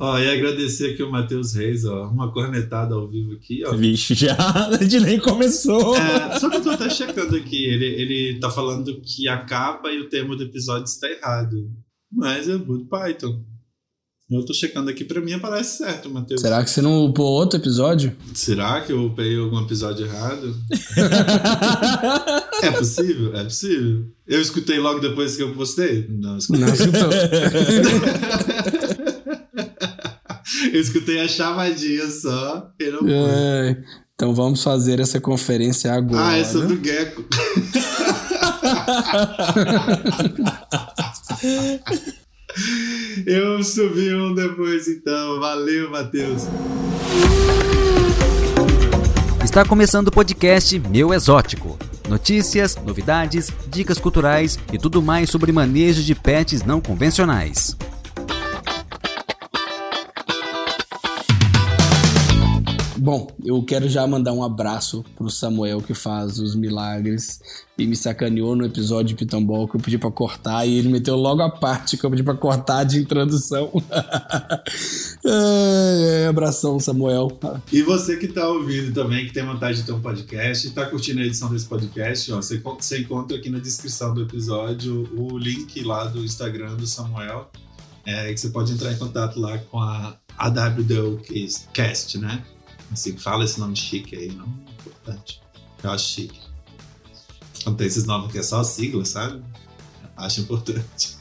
[0.00, 2.08] Ó, e agradecer aqui o Matheus Reis, ó.
[2.08, 3.76] Uma cornetada ao vivo aqui, ó.
[3.76, 4.34] Vixe, já
[4.72, 5.94] a gente nem começou.
[5.94, 7.66] É, só que eu tô até checando aqui.
[7.66, 11.70] Ele, ele tá falando que a capa e o tema do episódio está errado.
[12.10, 13.44] Mas é Good Python.
[14.30, 16.40] Eu tô checando aqui, pra mim aparece certo, Matheus.
[16.40, 18.16] Será que você não upou outro episódio?
[18.32, 20.56] Será que eu upei algum episódio errado?
[22.62, 23.34] é possível?
[23.36, 24.06] É possível.
[24.28, 26.06] Eu escutei logo depois que eu postei?
[26.08, 26.64] Não, escutei.
[26.64, 27.10] Não escutou.
[30.72, 32.70] eu escutei a chamadinha só.
[33.02, 33.08] não.
[33.08, 33.76] É,
[34.14, 36.28] então vamos fazer essa conferência agora.
[36.28, 37.24] Ah, essa do Gecko.
[43.26, 45.40] Eu subi um depois, então.
[45.40, 46.44] Valeu, Matheus.
[49.42, 51.78] Está começando o podcast Meu Exótico.
[52.08, 57.76] Notícias, novidades, dicas culturais e tudo mais sobre manejo de pets não convencionais.
[63.00, 67.40] Bom, eu quero já mandar um abraço pro Samuel que faz os milagres
[67.78, 71.16] e me sacaneou no episódio de Pitambol que eu pedi pra cortar e ele meteu
[71.16, 73.72] logo a parte que eu pedi pra cortar de introdução.
[75.24, 77.38] Ai, abração, Samuel.
[77.72, 80.84] E você que tá ouvindo também, que tem vontade de ter um podcast e tá
[80.84, 85.38] curtindo a edição desse podcast, ó, você, você encontra aqui na descrição do episódio o
[85.38, 87.50] link lá do Instagram do Samuel,
[88.04, 92.44] é, que você pode entrar em contato lá com a AWDOcast, né?
[92.92, 94.48] Assim, fala esse nome chique aí, não
[94.80, 95.40] importante.
[95.82, 96.40] Eu acho chique.
[97.62, 99.42] Quando tem esses nomes que é só sigla, sabe?
[100.16, 101.20] Acho importante.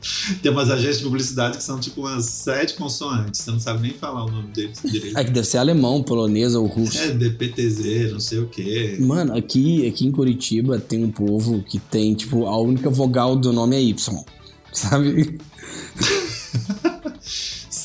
[0.40, 3.92] Tem umas agências de publicidade que são tipo umas sete consoantes, você não sabe nem
[3.92, 5.18] falar o nome deles direito.
[5.18, 6.98] É que deve ser alemão, polonês ou russo.
[6.98, 8.96] É, DPTZ, não sei o quê.
[9.00, 13.52] Mano, aqui, aqui em Curitiba tem um povo que tem, tipo, a única vogal do
[13.52, 14.24] nome é Y.
[14.72, 15.38] Sabe?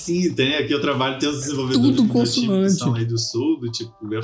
[0.06, 0.56] Sim, tem.
[0.56, 2.74] Aqui eu trabalho, tem os desenvolvedores Tudo consoante.
[2.74, 4.22] são aí do sul, do tipo, eu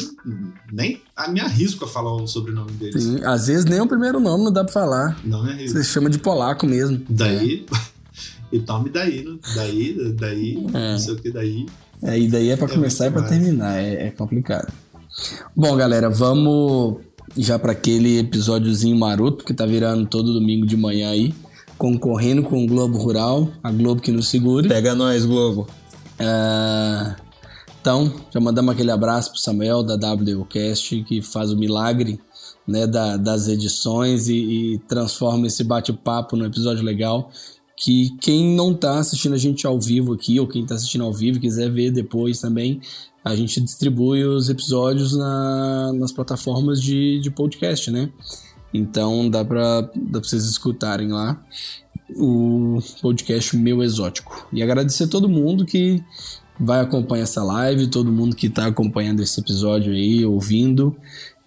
[0.71, 3.03] nem a me arrisco a falar o sobrenome deles.
[3.03, 5.19] Sim, às vezes nem o primeiro nome não dá pra falar.
[5.23, 5.77] Não me arrisco.
[5.77, 7.01] Você chama de polaco mesmo.
[7.09, 7.65] Daí,
[8.51, 9.37] e tome daí, né?
[9.55, 10.91] Daí, daí, É.
[10.91, 11.65] não sei o que daí.
[12.01, 14.71] É, e daí é pra É começar e pra terminar, é, é complicado.
[15.55, 16.97] Bom, galera, vamos
[17.37, 21.33] já pra aquele episódiozinho maroto que tá virando todo domingo de manhã aí,
[21.77, 24.67] concorrendo com o Globo Rural, a Globo que nos segure.
[24.67, 25.67] Pega nós, Globo.
[26.19, 27.15] Ah,
[27.81, 32.19] então, já mandamos aquele abraço pro Samuel da WCast que faz o milagre
[32.67, 37.31] né, da- das edições e, e transforma esse bate-papo num episódio legal.
[37.81, 41.13] Que quem não tá assistindo a gente ao vivo aqui, ou quem tá assistindo ao
[41.13, 42.81] vivo e quiser ver depois também,
[43.23, 48.11] a gente distribui os episódios na- nas plataformas de, de podcast, né?
[48.73, 49.89] Então dá pra
[50.21, 51.41] vocês escutarem lá
[52.15, 54.47] o podcast Meu Exótico.
[54.51, 56.03] E agradecer a todo mundo que
[56.59, 60.95] vai acompanhar essa live, todo mundo que está acompanhando esse episódio aí, ouvindo.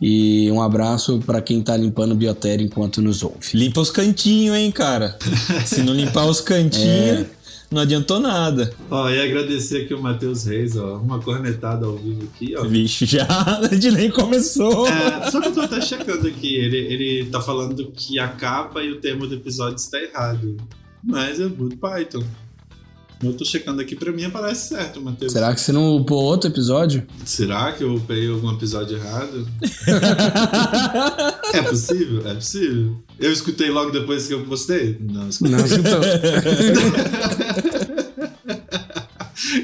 [0.00, 3.54] E um abraço para quem tá limpando o biotério enquanto nos ouve.
[3.54, 5.16] Limpa os cantinhos, hein, cara.
[5.64, 7.26] Se não limpar os cantinhos,
[7.72, 8.72] não adiantou nada.
[8.90, 10.96] Ó, e agradecer aqui o Matheus Reis, ó.
[10.96, 12.64] Uma cornetada ao vivo aqui, ó.
[12.64, 13.26] Vixe, já
[13.60, 14.86] a gente nem começou.
[14.86, 16.56] É, só que eu tô até checando aqui.
[16.56, 20.56] Ele, ele tá falando que a capa e o tema do episódio está errado.
[21.02, 22.24] Mas é Good Python.
[23.22, 25.32] Eu tô checando aqui, pra mim aparece certo, Matheus.
[25.32, 27.06] Será que você não upou outro episódio?
[27.24, 29.46] Será que eu upei algum episódio errado?
[31.54, 32.28] é possível?
[32.28, 32.96] É possível.
[33.20, 34.98] Eu escutei logo depois que eu postei?
[35.00, 35.56] Não, escutei.
[35.56, 36.00] Não escutou.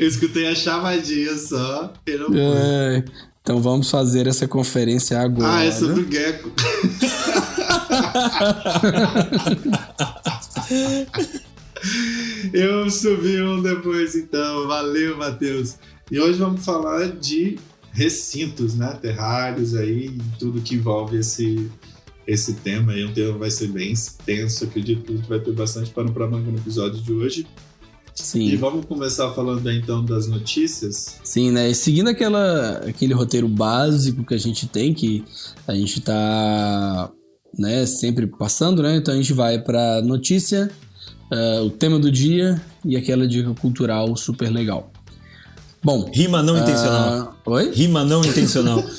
[0.00, 2.28] Eu escutei a chamadinha só e não.
[2.34, 3.04] É,
[3.42, 5.50] então vamos fazer essa conferência agora.
[5.50, 6.52] Ah, essa do Gecko.
[12.52, 14.66] Eu subi um depois, então.
[14.66, 15.76] Valeu, Matheus.
[16.10, 17.58] E hoje vamos falar de
[17.92, 18.98] recintos, né?
[19.00, 21.70] Terrários aí, e tudo que envolve esse,
[22.26, 23.04] esse tema aí.
[23.04, 24.64] Um tema vai ser bem extenso.
[24.64, 27.46] Acredito que a gente vai ter bastante pano pra manga no episódio de hoje.
[28.20, 31.16] E Sim, vamos começar falando então das notícias.
[31.22, 31.70] sim, né?
[31.70, 35.24] E Seguindo aquela, aquele roteiro básico que a gente tem, que
[35.66, 37.10] a gente tá
[37.56, 38.96] né, sempre passando, né?
[38.96, 40.70] Então a gente vai pra notícia,
[41.30, 44.90] ah, o tema do dia e aquela dica cultural super legal.
[45.82, 47.36] Bom, Rima não intencional.
[47.46, 47.70] ah, oi?
[47.72, 48.82] Rima não intencional.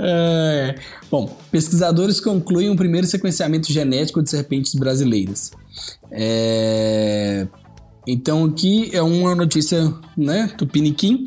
[0.00, 0.76] É,
[1.10, 5.50] Bom, pesquisadores concluem um primeiro sequenciamento genético de serpentes brasileiras.
[6.10, 7.46] É,
[8.06, 11.26] Então aqui é uma notícia, né, Tupiniquim,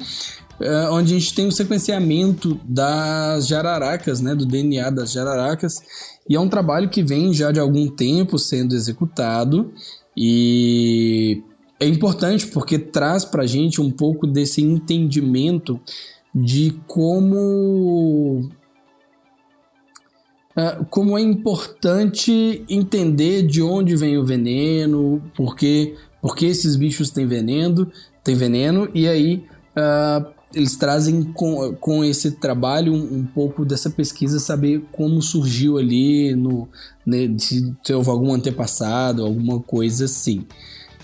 [0.59, 5.75] é, onde a gente tem o sequenciamento das jararacas, né, do DNA das jararacas,
[6.27, 9.71] e é um trabalho que vem já de algum tempo sendo executado
[10.17, 11.43] e
[11.79, 15.79] é importante porque traz pra gente um pouco desse entendimento
[16.33, 18.49] de como
[20.89, 27.91] como é importante entender de onde vem o veneno, porque porque esses bichos têm veneno,
[28.23, 29.43] tem veneno e aí
[29.75, 35.77] uh, eles trazem com, com esse trabalho um, um, pouco dessa pesquisa saber como surgiu
[35.77, 36.67] ali no
[37.05, 40.45] né, se, se houve algum antepassado, alguma coisa assim.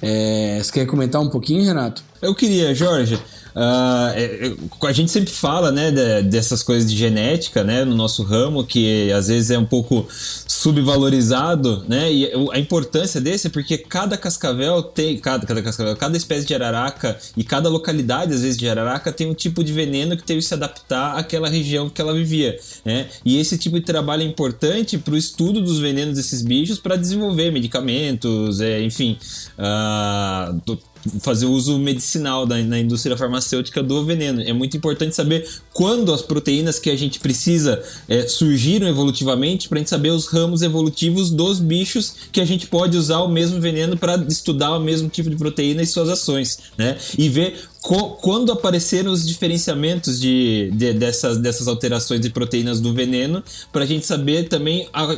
[0.02, 2.04] É, você quer comentar um pouquinho, Renato?
[2.22, 3.20] Eu queria, Jorge.
[3.57, 5.89] Uh, a gente sempre fala né,
[6.21, 10.07] dessas coisas de genética né, no nosso ramo, que às vezes é um pouco
[10.48, 12.12] subvalorizado, né?
[12.12, 16.54] E a importância desse é porque cada cascavel tem, cada, cada cascavel, cada espécie de
[16.54, 20.39] araraca e cada localidade, às vezes, de araraca tem um tipo de veneno que teve
[20.39, 23.07] que se adaptar àquela região que ela vivia, né?
[23.25, 26.95] E esse tipo de trabalho é importante para o estudo dos venenos desses bichos para
[26.95, 29.18] desenvolver medicamentos, é, enfim,
[29.57, 30.77] uh,
[31.19, 34.42] fazer uso medicinal da, na indústria farmacêutica do veneno.
[34.42, 39.77] É muito importante saber quando as proteínas que a gente precisa é, surgiram evolutivamente para
[39.77, 43.59] a gente saber os ramos evolutivos dos bichos que a gente pode usar o mesmo
[43.59, 46.98] veneno para estudar o mesmo tipo de proteína e suas ações, né?
[47.18, 47.56] E ver
[47.88, 53.42] quando apareceram os diferenciamentos de, de, dessas, dessas alterações de proteínas do veneno,
[53.72, 55.16] para a gente saber também a,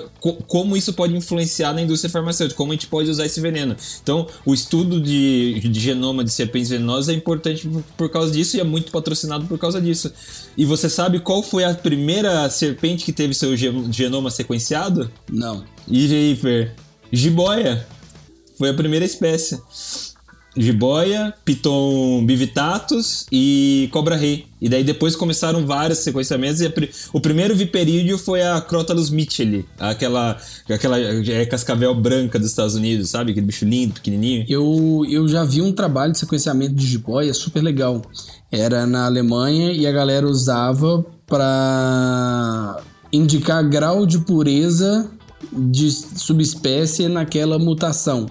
[0.47, 3.75] como isso pode influenciar na indústria farmacêutica, como a gente pode usar esse veneno.
[4.03, 8.55] Então, o estudo de, de genoma de serpentes venenosas é importante por, por, causa disso
[8.55, 10.11] e é muito patrocinado por causa disso.
[10.55, 15.09] E você sabe qual foi a primeira serpente que teve seu genoma sequenciado?
[15.31, 15.63] Não.
[15.87, 16.75] E aí, Fer?
[17.11, 17.87] Jiboia.
[18.57, 19.57] Foi a primeira espécie
[20.55, 24.45] jiboia, piton bivitatus e cobra rei.
[24.61, 26.71] E daí depois começaram vários sequenciamentos e
[27.13, 30.37] o primeiro viperídeo foi a Crotalus mitchell, aquela
[30.69, 33.31] aquela é, cascavel branca dos Estados Unidos, sabe?
[33.31, 34.45] Aquele bicho lindo, pequenininho.
[34.49, 38.01] Eu, eu já vi um trabalho de sequenciamento de jiboia super legal.
[38.51, 42.81] Era na Alemanha e a galera usava para
[43.13, 45.09] indicar grau de pureza
[45.53, 48.27] de subespécie naquela mutação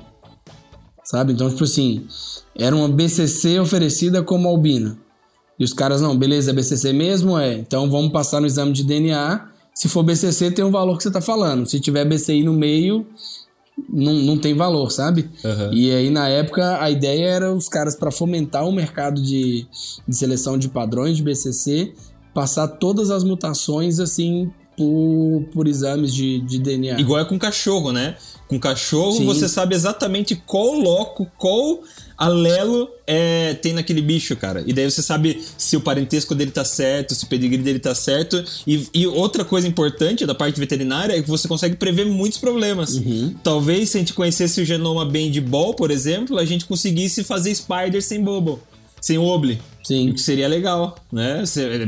[1.09, 1.33] sabe?
[1.33, 2.07] Então, tipo assim,
[2.55, 4.99] era uma BCC oferecida como albina.
[5.59, 7.39] E os caras, não, beleza, é BCC mesmo?
[7.39, 7.55] É.
[7.55, 9.49] Então vamos passar no exame de DNA.
[9.75, 11.67] Se for BCC, tem o valor que você tá falando.
[11.67, 13.07] Se tiver BCI no meio,
[13.89, 15.31] não, não tem valor, sabe?
[15.43, 15.73] Uhum.
[15.73, 19.67] E aí, na época, a ideia era os caras, para fomentar o mercado de,
[20.07, 21.95] de seleção de padrões de BCC,
[22.35, 27.01] passar todas as mutações, assim, por, por exames de, de DNA.
[27.01, 28.15] Igual é com cachorro, né?
[28.49, 29.27] Com cachorro, Sim.
[29.27, 31.83] você sabe exatamente qual loco, qual
[32.19, 34.65] alelo é, tem naquele bicho, cara.
[34.67, 37.95] E daí você sabe se o parentesco dele tá certo, se o pedigree dele tá
[37.95, 38.43] certo.
[38.67, 42.95] E, e outra coisa importante da parte veterinária é que você consegue prever muitos problemas.
[42.95, 43.35] Uhum.
[43.45, 47.23] Talvez se a gente conhecesse o genoma bem de Ball, por exemplo, a gente conseguisse
[47.23, 48.61] fazer spider sem bobo,
[49.01, 49.61] sem oble.
[49.89, 50.11] Sim.
[50.11, 51.43] O que seria legal, né?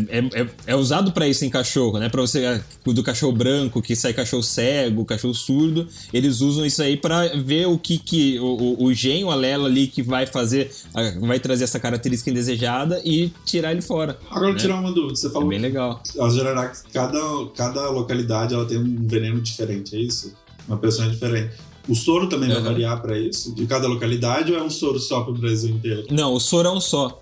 [0.09, 2.09] É, é, é usado para isso em cachorro, né?
[2.09, 6.97] Para você do cachorro branco que sai cachorro cego, cachorro surdo, eles usam isso aí
[6.97, 10.73] para ver o que que o, o o alelo ali que vai fazer,
[11.21, 14.19] vai trazer essa característica indesejada e tirar ele fora.
[14.31, 14.59] Agora né?
[14.59, 15.49] tirar uma dúvida, você falou.
[15.49, 16.03] É bem legal.
[16.19, 17.21] As jararacas, cada
[17.55, 20.33] cada localidade ela tem um veneno diferente, é isso?
[20.67, 21.51] Uma pessoa é diferente.
[21.87, 22.63] O soro também uhum.
[22.63, 23.55] vai variar para isso?
[23.55, 26.07] De cada localidade ou é um soro só para o Brasil inteiro?
[26.11, 27.21] Não, o soro é um só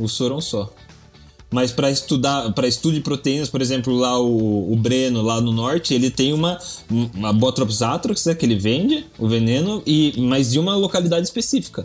[0.00, 0.72] o soro é um só.
[1.52, 5.52] Mas para estudar, para estudo de proteínas, por exemplo, lá o, o, Breno, lá no
[5.52, 10.52] norte, ele tem uma, uma Botrops atrox, né, que ele vende, o veneno, e mas
[10.52, 11.84] de uma localidade específica.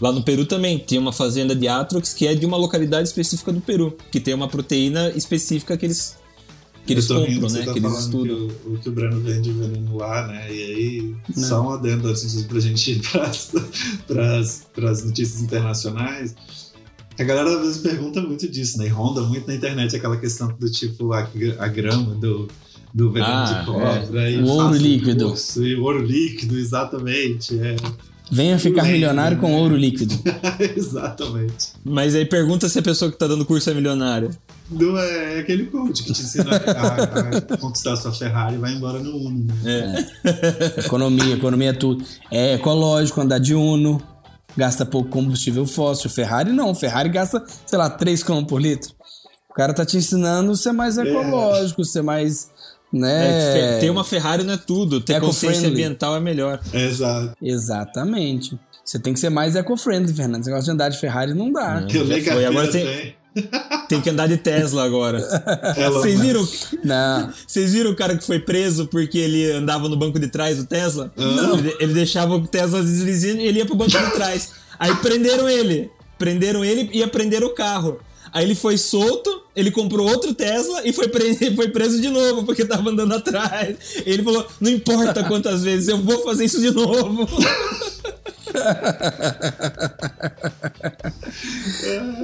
[0.00, 3.52] Lá no Peru também tem uma fazenda de Atrox que é de uma localidade específica
[3.52, 6.16] do Peru, que tem uma proteína específica que eles
[6.86, 7.62] que eles compram, né?
[7.64, 8.48] Tá que eles estudam.
[8.48, 10.50] Que o, o, que o Breno vende veneno lá, né?
[10.50, 11.48] E aí, Não.
[11.48, 13.02] só um adendo assim, pra gente ir
[14.08, 14.40] para
[14.90, 16.34] as notícias internacionais.
[17.20, 18.86] A galera às vezes pergunta muito disso, né?
[18.86, 22.48] E ronda muito na internet aquela questão do tipo a, a grama do,
[22.94, 24.30] do veneno ah, de cobra.
[24.30, 24.38] É.
[24.38, 25.28] o ouro líquido.
[25.28, 27.60] Curso, e o ouro líquido, exatamente.
[27.60, 27.76] É.
[28.32, 30.18] Venha ficar milionário com ouro líquido.
[30.74, 31.72] exatamente.
[31.84, 34.30] Mas aí pergunta se a pessoa que tá dando curso é milionária.
[34.70, 38.72] Não é, é aquele coach que te ensina a, a, conquistar sua Ferrari e vai
[38.72, 39.44] embora no Uno.
[39.62, 40.08] Né?
[40.24, 40.80] É.
[40.86, 42.02] economia, economia é tudo.
[42.30, 44.00] É ecológico andar de Uno
[44.56, 46.10] gasta pouco combustível fóssil.
[46.10, 48.92] Ferrari não, Ferrari gasta, sei lá, 3 km por litro.
[49.50, 51.02] O cara tá te ensinando a ser mais é.
[51.02, 51.84] ecológico, é.
[51.84, 52.50] ser mais.
[52.92, 53.76] Né?
[53.76, 56.60] É, ter uma Ferrari não é tudo, ter consciência ambiental é melhor.
[56.72, 57.36] Exato.
[57.40, 58.58] Exatamente.
[58.84, 60.40] Você tem que ser mais eco-friendly, Fernando.
[60.40, 61.86] Esse negócio de andar de Ferrari não dá.
[61.92, 62.44] Eu foi.
[62.44, 63.14] Agora tem,
[63.88, 65.20] tem que andar de Tesla agora.
[65.92, 66.48] Vocês viram?
[66.84, 67.32] Não.
[67.46, 70.66] Vocês viram o cara que foi preso porque ele andava no banco de trás do
[70.66, 71.12] Tesla?
[71.16, 71.58] Não.
[71.58, 74.52] Ele, ele deixava o Tesla deslizando e ele ia pro banco de trás.
[74.78, 75.90] Aí prenderam ele.
[76.18, 78.00] Prenderam ele e aprenderam o carro.
[78.32, 82.44] Aí ele foi solto, ele comprou outro Tesla e foi, pre foi preso de novo,
[82.44, 83.76] porque tava andando atrás.
[84.06, 87.26] Ele falou: não importa quantas vezes, eu vou fazer isso de novo.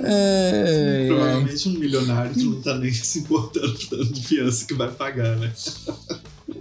[0.04, 4.90] é, Provavelmente um milionário que não tá nem se importando tanto de fiança que vai
[4.90, 5.52] pagar, né?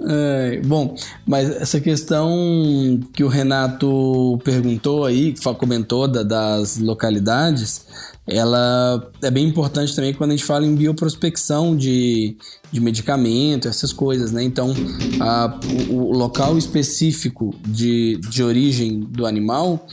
[0.07, 0.95] É, bom,
[1.25, 7.86] mas essa questão que o Renato perguntou aí, comentou da, das localidades,
[8.27, 12.36] ela é bem importante também quando a gente fala em bioprospecção de,
[12.72, 14.44] de medicamento, essas coisas, né?
[14.44, 14.74] Então,
[15.20, 19.86] a, o, o, local específico de, de origem do animal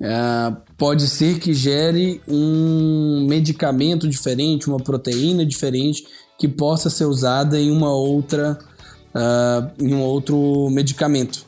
[0.00, 6.04] é, pode ser que gere um medicamento diferente, uma proteína diferente
[6.38, 8.56] que possa ser usada em uma outra
[9.14, 11.44] uh, em um outro medicamento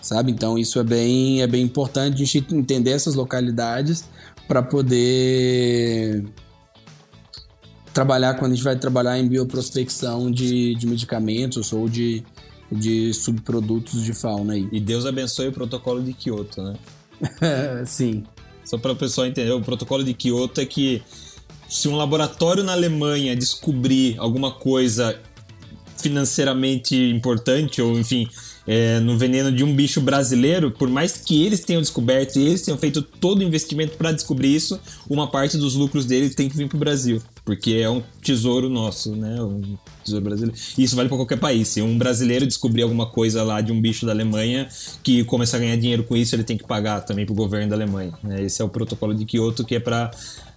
[0.00, 4.04] sabe então isso é bem é bem importante a gente entender essas localidades
[4.48, 6.24] para poder
[7.92, 12.24] trabalhar quando a gente vai trabalhar em bioprospecção de, de medicamentos ou de,
[12.72, 14.66] de subprodutos de fauna aí.
[14.72, 16.76] E Deus abençoe o protocolo de Kyoto, né?
[17.84, 18.24] Sim.
[18.64, 21.02] Só para o pessoal entender, o protocolo de Kyoto é que
[21.68, 25.18] se um laboratório na Alemanha descobrir alguma coisa
[25.98, 28.28] financeiramente importante ou enfim
[28.68, 32.60] é, no veneno de um bicho brasileiro, por mais que eles tenham descoberto e eles
[32.60, 36.56] tenham feito todo o investimento para descobrir isso, uma parte dos lucros deles tem que
[36.56, 39.40] vir para o Brasil, porque é um tesouro nosso, né?
[39.40, 40.60] Um tesouro brasileiro.
[40.76, 41.68] E isso vale para qualquer país.
[41.68, 44.68] Se um brasileiro descobrir alguma coisa lá de um bicho da Alemanha
[45.02, 47.70] que começar a ganhar dinheiro com isso, ele tem que pagar também para o governo
[47.70, 48.12] da Alemanha.
[48.22, 48.44] Né?
[48.44, 50.10] Esse é o protocolo de Kyoto que é para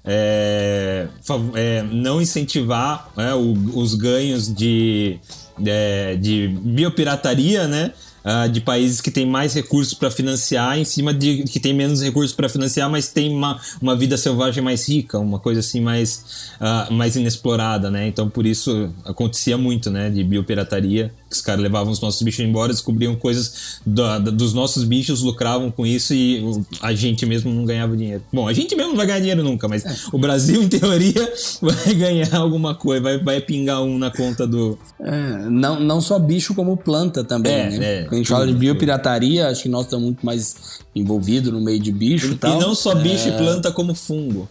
[0.04, 1.08] é,
[1.56, 5.18] é, não incentivar né, o, os ganhos de
[5.66, 7.92] é, de biopirataria, né?
[8.24, 12.04] Uh, de países que têm mais recursos para financiar, em cima de que tem menos
[12.04, 16.52] recursos para financiar, mas tem uma, uma vida selvagem mais rica, uma coisa assim mais,
[16.62, 18.08] uh, mais inexplorada, né?
[18.08, 20.12] Então por isso acontecia muito, né?
[20.12, 25.22] De biopirataria os caras levavam os nossos bichos embora, descobriam coisas do, dos nossos bichos,
[25.22, 26.44] lucravam com isso e
[26.82, 28.24] a gente mesmo não ganhava dinheiro.
[28.32, 29.96] Bom, a gente mesmo não vai ganhar dinheiro nunca, mas é.
[30.12, 34.78] o Brasil, em teoria, vai ganhar alguma coisa, vai, vai pingar um na conta do.
[35.00, 37.96] É, não, não só bicho, como planta também, é, né?
[38.00, 41.62] É, Quando a gente fala de biopirataria, acho que nós estamos muito mais envolvidos no
[41.62, 42.58] meio de bicho e, e tal.
[42.58, 43.38] E não só bicho e é.
[43.38, 44.50] planta, como fungo.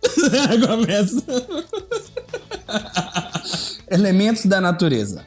[0.66, 1.22] Começa.
[3.90, 5.24] Elementos da natureza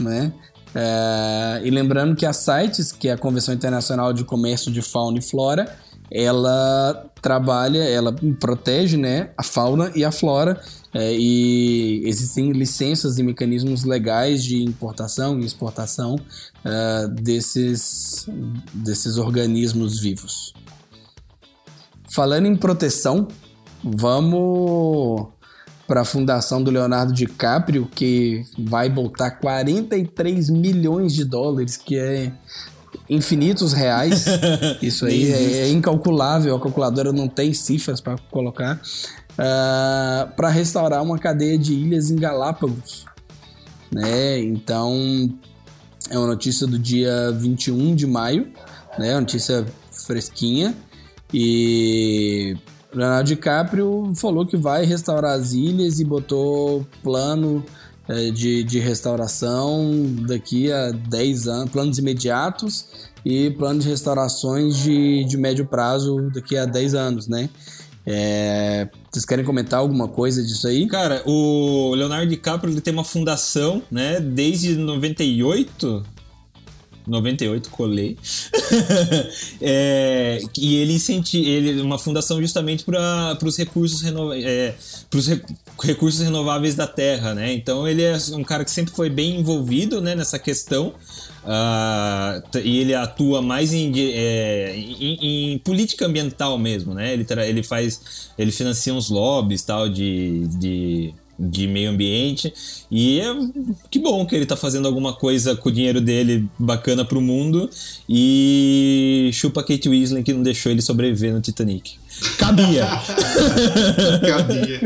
[0.00, 0.32] né?
[0.74, 5.18] É, e lembrando que a CITES, que é a Convenção Internacional de Comércio de Fauna
[5.18, 5.76] e Flora,
[6.10, 10.60] ela trabalha, ela protege né, a fauna e a flora
[10.94, 16.16] é, e existem licenças e mecanismos legais de importação e exportação
[16.64, 18.26] é, desses,
[18.72, 20.54] desses organismos vivos.
[22.10, 23.28] Falando em proteção,
[23.84, 25.28] vamos
[25.88, 32.30] para a fundação do Leonardo DiCaprio, que vai botar 43 milhões de dólares, que é
[33.08, 34.26] infinitos reais.
[34.82, 38.76] Isso aí é, é, incalculável, a calculadora não tem cifras para colocar.
[38.76, 43.06] Uh, ah, para restaurar uma cadeia de ilhas em Galápagos.
[43.90, 44.40] Né?
[44.40, 45.32] Então,
[46.10, 48.52] é uma notícia do dia 21 de maio,
[48.98, 49.14] né?
[49.14, 50.74] Uma notícia fresquinha.
[51.32, 52.56] E
[52.92, 57.64] Leonardo DiCaprio falou que vai restaurar as ilhas e botou plano
[58.08, 59.92] é, de, de restauração
[60.26, 62.86] daqui a 10 anos, planos imediatos
[63.24, 67.50] e planos de restaurações de, de médio prazo daqui a 10 anos, né?
[68.06, 70.86] É, vocês querem comentar alguma coisa disso aí?
[70.86, 76.02] Cara, o Leonardo DiCaprio ele tem uma fundação, né, desde 98,
[77.08, 78.16] 98, colei.
[79.60, 84.74] é, e ele incentiva ele uma fundação justamente para os recursos, renova, é,
[85.12, 85.42] re,
[85.82, 87.52] recursos renováveis da terra, né?
[87.52, 90.94] Então ele é um cara que sempre foi bem envolvido né, nessa questão.
[91.44, 97.14] Uh, e ele atua mais em, é, em, em, política ambiental mesmo, né?
[97.14, 102.52] Ele, ele faz, ele financia uns lobbies tal de, de de meio ambiente.
[102.90, 103.26] E é
[103.90, 107.70] que bom que ele tá fazendo alguma coisa com o dinheiro dele bacana pro mundo.
[108.08, 111.96] E chupa Kate Weasley que não deixou ele sobreviver no Titanic.
[112.36, 112.86] Cabia!
[114.26, 114.80] Cabia.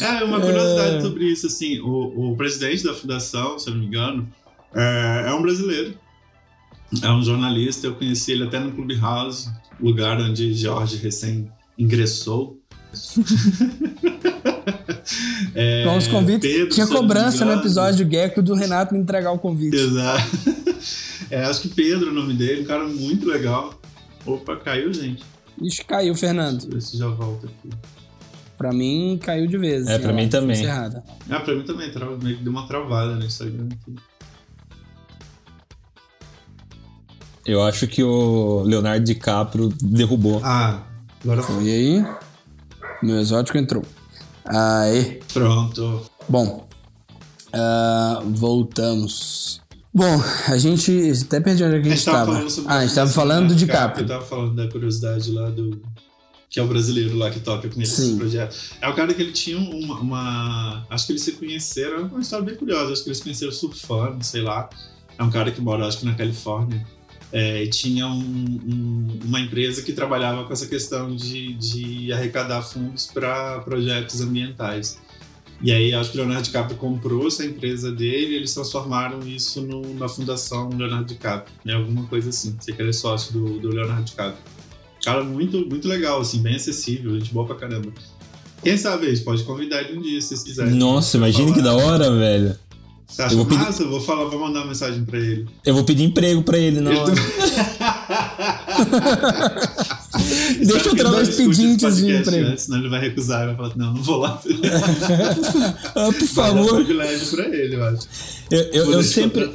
[0.00, 1.00] É, uma curiosidade é...
[1.02, 4.26] sobre isso, assim, o, o presidente da fundação, se eu não me engano,
[4.74, 5.94] é, é um brasileiro.
[7.02, 12.58] É um jornalista, eu conheci ele até no Clubhouse, lugar onde Jorge recém ingressou.
[15.54, 16.50] é, então, os convites.
[16.50, 19.76] Pedro, Tinha cobrança no episódio Gecko do Renato me entregar o convite.
[19.76, 20.62] Exato.
[21.30, 23.72] É, acho que Pedro é o nome dele, um cara muito legal.
[24.26, 25.24] Opa, caiu, gente.
[25.62, 26.58] Ixi, caiu, Fernando.
[26.58, 27.70] Deixa eu ver se já volta aqui.
[28.58, 29.86] Pra mim, caiu de vez.
[29.86, 30.52] É, assim, pra mim também.
[30.56, 31.02] encerrada.
[31.30, 33.94] Ah, pra mim também, trava, meio que deu uma travada no Instagram aqui.
[37.46, 40.40] Eu acho que o Leonardo DiCaprio derrubou.
[40.44, 40.82] Ah,
[41.24, 41.64] agora foi.
[41.64, 42.06] E aí?
[43.02, 43.82] Meu exótico entrou.
[44.44, 45.20] Aê.
[45.32, 46.02] Pronto.
[46.28, 46.66] Bom,
[47.52, 49.60] ah, voltamos.
[49.94, 52.32] Bom, a gente até perdi onde é que a gente estava.
[52.66, 54.04] Ah, a gente estava falando do DiCaprio.
[54.04, 55.82] Eu tava falando da curiosidade lá do.
[56.48, 58.54] Que é o brasileiro lá que toca com ele esse projeto.
[58.80, 61.96] É o cara que ele tinha uma, uma- Acho que eles se conheceram.
[61.96, 62.92] É uma história bem curiosa.
[62.92, 64.68] Acho que eles se conheceram surfando, sei lá.
[65.18, 66.86] É um cara que mora, acho que na Califórnia.
[67.32, 73.06] É, tinha um- um- uma empresa que trabalhava com essa questão de, de arrecadar fundos
[73.06, 75.00] para projetos ambientais.
[75.62, 79.62] E aí acho que o Leonardo DiCaprio comprou essa empresa dele e eles transformaram isso
[79.62, 81.74] no- na fundação Leonardo DiCaprio, né?
[81.74, 82.54] Alguma coisa assim.
[82.60, 84.36] Sei que ele é sócio do, do Leonardo DiCaprio.
[85.04, 87.90] Cara, muito, muito legal, assim, bem acessível, gente boa pra caramba.
[88.62, 90.74] Quem sabe a gente pode convidar ele um dia, se vocês quiserem.
[90.74, 92.56] Nossa, imagina que da hora, velho.
[93.06, 93.82] Você acha Eu vou pedir- massa?
[93.82, 95.46] Eu vou falar, vou mandar uma mensagem pra ele.
[95.64, 97.12] Eu vou pedir emprego pra ele na hora.
[100.66, 102.46] Deixa eu trazer os esse pedintes de emprego.
[102.48, 104.40] antes, Senão ele vai recusar e vai falar, não, não vou lá.
[105.94, 106.74] Ah, por Vai favor.
[106.76, 108.08] privilégio pra ele, eu acho.
[108.50, 109.50] Eu, eu, eu sempre.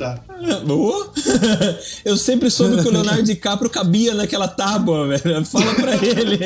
[0.69, 1.05] Oh.
[2.05, 5.43] Eu sempre soube que o Leonardo DiCaprio cabia naquela tábua, velho.
[5.45, 6.39] Fala pra ele.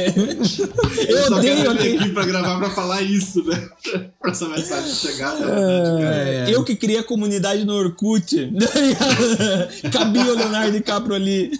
[1.07, 3.69] Eu Eu odeio ele aqui pra gravar pra falar isso, né?
[4.21, 5.35] pra essa mensagem chegar.
[5.39, 6.47] Né?
[6.47, 6.55] É.
[6.55, 8.51] Eu que criei a comunidade no Orkut.
[9.83, 9.89] tá?
[9.91, 11.51] Cabia o Leonardo DiCaprio ali.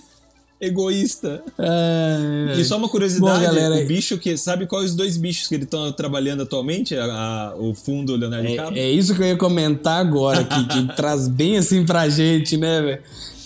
[0.62, 1.44] Egoísta.
[1.58, 4.38] É, E só uma curiosidade, Bom, galera, o bicho que.
[4.38, 6.96] Sabe quais os dois bichos que ele estão trabalhando atualmente?
[6.96, 8.78] A- a- o fundo Leonardo DiCaprio?
[8.78, 12.58] é, é isso que eu ia comentar agora, que, que traz bem assim pra gente,
[12.58, 13.02] né, velho?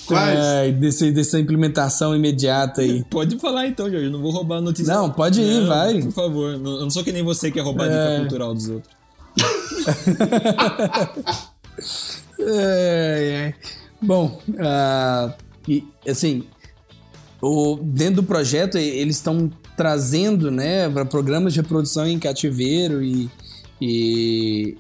[0.06, 0.40] Quais?
[0.40, 3.04] Ai, desse, dessa implementação imediata aí.
[3.10, 4.10] Pode falar então, Jorge.
[4.10, 4.94] Não vou roubar a notícia.
[4.94, 6.02] Não, pode ir, Não, vai.
[6.04, 6.52] Por favor.
[6.52, 8.08] Eu não sou que nem você que é roubar a É.
[8.10, 8.94] dica cultural dos outros.
[12.40, 13.56] Ai, ai.
[14.02, 15.34] Bom, ah,
[15.68, 16.44] e, assim,
[17.46, 23.30] o, dentro do projeto eles estão trazendo, né, para programas de reprodução em cativeiro e,
[23.82, 24.78] e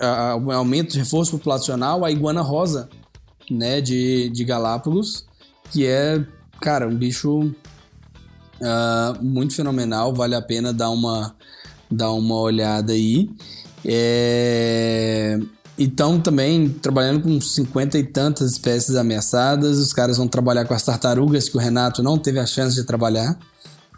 [0.00, 2.88] a- aumento de reforço populacional, a iguana rosa,
[3.50, 5.24] né, de, de Galápagos,
[5.70, 6.24] que é,
[6.60, 7.54] cara, um bicho
[8.62, 11.34] ah, muito fenomenal, vale a pena dar uma,
[11.90, 13.30] dar uma olhada aí.
[13.84, 15.38] É,
[15.78, 20.82] então, também trabalhando com 50 e tantas espécies ameaçadas, os caras vão trabalhar com as
[20.82, 23.38] tartarugas que o Renato não teve a chance de trabalhar.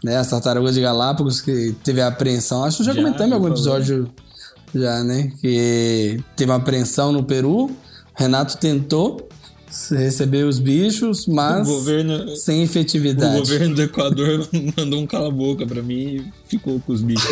[0.03, 0.17] Né?
[0.17, 2.65] As tartarugas de Galápagos que teve a apreensão.
[2.65, 4.09] Acho que já, Já, comentamos em algum episódio
[4.75, 5.31] já, né?
[5.39, 7.65] Que teve uma apreensão no Peru.
[7.65, 7.75] O
[8.13, 9.28] Renato tentou
[9.91, 12.35] receber os bichos, mas O governo.
[12.35, 13.37] sem O efetividade.
[13.39, 17.27] governo do Equador mandou um cala-boca pra mim e ficou com os bichos.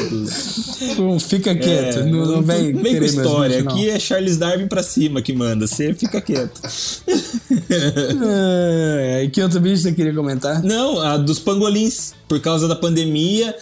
[0.78, 1.02] Tudo.
[1.02, 3.50] Não fica quieto, não, não vem, vem com história.
[3.58, 3.74] bichos, não.
[3.74, 5.66] Aqui é Charles Darwin pra cima que manda.
[5.68, 6.62] Você fica quieto.
[7.70, 10.64] É, e que outro bicho você queria comentar?
[10.64, 12.14] Não, a dos pangolins.
[12.28, 13.56] Por causa da pandemia,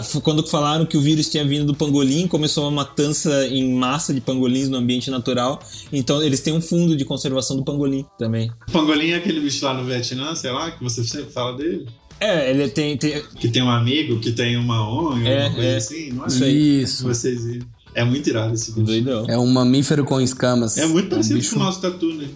[0.00, 4.12] f- quando falaram que o vírus tinha vindo do pangolim, começou uma matança em massa
[4.12, 5.62] de pangolins no ambiente natural.
[5.92, 8.50] Então eles têm um fundo de conservação do pangolim também.
[8.72, 11.86] Pangolim é aquele bicho lá no Vietnã, sei lá, que você sempre fala dele.
[12.18, 12.96] É, ele tem.
[12.96, 15.76] tem Que tem um amigo que tem uma ONG, É, alguma coisa é.
[15.76, 16.48] assim, não é?
[16.50, 17.04] Isso.
[17.04, 17.66] Vocês viram.
[17.94, 18.86] É muito irado esse bicho.
[18.86, 19.26] doidão.
[19.28, 20.78] É um mamífero com escamas.
[20.78, 21.54] É muito parecido um bicho.
[21.54, 22.26] com o nosso tatu, né?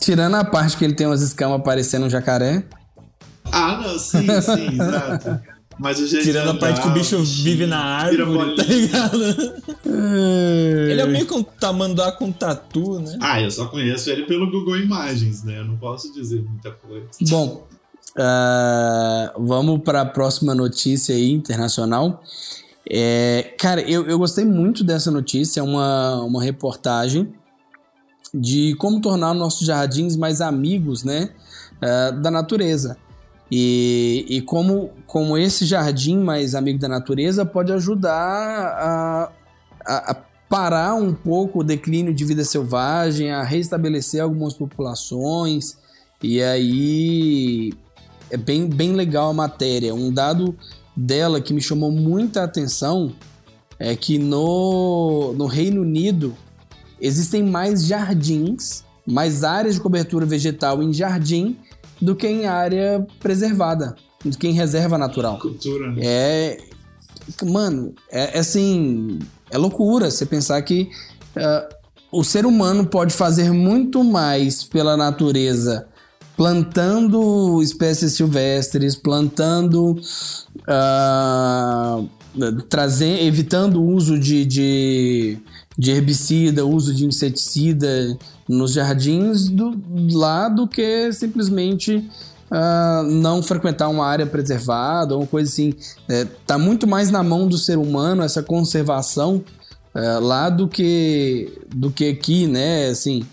[0.00, 2.64] Tirando a parte que ele tem umas escamas parecendo um jacaré.
[3.52, 5.40] Ah, não, sim, sim, exato.
[5.78, 9.62] Mas o jeito Tirando a parte que o bicho vive na árvore, tá ligado?
[9.84, 13.18] Ele é meio que um tamanduá com tatu, né?
[13.20, 15.58] Ah, eu só conheço ele pelo Google Imagens, né?
[15.58, 17.06] Eu não posso dizer muita coisa.
[17.22, 17.66] Bom,
[18.18, 22.22] ah, vamos para a próxima notícia aí, internacional.
[22.88, 25.60] É, cara, eu, eu gostei muito dessa notícia.
[25.60, 27.32] É uma, uma reportagem
[28.34, 31.30] de como tornar nossos jardins mais amigos, né?
[31.82, 32.96] ah, da natureza.
[33.54, 39.30] E, e como, como esse jardim mais amigo da natureza pode ajudar a,
[39.84, 40.14] a, a
[40.48, 45.76] parar um pouco o declínio de vida selvagem, a restabelecer algumas populações.
[46.22, 47.74] E aí
[48.30, 49.94] é bem, bem legal a matéria.
[49.94, 50.56] Um dado
[50.96, 53.12] dela que me chamou muita atenção
[53.78, 56.34] é que no, no Reino Unido
[56.98, 61.58] existem mais jardins, mais áreas de cobertura vegetal em jardim
[62.02, 65.38] do que em área preservada, do que em reserva natural.
[65.38, 65.94] Cultura?
[65.98, 66.58] É.
[67.44, 69.20] Mano, é, é assim.
[69.48, 70.90] É loucura você pensar que
[71.36, 71.68] ah,
[72.10, 75.86] o ser humano pode fazer muito mais pela natureza
[76.36, 80.00] plantando espécies silvestres, plantando.
[80.68, 82.08] Uh,
[82.68, 85.38] trazer, evitando o uso de, de,
[85.76, 88.16] de herbicida, uso de inseticida
[88.52, 89.80] nos jardins do,
[90.12, 91.96] lá do que simplesmente
[92.50, 95.74] uh, não frequentar uma área preservada ou uma coisa assim.
[96.08, 99.42] É, tá muito mais na mão do ser humano essa conservação
[99.94, 102.88] uh, lá do que, do que aqui, né?
[102.88, 103.24] Assim,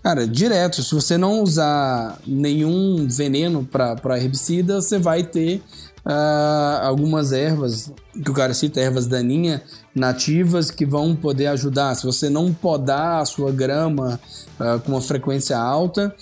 [0.00, 5.60] cara, direto, se você não usar nenhum veneno para herbicida, você vai ter
[6.06, 7.92] uh, algumas ervas,
[8.24, 9.60] que o cara cita, ervas daninhas
[9.98, 11.94] nativas que vão poder ajudar.
[11.94, 14.20] Se você não podar a sua grama
[14.58, 16.14] uh, com uma frequência alta,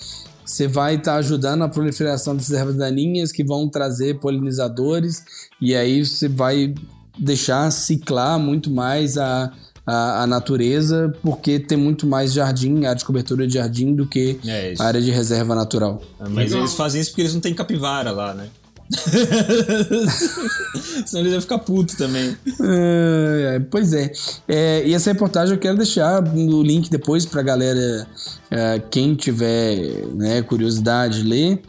[0.45, 5.23] você vai estar tá ajudando a proliferação dessas ervas daninhas que vão trazer polinizadores
[5.61, 6.73] e aí você vai
[7.17, 9.51] deixar ciclar muito mais a,
[9.85, 14.39] a, a, natureza, porque tem muito mais jardim, área de cobertura de jardim, do que
[14.45, 16.01] é área de reserva natural.
[16.19, 18.47] Ah, mas eles fazem isso porque eles não têm capivara lá, né?
[21.05, 22.37] Senão eles iam ficar puto também.
[22.61, 24.11] É, pois é.
[24.47, 24.87] é.
[24.87, 28.07] E essa reportagem eu quero deixar no link depois pra galera,
[28.49, 31.61] é, quem tiver né, curiosidade, ler.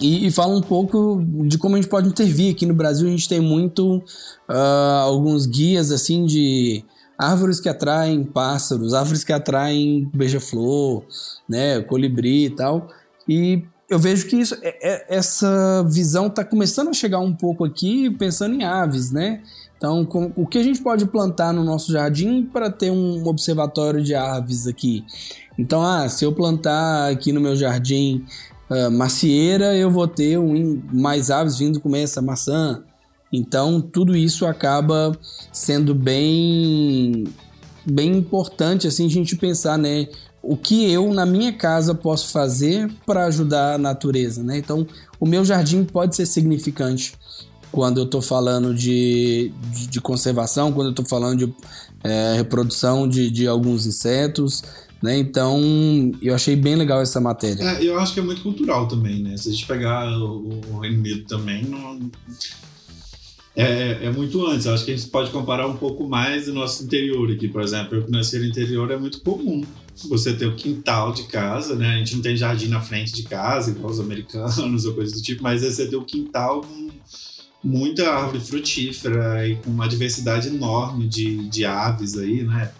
[0.00, 2.52] E, e, fala um pouco de como a gente pode intervir.
[2.52, 3.98] Aqui no Brasil a gente tem muito
[4.48, 6.84] uh, alguns guias assim de
[7.16, 11.04] árvores que atraem pássaros, árvores que atraem beija-flor,
[11.48, 12.88] né, colibri e tal.
[13.28, 17.64] E eu vejo que isso, é, é, essa visão está começando a chegar um pouco
[17.64, 19.42] aqui pensando em aves, né?
[19.76, 24.02] Então, com, o que a gente pode plantar no nosso jardim para ter um observatório
[24.02, 25.04] de aves aqui?
[25.58, 28.24] Então, ah, se eu plantar aqui no meu jardim
[28.70, 32.82] uh, macieira, eu vou ter um, mais aves vindo comer essa maçã.
[33.30, 35.16] Então, tudo isso acaba
[35.52, 37.24] sendo bem
[37.86, 40.08] bem importante assim a gente pensar, né?
[40.46, 44.58] O que eu na minha casa posso fazer para ajudar a natureza, né?
[44.58, 44.86] Então,
[45.18, 47.14] o meu jardim pode ser significante
[47.72, 51.54] quando eu estou falando de, de, de, conservação, quando eu estou falando de
[52.04, 54.62] é, reprodução de, de alguns insetos,
[55.02, 55.18] né?
[55.18, 55.60] Então,
[56.22, 57.62] eu achei bem legal essa matéria.
[57.62, 59.36] É, eu acho que é muito cultural também, né?
[59.36, 61.98] Se a gente pegar o, o Reino Unido também, não,
[63.56, 64.66] é, é, muito antes.
[64.66, 67.62] Eu acho que a gente pode comparar um pouco mais do nosso interior aqui, por
[67.62, 67.96] exemplo.
[67.96, 69.62] Eu que nasci no interior é muito comum
[70.08, 71.94] você ter o quintal de casa, né?
[71.94, 75.22] A gente não tem jardim na frente de casa, igual os americanos ou coisa do
[75.22, 76.90] tipo, mas é você ter o quintal com
[77.62, 82.72] muita árvore frutífera e com uma diversidade enorme de, de aves aí, né?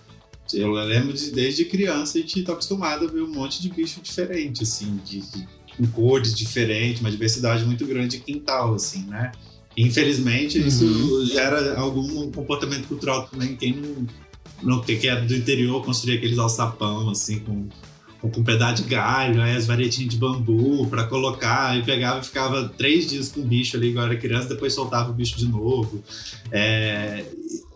[0.53, 4.01] Eu lembro de desde criança a gente tá acostumado a ver um monte de bicho
[4.03, 9.33] diferente, assim, de, de, com cores diferentes, uma diversidade muito grande de quintal, assim, né?
[9.77, 10.67] Infelizmente, uhum.
[10.67, 13.57] isso gera algum comportamento cultural também.
[13.57, 14.07] Quem não
[14.65, 17.69] no, que é do interior, construir aqueles alçapão, assim, com,
[18.21, 22.21] com, com um pedaço de galho, aí as varetinhas de bambu para colocar, e pegava
[22.21, 25.37] e ficava três dias com o bicho ali, igual era criança, depois soltava o bicho
[25.37, 26.03] de novo.
[26.51, 27.25] É,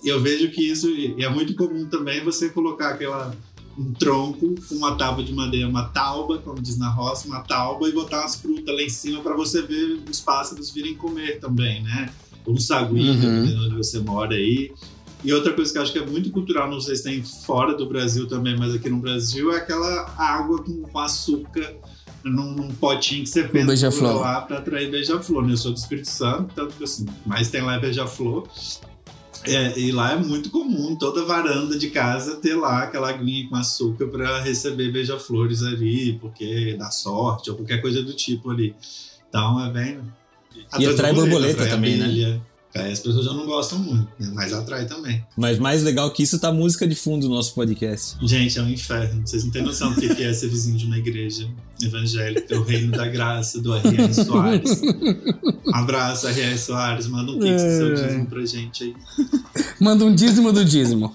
[0.04, 3.34] eu vejo que isso é muito comum também você colocar aquela
[3.78, 7.88] um tronco com uma tábua de madeira, uma tauba, como diz na roça, uma tauba
[7.88, 11.82] e botar umas frutas lá em cima para você ver os pássaros virem comer também,
[11.82, 12.10] né?
[12.46, 13.66] Um saguinho, uhum.
[13.66, 14.72] onde você mora aí.
[15.22, 17.76] E outra coisa que eu acho que é muito cultural, não sei se tem fora
[17.76, 21.76] do Brasil também, mas aqui no Brasil, é aquela água com, açúcar
[22.24, 25.44] num, num, potinho que você pensa lá para atrair beija-flor.
[25.44, 25.52] Né?
[25.52, 28.48] Eu sou do Espírito Santo, tanto que assim, mas tem lá é beija-flor.
[29.54, 33.56] É, e lá é muito comum, toda varanda de casa ter lá aquela aguinha com
[33.56, 38.74] açúcar para receber beija-flores ali, porque dá sorte ou qualquer coisa do tipo ali.
[39.28, 40.00] Então é bem.
[40.78, 42.40] E atrai borboleta, atrai também, né?
[42.74, 44.30] Aí as pessoas já não gostam muito, né?
[44.34, 45.24] mas atrai também.
[45.36, 48.16] Mas mais legal que isso tá a música de fundo do nosso podcast.
[48.22, 49.26] Gente, é um inferno.
[49.26, 51.48] Vocês não têm noção do que é ser vizinho de uma igreja
[51.82, 54.14] evangélica, o reino da graça do R.R.
[54.14, 54.82] Soares.
[55.66, 56.58] Um abraço, R.R.
[56.58, 57.06] Soares.
[57.06, 57.94] Manda um pix do seu é.
[57.94, 58.94] dízimo pra gente aí.
[59.80, 61.14] Manda um dízimo do dízimo.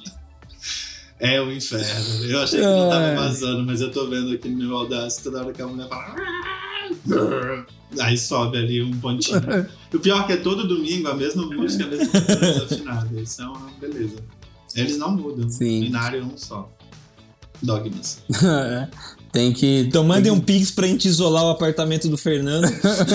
[1.19, 2.25] É o inferno.
[2.25, 3.15] Eu achei que não tava é.
[3.15, 6.15] vazando, mas eu tô vendo aqui no meu Audacity toda hora que a mulher fala.
[7.99, 9.41] Aí sobe ali um pontinho.
[9.93, 13.21] o pior é que é todo domingo a mesma música, a mesma coisa desafinada.
[13.21, 14.17] Isso é uma beleza.
[14.75, 15.47] Eles não mudam.
[15.49, 15.81] Sim.
[15.81, 16.69] Binário é um só.
[17.61, 18.23] Dogmas.
[19.31, 19.79] Tem que.
[19.79, 22.67] Então mandem um pix pra gente isolar o apartamento do Fernando.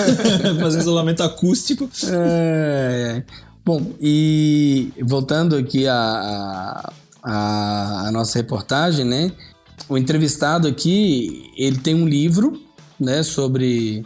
[0.59, 1.89] fazer isolamento acústico.
[2.07, 3.49] É, é.
[3.63, 6.91] Bom, e voltando aqui a,
[7.23, 9.31] a, a, nossa reportagem, né?
[9.87, 12.59] O entrevistado aqui, ele tem um livro,
[12.99, 14.05] né, sobre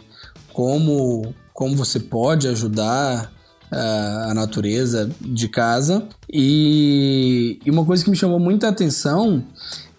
[0.52, 3.32] como, como você pode ajudar
[3.70, 6.06] a, a natureza de casa.
[6.32, 9.44] E, e, uma coisa que me chamou muita atenção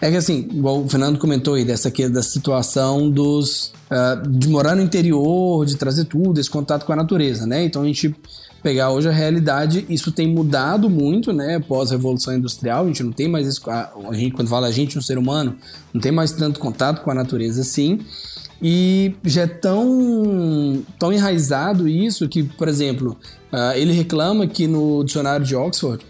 [0.01, 3.73] É que assim, igual o Fernando comentou aí, dessa aqui, da situação dos.
[3.85, 7.63] Uh, de morar no interior, de trazer tudo, esse contato com a natureza, né?
[7.63, 8.15] Então a gente
[8.63, 11.59] pegar hoje a realidade, isso tem mudado muito, né?
[11.59, 13.61] Pós-revolução industrial, a gente não tem mais isso.
[13.69, 15.55] A, a gente, quando fala a gente, um ser humano,
[15.93, 17.99] não tem mais tanto contato com a natureza assim.
[18.67, 23.15] E já é tão, tão enraizado isso que, por exemplo,
[23.53, 26.03] uh, ele reclama que no dicionário de Oxford,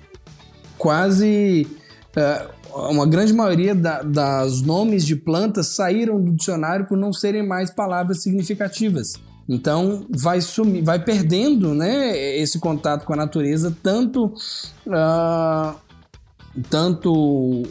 [0.78, 1.68] quase.
[2.16, 2.56] Uh,
[2.92, 7.70] uma grande maioria da, das nomes de plantas saíram do dicionário por não serem mais
[7.70, 9.16] palavras significativas.
[9.50, 14.34] Então vai sumir, vai perdendo, né, esse contato com a natureza tanto
[14.88, 15.76] uh,
[16.70, 17.64] tanto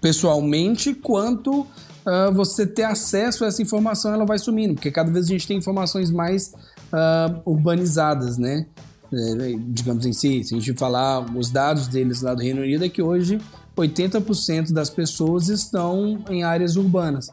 [0.00, 1.66] pessoalmente quanto
[2.08, 5.46] uh, você ter acesso a essa informação, ela vai sumindo, porque cada vez a gente
[5.46, 6.52] tem informações mais
[7.44, 8.66] urbanizadas, né?
[9.12, 12.84] É, digamos em si, se a gente falar os dados deles lá do Reino Unido
[12.84, 13.38] é que hoje
[13.76, 17.28] 80% das pessoas estão em áreas urbanas.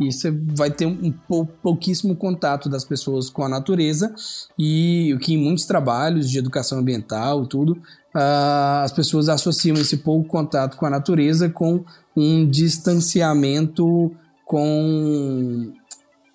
[0.00, 4.14] E você vai ter um pou, pouquíssimo contato das pessoas com a natureza
[4.58, 7.72] e o que em muitos trabalhos de educação ambiental tudo,
[8.14, 11.84] uh, as pessoas associam esse pouco contato com a natureza com
[12.16, 14.10] um distanciamento
[14.50, 15.72] com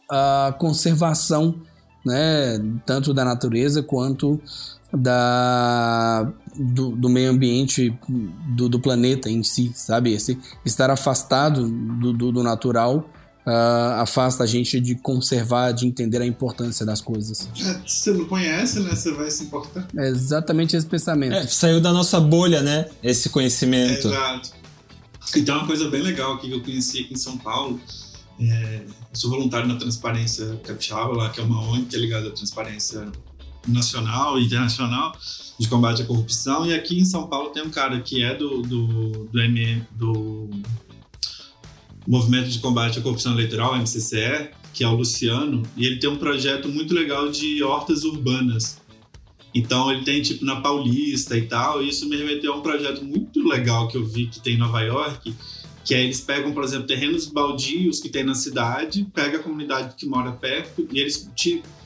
[0.10, 1.60] a conservação,
[2.06, 4.40] né, tanto da natureza quanto
[4.94, 7.94] da do, do meio ambiente
[8.56, 10.14] do, do, planeta em si, sabe?
[10.14, 13.00] Esse estar afastado do, do, do natural
[13.46, 17.50] uh, afasta a gente de conservar, de entender a importância das coisas.
[17.60, 18.96] É, você não conhece, né?
[18.96, 19.86] Você vai se importar.
[19.98, 21.34] É exatamente esse pensamento.
[21.34, 22.88] É, saiu da nossa bolha, né?
[23.04, 24.08] Esse conhecimento.
[24.08, 24.52] exato.
[25.36, 27.82] Então, uma coisa bem legal que eu conheci aqui em São Paulo.
[28.40, 32.32] É, sou voluntário na Transparência Capixaba, lá, que é uma ONG que é ligada à
[32.32, 33.12] transparência
[33.68, 35.18] nacional e internacional
[35.60, 36.66] de combate à corrupção.
[36.66, 40.50] E aqui em São Paulo tem um cara que é do, do, do, M, do
[42.08, 46.18] Movimento de Combate à Corrupção Eleitoral, MCCE, que é o Luciano, e ele tem um
[46.18, 48.82] projeto muito legal de hortas urbanas.
[49.54, 53.04] Então ele tem tipo na Paulista e tal, e isso me remeteu a um projeto
[53.06, 55.34] muito legal que eu vi que tem em Nova York,
[55.86, 59.96] que é eles pegam, por exemplo, terrenos baldios que tem na cidade, pega a comunidade
[59.96, 61.30] que mora perto e eles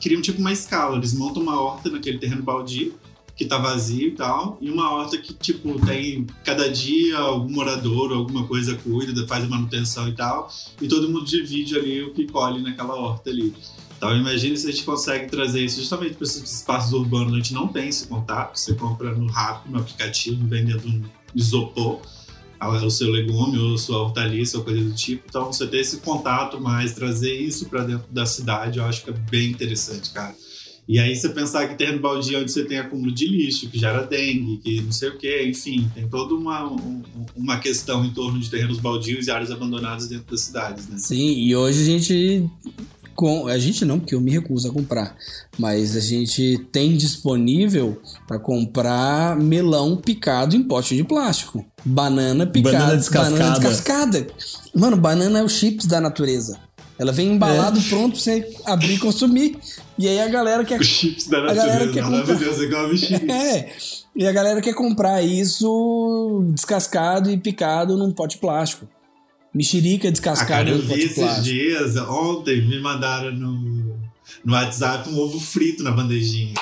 [0.01, 2.97] criam tipo uma escala, eles montam uma horta naquele terreno baldio
[3.35, 8.12] que tá vazio e tal, e uma horta que, tipo, tem cada dia algum morador
[8.12, 12.27] ou alguma coisa cuida, faz manutenção e tal, e todo mundo divide ali o que
[12.27, 13.53] colhe naquela horta ali.
[13.95, 17.53] Então, imagine se a gente consegue trazer isso justamente para esses espaços urbanos, a gente
[17.53, 21.01] não tem esse contato, você compra no rápido, no aplicativo, vendendo um
[21.33, 22.01] isopor,
[22.67, 25.24] o seu legume ou sua hortaliça ou coisa do tipo.
[25.30, 29.10] Então, você ter esse contato mais, trazer isso para dentro da cidade, eu acho que
[29.10, 30.36] é bem interessante, cara.
[30.89, 34.02] E aí você pensar que terreno baldio onde você tem acúmulo de lixo, que gera
[34.08, 36.67] dengue, que não sei o quê, enfim, tem toda uma,
[37.36, 40.98] uma questão em torno de terrenos baldios e áreas abandonadas dentro das cidades, né?
[40.98, 42.50] Sim, e hoje a gente
[43.19, 45.13] com a gente não, porque eu me recuso a comprar,
[45.58, 52.77] mas a gente tem disponível para comprar melão picado em pote de plástico, banana picada,
[52.77, 53.32] banana descascada.
[53.32, 54.27] banana descascada.
[54.73, 56.58] Mano, banana é o chips da natureza.
[56.97, 57.84] Ela vem embalado, é.
[57.89, 59.60] pronto pra você abrir e consumir.
[59.97, 60.79] E aí a galera quer.
[60.79, 63.69] Os chips da natureza, a galera quer maravilhoso, igual a É.
[64.15, 68.88] E a galera quer comprar isso descascado e picado num pote plástico.
[69.53, 71.21] Mexerica descascada pote plástico.
[71.21, 73.99] esses dias, ontem, me mandaram no,
[74.45, 76.53] no WhatsApp um ovo frito na bandejinha.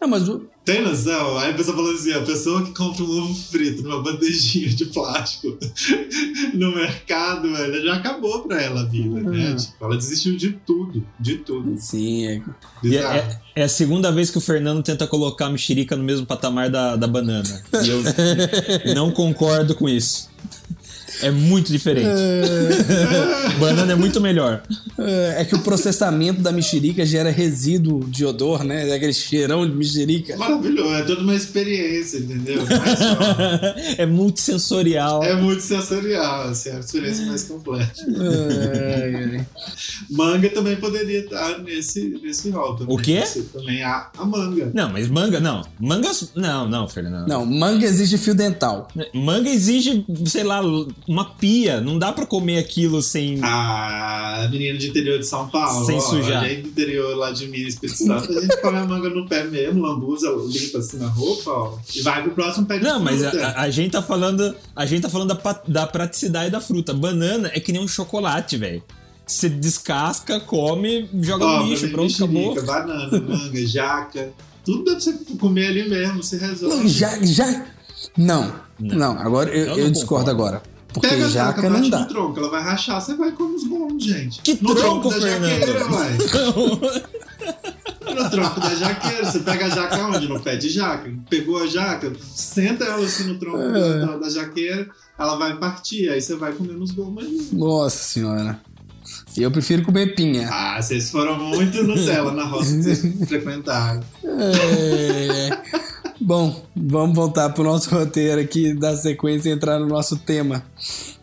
[0.00, 1.36] Não, mas o, tem noção?
[1.38, 4.84] Aí a pessoa falou assim: a pessoa que compra um ovo frito numa bandejinha de
[4.86, 5.58] plástico
[6.54, 9.50] no mercado, velho, já acabou pra ela a vida, né?
[9.50, 9.56] Uhum.
[9.56, 11.76] Tipo, ela desistiu de tudo, de tudo.
[11.78, 12.42] Sim, é.
[12.84, 16.70] É, é, a segunda vez que o Fernando tenta colocar a mexerica no mesmo patamar
[16.70, 17.62] da, da banana.
[17.82, 18.02] E eu
[18.94, 20.30] não concordo com isso.
[21.22, 22.08] É muito diferente.
[22.08, 23.54] É...
[23.60, 24.62] Banana é muito melhor.
[24.98, 28.88] É, é que o processamento da mexerica gera resíduo de odor, né?
[28.88, 30.36] É aquele cheirão de mexerica.
[30.36, 32.62] Maravilhoso, é toda uma experiência, entendeu?
[33.98, 35.22] é multissensorial.
[35.22, 38.00] É multissensorial, assim, é a experiência mais completa.
[38.00, 39.46] É, é.
[40.10, 42.76] Manga também poderia estar nesse, nesse rol.
[42.76, 42.94] Também.
[42.94, 43.22] O quê?
[43.52, 44.70] Também a, a manga.
[44.74, 45.62] Não, mas manga, não.
[45.78, 47.28] Manga, não, não, Fernando.
[47.28, 48.88] Não, manga exige fio dental.
[49.14, 50.60] Manga exige, sei lá,
[51.10, 51.80] uma pia.
[51.80, 53.40] Não dá pra comer aquilo sem.
[53.42, 55.84] Ah, menino de interior de São Paulo.
[55.84, 56.44] Sem ó, sujar.
[56.44, 59.28] A gente do interior lá de Minas Espírito Santo, a gente come a manga no
[59.28, 61.78] pé mesmo, lambuza, limpa assim na roupa, ó.
[61.96, 63.04] E vai pro próximo pé de Não, fruta.
[63.04, 64.54] mas a, a, gente tá falando.
[64.76, 66.94] A gente tá falando da, da praticidade da fruta.
[66.94, 68.80] Banana é que nem um chocolate, velho.
[69.26, 72.64] Você descasca, come, joga no lixo, pronto, acabou.
[72.64, 74.32] Banana, manga, jaca.
[74.64, 76.76] Tudo dá pra você comer ali mesmo, você resolve.
[76.76, 77.66] Não, já, já.
[78.16, 80.62] Não, não, não agora eu, eu, eu discordo agora.
[80.92, 82.00] Porque Pega a jaca jaca, não dá.
[82.00, 84.40] no tronco, ela vai rachar, você vai com os bons, gente.
[84.42, 85.50] Que no tronco, da Fernando?
[85.60, 86.16] jaqueira, vai.
[88.14, 89.24] No tronco da jaqueira.
[89.24, 90.28] Você pega a jaca onde?
[90.28, 91.12] No pé de jaca.
[91.28, 94.00] Pegou a jaca, senta ela assim no tronco É.
[94.06, 96.08] da, da jaqueira, ela vai partir.
[96.08, 97.48] Aí você vai comendo os gomos ali.
[97.52, 98.58] Nossa senhora.
[99.36, 100.48] Eu prefiro comer pinha.
[100.50, 104.00] Ah, vocês foram muito Nutella na roça que vocês frequentaram.
[104.24, 105.50] É.
[106.20, 110.62] Bom, vamos voltar pro nosso roteiro aqui, da sequência e entrar no nosso tema.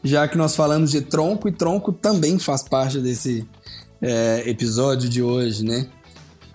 [0.03, 3.45] Já que nós falamos de tronco, e tronco também faz parte desse
[4.01, 5.87] é, episódio de hoje, né?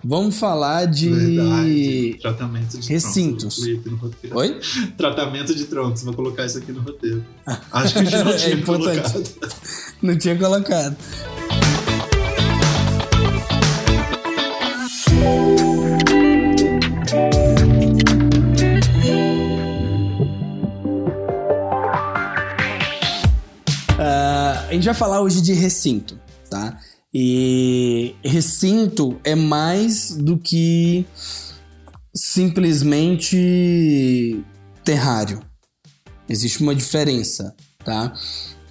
[0.05, 1.09] Vamos falar de.
[1.09, 2.17] Verdade.
[2.21, 3.55] Tratamento de Recintos.
[3.55, 4.11] troncos.
[4.33, 4.59] Oi?
[4.97, 6.03] Tratamento de troncos.
[6.03, 7.23] Vou colocar isso aqui no roteiro.
[7.71, 9.09] Acho que já não É tinha importante.
[9.13, 9.55] colocado.
[10.01, 10.97] Não tinha colocado.
[24.73, 26.79] A gente vai falar hoje de recinto, tá?
[27.13, 31.05] E recinto é mais do que
[32.11, 33.37] simplesmente
[34.83, 35.41] terrário.
[36.27, 37.55] Existe uma diferença,
[37.85, 38.13] tá?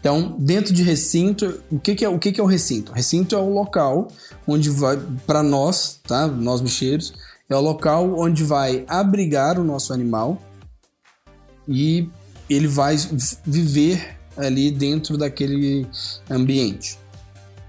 [0.01, 2.91] Então, dentro de recinto, o que, que é o que, que é o recinto?
[2.91, 4.09] Recinto é o local
[4.45, 6.27] onde vai, para nós, tá?
[6.27, 7.15] Nós bicheiros,
[7.49, 10.43] é o local onde vai abrigar o nosso animal
[11.69, 12.09] e
[12.51, 12.97] ele vai
[13.47, 15.87] viver ali dentro daquele
[16.31, 16.99] ambiente.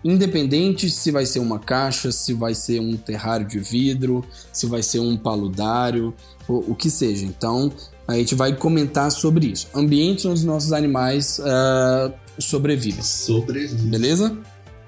[0.03, 4.83] Independente se vai ser uma caixa, se vai ser um terrário de vidro, se vai
[4.83, 6.13] ser um paludário,
[6.47, 7.25] o, que seja.
[7.25, 7.71] Então,
[8.05, 9.67] a gente vai comentar sobre isso.
[9.73, 13.01] Ambientes onde os nossos animais ah, sobrevivem.
[13.01, 13.87] Sobrevive.
[13.87, 14.37] Beleza?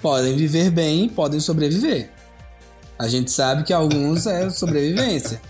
[0.01, 2.11] Podem viver bem, podem sobreviver.
[2.99, 5.41] A gente sabe que alguns é sobrevivência.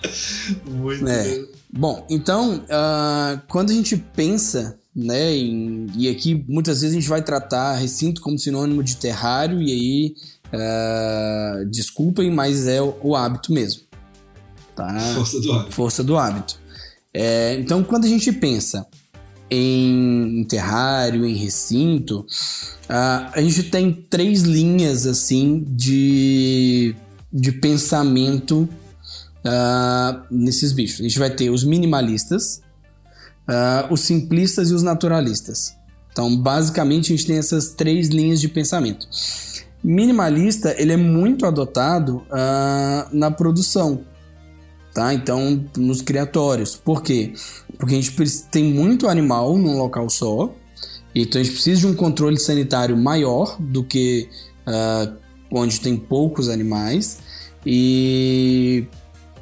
[0.66, 1.22] Muito É.
[1.22, 1.48] bem.
[1.70, 7.22] Bom, então, ah, quando a gente pensa, né, e aqui muitas vezes a gente vai
[7.22, 10.14] tratar recinto como sinônimo de terrário, e aí,
[10.52, 13.82] ah, desculpem, mas é o, o hábito mesmo.
[14.76, 14.98] Tá?
[15.14, 15.70] Força do ar.
[15.70, 16.58] Força do hábito.
[17.12, 18.86] É, então, quando a gente pensa
[19.50, 22.26] em, em terrário, em recinto,
[22.88, 26.94] ah, a gente tem três linhas assim de,
[27.32, 28.68] de pensamento
[29.44, 31.00] ah, nesses bichos.
[31.00, 32.62] A gente vai ter os minimalistas,
[33.46, 35.76] ah, os simplistas e os naturalistas.
[36.12, 39.08] Então, basicamente, a gente tem essas três linhas de pensamento.
[39.82, 44.04] Minimalista, ele é muito adotado ah, na produção,
[44.92, 45.12] tá?
[45.12, 46.76] Então, nos criatórios.
[46.76, 47.32] Por quê?
[47.78, 48.12] Porque a gente
[48.50, 50.54] tem muito animal num local só,
[51.14, 54.28] então a gente precisa de um controle sanitário maior do que
[54.66, 55.12] ah,
[55.50, 57.18] onde tem poucos animais.
[57.66, 58.86] E,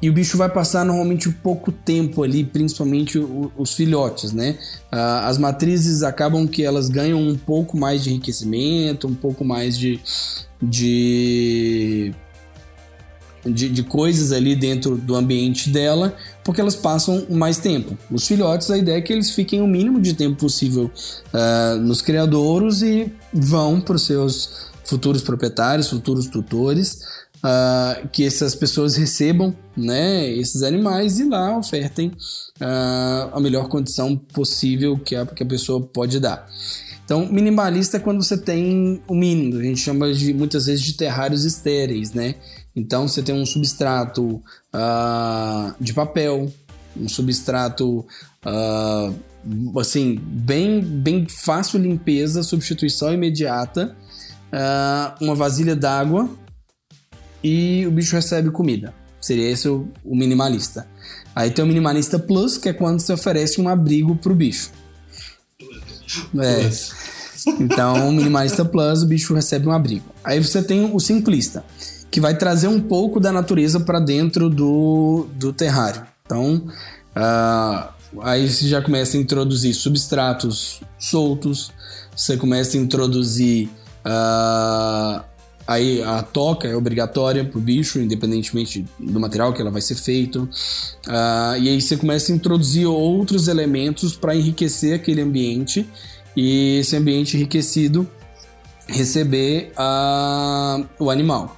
[0.03, 4.57] e o bicho vai passar normalmente pouco tempo ali, principalmente os filhotes, né?
[4.91, 9.77] Ah, as matrizes acabam que elas ganham um pouco mais de enriquecimento, um pouco mais
[9.77, 10.01] de,
[10.61, 12.13] de
[13.45, 16.13] de, de coisas ali dentro do ambiente dela,
[16.43, 17.97] porque elas passam mais tempo.
[18.11, 20.91] Os filhotes, a ideia é que eles fiquem o mínimo de tempo possível
[21.33, 26.99] ah, nos criadouros e vão para os seus futuros proprietários, futuros tutores,
[27.43, 32.11] ah, que essas pessoas recebam né, esses animais e lá ofertem
[32.61, 36.47] ah, a melhor condição possível que a, que a pessoa pode dar.
[37.03, 40.93] Então, minimalista é quando você tem o mínimo, a gente chama de muitas vezes de
[40.93, 42.35] terrários estéreis, né?
[42.73, 46.49] Então, você tem um substrato ah, de papel,
[46.95, 48.05] um substrato
[48.45, 49.11] ah,
[49.77, 53.93] assim, bem, bem fácil limpeza, substituição imediata,
[54.49, 56.29] ah, uma vasilha d'água
[57.43, 58.93] e o bicho recebe comida.
[59.19, 60.87] Seria esse o, o minimalista.
[61.35, 64.71] Aí tem o minimalista plus, que é quando você oferece um abrigo pro bicho.
[66.39, 66.69] É.
[67.59, 70.05] Então, o minimalista plus, o bicho recebe um abrigo.
[70.23, 71.63] Aí você tem o simplista,
[72.11, 76.05] que vai trazer um pouco da natureza para dentro do, do terrário.
[76.25, 76.67] Então,
[77.15, 81.71] ah, aí você já começa a introduzir substratos soltos,
[82.15, 83.69] você começa a introduzir
[84.05, 85.23] ah,
[85.65, 90.47] aí a toca é obrigatória pro bicho, independentemente do material que ela vai ser feito.
[91.07, 95.87] Ah, e aí você começa a introduzir outros elementos para enriquecer aquele ambiente
[96.35, 98.07] e esse ambiente enriquecido
[98.87, 101.57] receber ah, o animal.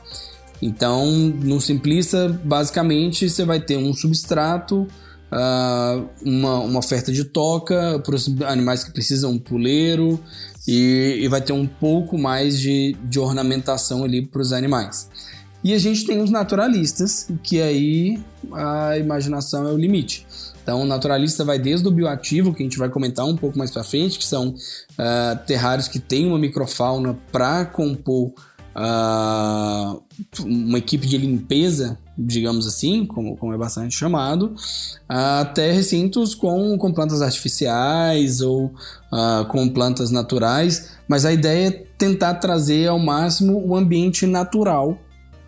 [0.61, 4.87] Então, no simplista, basicamente, você vai ter um substrato,
[5.31, 10.19] ah, uma, uma oferta de toca para os animais que precisam um puleiro
[10.67, 15.09] e, e vai ter um pouco mais de, de ornamentação ali para os animais.
[15.63, 18.19] E a gente tem os naturalistas, que aí
[18.53, 20.25] a imaginação é o limite.
[20.61, 23.71] Então, o naturalista vai desde o bioativo, que a gente vai comentar um pouco mais
[23.71, 28.33] para frente, que são uh, terrários que têm uma microfauna para compor
[28.75, 30.03] uh,
[30.43, 34.53] uma equipe de limpeza, digamos assim, como, como é bastante chamado,
[35.07, 41.71] até recintos com, com plantas artificiais ou uh, com plantas naturais, mas a ideia é
[41.97, 44.91] tentar trazer ao máximo o ambiente natural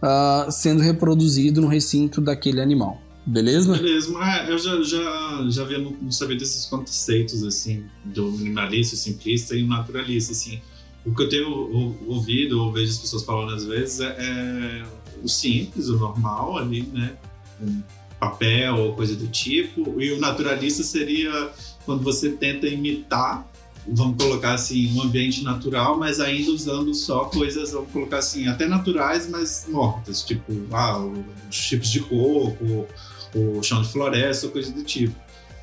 [0.02, 3.02] uh, sendo reproduzido no recinto daquele animal.
[3.26, 3.74] Beleza?
[3.74, 9.54] Beleza, mas eu já, já, já vi, não sabia desses conceitos, assim, do minimalista, simplista
[9.54, 10.62] e naturalista, assim
[11.08, 14.86] o que eu tenho ouvido ou vejo as pessoas falando às vezes é, é
[15.24, 17.16] o simples, o normal ali, né?
[17.62, 17.82] Um
[18.20, 20.02] papel ou coisa do tipo.
[20.02, 21.52] E o naturalista seria
[21.86, 23.48] quando você tenta imitar,
[23.88, 28.68] vamos colocar assim, um ambiente natural, mas ainda usando só coisas, vamos colocar assim, até
[28.68, 32.86] naturais, mas mortas, tipo, ah, os chips de coco,
[33.34, 35.16] o chão de floresta, coisa do tipo.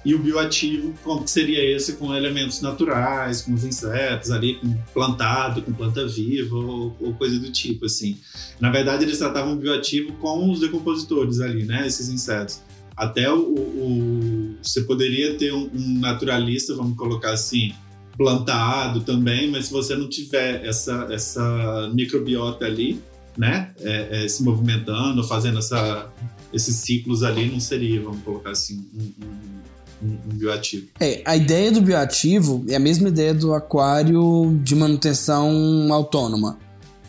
[0.05, 4.77] E o bioativo, como que seria esse com elementos naturais, com os insetos ali, com
[4.93, 8.19] plantado, com planta viva ou, ou, coisa do tipo, assim.
[8.61, 11.87] Na verdade, eles tratavam o bioativo com os decompositores ali, né?
[11.87, 12.61] Esses insetos.
[12.95, 17.73] Até o, o você poderia ter um, um, naturalista, vamos colocar assim,
[18.17, 23.01] plantado também, mas se você não tiver essa, essa microbiota ali,
[23.37, 26.09] né, é, é, se movimentando, fazendo essa,
[26.53, 29.54] esses ciclos ali, não seria, vamos colocar assim, um, um
[30.03, 30.89] um, bioativo.
[31.01, 35.53] É, a ideia do bioativo é a mesma ideia do aquário de manutenção
[35.93, 36.59] autônoma.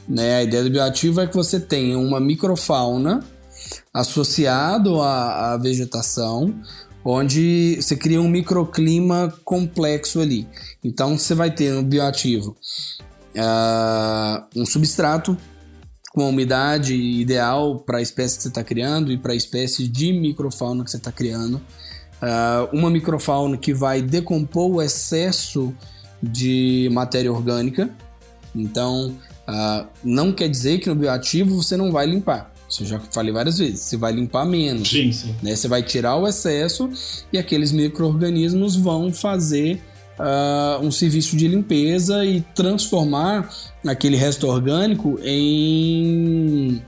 [0.07, 0.37] Né?
[0.37, 3.23] A ideia do bioativo é que você tenha uma microfauna
[3.93, 6.53] associado à, à vegetação,
[7.03, 10.47] onde você cria um microclima complexo ali.
[10.83, 12.55] Então você vai ter no bioativo
[13.35, 15.37] uh, um substrato
[16.11, 19.87] com a umidade ideal para a espécie que você está criando e para a espécie
[19.87, 21.61] de microfauna que você está criando
[22.25, 25.73] uh, uma microfauna que vai decompor o excesso
[26.21, 27.89] de matéria orgânica.
[28.55, 29.15] Então,
[29.47, 32.51] uh, não quer dizer que no bioativo você não vai limpar.
[32.67, 33.81] Isso eu já falei várias vezes.
[33.81, 34.89] Você vai limpar menos.
[34.89, 35.35] Sim, sim.
[35.43, 35.55] Né?
[35.55, 36.89] Você vai tirar o excesso
[37.31, 39.79] e aqueles micro-organismos vão fazer
[40.19, 43.49] uh, um serviço de limpeza e transformar
[43.85, 46.81] aquele resto orgânico em.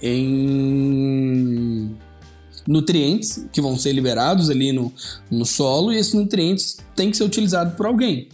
[0.00, 1.96] em
[2.66, 4.92] nutrientes que vão ser liberados ali no,
[5.30, 8.28] no solo e esses nutrientes têm que ser utilizados por alguém,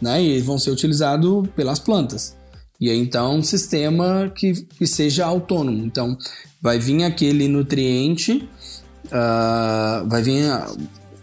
[0.00, 0.22] né?
[0.22, 2.36] E vão ser utilizados pelas plantas.
[2.80, 5.84] E aí então um sistema que, que seja autônomo.
[5.84, 6.16] Então
[6.60, 8.48] vai vir aquele nutriente,
[9.06, 10.44] uh, vai vir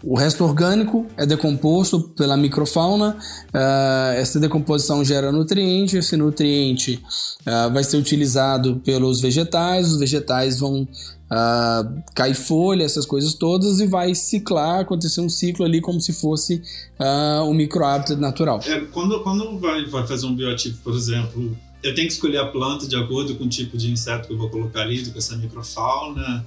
[0.02, 3.16] o resto orgânico é decomposto pela microfauna,
[3.48, 7.02] uh, essa decomposição gera nutriente, esse nutriente
[7.40, 13.80] uh, vai ser utilizado pelos vegetais, os vegetais vão uh, cair folha, essas coisas todas,
[13.80, 16.62] e vai ciclar, acontecer um ciclo ali como se fosse
[17.00, 18.60] uh, um microhábitat natural.
[18.66, 22.46] É, quando quando vai, vai fazer um biotipo, por exemplo, eu tenho que escolher a
[22.46, 25.36] planta de acordo com o tipo de inseto que eu vou colocar ali, com essa
[25.36, 26.44] microfauna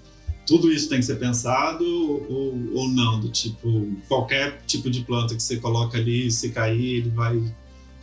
[0.50, 3.20] tudo isso tem que ser pensado ou, ou não?
[3.20, 7.40] Do tipo, qualquer tipo de planta que você coloca ali, se cair, ele vai.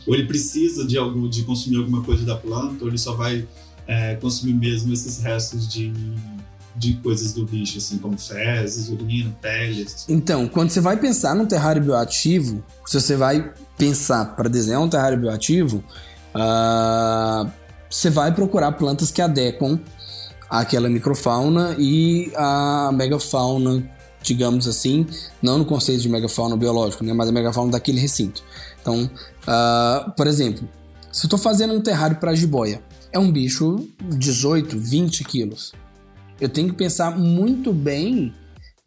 [0.07, 3.45] Ou ele precisa de, algo, de consumir alguma coisa da planta, ou ele só vai
[3.85, 5.91] é, consumir mesmo esses restos de,
[6.73, 9.85] de coisas do bicho, assim, como fezes, urina, pele.
[10.07, 14.87] Então, quando você vai pensar num terrário bioativo, se você vai pensar para desenhar um
[14.87, 15.83] terrário bioativo,
[16.33, 17.51] uh,
[17.89, 19.81] você vai procurar plantas que adequam
[20.49, 23.89] aquela microfauna e a megafauna,
[24.21, 25.05] digamos assim,
[25.41, 28.43] não no conceito de megafauna biológico, né, mas a megafauna daquele recinto.
[28.81, 30.67] Então, uh, por exemplo,
[31.11, 32.81] se eu estou fazendo um terrário para jiboia,
[33.11, 35.73] é um bicho 18, 20 quilos.
[36.39, 38.33] Eu tenho que pensar muito bem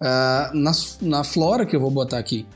[0.01, 2.47] uh, na, na flora que eu vou botar aqui.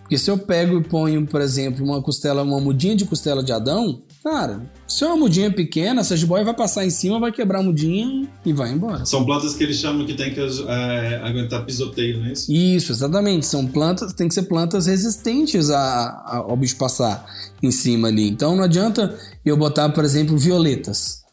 [0.00, 3.52] Porque se eu pego e ponho, por exemplo, uma costela, uma mudinha de costela de
[3.52, 7.58] Adão, Cara, se é uma mudinha pequena, essa jiboia vai passar em cima, vai quebrar
[7.58, 9.04] a mudinha e vai embora.
[9.04, 12.52] São plantas que eles chamam que tem que é, aguentar pisoteio, não é isso?
[12.52, 13.46] Isso, exatamente.
[13.46, 15.80] São plantas, tem que ser plantas resistentes a,
[16.24, 17.26] a, ao bicho passar
[17.60, 18.28] em cima ali.
[18.28, 21.24] Então não adianta eu botar, por exemplo, violetas.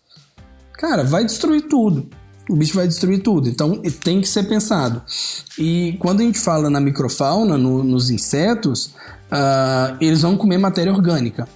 [0.74, 2.10] Cara, vai destruir tudo.
[2.50, 3.48] O bicho vai destruir tudo.
[3.48, 5.04] Então tem que ser pensado.
[5.60, 8.88] E quando a gente fala na microfauna, no, nos insetos,
[9.32, 11.48] uh, eles vão comer matéria orgânica.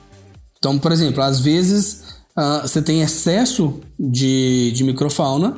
[0.64, 2.04] Então, por exemplo, às vezes
[2.38, 5.58] uh, você tem excesso de, de microfauna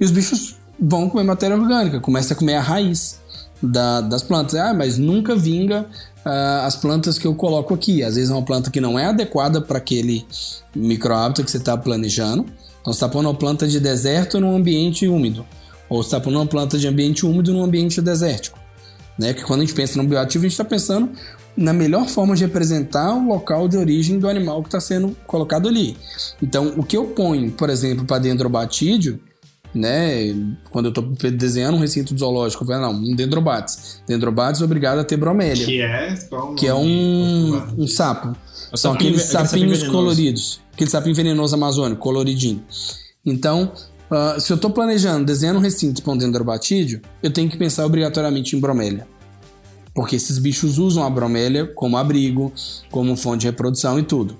[0.00, 3.20] e os bichos vão comer matéria orgânica, começa a comer a raiz
[3.62, 4.56] da, das plantas.
[4.56, 5.82] Ah, mas nunca vinga
[6.26, 8.02] uh, as plantas que eu coloco aqui.
[8.02, 10.26] Às vezes é uma planta que não é adequada para aquele
[10.74, 12.44] microhábito que você está planejando.
[12.80, 15.46] Então, você está pondo uma planta de deserto num ambiente úmido.
[15.88, 18.58] Ou você está pondo uma planta de ambiente úmido num ambiente desértico.
[19.16, 19.32] Né?
[19.32, 21.08] Que quando a gente pensa no bioativo, a gente está pensando
[21.56, 25.68] na melhor forma de representar o local de origem do animal que está sendo colocado
[25.68, 25.96] ali.
[26.42, 29.20] Então, o que eu ponho, por exemplo, para dendrobatídeo,
[29.74, 30.34] né?
[30.70, 34.02] Quando eu estou desenhando um recinto zoológico, eu falo, não, um dendrobates.
[34.06, 35.64] Dendrobates é obrigado a ter bromélia.
[35.64, 36.14] Que é?
[36.58, 38.36] Que é um, um sapo.
[38.72, 40.60] O São sapinho- aqueles aquele sapinho sapinhos coloridos.
[40.72, 42.62] Aquele sapinho venenoso amazônico, coloridinho.
[43.24, 43.70] Então,
[44.10, 47.84] ah, se eu estou planejando, desenhando um recinto para um dendrobatídeo, eu tenho que pensar
[47.86, 49.06] obrigatoriamente em bromélia.
[49.94, 52.52] Porque esses bichos usam a bromélia como abrigo,
[52.90, 54.36] como fonte de reprodução e tudo.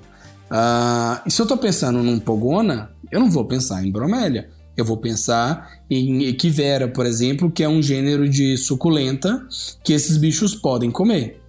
[0.51, 4.51] Ah, e se eu estou pensando num pogona, eu não vou pensar em bromélia.
[4.77, 9.47] Eu vou pensar em equivera, por exemplo, que é um gênero de suculenta
[9.85, 11.41] que esses bichos podem comer.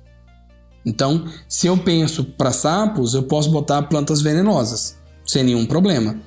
[0.85, 6.19] Então, se eu penso para sapos, eu posso botar plantas venenosas, sem nenhum problema,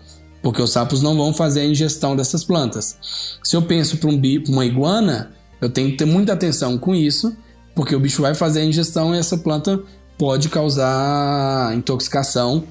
[0.43, 2.97] porque os sapos não vão fazer a ingestão dessas plantas.
[3.43, 7.37] Se eu penso para um uma iguana, eu tenho que ter muita atenção com isso,
[7.75, 9.81] porque o bicho vai fazer a ingestão e essa planta
[10.17, 12.65] pode causar intoxicação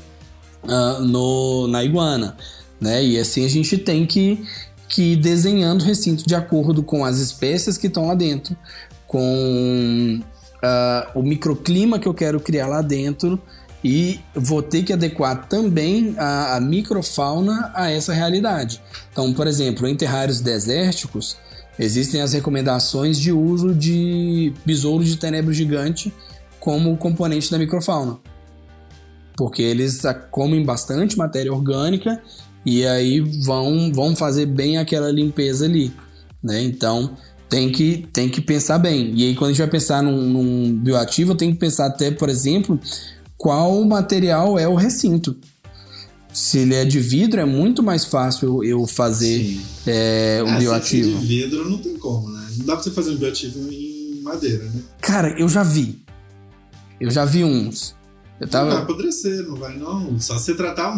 [0.67, 2.37] ah, no, na iguana.
[2.79, 3.03] Né?
[3.03, 4.43] E assim a gente tem que,
[4.87, 8.55] que ir desenhando recinto de acordo com as espécies que estão lá dentro,
[9.07, 10.21] com
[10.61, 13.41] ah, o microclima que eu quero criar lá dentro
[13.83, 18.81] e vou ter que adequar também a, a microfauna a essa realidade.
[19.11, 21.35] Então, por exemplo, em terrários desérticos,
[21.77, 26.13] existem as recomendações de uso de besouro de tenebro gigante
[26.59, 28.17] como componente da microfauna.
[29.35, 32.21] Porque eles comem bastante matéria orgânica
[32.65, 35.91] e aí vão, vão fazer bem aquela limpeza ali.
[36.41, 36.61] Né?
[36.61, 37.17] Então
[37.53, 39.13] tem que, tem que pensar bem.
[39.15, 42.27] E aí, quando a gente vai pensar num, num bioativo, tenho que pensar até, por
[42.27, 42.79] exemplo,
[43.37, 45.37] qual material é o recinto.
[46.33, 51.17] Se ele é de vidro, é muito mais fácil eu fazer é, um se bioativo.
[51.17, 52.47] é de vidro não tem como, né?
[52.57, 54.81] Não dá pra você fazer um bioativo em madeira, né?
[54.99, 56.01] Cara, eu já vi.
[56.99, 57.95] Eu já vi uns.
[58.39, 58.81] Eu Não vai tava.
[58.81, 60.19] apodrecer, não vai não.
[60.19, 60.97] Só se tratar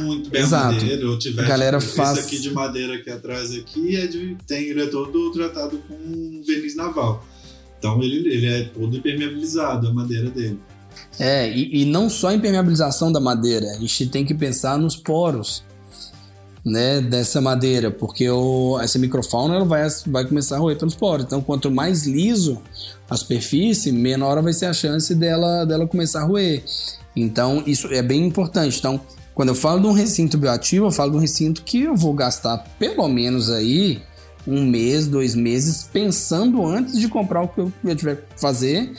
[0.00, 0.68] muito bem Exato.
[0.68, 3.96] a madeira, ou tiver A galera tipo, faz- esse aqui de madeira aqui atrás aqui
[3.96, 7.26] é de, tem, ele é todo tratado com verniz naval.
[7.78, 10.60] Então ele, ele é todo impermeabilizado, a madeira dele.
[11.18, 14.96] É, e, e não só a impermeabilização da madeira, a gente tem que pensar nos
[14.96, 15.64] poros
[16.66, 21.24] né, dessa madeira, porque o, essa microfauna ela vai, vai começar a roer pelos poros.
[21.24, 22.60] Então, quanto mais liso
[23.08, 26.64] a superfície, menor vai ser a chance dela, dela começar a roer.
[27.14, 28.78] Então, isso é bem importante.
[28.78, 29.00] Então,
[29.32, 32.12] quando eu falo de um recinto bioativo, eu falo de um recinto que eu vou
[32.12, 34.02] gastar pelo menos aí
[34.46, 38.92] um mês, dois meses, pensando antes de comprar o que eu, tiver que fazer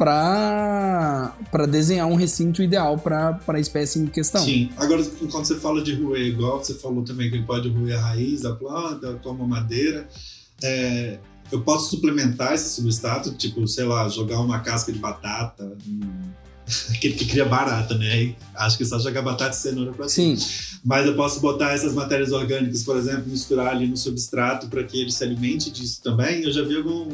[0.00, 4.42] para desenhar um recinto ideal para a espécie em questão.
[4.42, 4.70] Sim.
[4.78, 8.40] Agora, quando você fala de roer, igual você falou também que pode roer a raiz
[8.40, 10.08] da planta, como madeira,
[10.62, 11.18] é,
[11.52, 16.22] eu posso suplementar esse substrato, tipo, sei lá, jogar uma casca de batata, hum,
[16.94, 18.34] aquele que cria barata, né?
[18.54, 20.36] Acho que é só jogar batata e cenoura pra Sim,
[20.84, 25.00] Mas eu posso botar essas matérias orgânicas, por exemplo, misturar ali no substrato para que
[25.00, 26.42] ele se alimente disso também.
[26.42, 27.08] Eu já vi algum.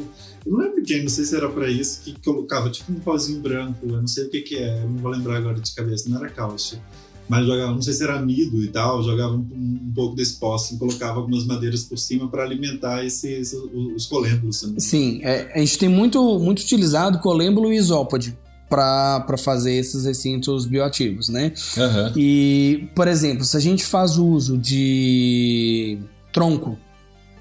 [0.45, 3.41] Eu não lembro quem, não sei se era para isso, que colocava tipo um pozinho
[3.41, 6.09] branco, eu não sei o que, que é, eu não vou lembrar agora de cabeça,
[6.09, 6.79] não era cálcio.
[7.27, 10.55] Mas jogava, não sei se era amido e tal, jogava um, um pouco desse pó,
[10.55, 14.61] assim, colocava algumas madeiras por cima para alimentar esses, os, os colêmbulos.
[14.63, 14.79] né?
[14.79, 15.19] sim.
[15.21, 18.33] É, a gente tem muito, muito utilizado colêmbulo e isópode
[18.69, 21.53] para fazer esses recintos bioativos, né?
[21.77, 22.13] Aham.
[22.15, 25.97] E, por exemplo, se a gente faz uso de
[26.33, 26.77] tronco,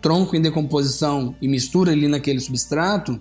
[0.00, 3.20] tronco em decomposição e mistura ali naquele substrato,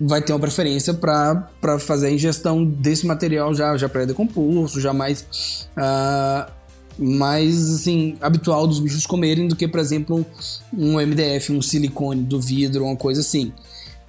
[0.00, 5.68] vai ter uma preferência para fazer a ingestão desse material já, já pré-decomposto, já mais,
[5.76, 6.50] ah,
[6.98, 10.24] mais assim, habitual dos bichos comerem do que, por exemplo,
[10.72, 13.52] um, um MDF, um silicone do vidro, uma coisa assim.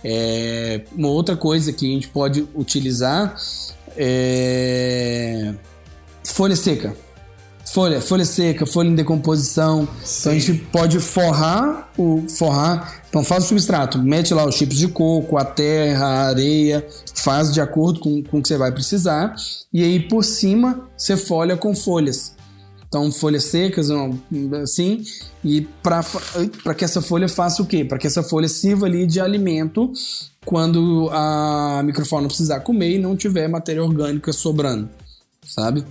[0.03, 3.35] É, uma outra coisa que a gente pode utilizar
[3.97, 5.53] é
[6.23, 6.95] folha seca.
[7.65, 9.87] Folha, folha seca, folha em decomposição.
[10.19, 13.01] Então a gente pode forrar o forrar.
[13.09, 17.51] Então faz o substrato, mete lá os chips de coco, a terra, a areia, faz
[17.51, 19.33] de acordo com, com o que você vai precisar.
[19.73, 22.34] E aí por cima você folha com folhas.
[22.95, 23.89] Então folhas secas,
[24.63, 25.03] assim,
[25.43, 27.83] e para que essa folha faça o quê?
[27.83, 29.91] Para que essa folha sirva ali de alimento
[30.45, 34.87] quando a microfauna precisar comer e não tiver matéria orgânica sobrando,
[35.45, 35.83] sabe?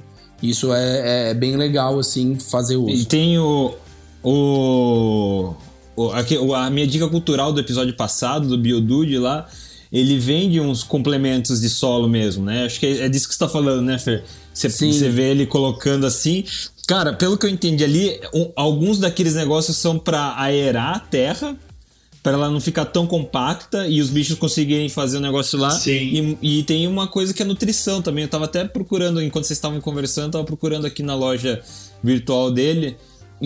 [0.43, 3.05] Isso é, é bem legal, assim, fazer E uso.
[3.07, 3.75] tem o.
[4.23, 5.53] O,
[5.95, 9.47] o- aqui, a minha dica cultural do episódio passado, do Biodude lá,
[9.93, 12.65] ele vende uns complementos de solo mesmo, né?
[12.65, 14.25] Acho que é, é disso que você tá falando, né, Fer?
[14.55, 14.69] Você,
[15.11, 16.45] vê ele colocando assim.
[16.87, 21.57] Cara, pelo que eu entendi ali, um- alguns daqueles negócios são pra aerar a terra,
[22.23, 25.71] pra ela não ficar tão compacta e os bichos conseguirem fazer o negócio lá.
[25.71, 26.37] Sim.
[26.41, 28.25] E, e tem uma coisa que é nutrição também.
[28.25, 31.61] Eu tava até procurando, enquanto vocês estavam conversando, eu tava procurando aqui na loja
[32.03, 32.97] virtual dele.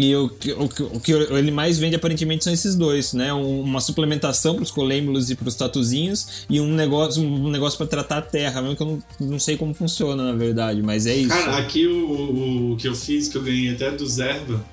[0.01, 3.34] E o, o, o que ele mais vende aparentemente são esses dois, né?
[3.34, 7.76] Um- uma suplementação para os colêmbulos e para os tatuzinhos e um negócio um negócio
[7.76, 8.86] para tratar a terra, mesmo que eu
[9.18, 11.30] não, não sei como funciona na verdade, mas é isso.
[11.30, 14.64] Cara, aqui o, o, que eu fiz, que eu ganhei até do Zerba,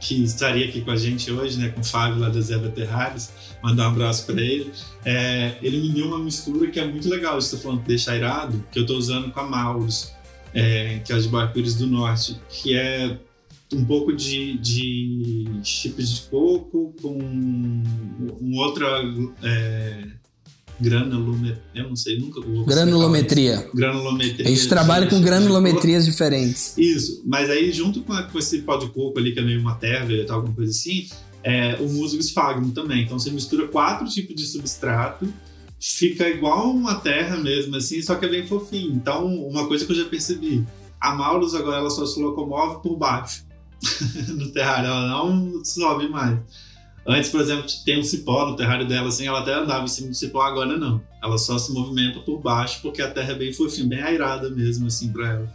[0.00, 3.30] que estaria aqui com a gente hoje, né, com o Fábio lá da Zerba Terrares,
[3.62, 4.72] mandar um abraço pra ele.
[5.04, 8.16] É, ele me deu uma mistura que é muito legal, você tá falando de deixar
[8.16, 10.10] irado, que eu tô usando com a Maurus,
[10.52, 13.16] é, que é a de do Norte, que é
[13.72, 18.86] um pouco de, de chips de coco com um outra
[19.42, 20.04] é,
[20.80, 23.54] granulometria, eu não sei, nunca vou Granulometria.
[23.54, 23.70] isso.
[23.76, 24.46] Granulometria.
[24.46, 26.76] A gente trabalha com granulometrias diferentes.
[26.76, 29.60] isso, mas aí junto com, a- com esse pó de coco ali, que é meio
[29.60, 31.08] uma terra e tal, alguma coisa assim,
[31.44, 33.04] é o musgo esfagno também.
[33.04, 35.32] Então você mistura quatro tipos de substrato,
[35.78, 38.92] fica igual uma terra mesmo, assim, só que é bem fofinho.
[38.92, 40.64] Então, uma coisa que eu já percebi,
[41.00, 43.44] a Maulus agora ela só se locomove por baixo
[44.28, 46.38] no terrário, ela não sobe mais.
[47.06, 50.08] Antes, por exemplo, tem um cipó no terrário dela, assim, ela até andava em cima
[50.08, 51.02] do cipó, agora não.
[51.22, 54.86] Ela só se movimenta por baixo, porque a terra é bem fofinha, bem airada mesmo,
[54.86, 55.52] assim, pra ela.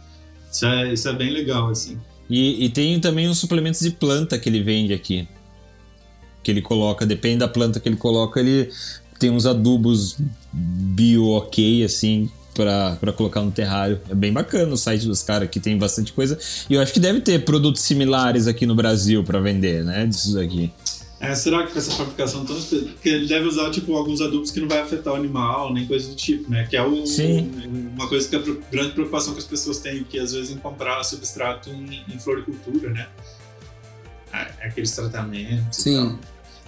[0.52, 1.98] Isso é, isso é bem legal, assim.
[2.28, 5.26] E, e tem também os suplementos de planta que ele vende aqui.
[6.42, 8.70] Que ele coloca, depende da planta que ele coloca, ele
[9.18, 10.16] tem uns adubos
[10.52, 12.30] bio ok, assim,
[12.64, 14.00] pra colocar no terrário.
[14.08, 16.38] É bem bacana o site dos caras aqui, tem bastante coisa.
[16.68, 20.06] E eu acho que deve ter produtos similares aqui no Brasil pra vender, né?
[20.06, 20.70] Disso daqui.
[21.20, 24.60] É, será que com essa fabricação tão Porque ele deve usar, tipo, alguns adubos que
[24.60, 26.64] não vai afetar o animal, nem coisa do tipo, né?
[26.70, 27.50] Que é o, Sim.
[27.96, 30.58] uma coisa que é a grande preocupação que as pessoas têm, que às vezes em
[30.58, 33.08] comprar substrato em, em floricultura, né?
[34.32, 36.18] É, aqueles tratamentos Sim.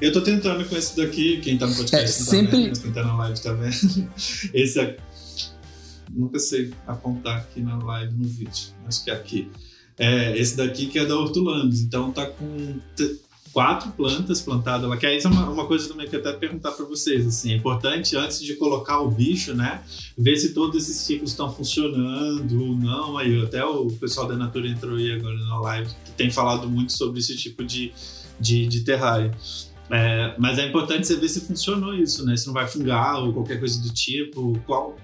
[0.00, 2.80] Eu tô tentando com esse daqui, quem tá no podcast É, não tá sempre- vendo,
[2.80, 4.10] quem tá na live tá vendo.
[4.54, 4.96] Esse aqui.
[6.14, 8.74] Nunca sei apontar aqui na live, no vídeo.
[8.86, 9.50] Acho que é aqui.
[9.98, 11.80] É, esse daqui que é da Hortulanos.
[11.80, 12.78] Então tá com
[13.52, 14.96] quatro plantas plantadas lá.
[14.96, 17.26] Que aí é uma, uma coisa também que eu até perguntar para vocês.
[17.26, 19.82] Assim, é importante, antes de colocar o bicho, né?
[20.16, 23.18] Ver se todos esses ciclos estão funcionando ou não.
[23.18, 26.92] Aí até o pessoal da Natura entrou aí agora na live, que tem falado muito
[26.92, 27.92] sobre esse tipo de,
[28.38, 29.32] de, de terrário.
[29.90, 32.36] É, mas é importante você ver se funcionou isso, né?
[32.36, 34.58] Se não vai fungar ou qualquer coisa do tipo.
[34.64, 34.96] Qual,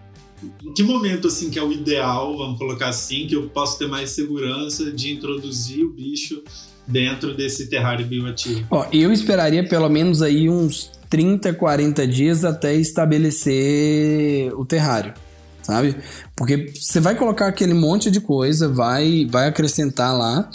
[0.74, 4.10] que momento assim que é o ideal, vamos colocar assim, que eu posso ter mais
[4.10, 6.42] segurança de introduzir o bicho
[6.86, 8.66] dentro desse terrário bioativo?
[8.70, 15.14] Ó, eu esperaria pelo menos aí uns 30, 40 dias até estabelecer o terrário,
[15.62, 15.96] sabe?
[16.36, 20.50] Porque você vai colocar aquele monte de coisa, vai, vai acrescentar lá,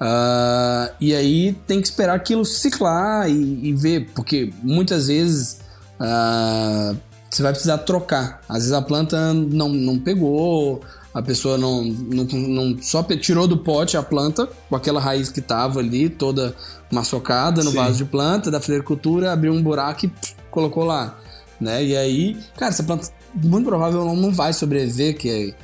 [0.00, 5.60] ah, e aí tem que esperar aquilo ciclar e, e ver, porque muitas vezes
[5.98, 6.94] ah,
[7.38, 8.40] você vai precisar trocar.
[8.48, 10.80] Às vezes a planta não, não pegou,
[11.14, 15.40] a pessoa não, não, não só tirou do pote a planta com aquela raiz que
[15.40, 16.54] tava ali, toda
[16.90, 17.76] maçocada no Sim.
[17.76, 21.16] vaso de planta da floricultura, abriu um buraco e pff, colocou lá,
[21.60, 21.84] né?
[21.84, 25.54] E aí, cara, essa planta muito provável não, não vai sobreviver, que é,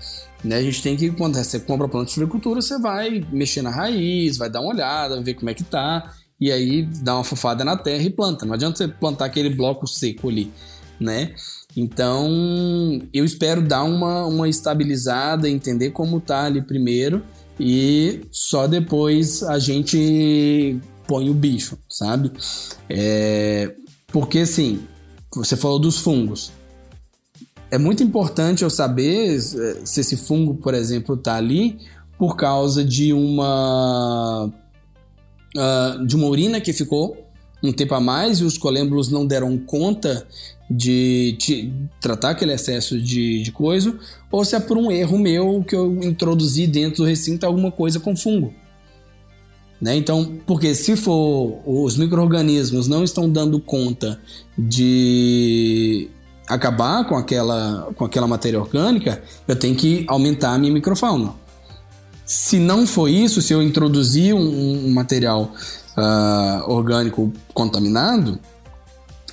[0.47, 0.59] né?
[0.59, 4.37] A gente tem que quando você compra planta de floricultura, você vai mexer na raiz,
[4.37, 7.77] vai dar uma olhada, ver como é que tá, e aí dá uma fofada na
[7.77, 8.47] terra e planta.
[8.47, 10.53] Não adianta você plantar aquele bloco seco ali,
[11.01, 11.35] né?
[11.77, 12.29] Então,
[13.13, 17.23] eu espero dar uma, uma estabilizada, entender como tá ali primeiro
[17.59, 22.33] e só depois a gente põe o bicho, sabe?
[22.89, 23.75] É,
[24.09, 24.81] porque assim,
[25.35, 26.53] você falou dos fungos.
[27.71, 29.41] É muito importante eu saber eh,
[29.85, 31.81] se esse fungo, por exemplo, tá ali
[32.17, 34.49] por causa de uma
[35.57, 37.17] ah, de uma urina que ficou
[37.63, 40.27] um tempo a mais e os colêmbulos não deram conta
[40.71, 43.99] de, de tratar aquele excesso de, de coisa,
[44.31, 48.01] ou se é por um erro meu que eu introduzi dentro do recinto alguma coisa
[48.01, 48.53] com fungo.
[49.81, 49.97] Né?
[49.97, 54.19] Então, porque se for os micro-organismos não estão dando conta
[54.57, 56.09] de
[56.49, 61.35] acabar com aquela, com aquela matéria orgânica, eu tenho que aumentar a minha microfauna.
[62.25, 65.53] Se não for isso, se eu introduzir um, um material
[65.97, 68.39] ah, orgânico contaminado,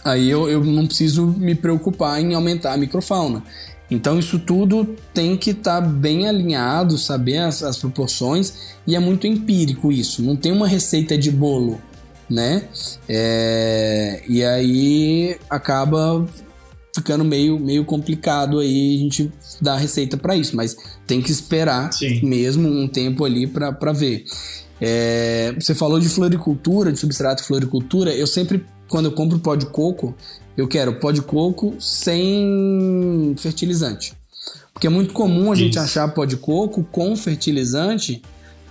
[0.03, 3.43] aí eu, eu não preciso me preocupar em aumentar a microfauna.
[3.89, 8.53] Então isso tudo tem que estar bem alinhado, saber as, as proporções
[8.87, 10.21] e é muito empírico isso.
[10.21, 11.81] Não tem uma receita de bolo,
[12.29, 12.63] né?
[13.07, 16.25] É, e aí acaba
[16.95, 19.31] ficando meio, meio complicado aí a gente
[19.61, 20.75] dar receita para isso, mas
[21.05, 22.25] tem que esperar Sim.
[22.25, 24.25] mesmo um tempo ali para ver.
[24.79, 28.13] É, você falou de floricultura, de substrato floricultura.
[28.15, 30.13] Eu sempre, quando eu compro pó de coco,
[30.57, 34.13] eu quero pó de coco sem fertilizante.
[34.73, 35.79] Porque é muito comum a gente Isso.
[35.79, 38.21] achar pó de coco com fertilizante,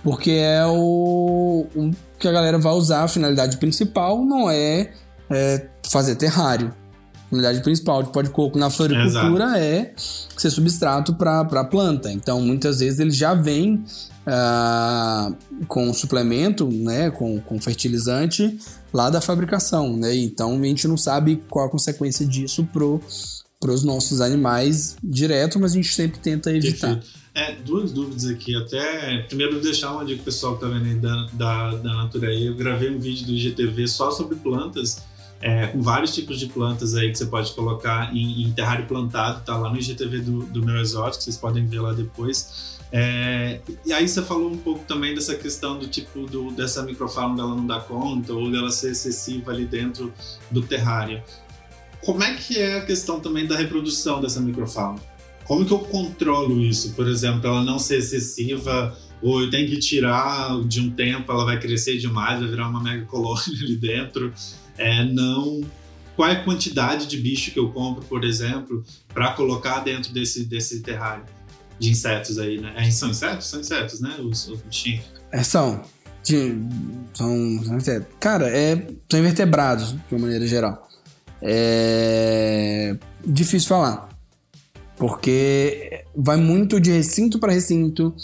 [0.03, 3.03] porque é o, o que a galera vai usar.
[3.03, 4.91] A finalidade principal não é,
[5.29, 6.71] é fazer terrário.
[7.13, 12.11] A finalidade principal de pó de coco na floricultura é ser substrato para a planta.
[12.11, 13.83] Então, muitas vezes ele já vem
[14.25, 15.31] ah,
[15.67, 18.57] com suplemento, né, com, com fertilizante
[18.93, 20.15] lá da fabricação, né?
[20.15, 23.01] Então a gente não sabe qual a consequência disso pro
[23.61, 26.99] para os nossos animais direto, mas a gente sempre tenta evitar.
[27.33, 28.55] É, duas dúvidas aqui.
[28.55, 32.29] Até, primeiro, deixar uma dica pro pessoal que tá vendo aí da, da, da Natura
[32.29, 32.47] aí.
[32.47, 35.03] Eu gravei um vídeo do IGTV só sobre plantas,
[35.39, 39.45] é, com vários tipos de plantas aí que você pode colocar em, em terrário plantado.
[39.45, 42.79] Tá lá no IGTV do, do Meu Exótico, vocês podem ver lá depois.
[42.91, 47.37] É, e aí você falou um pouco também dessa questão do tipo do, dessa microfauna
[47.37, 50.13] dela não dar conta ou dela ser excessiva ali dentro
[50.49, 51.23] do terrário.
[52.01, 54.99] Como é que é a questão também da reprodução dessa microfauna?
[55.45, 56.93] Como que eu controlo isso?
[56.93, 61.45] Por exemplo, ela não ser excessiva ou eu tenho que tirar de um tempo, ela
[61.45, 64.33] vai crescer demais, vai virar uma mega colônia ali dentro.
[64.77, 65.61] É, não.
[66.15, 68.83] Qual é a quantidade de bicho que eu compro, por exemplo,
[69.13, 71.23] para colocar dentro desse, desse terrário
[71.81, 72.73] de insetos aí, né?
[72.77, 73.47] É, são insetos?
[73.47, 74.15] São insetos, né?
[74.19, 75.03] Os, os bichinhos.
[75.31, 75.81] É, são.
[76.23, 76.55] De-
[77.13, 78.07] são, são insetos.
[78.19, 78.75] Cara, é,
[79.09, 80.87] são invertebrados, de uma maneira geral.
[81.41, 84.09] É difícil falar.
[84.95, 88.15] Porque vai muito de recinto para recinto,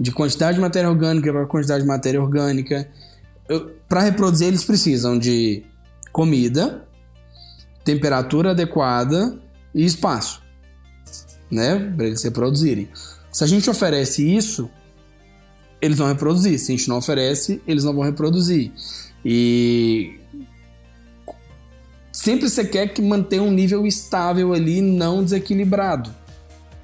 [0.00, 2.88] de quantidade de matéria orgânica para quantidade de matéria orgânica.
[3.86, 5.62] Para reproduzir, eles precisam de
[6.10, 6.88] comida,
[7.84, 9.38] temperatura adequada
[9.74, 10.41] e espaço,
[11.52, 11.92] né?
[11.94, 12.88] Para eles reproduzirem.
[13.30, 14.70] Se a gente oferece isso,
[15.80, 16.58] eles vão reproduzir.
[16.58, 18.72] Se a gente não oferece, eles não vão reproduzir.
[19.22, 20.18] E
[22.10, 26.10] sempre você quer que mantenha um nível estável ali, não desequilibrado,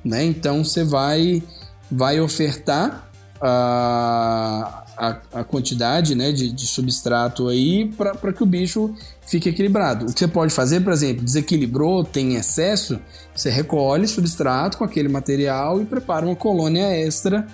[0.05, 0.25] né?
[0.25, 1.43] Então você vai
[1.91, 3.11] vai ofertar
[3.41, 8.94] a, a, a quantidade né, de, de substrato aí para que o bicho
[9.26, 10.07] fique equilibrado.
[10.07, 12.99] O que você pode fazer, por exemplo, desequilibrou, tem excesso,
[13.34, 17.46] você recolhe substrato com aquele material e prepara uma colônia extra.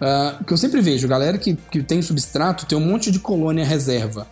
[0.00, 3.64] Uh, que eu sempre vejo, galera que, que tem substrato tem um monte de colônia
[3.64, 4.26] reserva.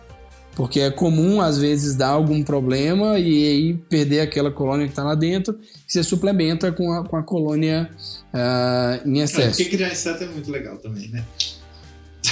[0.55, 5.03] Porque é comum, às vezes, dar algum problema e aí perder aquela colônia que está
[5.03, 5.57] lá dentro
[5.87, 7.89] e você suplementa com a, com a colônia
[8.33, 9.55] uh, em É, excesso.
[9.55, 11.23] porque criar inseto é muito legal também, né?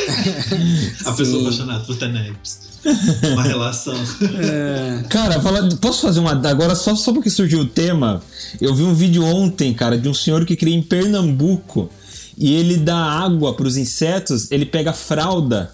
[1.06, 2.68] a pessoa apaixonada por tenebres.
[3.34, 3.96] Uma relação.
[4.40, 6.32] É, Cara, fala- posso fazer uma.
[6.48, 8.22] Agora, só, só porque surgiu o tema,
[8.62, 11.90] eu vi um vídeo ontem, cara, de um senhor que cria em Pernambuco
[12.38, 15.72] e ele dá água para os insetos, ele pega a fralda,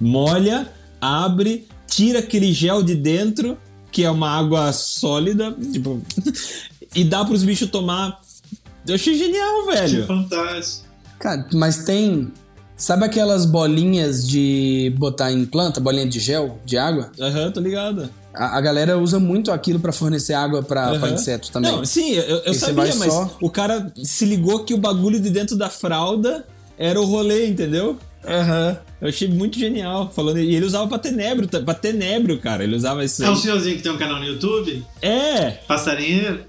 [0.00, 0.66] molha,
[1.00, 3.56] abre, tira aquele gel de dentro,
[3.92, 6.02] que é uma água sólida, tipo,
[6.94, 8.20] e dá para os bichos tomar.
[8.86, 10.06] Eu achei genial, Que velho.
[10.06, 10.86] fantástico.
[11.20, 12.32] cara, mas tem.
[12.78, 17.10] Sabe aquelas bolinhas de botar em planta, bolinha de gel, de água?
[17.20, 18.08] Aham, tô ligado.
[18.32, 21.10] A, a galera usa muito aquilo para fornecer água para Aham.
[21.10, 21.72] insetos também.
[21.72, 25.28] Não, sim, eu, eu sabia, mas só- o cara se ligou que o bagulho de
[25.28, 26.46] dentro da fralda
[26.78, 27.98] era o rolê, entendeu?
[28.24, 28.78] Aham.
[29.00, 30.10] Eu achei muito genial.
[30.14, 32.62] Falando, e ele usava pra tenebro, pra tenebro, cara.
[32.62, 36.42] Ele usava isso É um senhorzinho que tem um canal no YouTube, É, passarinheiro.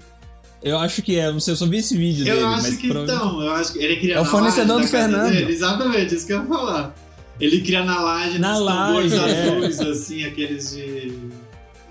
[0.62, 1.30] Eu acho que é.
[1.30, 2.46] Não sei, eu só vi esse vídeo Eu dele.
[2.46, 5.30] acho que então, eu acho que ele cria É o fornecedor do Fernando.
[5.32, 5.52] dele.
[5.52, 6.94] Exatamente, isso que eu ia falar.
[7.40, 9.48] Ele cria na laje, Na laje, é.
[9.56, 11.12] azuis, assim, aqueles de.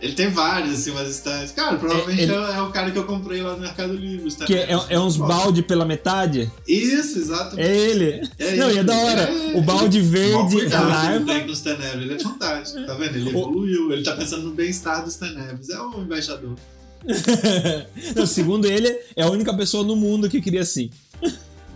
[0.02, 1.52] Ele tem vários, assim, umas estantes.
[1.52, 4.28] Cara, provavelmente É, ele- é, é o cara que eu comprei lá no Mercado Livre.
[4.28, 6.50] os Que é, é uns balde pela metade?
[6.66, 7.68] Isso, exatamente.
[7.68, 8.22] É ele.
[8.38, 8.84] É não, e é ele.
[8.84, 9.22] da hora.
[9.24, 9.58] É.
[9.58, 12.02] O balde verde, cuidado que ele tem com os tenebres.
[12.02, 13.16] Ele é fantástico, tá vendo?
[13.18, 15.68] Ele evoluiu, ele tá pensando no bem-estar dos tenebres.
[15.70, 16.56] É um embaixador.
[18.16, 20.90] não, segundo ele, é a única pessoa no mundo que queria assim.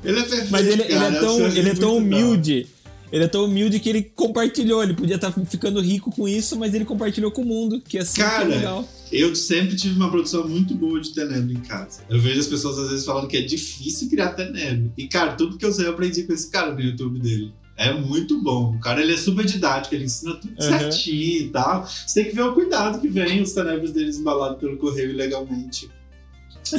[0.04, 0.52] Ele é perfeito.
[0.52, 1.98] Mas ele, ele cara, é tão, ele é tão muito da hora.
[1.98, 2.68] humilde.
[3.12, 4.82] Ele é tão humilde que ele compartilhou.
[4.82, 7.80] Ele podia estar ficando rico com isso, mas ele compartilhou com o mundo.
[7.80, 8.90] Que assim que é Cara, legal.
[9.12, 12.02] Eu sempre tive uma produção muito boa de tenebre em casa.
[12.10, 14.92] Eu vejo as pessoas às vezes falando que é difícil criar tenebre.
[14.98, 17.54] E, cara, tudo que eu sei eu aprendi com esse cara no YouTube dele.
[17.76, 18.76] É muito bom.
[18.76, 20.62] O cara ele é super didático, ele ensina tudo Uhum.
[20.80, 21.86] certinho e tal.
[21.88, 25.90] Você tem que ver o cuidado que vem os tenebres deles embalados pelo correio ilegalmente.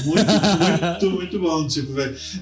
[0.04, 0.24] Muito,
[1.04, 1.66] muito, muito bom.
[1.66, 1.92] Tipo,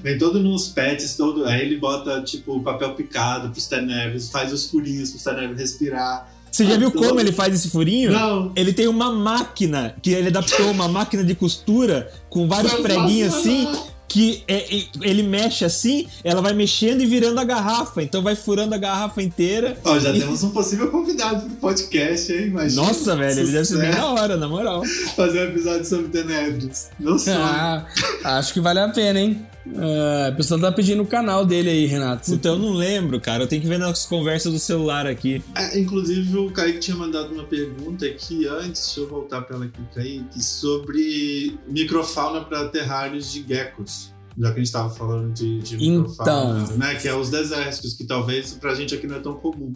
[0.01, 1.45] vem todo nos pets, todo.
[1.45, 6.31] Aí ele bota, tipo, papel picado pros tenebres, faz os furinhos pros tenebres respirar.
[6.51, 8.11] Você já viu como ele faz esse furinho?
[8.11, 8.51] Não.
[8.55, 13.67] Ele tem uma máquina que ele adaptou, uma máquina de costura com vários preguinhos assim.
[14.13, 18.03] Que é- e- ele mexe assim, ela vai mexendo e virando a garrafa.
[18.03, 19.75] Então vai furando a garrafa inteira.
[19.83, 22.45] Ó, já temos um possível convidado do podcast, hein?
[22.45, 22.83] Imagina.
[22.83, 24.83] Nossa, velho, ele deve ser bem da hora, na moral.
[25.15, 26.89] Fazer um episódio sobre Tenebres.
[26.99, 27.39] Meu sonho.
[27.41, 27.87] Ah,
[28.23, 29.43] acho que vale a pena, hein?
[29.77, 32.29] Ah, a pessoa tá pedindo o canal dele aí, Renato.
[32.31, 33.43] Puta, eu não lembro, cara.
[33.43, 35.41] Eu tenho que ver nas conversas do celular aqui.
[35.55, 39.65] É, inclusive, o Kaique tinha mandado uma pergunta aqui antes, deixa eu voltar pra ela
[39.65, 44.11] aqui, Kaique, sobre microfauna para terrários de geckos.
[44.37, 46.77] Já que a gente estava falando de, de microfauna, Então.
[46.77, 46.95] né?
[46.95, 49.73] Que é os desérticos, que talvez pra gente aqui não é tão comum.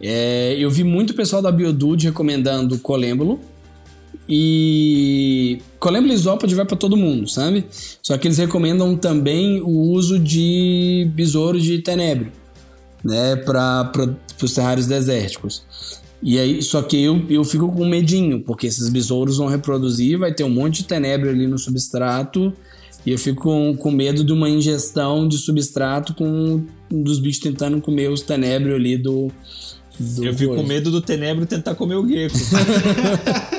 [0.00, 3.40] É, eu vi muito pessoal da Biodude recomendando colêmbulo.
[4.28, 7.64] E colêmbulo isópode vai para todo mundo, sabe?
[8.02, 12.30] Só que eles recomendam também o uso de besouro de tenebre,
[13.02, 13.90] né, para
[14.42, 15.62] os terrários desérticos.
[16.22, 20.34] E aí, só que eu, eu fico com medinho, porque esses besouros vão reproduzir, vai
[20.34, 22.52] ter um monte de tenebre ali no substrato,
[23.06, 26.62] e eu fico com, com medo de uma ingestão de substrato com
[26.92, 29.30] um dos bichos tentando comer os tenebros ali do.
[29.98, 30.68] do Eu fico com coisa.
[30.68, 32.36] medo do tenebro tentar comer o gecko.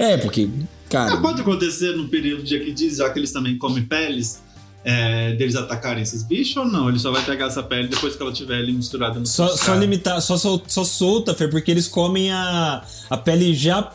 [0.00, 0.48] É, porque,
[0.88, 1.12] cara.
[1.12, 4.40] Ah, pode acontecer no período de Equidiz, já que eles também comem peles,
[4.82, 6.88] é, deles atacarem esses bichos ou não?
[6.88, 9.74] Ele só vai pegar essa pele depois que ela estiver ali misturada no Só, só
[9.74, 13.92] limitar, só, sol- só solta, Fer, porque eles comem a, a pele já.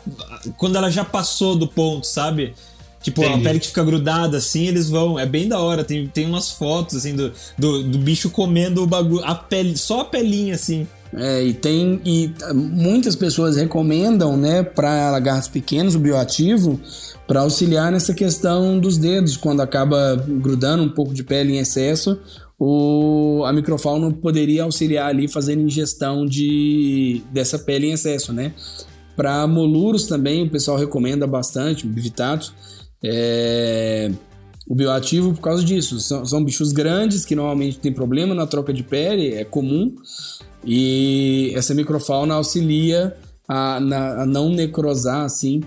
[0.56, 2.54] Quando ela já passou do ponto, sabe?
[3.02, 3.42] Tipo, a Entendi.
[3.44, 5.18] pele que fica grudada assim, eles vão.
[5.18, 5.82] É bem da hora.
[5.84, 9.24] Tem, tem umas fotos assim do, do, do bicho comendo o bagulho.
[9.24, 10.86] A pele, só a pelinha assim.
[11.16, 12.00] É, e tem.
[12.04, 16.78] E muitas pessoas recomendam, né, para lagartos pequenos, o bioativo,
[17.26, 22.20] para auxiliar nessa questão dos dedos, quando acaba grudando um pouco de pele em excesso.
[22.58, 28.52] O, a microfauna poderia auxiliar ali fazendo ingestão de, dessa pele em excesso, né?
[29.14, 32.52] Para moluros também, o pessoal recomenda bastante, bivitato.
[33.02, 34.10] É,
[34.68, 35.98] o bioativo por causa disso.
[36.00, 39.94] São, são bichos grandes que normalmente tem problema na troca de pele, é comum.
[40.66, 43.14] E essa microfauna auxilia
[43.48, 45.62] a, na- a não necrosar assim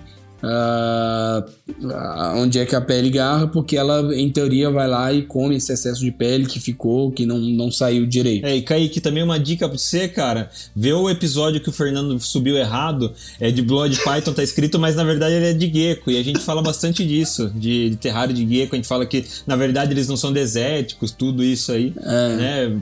[2.37, 5.71] onde é que a pele garra, porque ela em teoria vai lá e come esse
[5.71, 8.45] excesso de pele que ficou, que não, não saiu direito.
[8.45, 10.49] É, e Kaique, também uma dica pra você, cara.
[10.75, 13.11] Vê o episódio que o Fernando subiu errado.
[13.39, 16.11] É de Blood Python, tá escrito, mas na verdade ele é de gecko.
[16.11, 18.75] E a gente fala bastante disso, de, de terrário de gecko.
[18.75, 21.93] A gente fala que, na verdade, eles não são desérticos, tudo isso aí.
[21.97, 22.77] Né?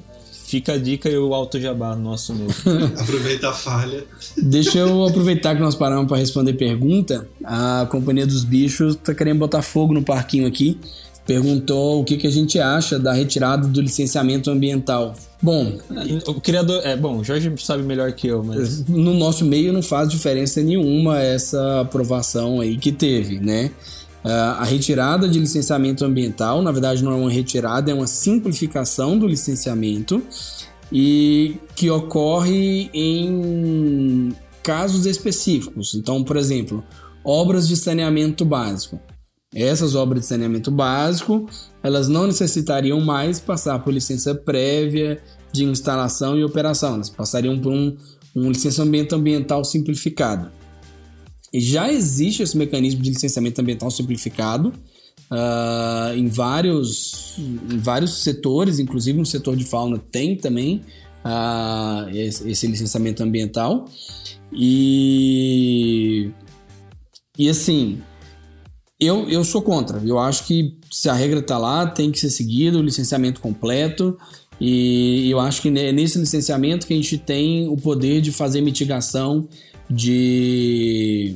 [0.47, 2.55] Fica a dica e o alto jabá nosso mesmo.
[2.97, 4.05] Aproveita a falha.
[4.37, 7.27] Deixa eu aproveitar que nós paramos para responder pergunta.
[7.43, 10.79] A Companhia dos Bichos tá querendo botar fogo no parquinho aqui.
[11.25, 15.13] Perguntou o que, que a gente acha da retirada do licenciamento ambiental.
[15.41, 15.77] Bom,
[16.25, 16.81] o criador.
[16.85, 18.87] É, bom, o Jorge sabe melhor que eu, mas.
[18.87, 23.69] no nosso meio não faz diferença nenhuma essa aprovação aí que teve, né?
[24.29, 29.17] Ah, a retirada de licenciamento ambiental, na verdade, não é uma retirada, é uma simplificação
[29.17, 30.21] do licenciamento
[30.91, 35.95] e que ocorre em casos específicos.
[35.95, 36.83] Então, por exemplo,
[37.23, 38.99] obras de saneamento básico.
[39.55, 41.47] Essas obras de saneamento básico,
[41.81, 45.21] elas não necessitariam mais passar por licença prévia
[45.53, 47.95] de instalação e operação, elas passariam por um,
[48.35, 50.51] um licenciamento ambiental simplificado.
[51.59, 54.73] Já existe esse mecanismo de licenciamento ambiental simplificado
[55.29, 60.81] ah, em, vários, em vários setores, inclusive no setor de fauna tem também
[61.23, 63.85] ah, esse, licenciamento ambiental.
[64.51, 66.31] E,
[67.37, 68.01] e assim,
[68.99, 70.01] eu, eu sou contra.
[70.05, 74.17] Eu acho que se a regra está lá, tem que ser seguido, licenciamento completo.
[74.59, 78.61] E eu acho que é nesse licenciamento que a gente tem o poder de fazer
[78.61, 79.47] mitigação
[79.89, 81.35] de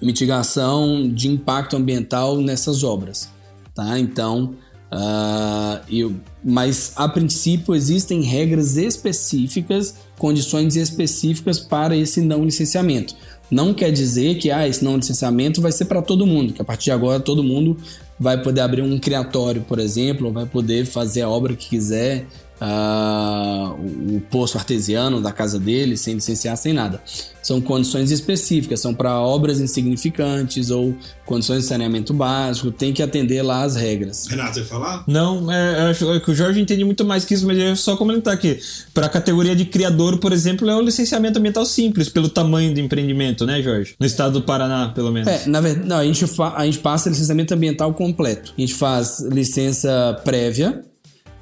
[0.00, 3.28] mitigação de impacto ambiental nessas obras,
[3.74, 3.98] tá?
[3.98, 4.54] Então,
[4.90, 13.14] ah, eu, mas a princípio existem regras específicas, condições específicas para esse não licenciamento.
[13.50, 16.64] Não quer dizer que ah, esse não licenciamento vai ser para todo mundo, que a
[16.64, 17.76] partir de agora todo mundo
[18.18, 22.26] vai poder abrir um criatório, por exemplo, ou vai poder fazer a obra que quiser,
[22.60, 27.00] ah, o, o poço artesiano da casa dele, sem licenciar, sem nada.
[27.42, 30.94] São condições específicas, são para obras insignificantes ou
[31.24, 34.26] condições de saneamento básico, tem que atender lá as regras.
[34.26, 35.04] Renato, você ia falar?
[35.06, 37.76] Não, é, eu acho que o Jorge entende muito mais que isso, mas eu ia
[37.76, 38.58] só comentar que
[38.92, 42.80] para a categoria de criador, por exemplo, é o licenciamento ambiental simples, pelo tamanho do
[42.80, 43.94] empreendimento, né, Jorge?
[43.98, 45.28] No estado do Paraná, pelo menos.
[45.28, 48.52] É, na verdade, não, a gente, a gente passa licenciamento ambiental completo.
[48.56, 50.82] A gente faz licença prévia,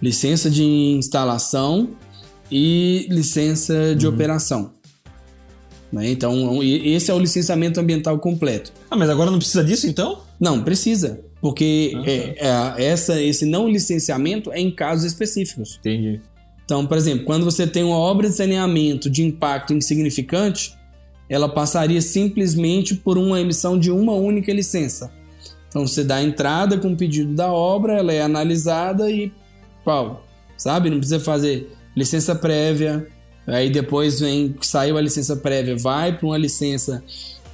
[0.01, 1.91] licença de instalação
[2.51, 4.73] e licença de operação.
[5.93, 6.11] Né?
[6.11, 8.73] Então, esse é o licenciamento ambiental completo.
[8.91, 10.21] Ah, mas agora não precisa disso então?
[10.39, 11.21] Não, precisa.
[11.41, 12.11] Porque ah, tá.
[12.11, 12.35] é,
[12.85, 15.79] é, essa, esse não licenciamento é em casos específicos.
[15.79, 16.21] Entendi.
[16.65, 20.75] Então, por exemplo, quando você tem uma obra de saneamento de impacto insignificante,
[21.29, 25.13] ela passaria simplesmente por uma emissão de uma única licença.
[25.69, 29.33] Então você dá a entrada com o pedido da obra, ela é analisada e
[29.87, 30.27] pau,
[30.59, 30.91] sabe?
[30.91, 33.07] Não precisa fazer licença prévia,
[33.47, 37.03] aí depois vem, saiu a licença prévia, vai para uma licença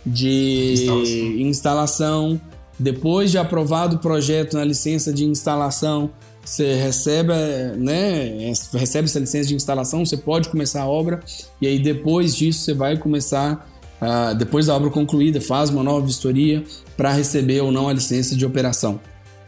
[0.05, 1.41] de instalação.
[1.41, 2.41] instalação.
[2.79, 6.11] Depois de aprovado o projeto na licença de instalação,
[6.45, 7.33] você recebe,
[7.77, 11.21] né, recebe essa licença de instalação, você pode começar a obra
[11.61, 13.71] e aí depois disso você vai começar,
[14.01, 16.65] uh, depois da obra concluída, faz uma nova vistoria
[16.97, 18.99] para receber ou não a licença de operação,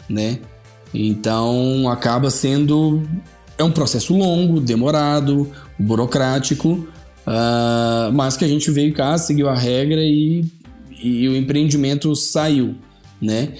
[0.09, 0.39] né?
[0.95, 3.03] Então acaba sendo
[3.59, 6.73] é um processo longo, demorado, burocrático,
[7.27, 10.45] uh, mas que a gente veio cá, seguiu a regra e,
[11.03, 12.75] e o empreendimento saiu,
[13.21, 13.53] né?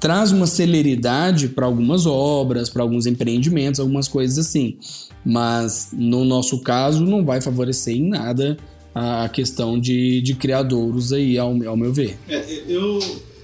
[0.00, 4.78] traz uma celeridade para algumas obras, para alguns empreendimentos, algumas coisas assim.
[5.24, 8.56] Mas no nosso caso, não vai favorecer em nada
[8.94, 12.18] a questão de, de criadouros aí, ao, ao meu ver.
[12.26, 12.98] É, eu,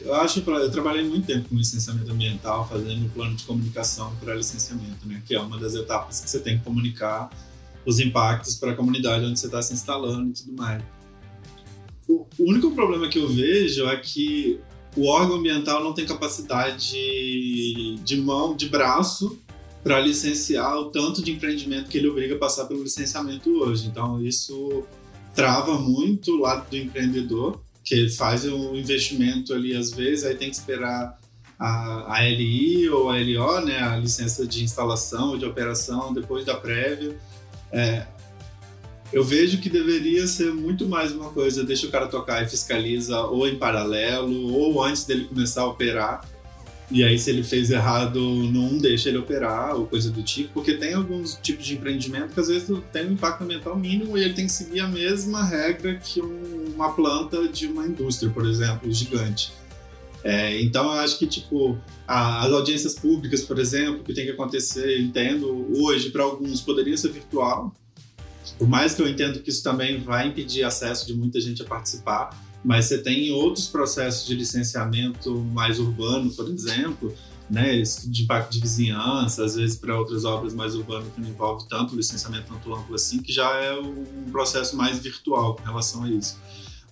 [0.07, 4.35] eu acho, pra, eu trabalhei muito tempo com licenciamento ambiental, fazendo plano de comunicação para
[4.35, 5.21] licenciamento, né?
[5.27, 7.29] Que é uma das etapas que você tem que comunicar
[7.85, 10.83] os impactos para a comunidade onde você está se instalando e tudo mais.
[12.09, 14.61] O, o único problema que eu vejo é que
[14.97, 16.95] o órgão ambiental não tem capacidade
[18.03, 19.39] de mão, de braço
[19.83, 23.89] para licenciar o tanto de empreendimento que ele obriga a passar pelo licenciamento hoje.
[23.89, 24.85] Então, isso
[25.35, 30.51] trava muito o lado do empreendedor, que faz o investimento ali às vezes, aí tem
[30.51, 31.17] que esperar
[31.57, 36.45] a, a LI ou a LO, né, a licença de instalação ou de operação depois
[36.45, 37.17] da prévia.
[37.71, 38.05] É,
[39.13, 43.21] eu vejo que deveria ser muito mais uma coisa, deixa o cara tocar e fiscaliza
[43.21, 46.29] ou em paralelo ou antes dele começar a operar.
[46.91, 50.75] E aí, se ele fez errado não deixa ele operar ou coisa do tipo, porque
[50.75, 54.35] tem alguns tipos de empreendimento que às vezes tem um impacto ambiental mínimo e ele
[54.35, 58.93] tem que seguir a mesma regra que um, uma planta de uma indústria, por exemplo,
[58.93, 59.53] gigante.
[60.23, 64.33] É, então, eu acho que, tipo, a, as audiências públicas, por exemplo, que tem que
[64.33, 67.75] acontecer, entendo, hoje, para alguns, poderia ser virtual,
[68.59, 71.65] por mais que eu entendo que isso também vai impedir acesso de muita gente a
[71.65, 72.31] participar,
[72.65, 77.15] mas você tem outros processos de licenciamento mais urbano, por exemplo,
[77.49, 81.69] né, de impacto de vizinhança, às vezes para outras obras mais urbanas que não envolve
[81.69, 86.11] tanto licenciamento tanto amplo assim, que já é um processo mais virtual com relação a
[86.11, 86.37] isso.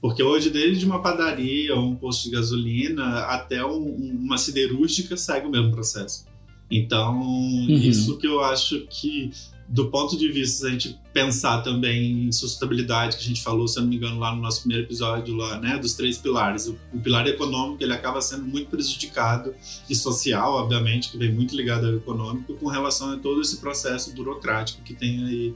[0.04, 5.46] Porque hoje, desde uma padaria ou um posto de gasolina até um, uma siderúrgica, segue
[5.46, 6.26] o mesmo processo.
[6.70, 7.68] Então, uhum.
[7.70, 9.30] isso que eu acho que
[9.66, 13.66] do ponto de vista, se a gente pensar também em sustentabilidade, que a gente falou,
[13.66, 16.66] se eu não me engano, lá no nosso primeiro episódio, lá, né, dos três pilares.
[16.66, 19.54] O, o, pilar econômico, ele acaba sendo muito prejudicado,
[19.88, 24.14] e social, obviamente, que vem muito ligado ao econômico, com relação a todo esse processo
[24.14, 25.54] burocrático que tem aí,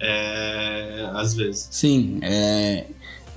[0.00, 1.68] é, às vezes.
[1.70, 2.86] Sim, é,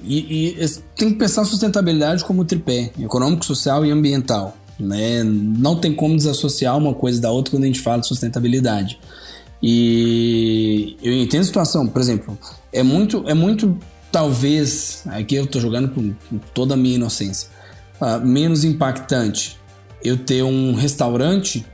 [0.03, 4.57] e, e tem que pensar sustentabilidade como tripé, econômico, social e ambiental.
[4.79, 5.23] Né?
[5.23, 8.99] Não tem como desassociar uma coisa da outra quando a gente fala de sustentabilidade.
[9.61, 12.37] E eu entendo a situação, por exemplo,
[12.71, 13.77] é muito, é muito
[14.11, 17.49] talvez, aqui eu estou jogando com, com, toda a minha inocência,
[18.01, 19.57] uh, menos impactante
[20.03, 21.65] eu ter um restaurante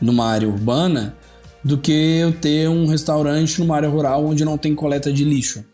[0.00, 1.16] numa área urbana
[1.64, 5.64] do que eu ter um restaurante numa área rural onde não tem coleta de lixo.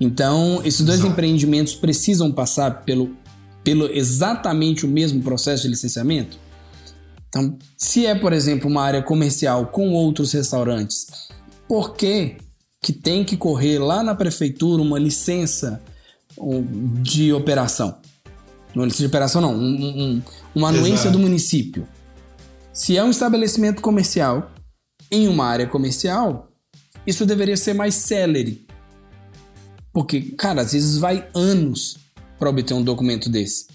[0.00, 1.12] Então, esses dois Exato.
[1.12, 3.16] empreendimentos precisam passar pelo,
[3.64, 6.38] pelo exatamente o mesmo processo de licenciamento?
[7.28, 11.06] Então, se é, por exemplo, uma área comercial com outros restaurantes,
[11.68, 12.36] por que,
[12.80, 15.82] que tem que correr lá na prefeitura uma licença
[17.02, 17.98] de operação?
[18.74, 20.22] Uma licença de operação não, um, um,
[20.54, 21.12] uma anuência Exato.
[21.12, 21.86] do município.
[22.72, 24.52] Se é um estabelecimento comercial
[25.10, 26.48] em uma área comercial,
[27.06, 28.67] isso deveria ser mais célere.
[29.98, 31.96] Porque, cara, às vezes vai anos
[32.38, 33.66] para obter um documento desse.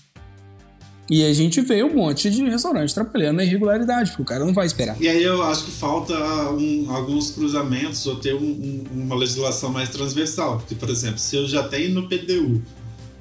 [1.10, 4.54] E a gente vê um monte de restaurante trabalhando na irregularidade, porque o cara não
[4.54, 4.96] vai esperar.
[5.02, 6.14] E aí eu acho que falta
[6.52, 10.60] um, alguns cruzamentos ou ter um, um, uma legislação mais transversal.
[10.60, 12.64] Porque, por exemplo, se eu já tenho no PDU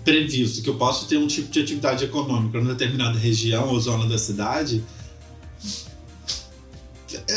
[0.05, 4.07] previsto que eu posso ter um tipo de atividade econômica em determinada região ou zona
[4.07, 4.80] da cidade,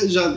[0.05, 0.32] já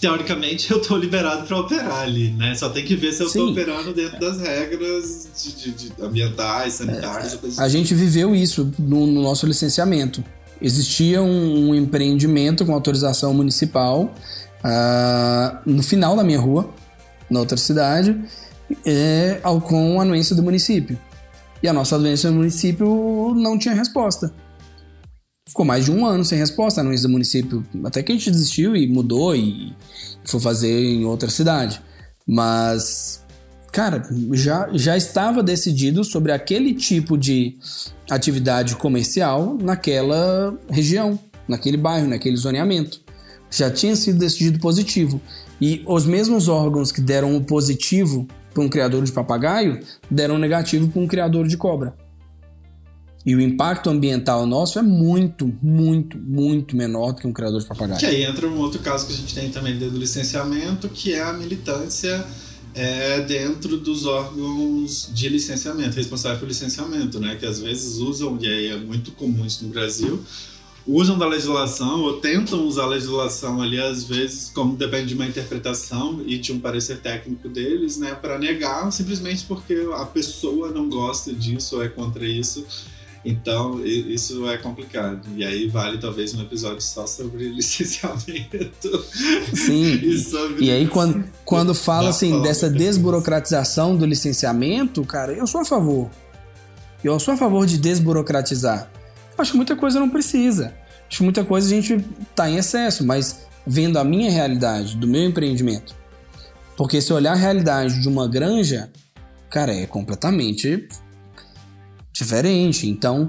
[0.00, 2.54] teoricamente eu estou liberado para operar ali, né?
[2.54, 6.74] Só tem que ver se eu estou operando dentro das regras de, de, de ambientais,
[6.74, 7.38] sanitárias.
[7.58, 10.24] É, a gente viveu isso no, no nosso licenciamento.
[10.60, 14.14] Existia um, um, empreendimento com autorização municipal
[14.64, 16.70] uh, no final da minha rua,
[17.30, 18.18] na outra cidade,
[18.84, 20.98] é, com anuência do município.
[21.62, 24.32] E a nossa anuência do município não tinha resposta.
[25.50, 28.76] Ficou mais de um ano sem resposta anuência do município, até que a gente desistiu
[28.76, 29.74] e mudou e
[30.24, 31.82] foi fazer em outra cidade.
[32.24, 33.26] Mas,
[33.72, 37.58] cara, já, já estava decidido sobre aquele tipo de
[38.08, 43.00] atividade comercial naquela região, naquele bairro, naquele zoneamento.
[43.50, 45.20] Já tinha sido decidido positivo.
[45.60, 48.24] E os mesmos órgãos que deram o positivo
[48.54, 51.92] para um criador de papagaio deram negativo para um criador de cobra.
[53.30, 57.66] E o impacto ambiental nosso é muito, muito, muito menor do que um criador de
[57.68, 58.00] papagaio.
[58.00, 61.22] Que aí entra um outro caso que a gente tem também do licenciamento, que é
[61.22, 62.26] a militância
[62.74, 67.36] é, dentro dos órgãos de licenciamento, responsável pelo licenciamento, né?
[67.36, 70.20] Que às vezes usam, e aí é muito comum isso no Brasil,
[70.84, 75.26] usam da legislação ou tentam usar a legislação ali, às vezes, como depende de uma
[75.26, 80.88] interpretação e de um parecer técnico deles, né, para negar simplesmente porque a pessoa não
[80.88, 82.66] gosta disso ou é contra isso.
[83.24, 85.28] Então, isso é complicado.
[85.36, 89.04] E aí vale talvez um episódio só sobre licenciamento.
[89.54, 90.00] Sim.
[90.02, 90.64] e, sobre...
[90.64, 96.10] e aí, quando, quando fala assim dessa desburocratização do licenciamento, cara, eu sou a favor.
[97.04, 98.90] Eu sou a favor de desburocratizar.
[99.36, 100.74] Acho que muita coisa não precisa.
[101.08, 105.06] Acho que muita coisa a gente está em excesso, mas vendo a minha realidade, do
[105.06, 105.94] meu empreendimento.
[106.76, 108.90] Porque se olhar a realidade de uma granja,
[109.50, 110.88] cara, é completamente
[112.12, 112.88] diferente.
[112.88, 113.28] Então,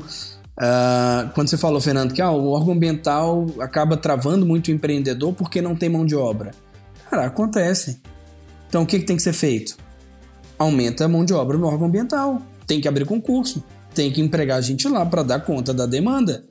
[0.57, 5.33] uh, quando você falou, Fernando, que ah, o órgão ambiental acaba travando muito o empreendedor
[5.33, 6.51] porque não tem mão de obra.
[7.09, 8.01] Cara, acontece.
[8.69, 9.77] Então, o que, que tem que ser feito?
[10.57, 12.41] Aumenta a mão de obra no órgão ambiental.
[12.65, 13.63] Tem que abrir concurso.
[13.93, 16.45] Tem que empregar a gente lá para dar conta da demanda.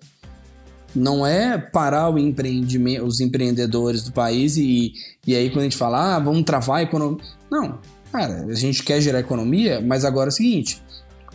[0.94, 4.92] Não é parar empreendimento, os empreendedores do país e,
[5.26, 7.24] e aí quando a gente fala, ah, vamos travar a economia.
[7.50, 7.78] Não,
[8.10, 10.82] cara, a gente quer gerar economia, mas agora é o seguinte: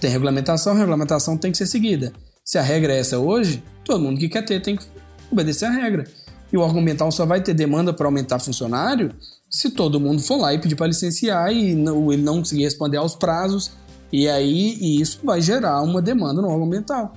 [0.05, 2.13] tem regulamentação, regulamentação tem que ser seguida.
[2.43, 4.85] Se a regra é essa hoje, todo mundo que quer ter tem que
[5.31, 6.05] obedecer a regra.
[6.53, 9.15] E o órgão ambiental só vai ter demanda para aumentar funcionário
[9.49, 12.97] se todo mundo for lá e pedir para licenciar e não, ele não conseguir responder
[12.97, 13.71] aos prazos.
[14.13, 17.13] E aí e isso vai gerar uma demanda no órgão ambiental.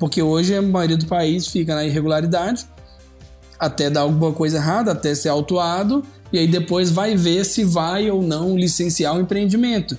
[0.00, 2.66] Porque hoje a maioria do país fica na irregularidade,
[3.56, 8.10] até dar alguma coisa errada, até ser autuado, e aí depois vai ver se vai
[8.10, 9.96] ou não licenciar o empreendimento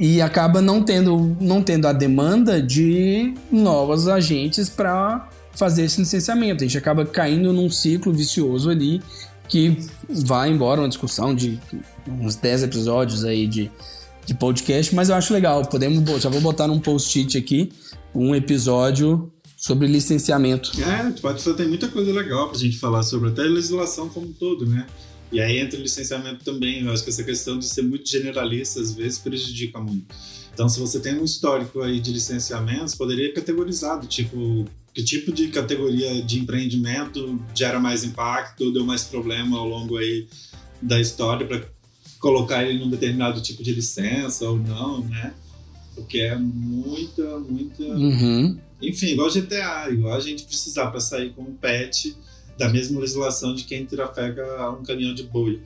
[0.00, 6.64] e acaba não tendo, não tendo a demanda de novos agentes para fazer esse licenciamento.
[6.64, 9.02] A gente acaba caindo num ciclo vicioso ali
[9.46, 9.76] que
[10.08, 11.60] vai embora uma discussão de
[12.08, 13.70] uns 10 episódios aí de,
[14.24, 15.66] de podcast, mas eu acho legal.
[15.66, 17.70] Podemos, já vou botar num post-it aqui
[18.14, 20.72] um episódio sobre licenciamento.
[20.80, 24.32] É, pode tem muita coisa legal pra gente falar sobre até a legislação como um
[24.32, 24.86] todo, né?
[25.32, 26.82] E aí entra o licenciamento também.
[26.82, 30.14] Eu acho que essa questão de ser muito generalista às vezes prejudica muito.
[30.52, 35.32] Então, se você tem um histórico aí de licenciamentos, poderia categorizar do tipo que tipo
[35.32, 40.26] de categoria de empreendimento gera mais impacto, deu mais problema ao longo aí
[40.82, 41.62] da história para
[42.18, 45.32] colocar ele num determinado tipo de licença ou não, né?
[45.94, 47.82] Porque é muita, muita.
[47.82, 48.58] Uhum.
[48.82, 52.16] Enfim, igual GTA, igual a gente precisar para sair com um pet
[52.60, 55.62] da mesma legislação de quem trafega um caminhão de boi.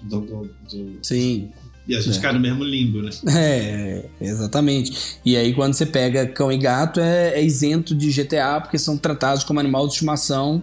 [0.00, 0.98] Do, do, do...
[1.02, 1.50] Sim.
[1.88, 2.20] E a gente é.
[2.20, 3.10] cai no mesmo limbo, né?
[3.34, 5.18] É, exatamente.
[5.24, 8.96] E aí, quando você pega cão e gato, é, é isento de GTA porque são
[8.96, 10.62] tratados como animal de estimação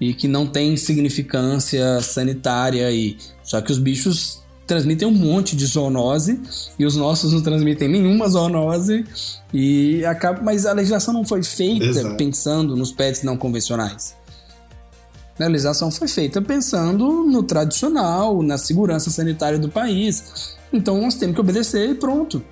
[0.00, 2.90] e que não tem significância sanitária.
[2.90, 6.40] e Só que os bichos transmitem um monte de zoonose
[6.76, 9.04] e os nossos não transmitem nenhuma zoonose
[9.52, 12.16] e acaba mas a legislação não foi feita Exato.
[12.16, 14.14] pensando nos pets não convencionais
[15.38, 20.56] a legislação foi feita pensando no tradicional, na segurança sanitária do país.
[20.72, 22.42] Então nós temos que obedecer e pronto.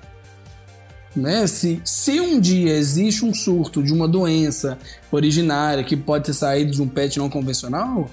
[1.15, 1.45] Né?
[1.47, 4.77] Se, se um dia existe um surto de uma doença
[5.11, 8.09] originária que pode ter saído de um pet não convencional,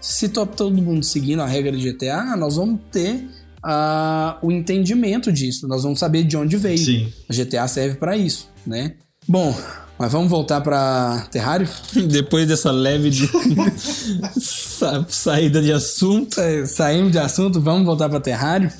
[0.00, 3.28] se todo mundo seguindo a regra de GTA, nós vamos ter
[3.64, 6.78] uh, o entendimento disso, nós vamos saber de onde veio.
[6.78, 7.12] Sim.
[7.28, 8.94] A GTA serve para isso, né?
[9.26, 9.54] Bom,
[9.98, 11.68] mas vamos voltar para Terrário?
[12.08, 13.28] Depois dessa leve de...
[14.40, 16.40] Sa saída de assunto.
[16.40, 18.70] É, saímos de assunto, vamos voltar para Terrário.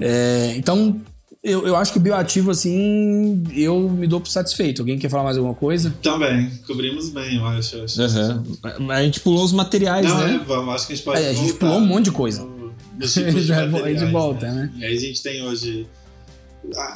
[0.00, 1.00] É, então,
[1.42, 4.82] eu, eu acho que o bioativo, assim, eu me dou por satisfeito.
[4.82, 5.94] Alguém quer falar mais alguma coisa?
[6.02, 7.82] Também, cobrimos bem, eu acho.
[7.82, 8.90] acho uhum.
[8.90, 10.34] A gente pulou os materiais, Não, né?
[10.34, 11.22] É, vamos, acho que a gente pode.
[11.22, 12.42] É, a gente pulou um monte de coisa.
[12.42, 12.72] No,
[13.02, 14.62] a gente volta, né?
[14.62, 14.72] né?
[14.78, 15.86] E aí a gente tem hoje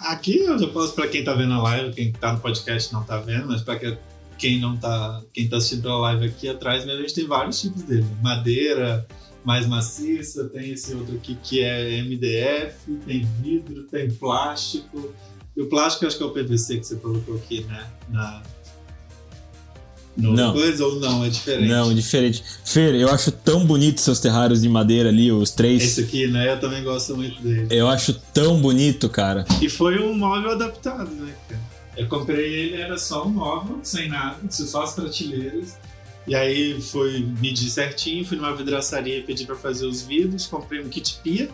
[0.05, 3.05] Aqui eu já posso, para quem tá vendo a live, quem tá no podcast não
[3.05, 3.78] tá vendo, mas para
[4.39, 7.82] quem não tá, quem tá assistindo a live aqui atrás, a gente tem vários tipos
[7.82, 9.06] dele: madeira,
[9.44, 15.12] mais maciça, tem esse outro aqui que é MDF, tem vidro, tem plástico.
[15.56, 17.86] E o plástico acho que é o PVC que você colocou aqui, né?
[18.09, 18.43] Na,
[20.16, 20.52] no Não.
[20.52, 21.24] coisa ou não?
[21.24, 21.68] É diferente?
[21.68, 22.43] Não, diferente.
[22.64, 25.82] Fer, eu acho tão bonito seus terrários de madeira ali, os três.
[25.82, 26.52] Esse aqui, né?
[26.52, 27.66] Eu também gosto muito dele.
[27.70, 29.44] Eu acho tão bonito, cara.
[29.60, 31.60] E foi um móvel adaptado, né, cara?
[31.97, 35.76] Eu comprei ele, era só um móvel, sem nada, só as prateleiras.
[36.26, 40.80] E aí fui medir certinho, fui numa vidraçaria e pedi pra fazer os vidros, comprei
[40.80, 41.51] um kit pia,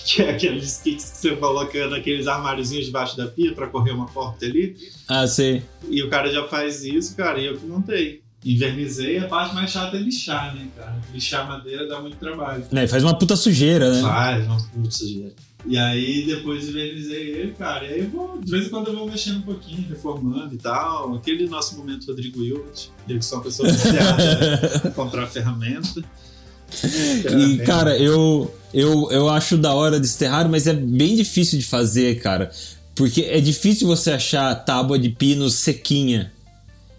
[0.00, 4.06] que é aqueles kits que você coloca naqueles armáriozinhos debaixo da pia pra correr uma
[4.06, 4.76] porta ali.
[5.08, 5.62] Ah, sei.
[5.88, 8.22] E o cara já faz isso, cara, e eu que montei.
[8.44, 11.00] Invernizei, a parte mais chata é lixar, né, cara?
[11.14, 12.64] Lixar madeira dá muito trabalho.
[12.72, 14.02] Né, faz uma puta sujeira, né?
[14.02, 15.32] Faz, uma puta sujeira.
[15.64, 17.86] E aí depois invernizei ele, cara.
[17.86, 20.58] E aí eu vou, de vez em quando eu vou mexendo um pouquinho, reformando e
[20.58, 21.14] tal.
[21.14, 26.02] Aquele nosso momento Rodrigo Hilbert, eu que sou uma pessoa viciada em comprar ferramenta.
[27.38, 31.64] E, cara, eu, eu, eu acho da hora desse terrário, mas é bem difícil de
[31.64, 32.50] fazer, cara.
[32.94, 36.32] Porque é difícil você achar tábua de pino sequinha.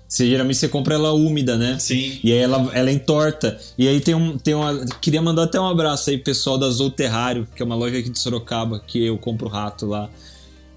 [0.07, 1.77] Você, geralmente você compra ela úmida, né?
[1.79, 2.19] Sim.
[2.23, 3.59] E aí ela, ela entorta.
[3.77, 4.85] E aí tem, um, tem uma.
[5.01, 7.97] Queria mandar até um abraço aí, pro pessoal da Zou Terrário, que é uma loja
[7.97, 10.07] aqui de Sorocaba, que eu compro rato lá.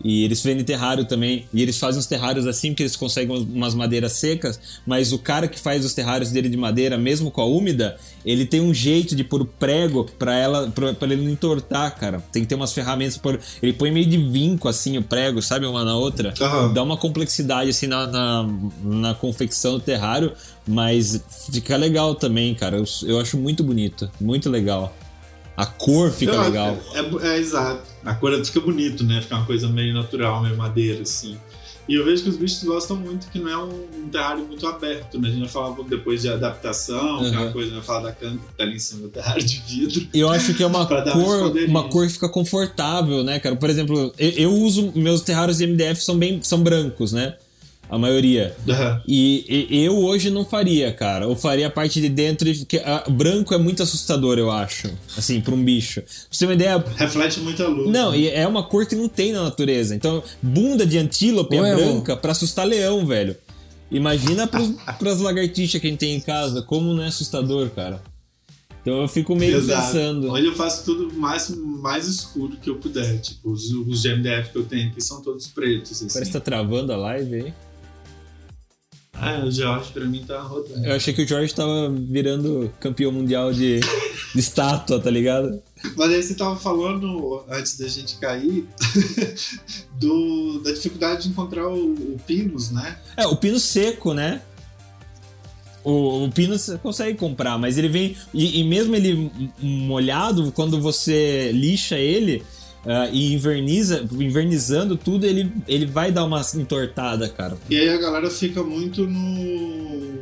[0.05, 1.47] E eles vendem terrário também.
[1.53, 4.61] E eles fazem os terrários assim, porque eles conseguem umas madeiras secas.
[4.87, 8.45] Mas o cara que faz os terrários dele de madeira, mesmo com a úmida, ele
[8.45, 12.23] tem um jeito de pôr o prego pra ela pra, pra ele não entortar, cara.
[12.31, 13.17] Tem que ter umas ferramentas.
[13.17, 15.65] Por, ele põe meio de vinco assim o prego, sabe?
[15.67, 16.33] Uma na outra.
[16.41, 16.73] Aham.
[16.75, 18.49] Dá uma complexidade assim na, na,
[18.85, 20.33] na confecção do terrário.
[20.69, 21.21] Mas
[21.51, 22.77] fica legal também, cara.
[22.77, 24.11] Eu, eu acho muito bonito.
[24.21, 24.95] Muito legal.
[25.57, 26.77] A cor fica Eu- legal.
[26.93, 27.96] É, é- é exato.
[28.07, 29.21] A cor fica bonito, né?
[29.21, 31.37] Fica uma coisa meio natural, meio madeira, assim.
[31.89, 35.21] E eu vejo que os bichos gostam muito, que não é um, terrário muito aberto,
[35.21, 35.29] né?
[35.29, 37.53] A gente vai falar um pouco depois de adaptação, que é uma Uhum.
[37.53, 40.07] coisa, vai falar da canta que tá ali em cima do terrário de vidro.
[40.13, 43.55] Eu acho que é uma cor, uma cor que fica confortável, né, cara?
[43.55, 47.37] Por exemplo, eu, eu uso meus terrários de MDF são bem são brancos, né?
[47.89, 48.55] A maioria.
[49.07, 51.25] E, e eu hoje não faria, cara.
[51.27, 54.91] Eu faria a parte de dentro, porque a- branco é muito assustador, eu acho.
[55.17, 56.01] Assim, pra um bicho.
[56.03, 56.85] Pra você ter uma ideia.
[56.97, 57.89] Reflete muita luz.
[57.91, 58.19] Não, né?
[58.19, 59.95] e é uma cor que não tem na natureza.
[59.95, 63.37] Então, bunda de antílope Ué, é branca pra assustar leão, velho.
[63.91, 68.03] Imagina pros, pras lagartixas que a gente tem em casa, como não é assustador, cara.
[68.83, 69.87] Então eu fico meio Exato.
[69.93, 70.31] pensando.
[70.31, 73.21] Hoje eu faço tudo mais, mais escuro que eu puder.
[73.21, 75.91] Tipo, os, os GMDF que eu tenho aqui são todos pretos.
[75.91, 76.07] Assim.
[76.13, 77.55] Parece que tá travando a live aí.
[79.21, 80.85] Ah, o George pra mim tá rodando.
[80.85, 85.63] Eu achei que o George tava virando campeão mundial de, de estátua, tá ligado?
[85.97, 88.67] Mas aí você tava falando, antes da gente cair,
[89.99, 92.99] do, da dificuldade de encontrar o, o Pinus, né?
[93.17, 94.43] É, o pino seco, né?
[95.83, 98.17] O, o pino você consegue comprar, mas ele vem.
[98.35, 99.31] E, e mesmo ele
[99.61, 102.43] molhado, quando você lixa ele
[102.87, 107.57] ah, e inverniza, invernizando tudo, ele, ele vai dar uma entortada, cara.
[107.69, 110.21] E aí a galera fica muito no.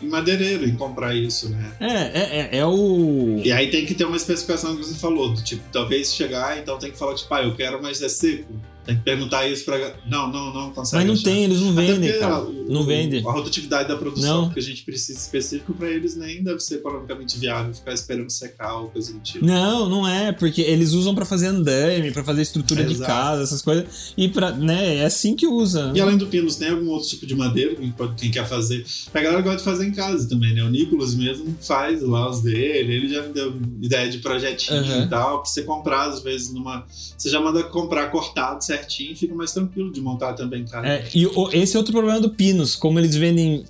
[0.00, 1.72] em madeireiro em comprar isso, né?
[1.78, 3.40] É, é, é, é o.
[3.44, 6.78] E aí tem que ter uma especificação que você falou, do tipo, talvez chegar, então
[6.78, 8.54] tem que falar, tipo, ah, eu quero, mas é seco.
[8.84, 9.94] Tem que perguntar isso pra.
[10.10, 11.04] Não, não, não consegue.
[11.06, 12.42] Mas não tem, eles não vendem, cara.
[12.42, 13.18] o- Não vende.
[13.26, 14.50] A rotatividade da produção Não.
[14.50, 18.76] que a gente precisa específico pra eles nem deve ser economicamente viável ficar esperando secar
[18.80, 19.44] ou coisa do tipo.
[19.44, 23.10] Não, não é, porque eles usam pra fazer andame, pra fazer estrutura de Exato.
[23.10, 24.12] casa, essas coisas.
[24.16, 25.92] E pra, né, é assim que usa.
[25.94, 28.84] E além do Pinus, tem algum outro tipo de madeira quem, pode- quem quer fazer?
[29.12, 30.62] A galera gosta de fazer em casa também, né?
[30.64, 35.02] O Nicolas mesmo faz lá os dele, ele já me deu ideia de projetinho Uhum.
[35.04, 36.84] e tal, pra você comprar, às vezes, numa.
[37.16, 40.86] Você já manda comprar cortado certinho, fica mais tranquilo de montar também, cara.
[40.88, 43.64] É, e o- esse é outro problema do Pinos, como eles vendem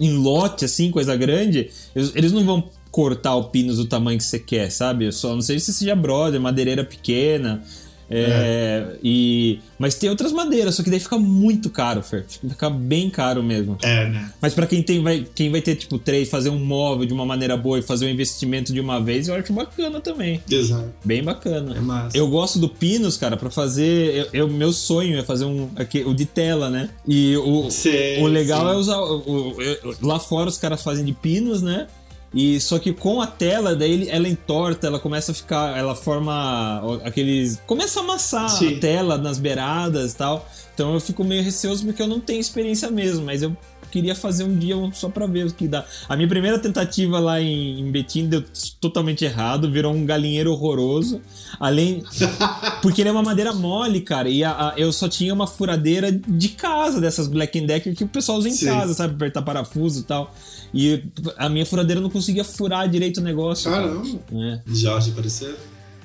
[0.00, 4.24] em lote, assim, coisa grande, eles, eles não vão cortar o Pinos do tamanho que
[4.24, 5.04] você quer, sabe?
[5.06, 7.62] Eu só não sei se seja brother, madeireira pequena.
[8.10, 12.24] É, E, mas tem outras madeiras, só que daí fica muito caro, Fer.
[12.26, 13.76] Fica bem caro mesmo.
[13.82, 14.30] É, né?
[14.40, 17.24] Mas pra quem tem, vai, quem vai ter, tipo, três, fazer um móvel de uma
[17.26, 20.42] maneira boa e fazer um investimento de uma vez, eu acho bacana também.
[20.50, 20.88] Exato.
[21.04, 21.76] Bem bacana.
[21.76, 22.16] É massa.
[22.16, 24.28] Eu gosto do Pinos, cara, pra fazer.
[24.32, 25.68] Eu, eu- meu sonho é fazer um.
[25.76, 26.88] Aqui, o de tela, né?
[27.06, 28.72] E o, Sei, o legal sim.
[28.72, 28.98] é usar.
[29.00, 29.56] o- o-
[30.02, 31.86] lá fora os caras fazem de pinos, né?
[32.32, 35.76] E só que com a tela, daí ela entorta, ela começa a ficar.
[35.76, 37.60] Ela forma aqueles.
[37.66, 38.76] Começa a amassar Sim.
[38.76, 40.48] a tela nas beiradas e tal.
[40.74, 43.56] Então eu fico meio receoso porque eu não tenho experiência mesmo, mas eu
[43.90, 45.84] queria fazer um dia só pra ver o que dá.
[46.08, 48.44] A minha primeira tentativa lá em, em Betim deu
[48.80, 51.20] totalmente errado, virou um galinheiro horroroso.
[51.58, 52.02] Além.
[52.82, 54.28] Porque ele é uma madeira mole, cara.
[54.28, 58.08] E a, a, eu só tinha uma furadeira de casa dessas Black Decker que o
[58.08, 58.66] pessoal usa em Sim.
[58.66, 59.14] casa, sabe?
[59.14, 60.34] Apertar parafuso e tal.
[60.72, 61.02] E
[61.36, 63.70] a minha furadeira não conseguia furar direito o negócio.
[63.70, 63.88] cara.
[63.88, 64.20] Caramba.
[64.32, 64.60] É.
[64.66, 65.54] Jorge apareceu?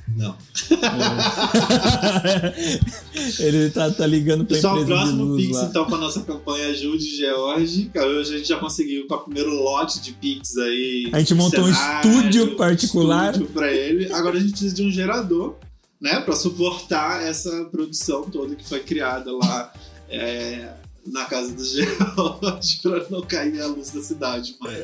[0.08, 0.36] Não.
[3.40, 5.64] Ele tá, tá ligando pra Pessoal, o empresa de próximo luz Pix, lá.
[5.66, 7.92] então, pra nossa campanha Ajude George.
[7.96, 11.10] Hoje a gente já conseguiu o primeiro lote de Pix aí.
[11.12, 13.32] A gente montou um cenário, estúdio particular.
[13.32, 14.12] estúdio pra ele.
[14.14, 15.56] Agora a gente precisa de um gerador,
[16.02, 16.20] né?
[16.20, 19.74] Pra suportar essa produção toda que foi criada lá
[20.10, 20.70] é,
[21.08, 24.78] na casa do George, pra não cair a luz da cidade mais.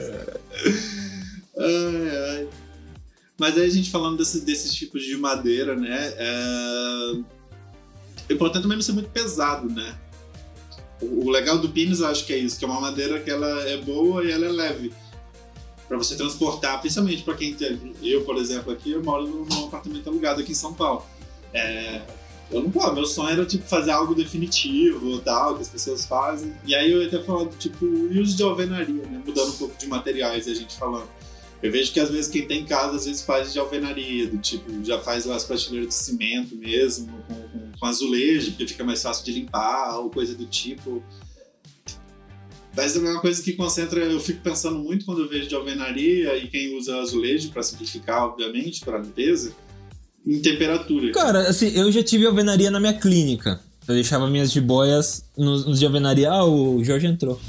[1.57, 2.47] Ai, ai.
[3.39, 6.13] Mas aí a gente falando desse- desses tipos de madeira, né?
[6.17, 7.13] É...
[8.33, 9.97] Importante também não ser muito pesado, né?
[11.01, 13.77] O legal do Pines, acho que é isso, que é uma madeira que ela é
[13.77, 14.93] boa e ela é leve.
[15.87, 17.93] Pra você transportar, principalmente pra quem tem.
[18.03, 21.03] Eu, por exemplo, aqui, eu moro num apartamento alugado aqui em São Paulo.
[21.53, 22.01] É,
[22.51, 26.51] Eu não pô, meu sonho era tipo fazer algo definitivo tal, que as pessoas fazem.
[26.65, 29.21] E aí eu até falar do tipo uso de alvenaria, né?
[29.25, 31.07] Mudando um pouco de materiais a gente falando.
[31.61, 34.83] Eu vejo que às vezes quem tem casa às vezes faz de alvenaria, do tipo,
[34.83, 39.01] já faz lá as prateleiras de cimento mesmo, com, com, com azulejo, porque fica mais
[39.01, 41.03] fácil de limpar, ou coisa do tipo.
[42.75, 46.37] Mas é uma coisa que concentra, eu fico pensando muito quando eu vejo de alvenaria
[46.37, 49.53] e quem usa azulejo para simplificar, obviamente, para limpeza,
[50.25, 51.11] em temperatura.
[51.11, 53.59] Cara, assim, eu já tive alvenaria na minha clínica.
[53.85, 56.29] Eu deixava minhas jiboias nos, nos de alvenaria.
[56.29, 57.41] Ah, o Jorge entrou.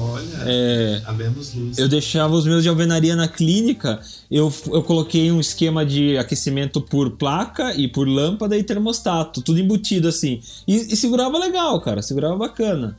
[0.00, 1.76] Olha, É, havemos luz.
[1.76, 4.00] eu deixava os meus de alvenaria na clínica.
[4.30, 9.58] Eu, eu coloquei um esquema de aquecimento por placa e por lâmpada e termostato, tudo
[9.58, 10.40] embutido assim.
[10.66, 12.96] E, e segurava legal, cara, segurava bacana.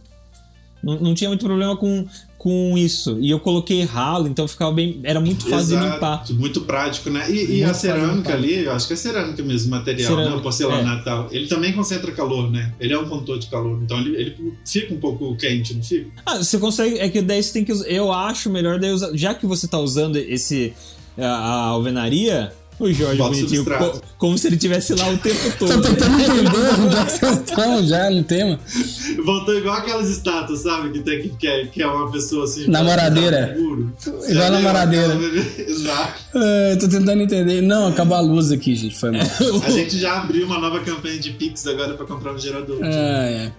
[0.83, 2.05] Não, não tinha muito problema com,
[2.39, 3.17] com isso.
[3.19, 5.01] E eu coloquei ralo, então ficava bem.
[5.03, 6.23] Era muito fácil de limpar.
[6.23, 7.29] Exato, Muito prático, né?
[7.29, 10.37] E, e a cerâmica ali, eu acho que é cerâmica mesmo, o material, Cerâmica, né?
[10.37, 11.27] O porcelanato e tal.
[11.31, 12.73] Ele também concentra calor, né?
[12.79, 16.09] Ele é um condutor de calor, então ele, ele fica um pouco quente, não fica?
[16.25, 16.97] Ah, você consegue.
[16.97, 17.87] É que daí você tem que usar.
[17.87, 19.11] Eu acho melhor daí usar.
[19.13, 20.73] Já que você tá usando esse.
[21.17, 22.53] A, a alvenaria.
[22.79, 25.69] O Jorge Bota bonitinho, co- como se ele estivesse lá o tempo todo.
[25.73, 28.59] Tô tentando entender onde é que vocês estão já no tema.
[29.25, 30.91] Voltou igual aquelas estátuas, sabe?
[30.91, 32.67] Que, tem, que, que, é, que é uma pessoa assim.
[32.69, 33.57] Namoradeira.
[34.29, 35.13] Igual namoradeira.
[35.59, 36.13] Exato.
[36.35, 37.61] É, tô tentando entender.
[37.61, 38.97] Não, acabou a luz aqui, gente.
[38.97, 39.21] Foi mal.
[39.65, 42.79] A gente já abriu uma nova campanha de Pix agora pra comprar um gerador.
[42.81, 43.51] É, é.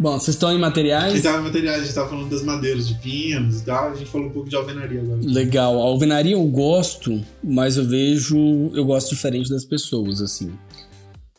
[0.00, 1.22] Bom, vocês estão em materiais?
[1.22, 4.10] tava em materiais, a gente tava falando das madeiras, de pinos e tal, a gente
[4.10, 5.20] falou um pouco de alvenaria agora.
[5.22, 5.78] Legal.
[5.78, 8.38] A alvenaria eu gosto, mas eu vejo.
[8.74, 10.50] Eu gosto diferente das pessoas, assim.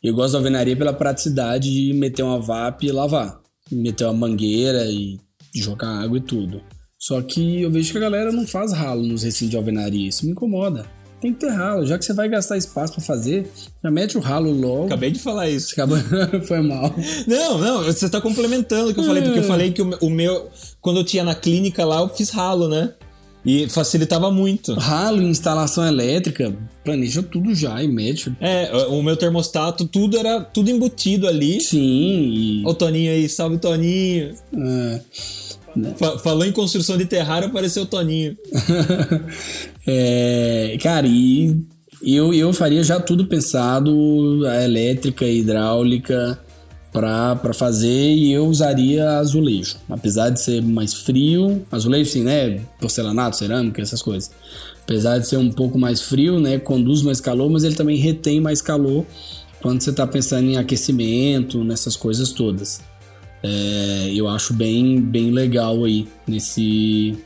[0.03, 3.41] Eu gosto da alvenaria pela praticidade de meter uma VAP e lavar.
[3.71, 5.19] Meter uma mangueira e
[5.55, 6.61] jogar água e tudo.
[6.99, 10.07] Só que eu vejo que a galera não faz ralo nos recintos de alvenaria.
[10.07, 10.85] Isso me incomoda.
[11.21, 11.85] Tem que ter ralo.
[11.85, 13.51] Já que você vai gastar espaço pra fazer,
[13.83, 14.85] já mete o ralo logo.
[14.85, 15.71] Acabei de falar isso.
[15.73, 15.97] Acabou.
[16.47, 16.93] Foi mal.
[17.27, 20.49] Não, não, você tá complementando o que eu falei, porque eu falei que o, meu.
[20.81, 22.93] Quando eu tinha na clínica lá, eu fiz ralo, né?
[23.45, 24.73] E facilitava muito.
[24.73, 26.53] Ralo, instalação elétrica,
[26.83, 28.35] planeja tudo já e mete.
[28.39, 31.59] É, o meu termostato, tudo era tudo embutido ali.
[31.59, 32.63] Sim.
[32.65, 34.33] Ó o Toninho aí, salve Toninho.
[34.55, 35.01] é,
[35.97, 38.37] Fa- falou em construção de terrário, apareceu o Toninho.
[39.87, 41.57] É, cara, e
[42.03, 46.39] eu, eu faria já tudo pensado, a elétrica, a hidráulica,
[46.91, 49.77] pra fazer, e eu usaria azulejo.
[49.89, 52.61] Apesar de ser mais frio, azulejo sim, né?
[52.79, 54.29] Porcelanato, cerâmica, essas coisas.
[54.83, 56.59] Apesar de ser um pouco mais frio, né?
[56.59, 59.05] Conduz mais calor, mas ele também retém mais calor
[59.61, 62.81] quando você tá pensando em aquecimento, nessas coisas todas.
[63.43, 67.17] É, eu acho bem, bem legal aí nesse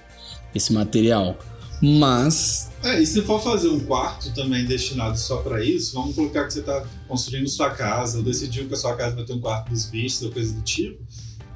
[0.53, 1.37] esse material.
[1.81, 6.45] Mas É, e se for fazer um quarto também destinado só pra isso, vamos colocar
[6.47, 9.41] que você tá construindo sua casa, ou decidiu que a sua casa vai ter um
[9.41, 11.03] quarto dos bichos ou coisa do tipo,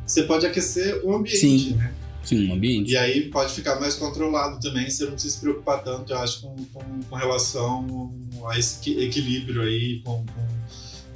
[0.06, 1.72] você pode aquecer o ambiente, Sim.
[1.76, 1.94] né?
[2.24, 2.92] sim, um ambiente.
[2.92, 6.42] E aí pode ficar mais controlado também, você não precisa se preocupar tanto, eu acho,
[6.42, 8.12] com, com, com relação
[8.50, 10.49] a esse equi- equilíbrio aí, com, com-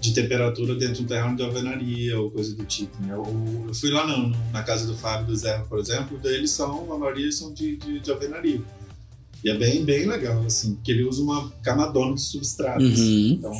[0.03, 3.01] de temperatura dentro de um terreno de alvenaria ou coisa do tipo.
[3.01, 3.13] Né?
[3.13, 6.91] Eu, eu fui lá não, na casa do Fábio do Zé, por exemplo, eles são,
[6.91, 8.61] a maioria são de, de, de alvenaria.
[9.41, 12.83] E é bem, bem legal, assim, porque ele usa uma camadona de substrato.
[12.83, 13.31] assim.
[13.31, 13.33] Uhum.
[13.37, 13.53] Então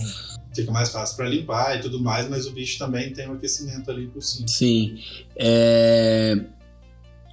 [0.54, 3.90] fica mais fácil para limpar e tudo mais, mas o bicho também tem um aquecimento
[3.90, 4.46] ali por cima.
[4.50, 5.00] Sim.
[5.38, 6.38] É,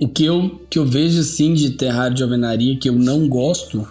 [0.01, 3.87] O que eu, que eu vejo assim de terrário de alvenaria que eu não gosto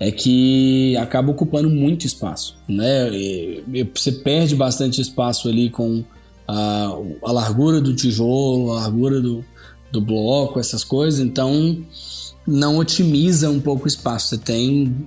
[0.00, 3.10] é que acaba ocupando muito espaço, né?
[3.94, 6.04] Você perde bastante espaço ali com
[6.46, 6.94] a,
[7.24, 9.44] a largura do tijolo, a largura do,
[9.90, 11.84] do bloco, essas coisas, então
[12.46, 14.28] não otimiza um pouco o espaço.
[14.28, 15.04] Você tem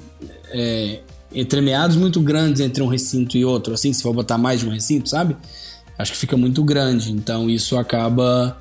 [0.50, 1.00] é,
[1.34, 4.70] entremeados muito grandes entre um recinto e outro, assim, se for botar mais de um
[4.70, 5.38] recinto, sabe?
[5.98, 8.58] Acho que fica muito grande, então isso acaba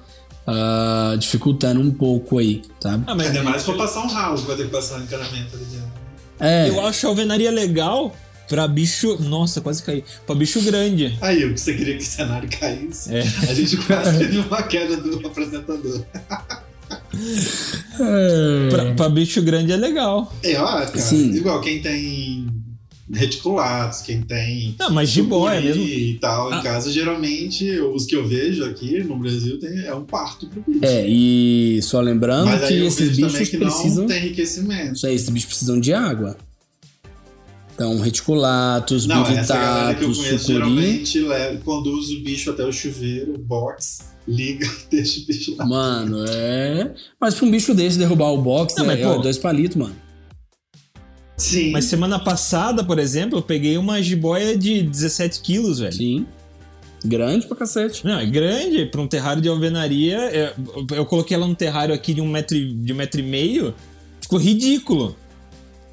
[0.46, 3.04] uh, dificultando um pouco aí, sabe?
[3.06, 5.56] Ah, mas ainda mais se for passar um house, vai ter que passar um encanamento
[5.56, 6.00] ali dentro.
[6.40, 8.14] É, Eu acho a alvenaria legal
[8.48, 9.16] pra bicho.
[9.22, 10.02] Nossa, quase caí.
[10.26, 11.16] Pra bicho grande.
[11.20, 13.20] Aí, o que você queria que o cenário caísse, É.
[13.20, 16.02] a gente quase teve uma queda do apresentador.
[18.70, 20.32] Pra, pra bicho grande é legal.
[20.42, 21.30] É, ó, cara, Sim.
[21.32, 22.46] igual quem tem
[23.12, 25.84] reticulados, quem tem Não, mas jiboia sucuri mesmo.
[25.84, 26.58] e tal, Ah.
[26.58, 30.62] em casa, geralmente, os que eu vejo aqui no Brasil tem, é um parto pro
[30.66, 30.84] bicho.
[30.84, 34.02] é, e só lembrando Mas aí que eu esses bichos que precisam.
[34.02, 34.94] não tem enriquecimento.
[34.94, 36.36] Isso aí, esses bichos precisam de água.
[37.74, 40.54] Então, reticulatos, Não, bivitatos, conheço sucuri.
[40.54, 45.64] geralmente leva, conduz o bicho até o chuveiro, box, liga deixa o bicho lá.
[45.64, 46.92] Mano, é.
[47.18, 48.96] Mas pra um bicho desse derrubar o box, Não, né?
[48.96, 49.96] mas, pô- é dois palitos, mano.
[51.40, 51.70] Sim.
[51.72, 55.92] Mas semana passada, por exemplo, eu peguei uma jiboia de 17 quilos, velho.
[55.92, 56.26] Sim.
[57.04, 58.04] Grande pra cacete.
[58.04, 58.84] Não, é grande.
[58.86, 60.18] Pra um terrário de alvenaria.
[60.18, 60.54] é-
[60.92, 63.74] eu coloquei ela num terrário aqui de um metro, e- de um metro e meio.
[64.20, 65.16] Ficou ridículo.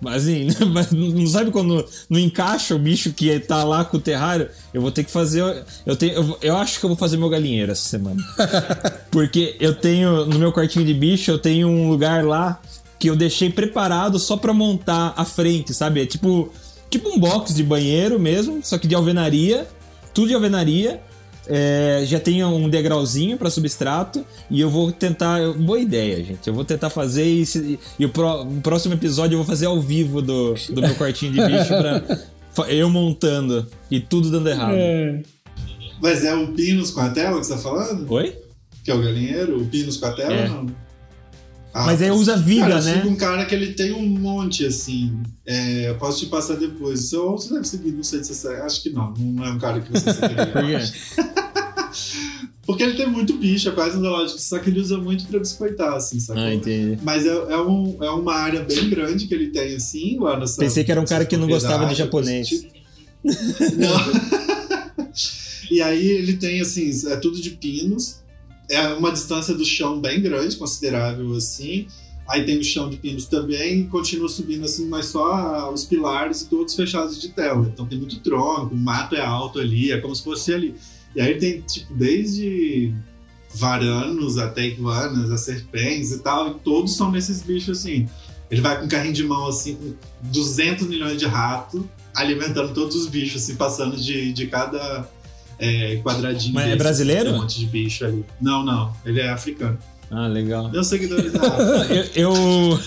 [0.02, 4.02] Mas assim, mas não sabe quando não encaixa o bicho que tá lá com o
[4.02, 4.49] terrário?
[4.74, 5.41] Eu vou ter que fazer.
[5.86, 8.22] Eu, tenho, eu, eu acho que eu vou fazer meu galinheiro essa semana.
[9.10, 10.26] Porque eu tenho.
[10.26, 12.61] No meu quartinho de bicho, eu tenho um lugar lá
[12.99, 16.02] que eu deixei preparado só pra montar a frente, sabe?
[16.02, 16.52] É tipo.
[16.90, 19.68] Tipo um box de banheiro mesmo, só que de alvenaria.
[20.14, 21.02] Tudo de alvenaria.
[21.49, 25.52] É, já tem um degrauzinho para substrato e eu vou tentar.
[25.53, 26.48] Boa ideia, gente.
[26.48, 29.65] Eu vou tentar fazer e, se- e o, pró- no próximo episódio eu vou fazer
[29.65, 34.78] ao vivo do, do meu quartinho de bicho pra eu montando e tudo dando errado.
[36.02, 38.10] Mas é o Pinus com a tela que você tá falando?
[38.14, 38.34] Oi?
[38.84, 39.61] Que é o galinheiro?
[39.61, 40.48] O Pinus com a tela É.
[40.48, 40.65] não?
[41.77, 42.93] Ah, Mas aí usa viga, cara, eu né?
[42.95, 45.15] sigo um cara que ele tem um monte, assim.
[45.45, 47.13] É, eu posso te passar depois.
[47.13, 48.47] Ou você deve seguir, não sei se você.
[48.47, 49.13] Acho que não.
[49.15, 50.47] Não é um cara que você seguiria.
[50.47, 50.75] Por eu quê?
[50.75, 50.93] acho.
[52.65, 54.41] Porque ele tem muito bicho, é quase zoológico.
[54.41, 56.41] Só que ele usa muito pra biscoitar, assim, sacou?
[56.41, 56.97] Ah, entendi.
[57.03, 60.59] Mas é, é, um, é uma área bem grande que ele tem, assim, lá nessa.
[60.59, 62.49] Pensei que era um cara que não gostava de japonês.
[63.23, 65.07] Não.
[65.69, 68.25] e aí ele tem, assim, é tudo de pinos.
[68.69, 71.88] É uma distância do chão bem grande, considerável, assim.
[72.27, 76.44] Aí tem o chão de pinos também e continua subindo, assim, mas só os pilares
[76.44, 77.65] todos fechados de tela.
[77.73, 80.76] Então tem muito tronco, o mato é alto ali, é como se fosse ali.
[81.15, 82.94] E aí tem, tipo, desde
[83.56, 88.07] varanos até iguanas, as serpentes e tal, e todos são nesses bichos, assim.
[88.52, 89.95] Ele vai com um carrinho de mão, assim, com
[90.30, 91.81] 200 milhões de ratos,
[92.14, 95.10] alimentando todos os bichos, assim, passando de, de cada
[95.59, 96.53] é, quadradinho.
[96.53, 97.25] Mas é desse, brasileiro?
[97.25, 98.25] Tem um monte de bicho ali.
[98.41, 98.93] Não, não.
[99.05, 99.77] Ele é africano.
[100.09, 100.69] Ah, legal.
[100.69, 102.09] Meus seguidores da África.
[102.15, 102.34] Eu.
[102.34, 102.79] Eu,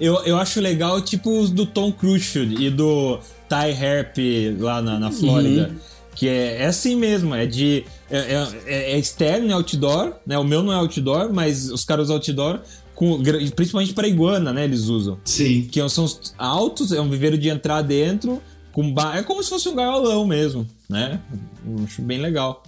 [0.00, 4.16] eu, eu acho legal, tipo, os do Tom Cruise e do Ty Herp
[4.58, 5.70] lá na, na Flórida.
[6.14, 7.84] Que é, é assim mesmo, é de.
[8.10, 8.18] É,
[8.66, 10.36] é- é externo, é outdoor, né?
[10.38, 12.60] O meu não é outdoor, mas os caras outdoor,
[12.94, 13.22] com,
[13.54, 14.64] principalmente para iguana, né?
[14.64, 15.18] Eles usam.
[15.24, 15.68] Sim.
[15.70, 18.42] Que são os altos, é um viveiro de entrar dentro,
[18.82, 19.16] com ba...
[19.16, 21.20] é como se fosse um gaiolão mesmo, né?
[21.66, 22.62] Eu acho bem legal.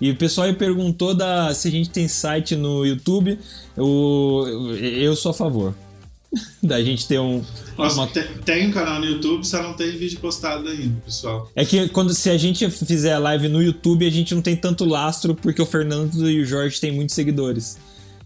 [0.00, 3.38] E o pessoal aí perguntou da, se a gente tem site no YouTube.
[3.76, 4.44] Eu,
[4.76, 5.74] eu sou a favor
[6.62, 7.42] da gente ter um.
[7.78, 11.50] Nossa, uma- tem, tem um canal no YouTube, só não tem vídeo postado ainda, pessoal.
[11.54, 14.54] É que quando se a gente fizer a live no YouTube, a gente não tem
[14.56, 17.78] tanto lastro, porque o Fernando e o Jorge têm muitos seguidores.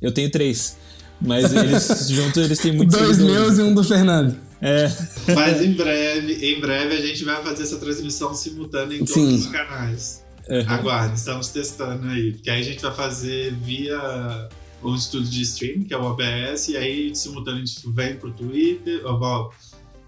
[0.03, 0.77] Eu tenho três.
[1.21, 3.43] Mas eles juntos eles têm muitos Dois seguidores.
[3.57, 4.37] meus e um do Fernando.
[4.63, 4.89] É.
[5.35, 9.35] Mas em breve, em breve a gente vai fazer essa transmissão simultânea em todos Sim.
[9.35, 10.25] os canais.
[10.49, 10.65] Uhum.
[10.69, 12.33] Aguarde, estamos testando aí.
[12.33, 14.49] Que aí a gente vai fazer via
[14.83, 18.31] um estúdio de stream, que é o OBS, e aí simultâneo a gente vem pro
[18.33, 19.03] Twitter.
[19.05, 19.51] ó,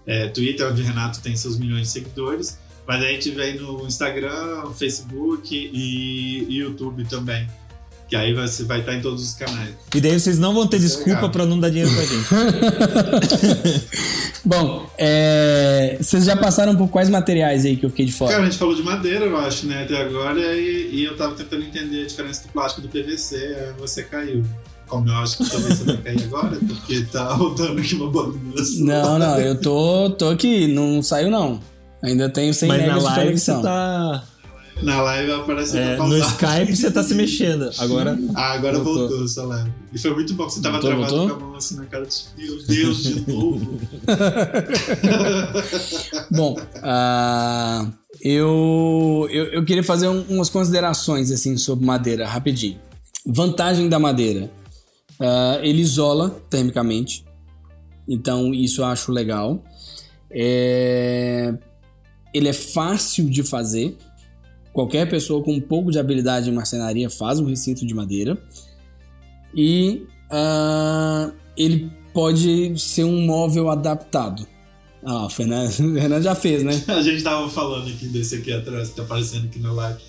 [0.05, 2.59] é, Twitter, onde o Renato tem seus milhões de seguidores.
[2.85, 7.47] Mas aí a gente vem no Instagram, Facebook e, e YouTube também.
[8.13, 9.71] Que aí você vai estar em todos os canais.
[9.95, 11.29] E daí vocês não vão ter Isso é desculpa legal.
[11.31, 12.27] pra não dar dinheiro pra gente.
[14.45, 18.33] Bom, é, vocês já passaram por quais materiais aí que eu fiquei de fora?
[18.33, 21.33] Cara, a gente falou de madeira, eu acho, né, até agora, e, e eu tava
[21.33, 24.43] tentando entender a diferença do plástico e do PVC, aí você caiu.
[24.85, 28.73] Como eu acho que talvez você vai cair agora, porque tá rodando aqui uma bagunça.
[28.83, 31.59] Não, não, eu tô, tô aqui, não saiu não.
[32.03, 33.61] Ainda tenho 100 Mas na megas de live você conexão.
[33.63, 34.23] tá.
[34.81, 36.17] Na live aparece é, no.
[36.17, 37.69] Skype você tá se mexendo.
[37.77, 38.17] Agora.
[38.35, 39.07] Ah, agora Voltou.
[39.07, 39.71] voltou, essa live.
[39.93, 41.37] E foi muito bom que você tava Voltou, travado voltou?
[41.37, 43.79] com a mão assim na cara de meu Deus, de novo.
[46.31, 47.87] Bom, ah,
[48.21, 52.79] eu, eu, eu queria fazer um- umas considerações assim sobre madeira, rapidinho.
[53.25, 54.51] Vantagem da madeira:
[55.19, 57.23] uh, ele isola termicamente,
[58.07, 59.63] então isso eu acho legal.
[60.31, 61.53] É...
[62.33, 63.95] Ele é fácil de fazer.
[64.73, 68.37] Qualquer pessoa com um pouco de habilidade em marcenaria faz um recinto de madeira.
[69.55, 74.47] E uh, ele pode ser um móvel adaptado.
[75.05, 76.81] Ah, o Fernando, o Fernando já fez, né?
[76.87, 79.99] A gente tava falando aqui desse aqui atrás, que tá aparecendo aqui no live,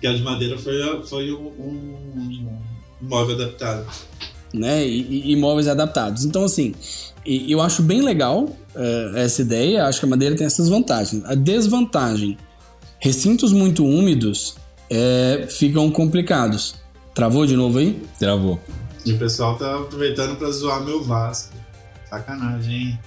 [0.00, 3.86] que a de madeira foi, foi um, um, um móvel adaptado.
[4.52, 4.86] Né?
[4.86, 6.24] E, e, móveis adaptados.
[6.24, 6.74] Então, assim,
[7.24, 11.24] eu acho bem legal uh, essa ideia, acho que a madeira tem essas vantagens.
[11.24, 12.36] A desvantagem,
[13.00, 14.54] recintos muito úmidos
[14.88, 16.76] é, ficam complicados.
[17.14, 18.00] Travou de novo aí?
[18.18, 18.60] Travou.
[19.04, 21.54] E o pessoal tá aproveitando pra zoar meu Vasco.
[22.08, 22.98] Sacanagem, hein?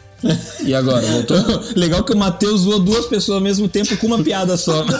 [0.65, 1.37] E agora, voltou?
[1.75, 4.85] Legal que o Matheus zoou duas pessoas ao mesmo tempo com uma piada só.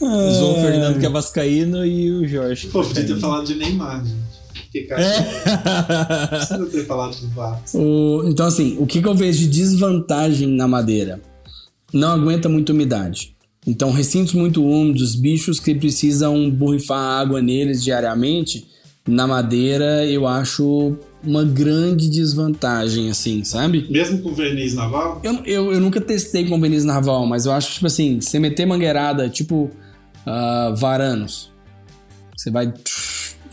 [0.00, 2.68] Zoou o Fernando que é vascaíno e o Jorge.
[2.68, 4.40] Pô, podia ter falado de Neymar, gente.
[4.72, 5.02] Que cara.
[5.02, 6.26] É.
[6.26, 7.78] Precisa ter falado do Vasco.
[7.78, 11.20] O, então, assim, o que, que eu vejo de desvantagem na madeira?
[11.92, 13.34] Não aguenta muita umidade.
[13.66, 18.66] Então, recintos muito úmidos, bichos que precisam borrifar água neles diariamente,
[19.06, 23.86] na madeira eu acho uma grande desvantagem, assim, sabe?
[23.90, 25.20] Mesmo com verniz naval?
[25.22, 28.66] Eu, eu, eu nunca testei com verniz naval, mas eu acho, tipo assim, você meter
[28.66, 29.70] mangueirada, tipo
[30.26, 31.50] uh, varanos,
[32.36, 32.72] você vai.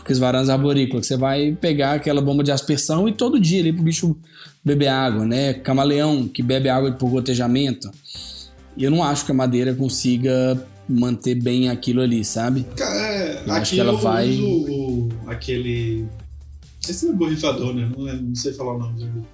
[0.00, 3.82] Aqueles varanos arborícolas, você vai pegar aquela bomba de aspersão e todo dia ali pro
[3.82, 4.16] bicho
[4.64, 5.52] beber água, né?
[5.52, 7.90] Camaleão que bebe água por gotejamento.
[8.78, 12.64] E eu não acho que a madeira consiga manter bem aquilo ali, sabe?
[12.80, 14.30] É, eu acho que ela vai.
[14.30, 16.06] Uso aquele.
[16.88, 17.90] Esse é borrifador, né?
[17.94, 19.26] Não, não, sei falar o nome do.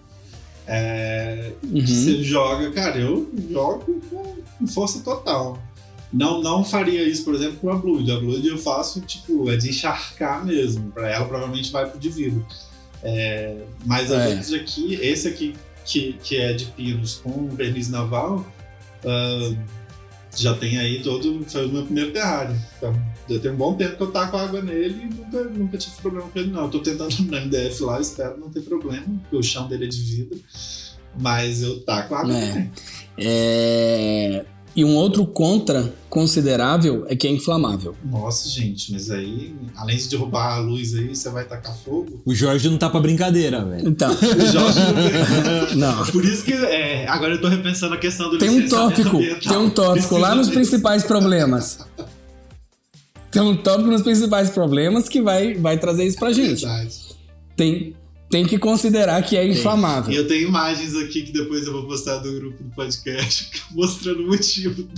[0.67, 1.87] É, uhum.
[1.87, 5.63] Você joga, cara, eu jogo com, com, força total.
[6.11, 8.11] Não, não faria isso, por exemplo, com a Blood.
[8.11, 10.91] A Blood eu faço, tipo, é de encharcar mesmo.
[10.91, 12.47] Pra ela provavelmente vai pro de vidro.
[13.03, 14.37] É, mas às é.
[14.37, 15.55] vezes aqui, esse aqui
[15.85, 18.47] que, que é de pinos com verniz naval,
[19.05, 19.57] Uh,
[20.37, 21.45] já tem aí todo.
[21.45, 22.57] Foi o meu primeiro terrário.
[22.77, 22.95] Então,
[23.29, 26.29] já tem um bom tempo que eu taco água nele e nunca, nunca tive problema
[26.29, 26.65] com ele, não.
[26.65, 29.89] Eu tô tentando no MDF lá, espero não ter problema, porque o chão dele é
[29.89, 30.41] de vidro.
[31.19, 32.49] Mas eu taco água é.
[32.49, 32.73] também.
[33.19, 34.45] É...
[34.77, 37.95] E um outro contra considerável é que é inflamável.
[38.05, 42.21] Nossa, gente, mas aí, além de derrubar a luz aí, você vai tacar fogo.
[42.25, 43.89] O Jorge não tá pra brincadeira, velho.
[43.89, 44.11] Então.
[44.11, 44.81] o Jorge
[45.77, 46.07] não, não.
[46.07, 49.57] Por isso que é, agora eu tô repensando a questão do Tem um tópico, tem
[49.57, 51.79] um tópico lá nos principais problemas.
[53.31, 56.65] Tem um tópico nos principais problemas que vai, vai trazer isso pra gente.
[56.65, 56.99] Verdade.
[57.57, 57.95] Tem
[58.35, 60.13] tem que considerar que é inflamável.
[60.13, 64.25] E eu tenho imagens aqui que depois eu vou postar do grupo do podcast mostrando
[64.25, 64.89] o motivo.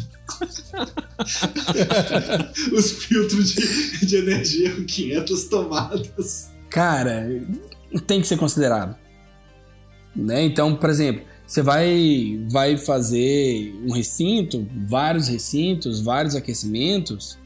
[2.73, 6.51] Os filtros de, de energia com 500 tomadas.
[6.71, 7.29] Cara,
[8.07, 8.97] tem que ser considerado.
[10.15, 10.47] Né?
[10.47, 17.39] Então, por exemplo, você vai, vai fazer um recinto, vários recintos, vários aquecimentos.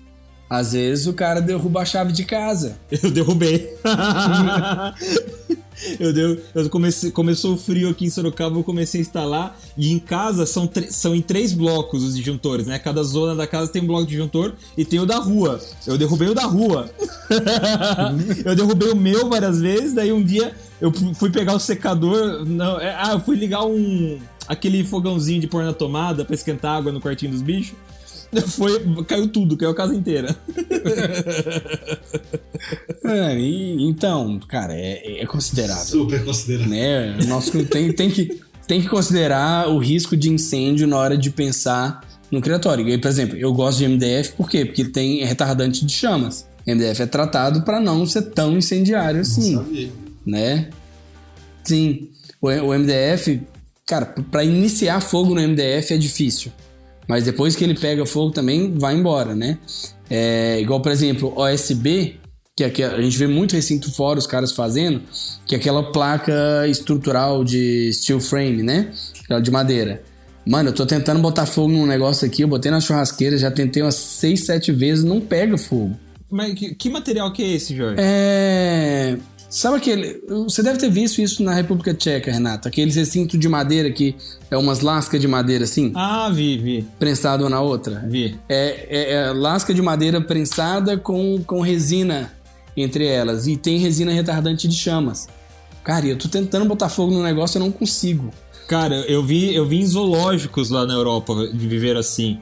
[0.48, 2.78] Às vezes o cara derruba a chave de casa.
[3.02, 3.74] Eu derrubei.
[5.98, 9.58] Eu, deu, eu comecei, começou o frio aqui em Sorocaba, eu comecei a instalar.
[9.76, 12.78] E em casa são, são em três blocos os disjuntores, né?
[12.78, 15.60] Cada zona da casa tem um bloco de disjuntor e tem o da rua.
[15.86, 16.90] Eu derrubei o da rua.
[18.44, 22.44] eu derrubei o meu várias vezes, daí um dia eu fui pegar o secador.
[22.46, 24.18] Não, é, ah, eu fui ligar um.
[24.48, 27.76] aquele fogãozinho de pôr na tomada pra esquentar água no quartinho dos bichos.
[28.46, 30.36] Foi, caiu tudo, caiu a casa inteira.
[33.04, 35.84] é, e, então, cara, é, é considerável.
[35.84, 36.70] Super considerável.
[36.70, 37.18] Né?
[37.26, 42.08] Nosso, tem, tem, que, tem que considerar o risco de incêndio na hora de pensar
[42.30, 42.88] no criatório.
[42.88, 44.64] E, por exemplo, eu gosto de MDF por quê?
[44.64, 46.46] Porque tem retardante de chamas.
[46.66, 49.56] MDF é tratado para não ser tão incendiário assim.
[49.56, 49.90] Não sabia.
[50.24, 50.70] Né?
[51.64, 52.10] Sim.
[52.40, 53.40] O, o MDF,
[53.86, 56.52] cara, para iniciar fogo no MDF é difícil.
[57.10, 59.58] Mas depois que ele pega fogo também vai embora, né?
[60.08, 62.20] É, igual, por exemplo, OSB,
[62.54, 65.02] que, que a gente vê muito recinto fora os caras fazendo,
[65.44, 68.92] que é aquela placa estrutural de steel frame, né?
[69.24, 70.04] Aquela de madeira.
[70.46, 73.82] Mano, eu tô tentando botar fogo num negócio aqui, eu botei na churrasqueira, já tentei
[73.82, 75.98] umas 6, 7 vezes, não pega fogo.
[76.30, 77.96] Mas que, que material que é esse, Jorge?
[77.98, 79.18] É.
[79.50, 80.22] Sabe aquele.
[80.44, 82.68] Você deve ter visto isso na República Tcheca, Renato.
[82.68, 84.14] Aquele recinto de madeira que
[84.48, 85.92] é umas lascas de madeira assim.
[85.96, 86.86] Ah, vi, vi.
[87.00, 88.04] Prensado uma na outra.
[88.06, 88.38] Vi.
[88.48, 92.32] É, é, é lasca de madeira prensada com, com resina
[92.76, 93.48] entre elas.
[93.48, 95.26] E tem resina retardante de chamas.
[95.82, 98.30] Cara, eu tô tentando botar fogo no negócio e eu não consigo.
[98.68, 102.38] Cara, eu vi, eu vi em zoológicos lá na Europa de viver assim.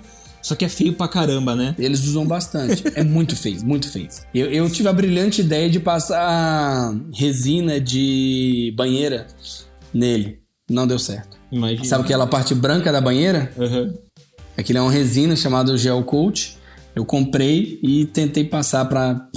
[0.48, 1.74] Só que é feio pra caramba, né?
[1.78, 2.82] Eles usam bastante.
[2.94, 4.08] É muito feio, muito feio.
[4.34, 9.26] Eu, eu tive a brilhante ideia de passar resina de banheira
[9.92, 10.38] nele.
[10.70, 11.36] Não deu certo.
[11.52, 11.84] Imagina.
[11.84, 13.52] Sabe aquela parte branca da banheira?
[13.58, 13.92] Aham.
[14.56, 16.56] Aquilo é uma resina chamada Gel Coat.
[16.96, 19.28] Eu comprei e tentei passar pra,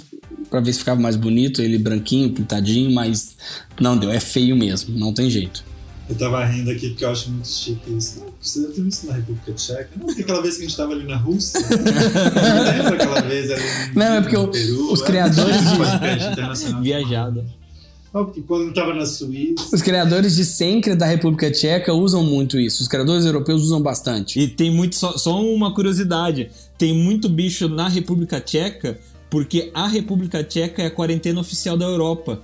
[0.50, 3.36] pra ver se ficava mais bonito, ele branquinho, pintadinho, mas
[3.82, 4.10] não deu.
[4.10, 5.62] É feio mesmo, não tem jeito.
[6.12, 8.20] Eu tava rindo aqui porque eu acho muito chique isso.
[8.20, 9.90] Não, você deve ter visto na República Tcheca.
[9.96, 11.60] Não, porque aquela vez que a gente tava ali na Rússia.
[11.62, 13.64] Lembra aquela vez ali
[13.94, 14.92] no, Não, é porque o- Peru?
[14.92, 16.82] os É, criadores de- podcast internacional.
[16.82, 17.46] Viajada.
[18.46, 19.74] Quando eu tava na Suíça.
[19.74, 22.82] Os criadores de Senker da República Tcheca usam muito isso.
[22.82, 24.38] Os criadores europeus usam bastante.
[24.38, 24.98] E tem muito.
[24.98, 30.88] Só, só uma curiosidade: tem muito bicho na República Tcheca, porque a República Tcheca é
[30.88, 32.42] a quarentena oficial da Europa.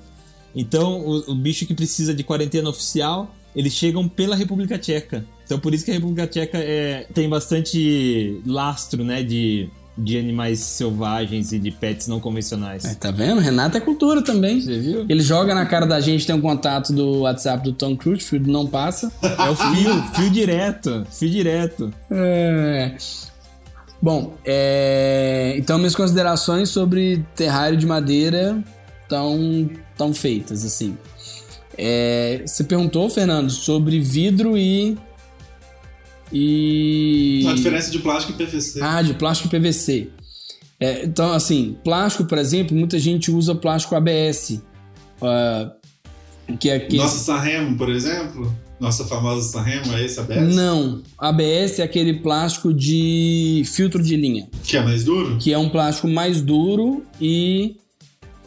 [0.56, 5.26] Então, o, o bicho que precisa de quarentena oficial, eles chegam pela República Tcheca.
[5.44, 9.68] Então, por isso que a República Tcheca é, tem bastante lastro, né, de,
[9.98, 12.86] de animais selvagens e de pets não convencionais.
[12.86, 13.42] É, tá vendo?
[13.42, 14.62] Renato é cultura também.
[14.62, 15.06] Você viu?
[15.10, 18.68] Ele joga na cara da gente, tem um contato do WhatsApp do Tom Cruise, não
[18.68, 19.12] passa.
[19.24, 21.92] É o fio, fio direto, fio direto.
[22.12, 22.96] É.
[24.00, 28.64] Bom, é, então minhas considerações sobre terrário de madeira
[29.02, 29.68] estão
[29.98, 30.96] tão feitas, assim.
[31.78, 34.98] É, você perguntou, Fernando, sobre vidro e.
[36.32, 37.46] E.
[37.48, 38.80] A diferença de plástico e PVC.
[38.82, 40.10] Ah, de plástico e PVC.
[40.80, 44.62] É, então, assim, plástico, por exemplo, muita gente usa plástico ABS.
[45.22, 45.72] ah,
[46.60, 46.98] que é aquele...
[47.02, 48.56] Nossa Sanremo, por exemplo.
[48.80, 50.56] Nossa famosa Sanremo, é esse ABS?
[50.56, 55.38] Não, ABS é aquele plástico de filtro de linha, Que é mais duro?
[55.40, 57.78] que é um plástico mais duro e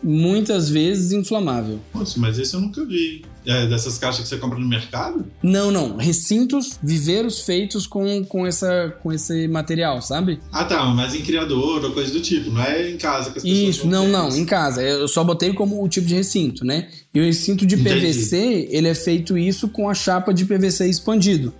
[0.02, 1.78] muitas vezes inflamável.
[1.94, 3.24] Nossa, mas esse eu nunca vi.
[3.46, 5.24] É dessas caixas que você compra no mercado?
[5.42, 10.38] Não, não, recintos, viveiros feitos com, com, essa, com esse material, sabe?
[10.52, 12.50] Ah, tá, mas em criador ou coisa do tipo.
[12.50, 14.38] Não é em casa que as pessoas Isso, não, não, isso.
[14.38, 14.82] em casa.
[14.82, 16.88] Eu só botei como o tipo de recinto, né?
[17.14, 18.00] E o recinto de Entendi.
[18.00, 21.54] PVC, ele é feito isso com a chapa de PVC expandido.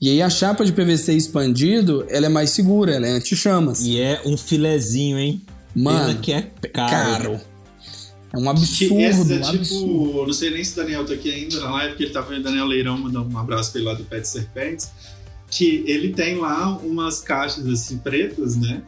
[0.00, 3.82] E aí a chapa de PVC expandido, ela é mais segura, ela é anti-chamas.
[3.82, 5.42] E é um filezinho, hein?
[5.76, 6.42] Mano, Pena que é
[6.72, 6.90] caro.
[6.90, 7.40] caro.
[8.32, 9.56] É um absurdo, esse é um tipo.
[9.56, 10.18] absurdo.
[10.18, 12.20] eu Não sei nem se o Daniel tá aqui ainda na live, porque ele tá
[12.20, 14.90] vendo Daniel Leirão, mandando um abraço pra ele lá do Pet Serpentes.
[15.50, 18.82] Que ele tem lá umas caixas assim pretas, né?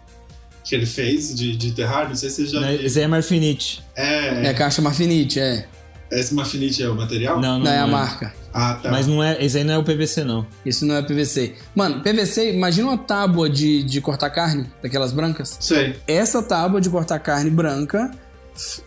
[0.64, 2.10] Que ele fez de, de terrário.
[2.10, 2.86] Não sei se você já viu.
[2.86, 3.82] Esse aí é Marfinite.
[3.96, 5.66] É, É caixa Marfinite, é.
[6.12, 7.40] esse Marfinite é o material?
[7.40, 8.32] Não, não, Não é a não marca.
[8.54, 8.90] Ah, tá.
[8.90, 10.46] Mas não é, esse aí não é o PVC, não.
[10.64, 11.54] Isso não é PVC.
[11.74, 15.56] Mano, PVC, imagina uma tábua de, de cortar carne, daquelas brancas.
[15.58, 15.96] Sei.
[16.06, 18.10] Essa tábua de cortar carne branca,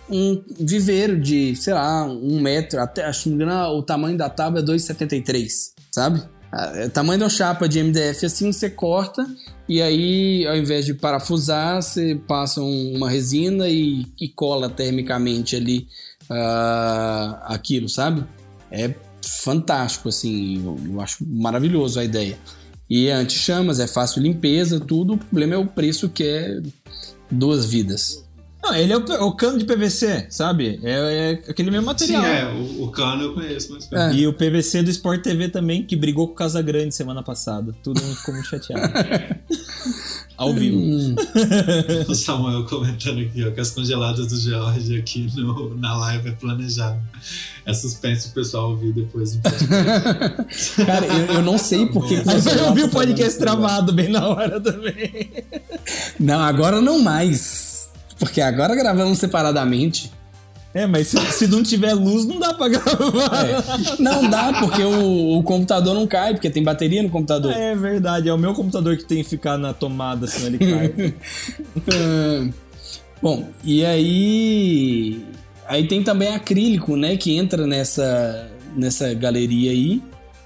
[0.09, 4.63] um viveiro de, sei lá, um metro, até, acho que o tamanho da tábua é
[4.63, 5.49] 2,73,
[5.91, 6.21] sabe?
[6.51, 9.25] Ah, é O tamanho da chapa de MDF assim, você corta
[9.67, 15.55] e aí, ao invés de parafusar, você passa um- uma resina e, e cola termicamente
[15.55, 15.87] ali
[16.29, 18.23] ah, aquilo, sabe?
[18.71, 18.93] É
[19.25, 22.37] fantástico, assim, eu, eu acho maravilhoso a ideia.
[22.89, 25.13] E é anti-chamas, é fácil limpeza, tudo.
[25.13, 26.61] O problema é o preço que é
[27.31, 28.24] duas vidas.
[28.65, 30.79] Não, ele é o, o cano de PVC, sabe?
[30.83, 30.91] É,
[31.45, 32.25] é aquele mesmo Sim, material.
[32.25, 32.45] é.
[32.51, 33.87] O, o cano eu conheço, mas.
[33.91, 34.13] É.
[34.15, 37.75] E o PVC do Sport TV também, que brigou com o Casagrande semana passada.
[37.83, 38.91] Todo mundo ficou muito chateado.
[40.37, 40.77] Ao vivo.
[40.77, 41.15] Hum,
[42.09, 46.31] O Samuel comentando aqui, ó, que as congeladas do George aqui no, na live é
[46.33, 46.99] planejado.
[47.65, 49.35] É suspense o pessoal ouvir depois
[50.85, 52.21] cara, eu, eu não sei por que.
[52.21, 55.31] que Aí você você tá ouviu o podcast travado bem na hora também.
[56.19, 57.74] Não, agora não mais.
[58.19, 60.11] Porque agora gravamos separadamente.
[60.73, 63.45] É, mas se, se não tiver luz, não dá pra gravar.
[63.47, 64.01] É.
[64.01, 67.53] Não dá, porque o, o computador não cai, porque tem bateria no computador.
[67.53, 71.13] É verdade, é o meu computador que tem que ficar na tomada, senão ele cai.
[71.89, 72.49] Ah,
[73.21, 75.25] Bom, e aí.
[75.67, 77.15] Aí tem também acrílico, né?
[77.17, 80.01] Que entra nessa, nessa galeria aí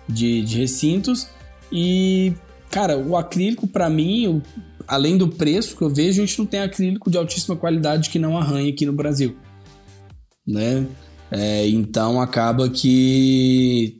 [0.07, 1.27] de, de recintos.
[1.71, 2.33] E,
[2.69, 4.41] cara, o acrílico, pra mim, o-
[4.89, 8.17] além do preço que eu vejo, a gente não tem acrílico de altíssima qualidade que
[8.17, 9.37] não arranha aqui no Brasil.
[10.45, 10.85] Né?
[11.31, 13.99] É, então acaba que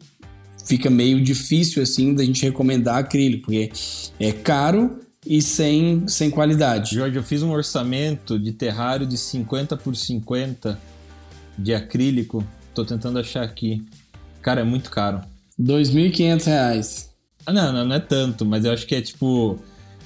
[0.66, 3.72] fica meio difícil assim da gente recomendar acrílico, porque
[4.20, 6.96] é caro e sem, sem qualidade.
[6.96, 10.80] Jorge, eu fiz um orçamento de terrário de 50 por 50
[11.58, 12.44] de acrílico.
[12.74, 13.86] Tô tentando achar aqui.
[14.42, 15.22] Cara, é muito caro.
[15.60, 17.10] 2.500 reais.
[17.46, 19.60] Ah, não, não, não é tanto, mas eu acho que é tipo.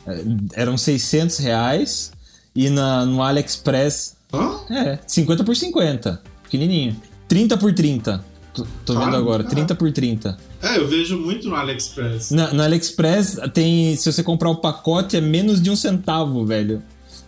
[0.08, 0.24] É,
[0.54, 2.12] Eram 600 reais
[2.56, 4.16] e na, no AliExpress.
[4.34, 4.60] Hã?
[4.70, 6.22] É, 50 por 50.
[6.44, 6.96] Pequenininho.
[7.28, 8.24] 30 por 30.
[8.54, 9.56] Tô, tô vendo Caro, agora, caro.
[9.56, 10.38] 30 por 30.
[10.62, 12.32] É, eu vejo muito no AliExpress.
[12.32, 13.96] Na, no AliExpress tem.
[13.96, 16.82] Se você comprar o pacote, é menos de um centavo, velho.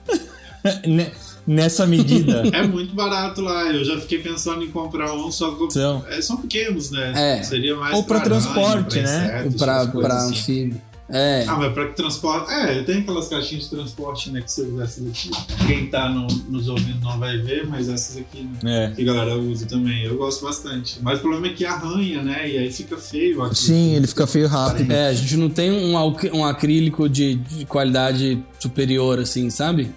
[0.86, 1.12] Ne-
[1.48, 2.42] Nessa medida.
[2.52, 3.72] É muito barato lá.
[3.72, 6.04] Eu já fiquei pensando em comprar um, só que São.
[6.10, 7.14] é, são pequenos, né?
[7.40, 7.44] É.
[7.44, 9.44] Seria mais Ou pra aranha, transporte, né?
[9.44, 9.62] coisas
[9.92, 10.74] pra assim.
[11.08, 11.46] É.
[11.48, 12.52] Ah, mas pra que transporte.
[12.52, 14.42] É, tem aquelas caixinhas de transporte, né?
[14.42, 15.30] Que você usa essas aqui.
[15.68, 18.88] Quem tá no- nos ouvindo não vai ver, mas essas aqui, né?
[18.88, 18.96] É.
[18.96, 20.04] Que a galera usa também.
[20.04, 20.98] Eu gosto bastante.
[21.04, 22.50] Mas o problema é que arranha, né?
[22.50, 23.56] E aí fica feio aqui.
[23.56, 24.92] Sim, ele fica feio rápido.
[24.92, 25.94] É, a gente não tem um,
[26.34, 29.92] um acrílico de, de qualidade superior, assim, sabe?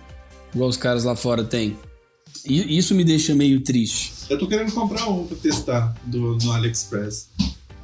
[0.54, 1.76] Igual os caras lá fora têm.
[2.44, 4.12] E isso me deixa meio triste.
[4.28, 7.28] Eu tô querendo comprar um pra testar do, no AliExpress.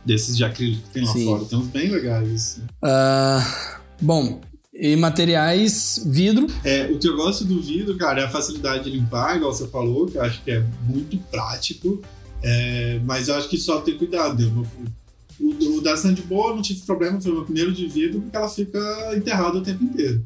[0.05, 1.25] Desses de acrílico que tem lá Sim.
[1.25, 1.45] fora.
[1.47, 2.61] Tem uns bem legais.
[2.83, 4.41] Ah, bom,
[4.73, 6.47] e materiais, vidro.
[6.63, 9.67] É, o que eu gosto do vidro, cara, é a facilidade de limpar, igual você
[9.69, 12.03] falou, que eu acho que é muito prático.
[12.43, 14.43] É, mas eu acho que só ter cuidado.
[14.43, 14.67] Eu-
[15.41, 18.37] O, o da Sandboa eu não tive problema, foi o meu primeiro de vidro, porque
[18.37, 18.79] ela fica
[19.17, 20.25] enterrada o tempo inteiro.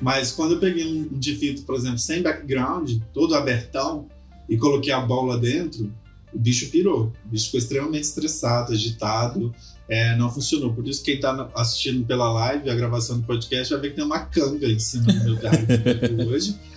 [0.00, 4.06] Mas quando eu peguei um de vidro, por exemplo, sem background, todo abertão,
[4.48, 5.92] e coloquei a bola dentro,
[6.32, 7.12] o bicho pirou.
[7.24, 9.54] O bicho ficou extremamente estressado, agitado,
[9.88, 10.72] é, não funcionou.
[10.72, 14.04] Por isso, quem tá assistindo pela live, a gravação do podcast, vai ver que tem
[14.04, 16.56] uma canga em cima do meu vidro hoje.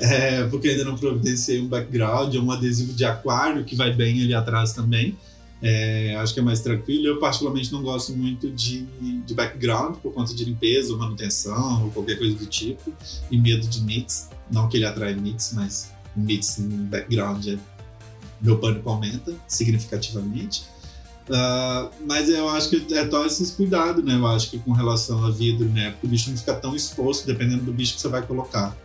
[0.00, 4.34] É, porque ainda não providenciei um background, um adesivo de aquário que vai bem ali
[4.34, 5.16] atrás também.
[5.62, 7.06] É, acho que é mais tranquilo.
[7.06, 8.84] Eu, particularmente, não gosto muito de,
[9.24, 12.92] de background por conta de limpeza ou manutenção ou qualquer coisa do tipo.
[13.30, 14.30] E medo de mix.
[14.50, 17.58] Não que ele atrai mix, mas mix no background é,
[18.40, 20.62] meu pânico aumenta significativamente.
[21.32, 24.14] Ah, mas eu acho que é só esses cuidados, né?
[24.16, 25.90] Eu acho que com relação a vidro, né?
[25.90, 28.76] Porque o bicho não fica tão exposto dependendo do bicho que você vai colocar.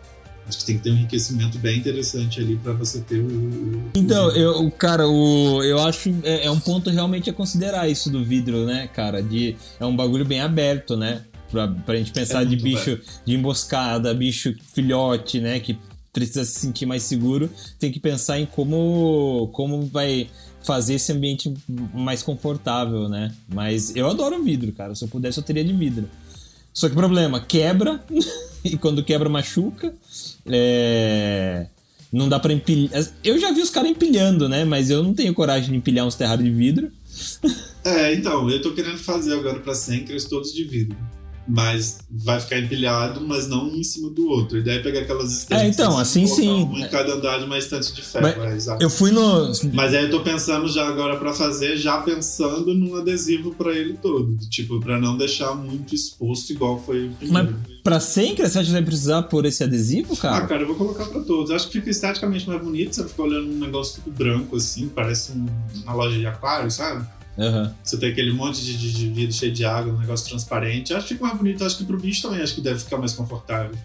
[0.48, 3.26] Acho que tem que ter um enriquecimento bem interessante ali para você ter o.
[3.26, 7.88] o- Então, o eu, cara, o, eu acho é, é um ponto realmente a considerar
[7.88, 9.20] isso do vidro, né, cara?
[9.20, 11.22] De, é um bagulho bem aberto, né?
[11.50, 15.58] Pra, pra gente pensar É de bicho de emboscada, bicho filhote, né?
[15.58, 15.76] Que
[16.16, 17.50] precisa se sentir mais seguro.
[17.78, 20.30] Tem que pensar em como, como vai
[20.64, 21.52] fazer esse ambiente
[21.92, 23.34] mais confortável, né?
[23.52, 24.94] Mas eu adoro vidro, cara.
[24.94, 26.08] Se eu pudesse, eu teria de vidro.
[26.72, 28.02] Só que problema, quebra,
[28.64, 29.94] e quando quebra, machuca.
[30.46, 31.66] É...
[32.10, 33.06] Não dá pra empilhar.
[33.22, 34.64] Eu já vi os caras empilhando, né?
[34.64, 36.90] Mas eu não tenho coragem de empilhar uns terrários de vidro.
[37.84, 40.96] É, então, eu tô querendo fazer agora para Sencras todos de vidro.
[41.48, 44.56] Mas vai ficar empilhado, mas não um em cima do outro.
[44.56, 45.64] A ideia é pegar aquelas estantes.
[45.64, 46.48] É, então, assim sim.
[46.48, 48.34] Um em cada andar de uma estante de ferro.
[48.38, 48.76] Mas é.
[48.80, 49.52] Eu fui no.
[49.72, 53.94] Mas aí eu tô pensando já agora pra fazer, já pensando num adesivo pra ele
[53.94, 54.36] todo.
[54.50, 57.56] Tipo, pra não deixar muito exposto igual foi o Mas primeiro.
[57.84, 60.46] pra sempre, você acha que vai precisar pôr esse adesivo, Ah, cara?
[60.46, 61.50] cara, eu vou colocar pra todos.
[61.52, 62.94] Acho que fica esteticamente mais bonito.
[62.96, 65.46] Você fica olhando um negócio tudo branco assim, parece um-
[65.84, 67.06] uma loja de aquário, sabe?
[67.38, 67.74] Aham.
[67.82, 70.94] Você tem aquele monte de, de, de vidro cheio de água, um negócio transparente.
[70.94, 71.64] Acho que fica mais bonito.
[71.64, 73.76] Acho que pro bicho também acho que deve ficar mais confortável.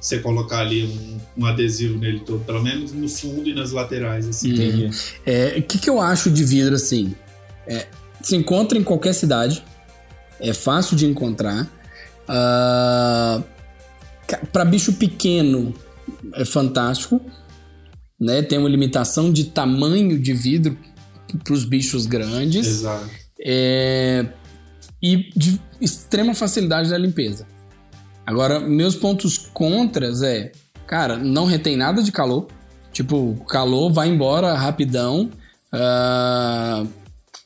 [0.00, 4.28] Você colocar ali um, um adesivo nele todo, pelo menos no fundo e nas laterais,
[4.28, 4.52] assim.
[4.52, 4.90] Entendi.
[5.24, 7.14] É, o que, que eu acho de vidro assim?
[7.66, 7.86] É,
[8.22, 9.64] se encontra em qualquer cidade,
[10.38, 11.68] é fácil de encontrar.
[12.28, 13.42] Ah,
[14.52, 15.74] para bicho pequeno
[16.34, 17.20] é fantástico,
[18.20, 18.42] né?
[18.42, 20.76] Tem uma limitação de tamanho de vidro
[21.50, 23.08] os bichos grandes Exato.
[23.44, 24.26] é,
[25.02, 27.46] e de extrema facilidade da limpeza.
[28.26, 30.52] Agora, meus pontos contras é,
[30.86, 32.48] cara, não retém nada de calor.
[32.92, 35.30] Tipo, calor vai embora rapidão.
[35.72, 36.84] ah,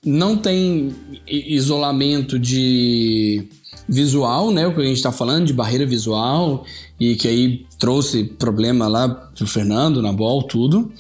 [0.05, 0.95] não tem
[1.27, 3.49] isolamento de
[3.87, 4.67] visual, né?
[4.67, 6.65] O que a gente tá falando de barreira visual
[6.99, 10.91] e que aí trouxe problema lá pro Fernando, na bol, tudo.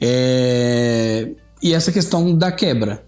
[0.00, 1.30] É,
[1.62, 3.04] E essa questão da quebra,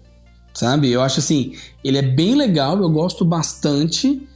[0.53, 0.91] sabe?
[0.91, 4.27] Eu acho assim, ele é bem legal, eu gosto bastante,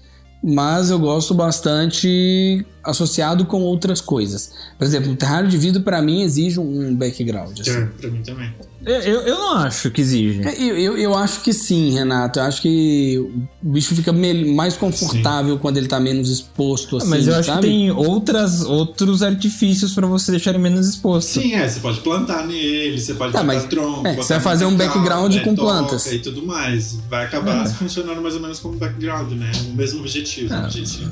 [0.43, 4.51] mas eu gosto bastante associado com outras coisas.
[4.77, 7.59] Por exemplo, um terrário de vidro para mim exige um background.
[7.59, 7.71] assim.
[7.71, 8.53] É, pra mim também.
[8.85, 10.41] Eu, eu, eu não acho que exige.
[10.47, 12.39] É, Eu, eu, eu acho que sim, Renato.
[12.39, 13.17] Eu acho que
[13.61, 17.61] o bicho fica mais confortável quando ele tá menos exposto, assim, Mas eu acho sabe?
[17.61, 21.41] que tem outras, outros artifícios pra você deixar ele menos exposto.
[21.41, 24.41] Sim, é, você pode plantar nele, você pode Tá, botar mas- tronco, é, você vai
[24.43, 26.05] fazer um background né, com plantas.
[26.13, 26.97] E tudo mais.
[27.09, 29.51] Vai acabar funcionando mais ou menos como background, né?
[29.69, 30.53] O mesmo objetivo.
[30.53, 30.63] Ah.
[30.65, 31.11] objetivo.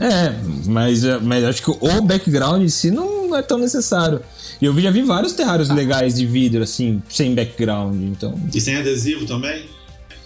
[0.00, 0.32] É,
[0.66, 4.20] mas, mas acho que o background em si não é tão necessário.
[4.60, 8.76] E eu já vi vários terrários legais de vidro, assim, sem background, então, E sem
[8.76, 9.66] adesivo também?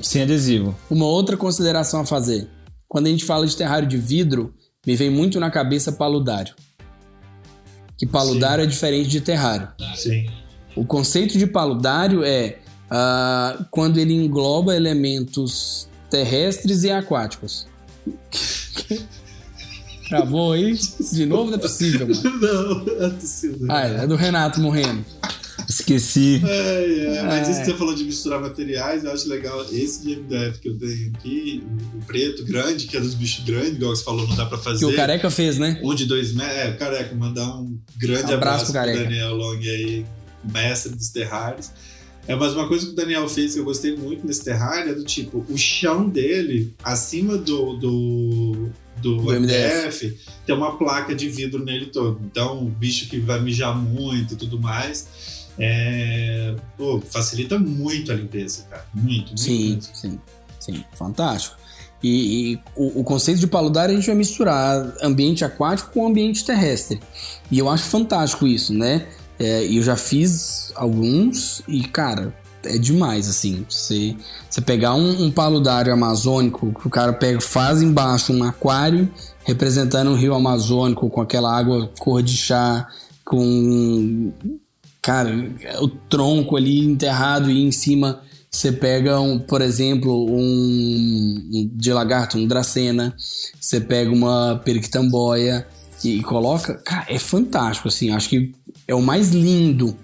[0.01, 0.77] sem adesivo.
[0.91, 2.49] Uma outra consideração a fazer.
[2.89, 4.53] Quando a gente fala de terrário de vidro,
[4.87, 6.55] me vem muito na cabeça paludário.
[7.97, 9.69] Que paludário é diferente de terrário.
[9.95, 10.29] Sim.
[10.75, 12.59] O conceito de paludário é
[12.91, 17.67] ah, quando ele engloba elementos terrestres e aquáticos.
[20.19, 20.79] Travou aí?
[21.13, 22.23] De novo não é possível, mano.
[22.41, 23.67] Não, é possível.
[23.71, 25.05] Ah, é do Renato morrendo.
[25.69, 26.43] Esqueci.
[26.45, 27.51] É, é, mas É.
[27.53, 29.65] isso que você falou de misturar materiais, eu acho legal.
[29.73, 31.65] Esse de MDF que eu tenho aqui,
[31.95, 34.65] o preto grande, que é dos bichos grandes, igual você falou, não dá pra Que
[34.65, 34.85] fazer.
[34.85, 35.81] o Careca fez, né?
[35.83, 36.57] Um de dois metros.
[36.59, 39.05] É, careca, mandar um grande Abraço abraço, pro pro Careca.
[39.05, 40.05] Daniel Long aí,
[40.53, 41.71] mestre dos terrários.
[42.27, 44.95] É, mas uma coisa que o Daniel fez que eu gostei muito nesse terrário é
[44.95, 48.69] do tipo, o chão dele, acima do, do,
[49.03, 52.21] do, Do MDF, tem uma placa de vidro nele todo.
[52.25, 58.15] Então, o bicho que vai mijar muito e tudo mais, é, pô, facilita muito a
[58.15, 58.87] limpeza, cara.
[58.95, 59.41] Muito, muito.
[59.41, 59.95] Sim, mesmo.
[59.95, 60.21] sim,
[60.59, 61.57] sim, fantástico.
[62.03, 66.45] E, e o, o conceito de paludário a gente vai misturar ambiente aquático com ambiente
[66.45, 67.01] terrestre.
[67.51, 69.07] E eu acho fantástico isso, né?
[69.39, 72.35] É, eu já fiz alguns e, cara,
[72.65, 73.65] é demais, assim.
[73.69, 74.17] Você,
[74.49, 79.09] você pegar um, um paludário amazônico, que o cara pega, faz embaixo um aquário
[79.45, 82.87] representando um rio amazônico com aquela água cor de chá,
[83.25, 84.33] com
[85.01, 85.31] cara,
[85.81, 88.21] o tronco ali enterrado e em cima
[88.51, 93.17] você pega, um, por exemplo, um, de lagarto, um dracena,
[93.59, 95.67] você pega uma periquitamboia
[96.05, 98.53] e, e coloca, cara, é fantástico, assim, acho que
[98.87, 99.97] é o mais lindo,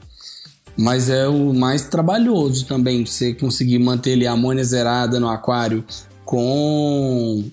[0.78, 5.84] mas é o mais trabalhoso também, você conseguir manter ele a amônia zerada no aquário
[6.24, 7.44] com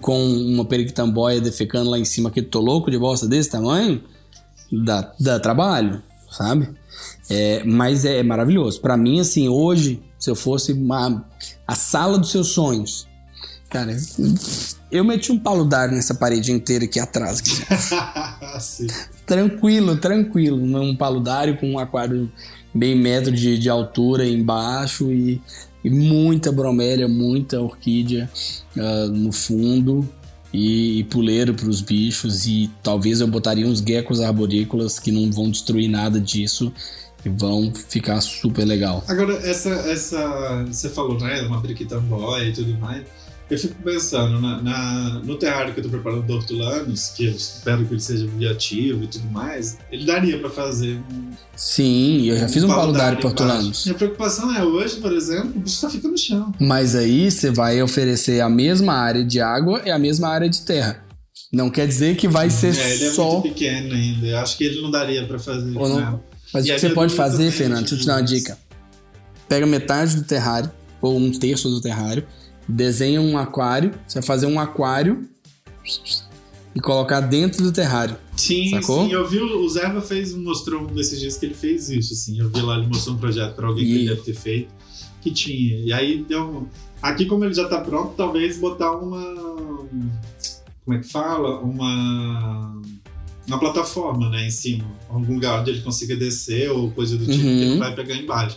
[0.00, 4.00] com uma periquitamboia defecando lá em cima, que tô louco de bosta desse tamanho,
[4.70, 6.00] dá, dá trabalho,
[6.30, 6.70] sabe?
[7.28, 8.80] É, mas é maravilhoso.
[8.80, 11.24] Pra mim, assim, hoje, se eu fosse uma,
[11.66, 13.08] a sala dos seus sonhos,
[13.70, 13.96] cara,
[14.90, 17.40] eu meti um paludário nessa parede inteira aqui atrás.
[19.24, 20.58] tranquilo, tranquilo.
[20.58, 22.30] Um paludário com um aquário
[22.74, 25.40] meio metro de, de altura embaixo e,
[25.84, 28.28] e muita bromélia, muita orquídea
[28.76, 30.08] ah, no fundo
[30.52, 35.30] e, e puleiro para os bichos e talvez eu botaria uns geckos arborícolas que não
[35.30, 36.72] vão destruir nada disso
[37.24, 39.04] e vão ficar super legal.
[39.06, 40.64] Agora, essa, essa.
[40.66, 41.42] Você falou, né?
[41.42, 43.04] Uma periquitamboia e tudo mais.
[43.50, 47.32] Eu fico pensando, na, na- no terrário que eu tô preparando do Hortulanos, que eu
[47.32, 51.30] espero que ele seja viativo e tudo mais, ele daria pra fazer um.
[51.56, 53.20] Sim, eu já fiz um paludário embaixo.
[53.22, 53.84] portulanos.
[53.86, 56.54] Minha preocupação é hoje, por exemplo, o bicho tá ficando no chão.
[56.60, 60.60] Mas aí você vai oferecer a mesma área de água e a mesma área de
[60.62, 61.04] terra.
[61.52, 63.32] Não quer dizer que vai ser É, ele é só.
[63.40, 64.26] muito pequeno ainda.
[64.28, 65.76] Eu acho que ele não daria pra fazer.
[65.76, 65.96] Ou não.
[66.12, 66.18] né?
[66.54, 68.56] Mas E o que você pode fazer, também, Fernando, deixa eu te dar uma dica.
[69.48, 70.70] Pega metade do terrário,
[71.00, 72.24] ou um terço do terrário,
[72.70, 75.28] desenha um aquário, você vai fazer um aquário
[76.74, 78.16] e colocar dentro do terrário.
[78.36, 79.04] Sim, Sacou?
[79.06, 82.38] sim, eu vi o Zerba fez, mostrou um desses dias que ele fez isso, assim.
[82.38, 84.72] Eu vi lá, ele mostrou um projeto pra alguém que E- ele deve ter feito,
[85.20, 85.78] que tinha.
[85.78, 86.68] E aí deu.
[87.02, 89.20] Aqui, como ele já tá pronto, talvez botar uma.
[90.84, 91.60] Como é que fala?
[91.60, 92.80] Uma.
[93.46, 94.84] Uma plataforma, né, em cima.
[95.08, 97.62] Algum lugar onde ele consiga descer ou coisa do tipo que Uhum.
[97.72, 98.56] ele vai pegar embaixo.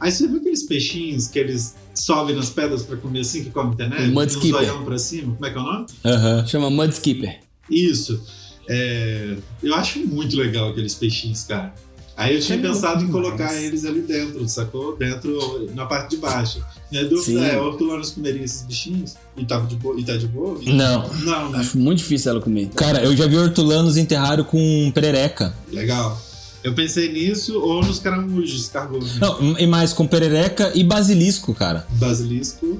[0.00, 3.72] Aí você viu aqueles peixinhos que eles sobem nas pedras pra comer assim, que comem
[3.72, 4.08] internet?
[4.08, 5.34] O mud Tem um pra cima.
[5.34, 5.86] Como é que é o nome?
[6.04, 6.46] Aham.
[6.46, 7.40] Chama Mud Skipper.
[7.70, 8.22] Isso.
[8.68, 11.74] É, eu acho muito legal aqueles peixinhos, cara.
[12.16, 14.96] Aí eu tinha É pensado em colocar eles ali dentro, sacou?
[14.96, 16.60] Dentro, na parte de baixo.
[16.90, 17.44] Minha dúvida Sim.
[17.44, 19.14] é, Hortulanos comeria esses bichinhos?
[19.36, 20.58] E, tava de boa, e tá de boa?
[20.64, 21.08] Não.
[21.20, 21.58] Não, né?
[21.60, 22.70] Acho muito difícil ela comer.
[22.74, 25.54] Cara, eu já vi hortulanos em terrário com perereca.
[25.70, 26.20] Legal.
[26.68, 28.70] Eu pensei nisso ou nos caramujos.
[29.18, 31.86] Não, e mais com perereca e basilisco, cara.
[31.92, 32.78] Basilisco.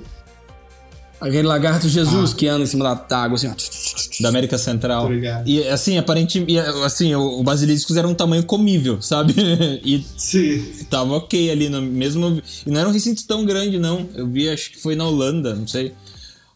[1.18, 2.34] Aquele lagarto Jesus Ah.
[2.36, 3.54] que anda em cima da água assim, ó.
[4.20, 5.06] Da América Central.
[5.06, 5.48] Obrigado.
[5.48, 9.34] E assim, aparentemente, e, assim, o, o basiliscos era um tamanho comível, sabe?
[9.82, 10.62] e Sim.
[10.90, 12.42] tava ok ali, no mesmo.
[12.66, 14.06] E não era um recinto tão grande, não.
[14.14, 15.94] Eu vi, acho que foi na Holanda, não sei.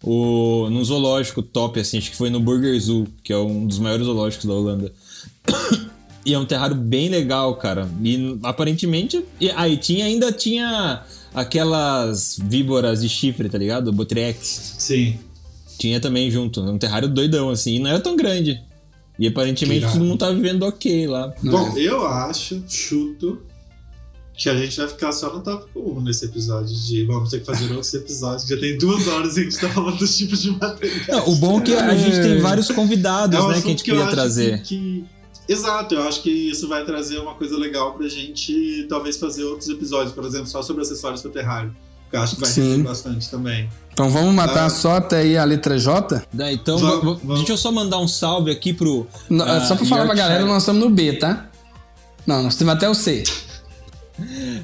[0.03, 3.79] O, num zoológico top, assim, acho que foi no Burger Zoo, que é um dos
[3.79, 4.93] maiores zoológicos da Holanda.
[6.25, 7.89] e é um terrário bem legal, cara.
[8.03, 9.25] E aparentemente.
[9.41, 11.03] E, aí tinha, ainda tinha
[11.35, 13.93] aquelas víboras de chifre, tá ligado?
[13.93, 14.77] Botrex.
[14.79, 15.19] Sim.
[15.79, 16.61] Tinha também junto.
[16.61, 17.77] Um terrário doidão, assim.
[17.77, 18.61] E não era tão grande.
[19.19, 21.33] E aparentemente Que todo mundo tava vivendo ok lá.
[21.43, 23.43] Bom, eu acho, chuto,
[24.35, 27.47] que a gente vai ficar só no tópico 1 nesse episódio de vamos ter que
[27.47, 28.49] fazer outros episódios.
[28.49, 30.97] Já tem duas horas e a gente tá falando dos tipos de material.
[31.09, 33.89] Não, o bom é que a gente tem vários convidados, um né, que a gente
[33.89, 34.63] eu podia acho trazer.
[34.63, 35.05] Que, que-
[35.49, 39.69] Exato, eu acho que isso vai trazer uma coisa legal pra gente talvez fazer outros
[39.69, 41.75] episódios, por exemplo, só sobre acessórios para terrário.
[42.11, 42.73] Que eu acho que vai Sim.
[42.73, 43.69] render bastante também.
[43.93, 44.71] Então vamos matar Ah.
[44.71, 46.23] só até aí a letra J?
[46.33, 47.39] Daí, então, Vamos, vamos.
[47.39, 49.07] deixa eu só mandar um salve aqui pro.
[49.31, 51.51] Não, ah, só pra falar pra galera, nós estamos no B, tá?
[52.27, 53.25] Não, nós temos até o C.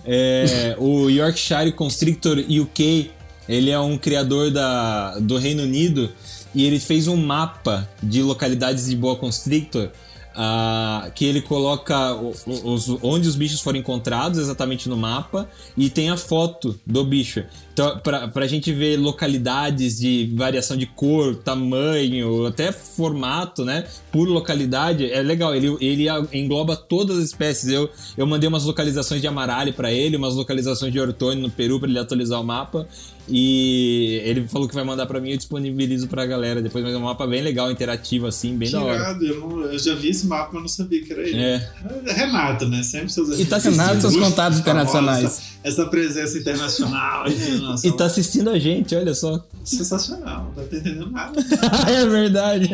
[0.05, 3.11] É, o Yorkshire Constrictor UK,
[3.49, 6.11] ele é um criador da, do Reino Unido
[6.55, 9.91] e ele fez um mapa de localidades de boa constrictor
[10.39, 16.11] Uh, que ele coloca os, onde os bichos foram encontrados exatamente no mapa e tem
[16.11, 17.43] a foto do bicho.
[17.79, 23.85] Então, pra, pra gente ver localidades de variação de cor, tamanho, até formato, né?
[24.11, 25.55] Por localidade, é legal.
[25.55, 27.71] Ele, ele engloba todas as espécies.
[27.71, 31.79] Eu, eu mandei umas localizações de amaralho para ele, umas localizações de ortônio no Peru
[31.79, 32.85] para ele atualizar o mapa.
[33.31, 36.83] E ele falou que vai mandar para mim e eu disponibilizo pra galera depois.
[36.83, 38.97] Mas é um mapa bem legal, interativo, assim, bem que da hora.
[38.97, 41.39] Irado, eu, não, eu, já vi esse mapa, mas não sabia que era ele.
[41.39, 41.71] É.
[42.07, 42.83] é Renato, né?
[42.83, 45.25] Sempre seus E tá Renato seus contatos internacionais.
[45.25, 47.25] Essa, essa, presença internacional.
[47.71, 49.45] nossa, e tá assistindo a gente, olha só.
[49.65, 51.41] Sensacional, não tá entendendo nada.
[51.89, 52.69] é verdade.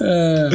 [0.00, 0.50] é,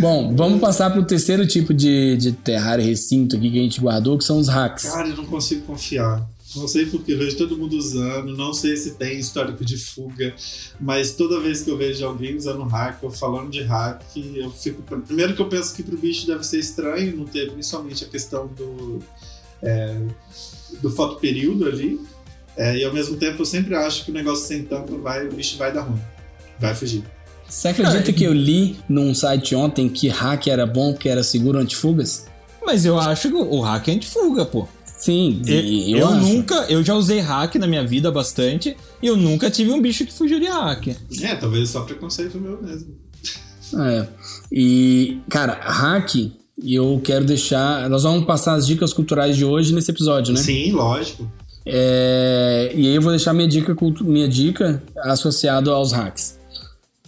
[0.00, 4.18] bom, vamos passar pro terceiro tipo de, de terrário recinto aqui que a gente guardou,
[4.18, 4.84] que são os hacks.
[4.84, 6.26] Cara, eu não consigo confiar.
[6.54, 10.34] Não sei porque eu vejo todo mundo usando, não sei se tem histórico de fuga,
[10.80, 14.82] mas toda vez que eu vejo alguém usando hack ou falando de hack, eu fico.
[14.82, 18.46] Primeiro que eu penso que pro bicho deve ser estranho não ter principalmente a questão
[18.46, 19.00] do.
[19.62, 20.00] É,
[20.82, 22.00] do fotoperíodo ali.
[22.56, 25.32] É, e ao mesmo tempo eu sempre acho que o negócio sem tampa vai, o
[25.32, 26.00] bicho vai dar ruim.
[26.58, 27.04] Vai fugir.
[27.48, 31.58] Você acredita que eu li num site ontem que hack era bom porque era seguro
[31.58, 32.26] antifugas?
[32.64, 34.66] Mas eu acho que o hack é antifuga, pô.
[34.98, 39.50] Sim, eu, eu nunca, eu já usei hack na minha vida bastante e eu nunca
[39.50, 40.88] tive um bicho que fugiu de hack.
[41.20, 42.96] É, talvez só preconceito meu mesmo.
[43.78, 44.06] É.
[44.50, 46.32] E, cara, hack,
[46.62, 47.88] eu quero deixar.
[47.88, 50.40] Nós vamos passar as dicas culturais de hoje nesse episódio, né?
[50.40, 51.30] Sim, lógico.
[51.64, 56.38] É, e aí eu vou deixar minha dica, minha dica associado aos hacks.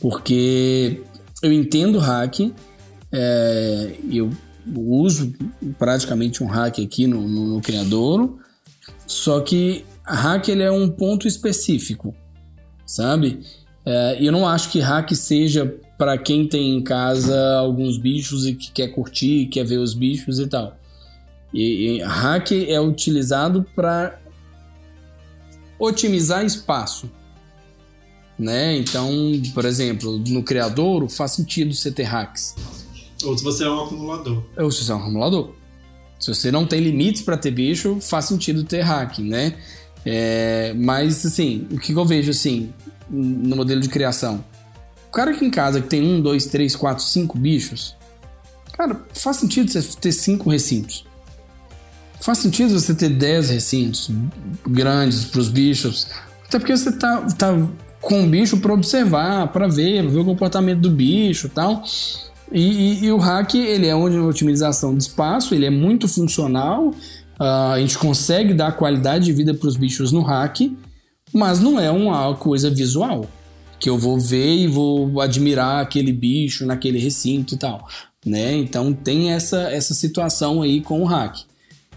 [0.01, 1.01] Porque
[1.43, 2.53] eu entendo hack,
[3.13, 4.31] é, eu
[4.77, 5.33] uso
[5.79, 8.39] praticamente um hack aqui no, no, no Criadouro,
[9.07, 12.15] só que hack ele é um ponto específico,
[12.85, 13.41] sabe?
[13.87, 18.55] É, eu não acho que hack seja para quem tem em casa alguns bichos e
[18.55, 20.79] que quer curtir, quer ver os bichos e tal.
[21.53, 24.21] E, e hack é utilizado para
[25.77, 27.11] otimizar espaço.
[28.39, 28.77] Né?
[28.77, 29.11] Então,
[29.53, 32.55] por exemplo, no criador faz sentido você ter hacks.
[33.25, 34.45] Ou se você é um acumulador.
[34.57, 35.53] Ou se você é um acumulador.
[36.21, 39.55] Se você não tem limites para ter bicho, faz sentido ter hacking, né?
[40.05, 42.73] É, mas, assim, o que eu vejo, assim,
[43.11, 44.45] no modelo de criação?
[45.09, 47.97] O cara aqui em casa que tem um, dois, três, quatro, cinco bichos,
[48.75, 51.05] cara, faz sentido você ter cinco recintos.
[52.21, 54.11] Faz sentido você ter dez recintos
[54.67, 56.09] grandes para os bichos.
[56.47, 57.55] Até porque você tá, tá
[58.01, 61.83] com o bicho para observar, para ver, pra ver o comportamento do bicho tal.
[62.51, 66.89] E, e, e, o hack ele é uma otimização de espaço, ele é muito funcional,
[66.89, 70.61] uh, a gente consegue dar qualidade de vida para os bichos no hack,
[71.33, 73.27] mas não é uma coisa visual,
[73.79, 77.87] que eu vou ver e vou admirar aquele bicho naquele recinto e tal.
[78.25, 78.55] Né?
[78.57, 81.39] Então tem essa, essa situação aí com o hack.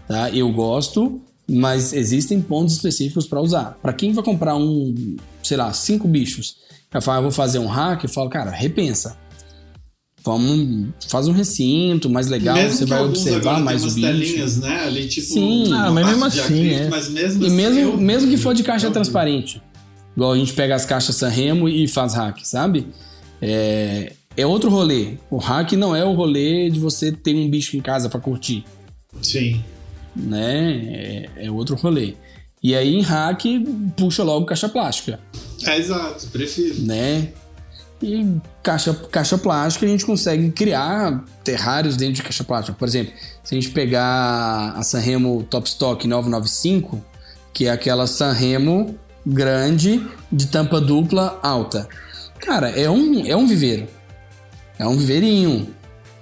[0.06, 0.30] Tá?
[0.30, 3.78] Eu gosto, mas existem pontos específicos para usar.
[3.82, 6.56] Para quem vai comprar um, sei lá, cinco bichos,
[6.92, 9.16] eu falo, eu vou fazer um hack, eu falo, cara, repensa
[10.24, 14.06] Vamos, faz um recinto mais legal, mesmo você vai observar mais o bicho.
[14.06, 14.84] Telinhas, né?
[14.84, 16.88] Ali, tipo, Sim, ah, mas mesmo assim, é.
[16.88, 17.96] mas mesmo e assim, mesmo, eu...
[17.96, 19.60] mesmo que for de caixa transparente,
[20.16, 22.86] igual a gente pega as caixas Sanremo e faz hack, sabe?
[23.40, 25.14] É, é outro rolê.
[25.30, 28.64] O hack não é o rolê de você ter um bicho em casa para curtir.
[29.20, 29.62] Sim.
[30.14, 31.28] Né?
[31.36, 32.14] É, é outro rolê.
[32.62, 33.42] E aí em hack
[33.96, 35.18] puxa logo caixa plástica.
[35.66, 36.82] É exato, prefiro.
[36.82, 37.32] Né?
[38.02, 42.76] E caixa, caixa plástica a gente consegue criar terrários dentro de caixa plástica.
[42.76, 43.12] Por exemplo,
[43.44, 47.04] se a gente pegar a Sanremo Top Stock 995,
[47.52, 51.88] que é aquela Sanremo grande de tampa dupla alta.
[52.38, 53.86] Cara, é um, é um viveiro.
[54.78, 55.68] É um viveirinho.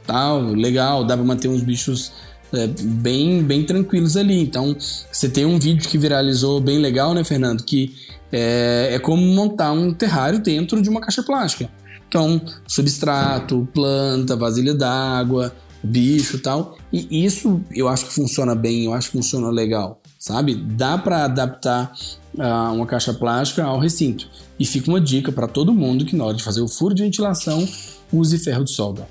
[0.07, 2.13] Tal, legal, dá pra manter uns bichos
[2.53, 4.41] é, bem, bem tranquilos ali.
[4.41, 4.77] Então,
[5.11, 7.63] você tem um vídeo que viralizou bem legal, né, Fernando?
[7.63, 7.95] Que
[8.33, 11.71] é, é como montar um terrário dentro de uma caixa plástica.
[12.09, 16.77] Então, substrato, planta, vasilha d'água, bicho tal.
[16.93, 20.55] E isso eu acho que funciona bem, eu acho que funciona legal, sabe?
[20.55, 21.93] Dá para adaptar
[22.35, 24.29] uh, uma caixa plástica ao recinto.
[24.59, 27.03] E fica uma dica para todo mundo que na hora de fazer o furo de
[27.03, 27.67] ventilação,
[28.13, 29.09] use ferro de solda.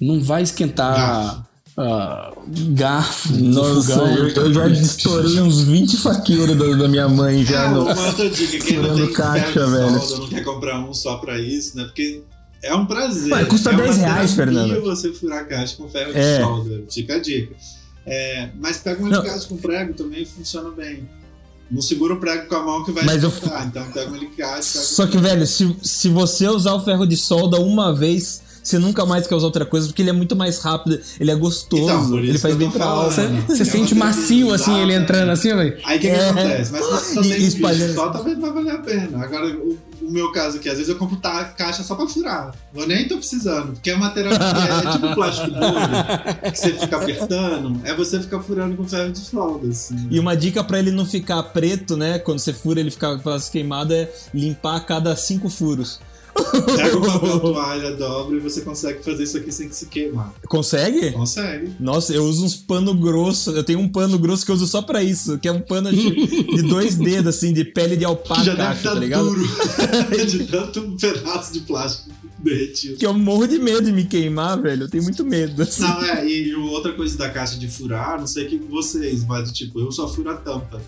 [0.00, 1.46] Não vai esquentar
[1.76, 2.32] Uh,
[2.72, 3.32] garfo.
[3.36, 7.64] Nossa, eu, eu, já estourei uns 20 faqueiros da, da, minha mãe já.
[7.64, 9.98] É, no, uma outra dica, quem não tem caixa, velho.
[9.98, 11.82] Solda, não quer comprar um só pra isso, né?
[11.82, 12.22] Porque
[12.62, 13.32] É um prazer.
[13.32, 14.80] Ué, custa é 10 uma reais, Fernando.
[14.82, 16.38] você furar a caixa com ferro É.
[16.38, 16.84] de solda.
[16.88, 17.56] Fica a dica.
[18.06, 19.18] É, mas pega um Não.
[19.18, 21.08] alicate com prego também funciona bem.
[21.70, 23.32] Não segura o prego com a mão que vai Mas eu-.
[23.66, 24.64] Então pega um alicate.
[24.64, 29.04] Só que, velho, se, se você usar o ferro de solda uma vez, você nunca
[29.04, 32.18] mais quer usar outra coisa, porque ele é muito mais rápido, ele é gostoso, Então,
[32.18, 33.10] ele faz que bem pra alma.
[33.10, 35.76] Você, você é sente macio assim, ele entrando assim, velho.
[35.84, 36.28] Aí o que, que É.
[36.30, 36.72] acontece?
[36.72, 37.94] Mas você só tem espalhando.
[37.94, 39.22] só, talvez vai valer a pena.
[39.22, 42.54] Agora, o, o meu caso aqui, às vezes eu compro ta- caixa só pra furar.
[42.74, 44.38] Eu nem tô precisando, porque é uma terapia,
[44.88, 45.62] é tipo plástico duro,
[46.50, 50.08] que você fica apertando, é você ficar furando com ferro de solda, assim.
[50.10, 52.18] E uma dica pra ele não ficar preto, né?
[52.18, 56.00] Quando você fura ele ficar com as queimadas, é limpar a cada cinco furos.
[56.76, 60.32] Pega o papel toalha, dobra e você consegue fazer isso aqui sem se queimar.
[60.48, 61.12] Consegue?
[61.12, 61.72] Consegue.
[61.78, 63.50] Nossa, eu uso uns pano grosso.
[63.52, 65.90] Eu tenho um pano grosso que eu uso só pra isso, que é um pano
[65.92, 66.10] de,
[66.56, 69.24] de dois dedos, assim, de pele de alpaca, Já deve acho, estar tá ligado?
[69.24, 69.46] duro
[70.26, 72.96] de tanto um pedaço de plástico derretido.
[72.96, 74.84] Que eu morro de medo de me queimar, velho.
[74.84, 75.62] Eu tenho muito medo.
[75.62, 75.82] assim.
[75.82, 79.80] Não, é, e outra coisa da caixa de furar, não sei que vocês, mas tipo,
[79.80, 80.80] eu só furo a tampa.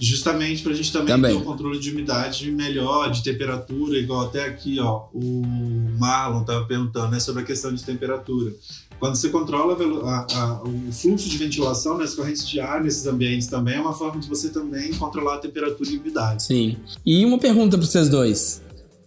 [0.00, 1.34] Justamente pra gente também, Também.
[1.34, 5.42] ter um controle de umidade melhor, de temperatura, igual até aqui, ó, o
[5.98, 8.52] Marlon tava perguntando, né, sobre a questão de temperatura.
[9.00, 13.06] Quando você controla a a- a- o fluxo de ventilação nas correntes de ar nesses
[13.06, 16.44] ambientes também, é uma forma de você também controlar a temperatura e umidade.
[16.44, 16.76] Sim.
[17.04, 18.62] E uma pergunta pra vocês dois.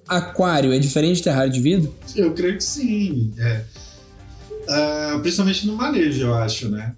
[0.08, 1.94] Aquário é diferente de terrário de vidro?
[2.16, 3.32] Eu creio que sim.
[3.38, 3.64] é.
[4.68, 6.96] Ah, principalmente no manejo, eu acho, né?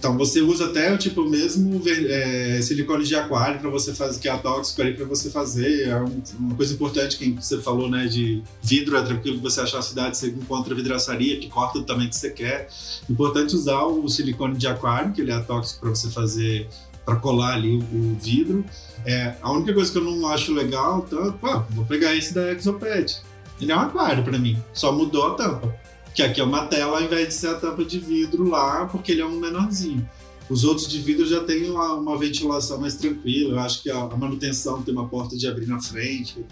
[0.00, 4.18] Então você usa até o tipo mesmo ver- é, silicone de aquário para você fazer,
[4.18, 5.88] que é tóxico ali para você fazer.
[5.88, 8.06] É um- uma coisa importante que você falou, né?
[8.06, 11.84] De vidro é tranquilo que você achar a cidade, você encontra vidraçaria que corta do
[11.84, 12.68] tamanho que você quer.
[13.10, 16.66] Importante usar o silicone de aquário, que ele é tóxico para você fazer,
[17.04, 18.64] para colar ali o, o vidro.
[19.04, 21.06] É, a única coisa que eu não acho legal,
[21.38, 23.18] pô, vou pegar esse da Exopet.
[23.60, 25.78] Ele é um aquário para mim, só mudou a tampa.
[26.14, 29.12] Que aqui é uma tela ao invés de ser a tampa de vidro lá, porque
[29.12, 30.08] ele é um menorzinho.
[30.48, 33.54] Os outros de vidro já tem uma, uma ventilação mais tranquila.
[33.54, 36.44] Eu acho que a, a manutenção tem uma porta de abrir na frente.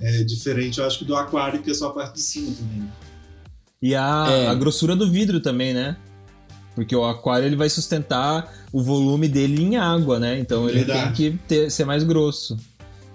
[0.00, 2.88] É diferente, eu acho que do aquário, que é só a parte de cima também.
[3.80, 4.46] E a, É.
[4.48, 5.96] a grossura do vidro também, né?
[6.74, 10.36] Porque o aquário ele vai sustentar o volume dele em água, né?
[10.40, 11.02] Então ele Verdade.
[11.02, 12.56] tem que ter- ser mais grosso.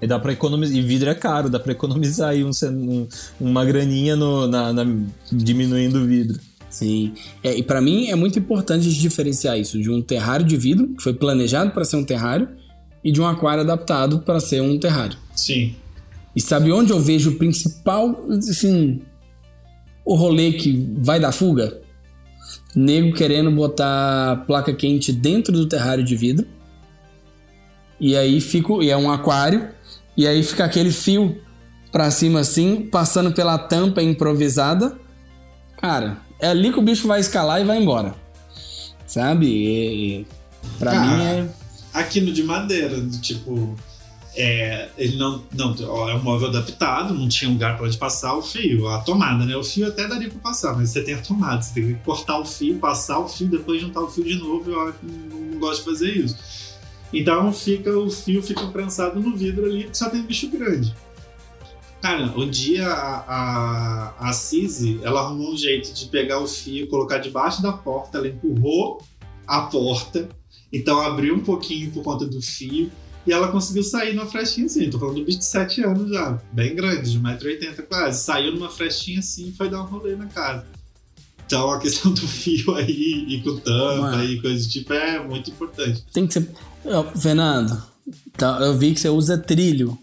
[0.01, 0.75] E dá para economizar.
[0.77, 3.07] E vidro é caro, dá para economizar aí um, um-
[3.39, 4.85] uma graninha no, na, na-
[5.31, 6.39] diminuindo o vidro.
[6.69, 7.13] Sim.
[7.43, 10.55] É, e pra mim é muito importante a gente diferenciar isso de um terrário de
[10.55, 12.47] vidro, que foi planejado para ser um terrário,
[13.03, 15.17] e de um aquário adaptado para ser um terrário.
[15.35, 15.75] Sim.
[16.35, 19.01] E sabe onde eu vejo o principal, assim,
[20.05, 21.81] o rolê que vai dar fuga?
[22.75, 26.45] Nego querendo botar placa quente dentro do terrário de vidro.
[27.99, 29.69] E aí fica, e é um aquário,
[30.15, 31.41] e aí fica aquele fio
[31.91, 34.97] pra cima assim, passando pela tampa improvisada.
[35.81, 38.13] Cara, é ali que o bicho vai escalar e vai embora.
[39.07, 39.47] Sabe?
[39.47, 40.27] E,
[40.77, 41.49] pra Cara, mim é
[41.93, 43.75] Aqui no de madeira, tipo.
[44.35, 45.75] É, ele não, não.
[45.87, 49.43] ó, É um móvel adaptado, não tinha lugar para onde passar o fio, a tomada,
[49.43, 49.55] né?
[49.57, 52.39] O fio até daria para passar, mas você tem a tomada, você tem que cortar
[52.39, 54.69] o fio, passar o fio, depois juntar o fio de novo.
[54.69, 56.37] Eu acho que não, não gosto de fazer isso.
[57.13, 60.93] Então fica o fio fica prensado no vidro ali, só tem bicho grande.
[62.01, 66.87] Cara, o dia a, a, a Cise, ela arrumou um jeito de pegar o fio,
[66.87, 69.01] colocar debaixo da porta, ela empurrou
[69.45, 70.29] a porta,
[70.71, 72.89] então abriu um pouquinho por conta do fio,
[73.27, 74.89] e ela conseguiu sair numa frestinha assim.
[74.89, 78.23] Tô falando do bicho de 7 anos já, bem grande, de 1,80m quase.
[78.23, 80.65] Saiu numa frestinha assim e foi dar um rolê na casa.
[81.49, 84.23] Então a questão do fio aí, e com tampa Mano.
[84.23, 86.03] e coisa do tipo, é muito importante.
[86.13, 86.47] Tem que ser.
[86.85, 87.81] Ó, Fernando,
[88.37, 89.97] tá, eu vi que você usa trilho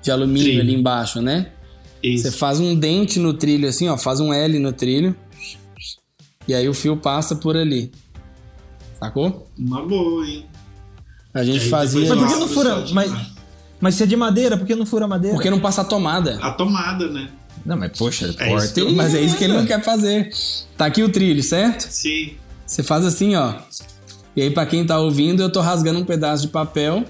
[0.00, 0.60] de alumínio Trilho.
[0.60, 1.50] ali embaixo, né?
[2.00, 2.22] Isso.
[2.22, 5.16] Você faz um dente no trilho assim, ó, faz um L no trilho.
[6.46, 7.90] E aí o fio passa por ali.
[9.00, 9.50] Sacou?
[9.58, 10.46] Uma boa, hein?
[11.34, 12.08] A gente fazia.
[12.14, 13.12] Mas por que não fura- mas-.
[13.80, 15.34] Mas se é de madeira, por que não fura madeira?
[15.36, 16.38] Porque não passa a tomada.
[16.40, 17.28] A tomada, né?
[17.66, 20.30] Não, mas poxa, É corta Mas é isso que ele não quer fazer.
[20.76, 21.82] Tá aqui o trilho, certo?
[21.90, 22.36] Sim.
[22.64, 23.54] Você faz assim, ó.
[24.36, 27.04] E aí, pra quem tá ouvindo, eu tô rasgando um pedaço de papel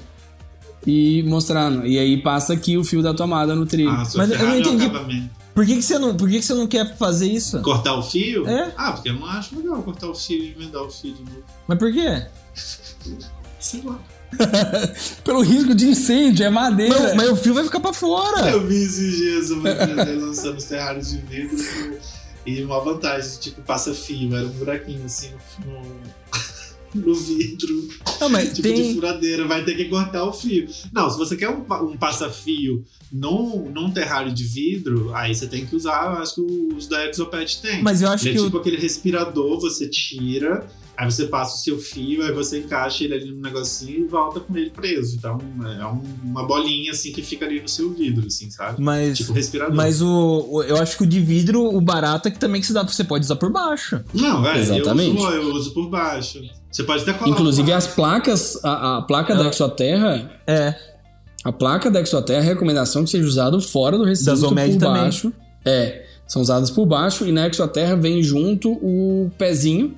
[0.86, 1.86] e mostrando.
[1.86, 3.90] E aí passa aqui o fio da tomada no trilho.
[3.90, 4.84] Ah, Mas eu não é entendi.
[4.84, 5.30] acabamento.
[5.54, 7.60] Por que, que, você não, por que, que você não quer fazer isso?
[7.62, 8.46] Cortar o fio?
[8.46, 8.72] É.
[8.76, 11.42] Ah, porque eu não acho legal cortar o fio e emendar o fio de novo.
[11.66, 12.26] Mas por quê?
[13.58, 13.98] Sei lá.
[15.24, 16.98] Pelo risco de incêndio, é madeira.
[16.98, 18.51] Mas, mas o fio vai ficar pra fora.
[18.51, 21.57] Eu vi esses dias uma lançando os terrários de vidro
[22.44, 25.31] e uma vantagem, tipo, passa fio, era um buraquinho assim
[25.65, 25.82] no.
[26.94, 27.89] no vidro.
[28.20, 28.89] Não, mas tipo tem...
[28.89, 30.69] de furadeira, vai ter que cortar o fio.
[30.93, 35.66] Não, se você quer um, um passa-fio num, num terrário de vidro, aí você tem
[35.66, 36.40] que usar, eu acho que
[36.74, 37.82] os da Exopet tem.
[37.82, 38.61] Mas eu acho Ele é que tipo o...
[38.61, 40.66] aquele respirador, você tira,
[40.97, 44.40] aí você passa o seu fio, aí você encaixa ele ali no negocinho e volta
[44.40, 45.16] com ele preso.
[45.16, 45.39] Então
[45.78, 48.82] é um- uma bolinha assim que fica ali no seu vidro, assim, sabe?
[48.82, 49.18] Mas...
[49.18, 49.74] Tipo respirador.
[49.77, 52.66] Mas o, o- eu acho que o de vidro, o barato é que também que
[52.66, 54.01] você, dá, você pode usar por baixo.
[54.14, 55.16] Não, é, Exatamente.
[55.16, 56.40] Eu, uso, eu uso por baixo.
[56.70, 57.31] Você pode até colocar.
[57.31, 59.48] Inclusive as placas, a, a placa da Ah.
[59.48, 60.74] Exoterra, É.
[61.44, 64.73] a placa da Exoterra, a recomendação é que seja usado fora do recinto Da Zomed
[64.74, 65.02] por também.
[65.02, 65.32] baixo.
[65.64, 69.94] É, são usadas por baixo e na Exoterra vem junto o pezinho,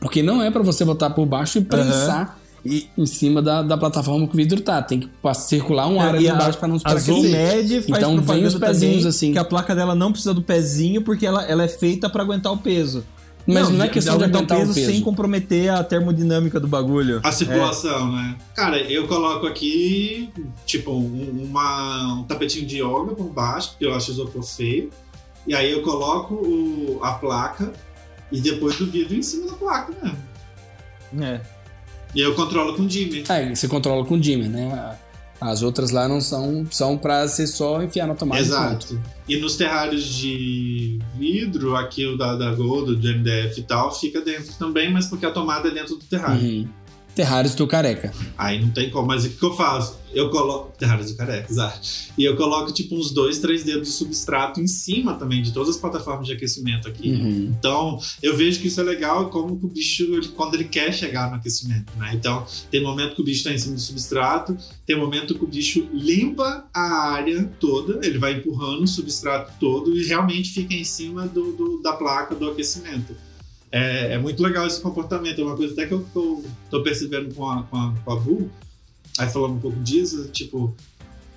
[0.00, 3.76] porque não é pra você botar por baixo e prensar E, em cima da, da
[3.78, 4.82] plataforma que o vidro tá.
[4.82, 7.14] Tem que circular um ar ali É, e a- embaixo pra não superaquecer.
[7.14, 9.32] Zomed faz Então vem os pezinhos também, assim.
[9.32, 12.52] que a placa dela não precisa do pezinho porque ela, ela é feita pra aguentar
[12.52, 13.04] o peso.
[13.46, 14.74] Mas não, é questão de aguentar o peso.
[14.74, 17.20] sem comprometer a termodinâmica do bagulho.
[17.22, 18.36] A circulação, né?
[18.54, 20.28] Cara, eu coloco aqui,
[20.66, 24.90] tipo, um, uma- um tapetinho de yoga por baixo, porque eu acho isopor feio.
[25.46, 27.72] E aí eu coloco o- a placa
[28.30, 30.18] e depois do vidro em cima da placa mesmo.
[31.24, 31.40] É.
[32.14, 33.24] E aí eu controlo com dimmer.
[33.30, 34.96] É, você controla com o dimmer, né?
[35.40, 38.36] As outras lá não são, são pra ser só enfiar e pronto.
[38.36, 39.00] Exato.
[39.28, 44.20] E nos terrários de vidro, aqui o da, da Gold, do MDF e tal, fica
[44.20, 46.42] dentro também, mas porque a tomada é dentro do terrário.
[46.42, 46.68] Uhum.
[47.18, 48.12] Terrários do careca.
[48.38, 49.08] Aí não tem como.
[49.08, 49.98] Mas o que eu faço?
[50.14, 50.72] Eu coloco.
[50.78, 51.80] Terrários do careca, exato.
[52.16, 55.70] E eu coloco tipo uns dois, três dedos de substrato em cima também de todas
[55.70, 57.10] as plataformas de aquecimento aqui.
[57.10, 57.52] Uhum.
[57.58, 60.94] Então, eu vejo que isso é legal como que o bicho, ele- quando ele quer
[60.94, 62.12] chegar no aquecimento, né?
[62.14, 65.48] Então, tem momento que o bicho está em cima do substrato, tem momento que o
[65.48, 70.84] bicho limpa a área toda, ele vai empurrando o substrato todo e realmente fica em
[70.84, 73.14] cima do, do- da placa do aquecimento.
[73.70, 77.34] É, é muito legal esse comportamento, é uma coisa até que eu, eu tô percebendo
[77.34, 78.50] com a, com a, com a Vu,
[79.18, 80.74] aí falando um pouco disso, tipo,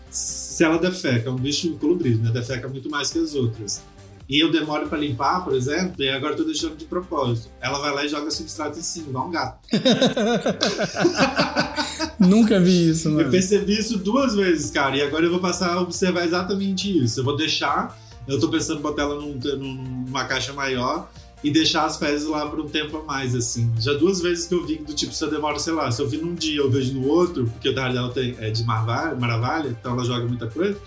[0.10, 2.32] se ela defeca, é um bicho colorido, né?
[2.32, 3.82] Defeca muito mais que as outras
[4.30, 7.49] e eu demoro pra limpar, por exemplo, e agora eu tô deixando de propósito.
[7.60, 9.60] Ela vai lá e joga substrato em cima, igual um gato.
[12.20, 13.30] Nunca vi isso, Eu mano.
[13.32, 17.20] percebi isso duas vezes, cara, e agora eu vou passar a observar exatamente isso.
[17.20, 17.98] Eu vou deixar,
[18.28, 21.12] eu tô pensando em botar ela num- numa caixa maior
[21.44, 23.72] e deixar as fezes lá por um tempo a mais, assim.
[23.80, 26.08] Já duas vezes que eu vi do tipo, se eu demoro, sei lá, se eu
[26.08, 29.94] vi num dia eu vejo no outro, porque o tem, é de marvalha, maravilha, então
[29.94, 30.78] ela joga muita coisa,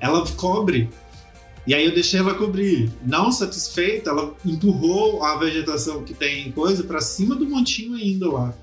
[0.00, 0.88] ela cobre.
[1.66, 2.90] E aí eu deixei ela cobrir.
[3.04, 8.54] Não satisfeita, ela empurrou a vegetação que tem coisa pra cima do montinho ainda lá.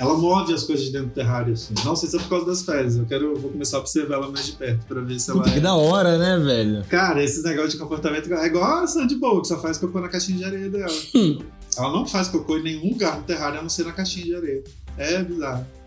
[0.00, 1.74] Ela move as coisas de dentro do terrário, assim.
[1.84, 2.98] Não sei se é por causa das fezes.
[2.98, 5.52] Eu quero, vou começar a observar ela mais de perto pra ver se ela Puta,
[5.52, 5.60] que é...
[5.60, 6.82] da hora, né, velho?
[6.88, 10.08] Cara, esse negócio de comportamento é igual a Sandy Bowl, que só faz cocô na
[10.08, 10.92] caixinha de areia dela.
[11.14, 11.38] Hum.
[11.76, 14.34] ela não faz cocô em nenhum lugar no terrário, a não ser na caixinha de
[14.36, 14.64] areia.
[14.96, 15.66] É bizarro.
[15.76, 15.80] É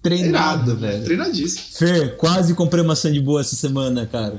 [0.00, 1.04] Treinado, irado, velho.
[1.04, 1.64] Treinadíssimo.
[1.72, 4.38] Fê, quase comprei uma sandy boa essa semana, cara.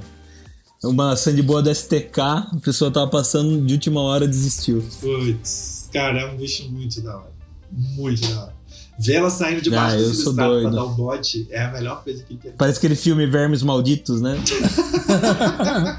[0.81, 4.81] Uma sandy boa da STK, a pessoa tava passando de última hora desistiu.
[5.01, 7.33] Putz, cara, é um bicho muito da hora.
[7.69, 8.57] Muito da hora.
[8.99, 11.63] Ver ela saindo de baixo Ah, do eu sou substrato pra dar um bote é
[11.63, 12.51] a melhor coisa que tem.
[12.57, 14.37] Parece aquele filme Vermes Malditos, né?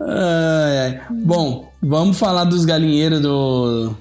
[0.00, 1.00] Ai, ai.
[1.10, 3.94] Bom, vamos falar dos galinheiros do,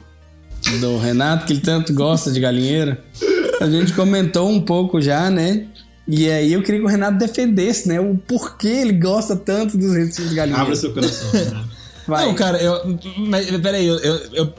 [0.81, 2.97] do Renato, que ele tanto gosta de galinheiro.
[3.61, 5.67] A gente comentou um pouco já, né?
[6.07, 7.99] E aí eu queria que o Renato defendesse, né?
[7.99, 10.63] O porquê ele gosta tanto dos recintos de galinheiro.
[10.63, 11.63] Abra seu coração, né?
[12.05, 12.25] Vai.
[12.25, 12.99] Não, cara, eu.
[13.19, 14.53] Mas peraí, eu, eu, eu,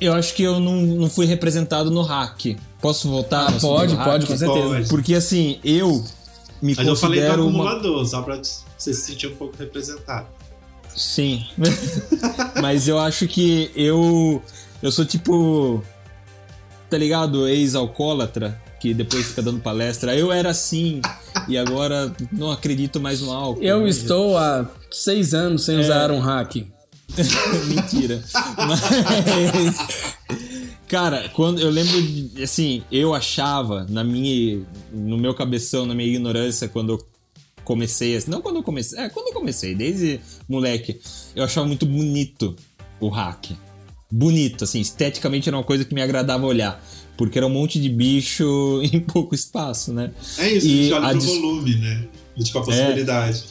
[0.00, 2.56] eu acho que eu não, não fui representado no hack.
[2.80, 3.48] Posso voltar?
[3.48, 4.26] Ah, pode, pode, hack?
[4.26, 4.68] com certeza.
[4.68, 4.88] Pode.
[4.88, 6.04] Porque assim, eu
[6.62, 7.64] me Mas eu falei do considero uma.
[7.64, 10.26] acumulador, só pra você se sentir um pouco representado.
[10.94, 11.44] Sim.
[12.60, 14.42] Mas eu acho que eu.
[14.82, 15.82] Eu sou tipo.
[16.88, 17.46] Tá ligado?
[17.46, 20.16] Ex-alcoólatra, que depois fica dando palestra.
[20.16, 21.00] Eu era assim,
[21.46, 23.62] e agora não acredito mais no álcool.
[23.62, 26.66] Eu estou há seis anos sem usar um hack.
[27.68, 28.22] Mentira.
[28.66, 29.76] Mas.
[30.88, 34.60] Cara, quando eu lembro de, assim, eu achava na minha
[34.92, 37.06] no meu cabeção, na minha ignorância quando eu
[37.64, 41.00] comecei, assim, não quando eu comecei, é, quando eu comecei, desde moleque,
[41.36, 42.56] eu achava muito bonito
[42.98, 43.50] o hack.
[44.10, 46.84] Bonito, assim, esteticamente era uma coisa que me agradava olhar,
[47.16, 50.10] porque era um monte de bicho em pouco espaço, né?
[50.38, 52.08] É isso, E a gente olha pro dis- volume, né?
[52.36, 53.44] E tipo, a possibilidade.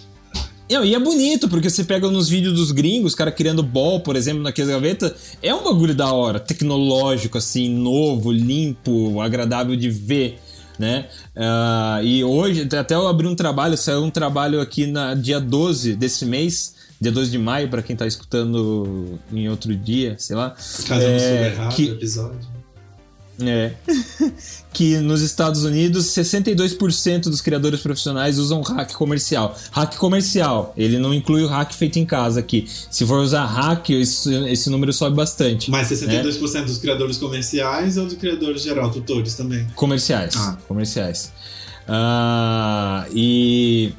[0.72, 4.02] Não, e é bonito, porque você pega nos vídeos dos gringos, os caras criando ball,
[4.02, 9.90] por exemplo, naquelas gavetas, é um bagulho da hora, tecnológico, assim, novo, limpo, agradável de
[9.90, 10.38] ver,
[10.78, 11.08] né?
[11.36, 15.96] Ah, e hoje, até eu abri um trabalho, saiu um trabalho aqui na dia 12
[15.96, 20.52] desse mês, dia 12 de maio, pra quem tá escutando em outro dia, sei lá.
[20.52, 22.59] Caso não É, errado que- episódio.
[23.42, 23.74] É.
[24.74, 29.58] que nos Estados Unidos 62% dos criadores profissionais usam hack comercial.
[29.72, 32.68] Hack comercial, ele não inclui o hack feito em casa aqui.
[32.90, 35.72] Se for usar hack, esse, esse número sobe bastante.
[35.72, 36.62] Mas 62% né?
[36.64, 39.66] dos criadores comerciais ou dos criadores geral, tutores também?
[39.76, 40.36] Comerciais.
[40.36, 40.58] Ah.
[40.68, 41.32] Comerciais.
[41.88, 43.94] Uh, e.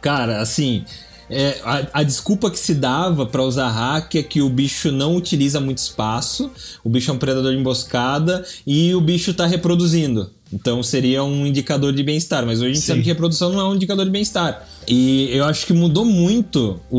[0.00, 0.84] Cara, assim.
[1.30, 5.14] É, a, a, desculpa que se dava para usar hack é que o bicho não
[5.14, 6.50] utiliza muito espaço,
[6.82, 10.30] o bicho é um predador de emboscada e o bicho está reproduzindo.
[10.52, 12.88] Então seria um indicador de bem-estar, mas hoje a gente Sim.
[12.88, 14.66] sabe que reprodução não é um indicador de bem-estar.
[14.88, 16.98] E eu acho que mudou muito o,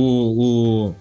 [0.87, 0.95] o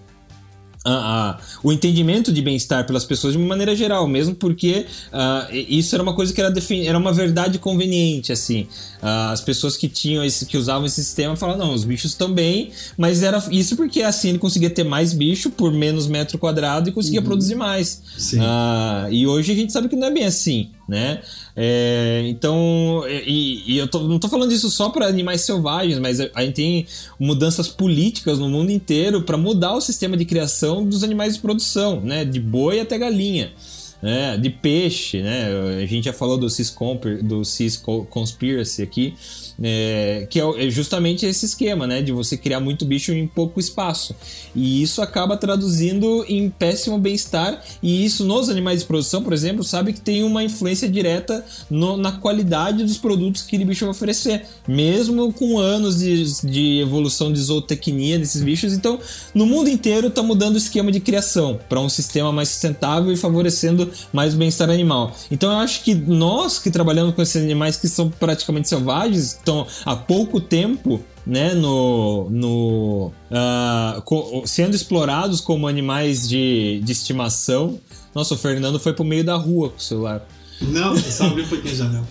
[0.83, 5.53] a, a, o entendimento de bem-estar pelas pessoas de uma maneira geral, mesmo porque uh,
[5.53, 6.53] isso era uma coisa que era,
[6.85, 8.67] era uma verdade conveniente, assim.
[9.01, 12.31] Uh, as pessoas que tinham esse, que usavam esse sistema falavam, não, os bichos estão
[12.31, 16.89] bem, mas era isso porque assim ele conseguia ter mais bicho por menos metro quadrado
[16.89, 17.25] e conseguia uhum.
[17.25, 18.01] produzir mais.
[18.33, 21.21] Uh, e hoje a gente sabe que não é bem assim, né?
[21.55, 26.19] É, então, e, e eu tô, não tô falando isso só para animais selvagens, mas
[26.19, 26.85] a gente tem
[27.17, 32.01] mudanças políticas no mundo inteiro para mudar o sistema de criação dos animais de produção,
[32.01, 32.25] né?
[32.25, 33.53] De boi até galinha.
[34.01, 35.45] Né, de peixe, né?
[35.79, 36.75] A gente já falou do Cis,
[37.21, 39.13] do Cis Conspiracy aqui,
[39.61, 42.01] é, que é, é justamente esse esquema, né?
[42.01, 44.15] De você criar muito bicho em pouco espaço.
[44.55, 47.63] E isso acaba traduzindo em péssimo bem-estar.
[47.81, 51.97] E isso nos animais de produção, por exemplo, sabe que tem uma influência direta no,
[51.97, 54.45] na qualidade dos produtos que aquele bicho vai oferecer.
[54.67, 58.73] Mesmo com anos de, de evolução de zootecnia desses bichos.
[58.73, 58.99] Então,
[59.33, 63.17] no mundo inteiro está mudando o esquema de criação para um sistema mais sustentável e
[63.17, 65.15] favorecendo mais o bem-estar animal.
[65.29, 69.67] Então, eu acho que nós que trabalhamos com esses animais que são praticamente selvagens, estão
[69.85, 77.79] há pouco tempo né, no, no uh, sendo explorados como animais de, de estimação.
[78.13, 80.25] Nossa, o Fernando foi pro meio da rua com o celular.
[80.61, 82.07] Não, só abri um pouquinho a janela.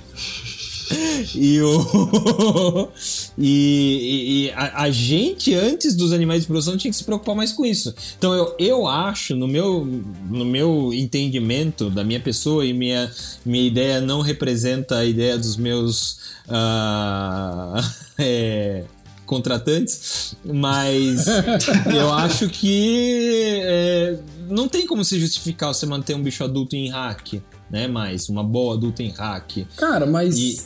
[1.35, 2.89] E o
[3.39, 7.53] e, e a, a, gente antes dos animais de produção tinha que se preocupar mais
[7.53, 9.85] com isso então eu, eu acho no meu
[10.29, 13.11] no meu entendimento da minha pessoa e minha
[13.45, 16.19] minha ideia não representa a ideia dos meus
[16.49, 17.81] uh,
[18.19, 18.85] é,
[19.31, 21.27] contratantes, mas
[21.95, 24.19] eu acho que é,
[24.49, 27.35] não tem como se justificar você manter um bicho adulto em hack,
[27.71, 27.87] né?
[27.87, 29.65] Mais uma boa adulta em hack.
[29.77, 30.61] Cara, mas e...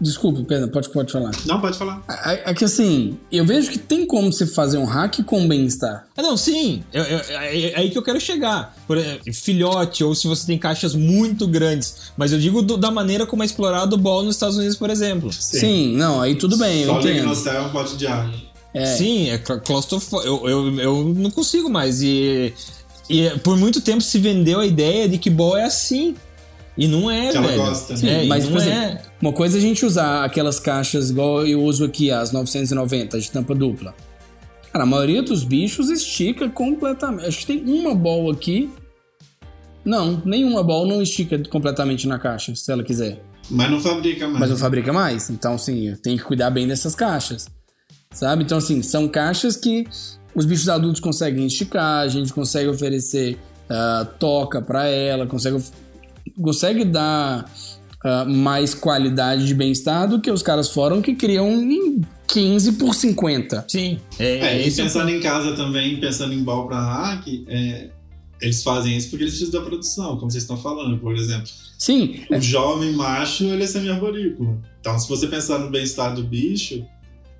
[0.00, 1.30] Desculpe, Pedro, pode, pode falar.
[1.46, 2.02] Não, pode falar.
[2.26, 6.06] É, é, que assim, eu vejo que tem como você fazer um hack com bem-estar.
[6.16, 6.82] Ah, não, sim.
[6.92, 8.74] Eu, é, é aí que eu quero chegar.
[8.86, 12.12] Por exemplo, filhote, ou se você tem caixas muito grandes.
[12.16, 14.90] Mas eu digo do, da maneira como é explorado o ball nos Estados Unidos, por
[14.90, 15.32] exemplo.
[15.32, 16.84] Sim, sim não, aí tudo bem.
[16.84, 17.34] Só eu entendo.
[17.34, 18.06] céu é um pote de.
[18.74, 18.86] É.
[18.86, 20.28] Sim, é claustrofóbico.
[20.28, 22.02] Eu, eu, eu não consigo mais.
[22.02, 22.52] E,
[23.08, 26.16] e por muito tempo se vendeu a ideia de que ball é assim.
[26.76, 27.46] E não é, que velho.
[27.46, 27.96] Ela gosta.
[27.96, 29.02] Sim, é, mas, por exemplo, é.
[29.22, 33.30] uma coisa é a gente usar aquelas caixas igual eu uso aqui, as 990 de
[33.30, 33.94] tampa dupla.
[34.72, 37.26] Cara, a maioria dos bichos estica completamente.
[37.26, 38.68] Acho que tem uma bola aqui.
[39.84, 43.22] Não, nenhuma bola não estica completamente na caixa, se ela quiser.
[43.48, 44.40] Mas não fabrica mais.
[44.40, 45.30] Mas não fabrica mais.
[45.30, 47.48] Então, sim, tem que cuidar bem dessas caixas.
[48.10, 48.42] Sabe?
[48.42, 49.86] Então, assim, são caixas que
[50.34, 53.38] os bichos adultos conseguem esticar, a gente consegue oferecer
[53.70, 55.62] uh, toca para ela, consegue
[56.40, 57.50] consegue dar
[58.04, 62.94] uh, mais qualidade de bem-estar do que os caras fora que criam em 15 por
[62.94, 63.64] 50.
[63.68, 63.98] Sim.
[64.18, 65.16] É, é, e pensando é...
[65.16, 67.90] em casa também, pensando em ball para hack, é,
[68.40, 71.48] eles fazem isso porque eles precisam da produção, como vocês estão falando, por exemplo.
[71.78, 72.20] Sim.
[72.30, 74.58] O jovem macho, ele é semi-arborícola.
[74.80, 76.84] Então, se você pensar no bem-estar do bicho,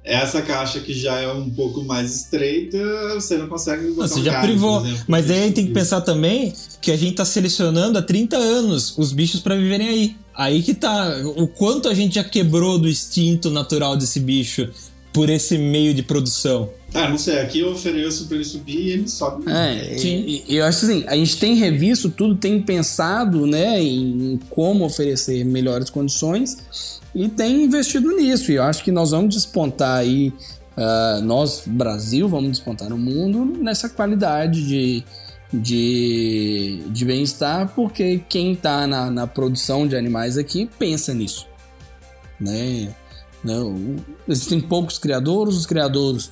[0.04, 2.78] essa caixa que já é um pouco mais estreita,
[3.14, 4.84] você não consegue botar Você um já privou.
[4.84, 6.52] Exemplo, Mas aí tem que pensar também
[6.82, 10.16] que a gente tá selecionando há 30 anos os bichos para viverem aí.
[10.34, 14.68] Aí que tá o quanto a gente já quebrou do instinto natural desse bicho
[15.10, 16.68] por esse meio de produção.
[16.94, 19.50] Ah, não sei, aqui eu ofereço para ele subir e ele sobe.
[19.50, 24.84] É, e, eu acho assim, a gente tem revisto tudo, tem pensado, né, em como
[24.84, 28.52] oferecer melhores condições e tem investido nisso.
[28.52, 33.44] E eu acho que nós vamos despontar aí, uh, nós, Brasil, vamos despontar no mundo
[33.60, 35.04] nessa qualidade de,
[35.52, 41.48] de, de bem-estar, porque quem está na, na produção de animais aqui pensa nisso.
[42.38, 42.94] Né?
[43.42, 43.96] Não,
[44.28, 46.30] existem poucos criadores, os criadores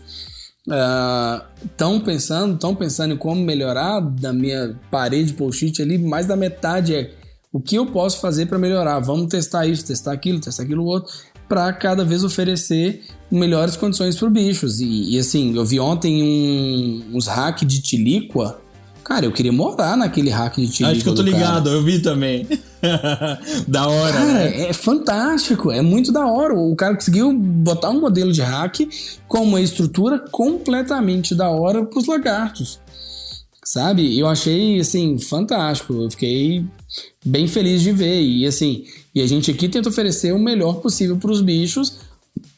[0.64, 6.36] estão uh, pensando, estão pensando em como melhorar da minha parede post-it ali, mais da
[6.36, 7.14] metade é
[7.52, 8.98] o que eu posso fazer para melhorar?
[9.00, 11.12] Vamos testar isso, testar aquilo, testar aquilo outro,
[11.48, 14.80] para cada vez oferecer melhores condições para os bichos.
[14.80, 18.58] E, e, assim, eu vi ontem um, uns hacks de tilíqua
[19.04, 20.88] Cara, eu queria morar naquele hack de tiro.
[20.90, 22.46] Acho que eu tô ligado, eu vi também.
[23.68, 24.68] da hora, Cara, né?
[24.68, 26.54] é fantástico, é muito da hora.
[26.54, 28.80] O cara conseguiu botar um modelo de hack
[29.28, 32.80] com uma estrutura completamente da hora pros lagartos.
[33.64, 34.18] Sabe?
[34.18, 35.94] Eu achei, assim, fantástico.
[35.94, 36.64] Eu fiquei
[37.24, 38.20] bem feliz de ver.
[38.20, 38.84] E, assim,
[39.14, 41.98] e a gente aqui tenta oferecer o melhor possível pros bichos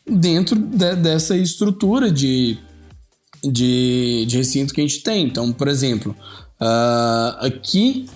[0.07, 2.57] dentro de- dessa estrutura de,
[3.51, 5.27] de, de recinto que a gente tem.
[5.27, 6.15] Então, por exemplo,
[6.61, 8.07] ah, aqui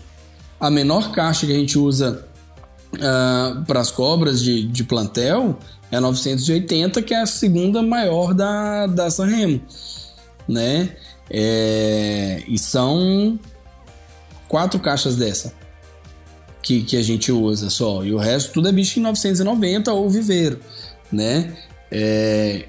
[0.61, 2.27] a menor caixa que a gente usa
[3.67, 5.59] para as cobras de, de plantel
[5.91, 9.61] é a 980, que é a segunda maior da, da Sanremo,
[10.47, 10.97] né?
[11.31, 13.39] É, e são
[14.49, 15.53] quatro caixas dessa
[16.63, 18.05] que, que a gente usa só.
[18.05, 20.59] E o resto tudo é bicho em 990 ou viveiro,
[21.11, 21.55] né?
[21.90, 22.66] É,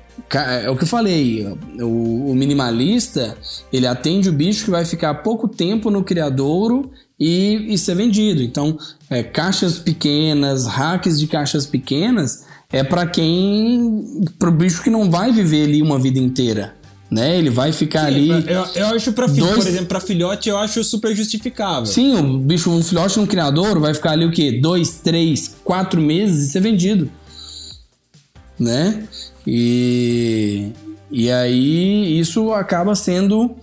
[0.64, 1.46] é o que eu falei,
[1.80, 3.38] o, o minimalista
[3.72, 8.42] ele atende o bicho que vai ficar pouco tempo no criadouro e, e ser vendido.
[8.42, 8.78] Então,
[9.10, 15.10] é, caixas pequenas, hacks de caixas pequenas é para quem, para o bicho que não
[15.10, 16.76] vai viver ali uma vida inteira,
[17.10, 17.38] né?
[17.38, 18.30] Ele vai ficar ali.
[18.30, 21.88] Eu, eu acho pra filhote, Dois- por exemplo, pra filhote eu acho super justificável.
[21.88, 24.60] Sim, o bicho, um filhote no criador vai ficar ali o quê?
[24.62, 27.10] Dois, três, quatro meses e ser vendido.
[28.60, 29.08] Né?
[29.48, 30.72] E,
[31.10, 33.56] e aí isso acaba sendo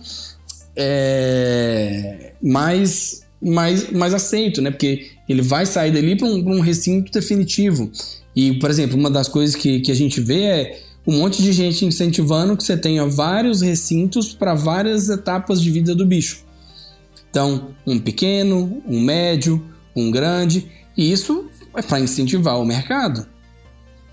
[0.75, 4.71] é, mais, mais, mais aceito, né?
[4.71, 7.91] Porque ele vai sair dali para um, um recinto definitivo.
[8.35, 11.53] E, por exemplo, uma das coisas que, que a gente vê é um monte de
[11.53, 16.43] gente incentivando que você tenha vários recintos para várias etapas de vida do bicho.
[17.29, 19.63] Então, um pequeno, um médio,
[19.95, 20.67] um grande,
[20.97, 23.25] e isso é para incentivar o mercado.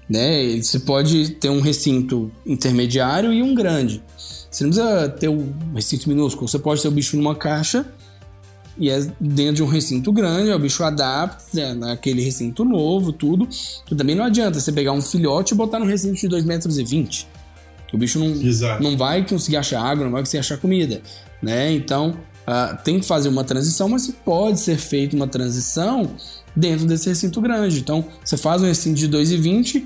[0.09, 0.61] Né?
[0.61, 4.03] Você pode ter um recinto intermediário e um grande.
[4.51, 7.87] Você não precisa ter um recinto minúsculo, você pode ter o bicho numa caixa
[8.77, 13.13] e é dentro de um recinto grande, aí o bicho adapta né, naquele recinto novo,
[13.13, 13.49] tudo.
[13.91, 16.79] E também não adianta você pegar um filhote e botar num recinto de 2,20 metros.
[16.79, 17.29] e vinte.
[17.93, 18.83] O bicho não, Exato.
[18.83, 21.01] não vai conseguir achar água, não vai conseguir achar comida,
[21.41, 21.73] né?
[21.73, 26.17] Então, ah, tem que fazer uma transição, mas pode ser feita uma transição
[26.57, 27.79] dentro desse recinto grande.
[27.79, 29.85] Então, você faz um recinto de 2,20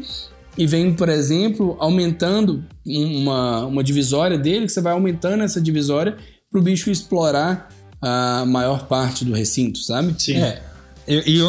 [0.56, 6.16] e vem, por exemplo, aumentando uma, uma divisória dele, que você vai aumentando essa divisória
[6.50, 7.68] para o bicho explorar
[8.00, 10.14] a maior parte do recinto, sabe?
[10.18, 10.36] Sim.
[10.36, 10.62] É.
[11.06, 11.42] E, e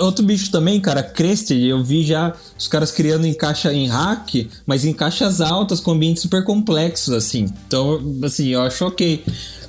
[0.00, 4.48] outro bicho também, cara, Crested, eu vi já os caras criando em caixa em hack,
[4.66, 7.46] mas em caixas altas com ambientes super complexos, assim.
[7.66, 9.24] Então, assim, eu acho ok.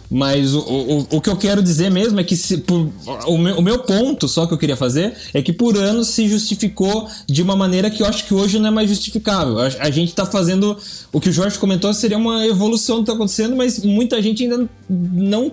[0.10, 2.90] Mas o, o, o que eu quero dizer mesmo é que se, por-
[3.28, 6.28] o, meu, o meu ponto só que eu queria fazer é que por anos se
[6.28, 9.60] justificou de uma maneira que eu acho que hoje não é mais justificável.
[9.60, 10.76] A, a gente tá fazendo.
[11.14, 14.44] O que o Jorge comentou seria uma evolução do que tá acontecendo, mas muita gente
[14.44, 15.52] ainda não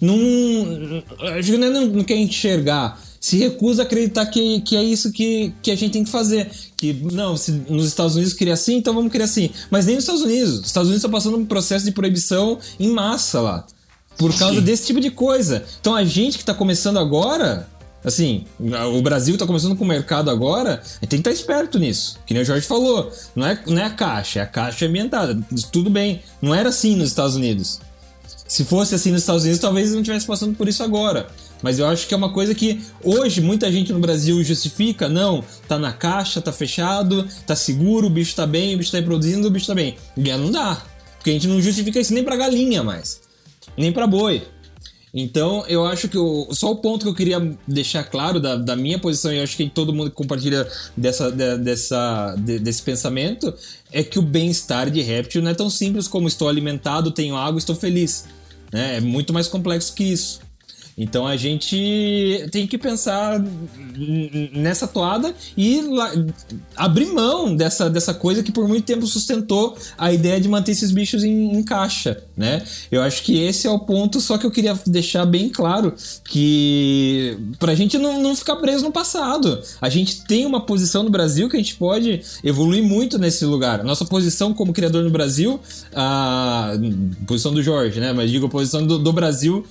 [0.00, 0.16] não,
[1.42, 3.00] que é não, não quer enxergar.
[3.20, 6.50] Se recusa a acreditar que, que é isso que, que a gente tem que fazer.
[6.76, 9.48] Que, não, se nos Estados Unidos queria assim, então vamos querer assim.
[9.70, 10.58] Mas nem nos Estados Unidos.
[10.58, 13.66] Os Estados Unidos estão passando um processo de proibição em massa lá.
[14.16, 15.64] Por causa desse tipo de coisa.
[15.80, 17.68] Então a gente que tá começando agora,
[18.04, 22.18] assim, o Brasil tá começando com o mercado agora, tem que estar esperto nisso.
[22.26, 23.10] Que nem o Jorge falou.
[23.34, 25.38] Não é, não é a caixa, é a caixa ambientada.
[25.72, 26.22] Tudo bem.
[26.40, 27.80] Não era assim nos Estados Unidos.
[28.46, 31.26] Se fosse assim nos Estados Unidos, talvez não estivesse passando por isso agora.
[31.62, 35.08] Mas eu acho que é uma coisa que hoje muita gente no Brasil justifica.
[35.08, 38.98] Não, tá na caixa, tá fechado, tá seguro, o bicho tá bem, o bicho tá
[38.98, 39.96] reproduzindo, o bicho tá bem.
[40.14, 40.82] E não dá.
[41.16, 43.23] Porque a gente não justifica isso nem pra galinha mais.
[43.76, 44.42] Nem pra boi.
[45.16, 48.74] Então, eu acho que o, só o ponto que eu queria deixar claro da, da
[48.74, 53.54] minha posição, e eu acho que todo mundo compartilha dessa, de- dessa, de- desse pensamento,
[53.92, 57.58] é que o bem-estar de réptil não é tão simples como estou alimentado, tenho água,
[57.58, 58.24] estou feliz.
[58.72, 58.96] né?
[58.96, 60.40] É muito mais complexo que isso.
[60.96, 63.42] Então a gente tem que pensar
[64.52, 65.82] nessa toada e
[66.76, 70.92] abrir mão dessa, dessa coisa que por muito tempo sustentou a ideia de manter esses
[70.92, 72.62] bichos em, em caixa, né?
[72.90, 75.92] Eu acho que esse é o ponto, só que eu queria deixar bem claro
[76.24, 79.60] que pra gente não, não ficar preso no passado.
[79.80, 83.82] A gente tem uma posição no Brasil que a gente pode evoluir muito nesse lugar.
[83.82, 85.60] Nossa posição como criador no Brasil,
[85.94, 86.72] a
[87.26, 88.12] posição do Jorge, né?
[88.12, 89.64] Mas digo a posição do, do Brasil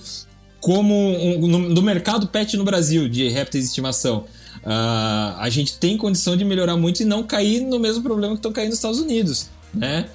[0.64, 4.24] como um, no, do mercado pet no Brasil de répteis de estimação.
[4.64, 8.38] Ah, a gente tem condição de melhorar muito e não cair no mesmo problema que
[8.38, 10.06] estão caindo nos Estados Unidos, né?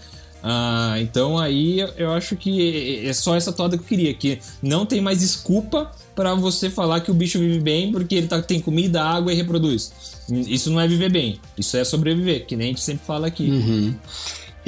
[0.41, 4.88] Ah, então aí eu, acho que é só essa toada que eu queria, que não
[4.88, 8.59] tem mais desculpa para você falar que o bicho vive bem porque ele tá, tem
[8.59, 9.91] comida, água e reproduz.
[10.30, 13.51] Isso não é viver bem, isso é sobreviver, que nem a gente sempre fala aqui.
[13.51, 13.93] Uhum.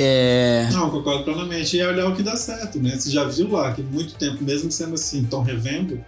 [0.01, 1.77] É, Não, concordo plenamente.
[1.77, 2.97] E é olhar o que dá certo, né?
[2.97, 6.03] Você já viu lá que muito tempo, mesmo sendo assim, estão revendo,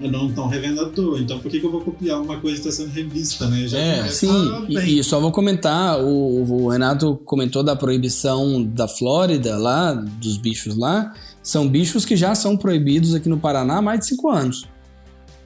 [0.00, 1.18] eu não estão revendo à toa.
[1.18, 3.66] Então por que, que eu vou copiar uma coisa que está sendo revista, né?
[3.66, 4.86] Já É, sim, bem.
[4.86, 10.36] e, e só vou comentar, o, o Renato comentou da proibição da Flórida lá, dos
[10.36, 14.28] bichos lá, são bichos que já são proibidos aqui no Paraná há mais de cinco
[14.30, 14.66] anos.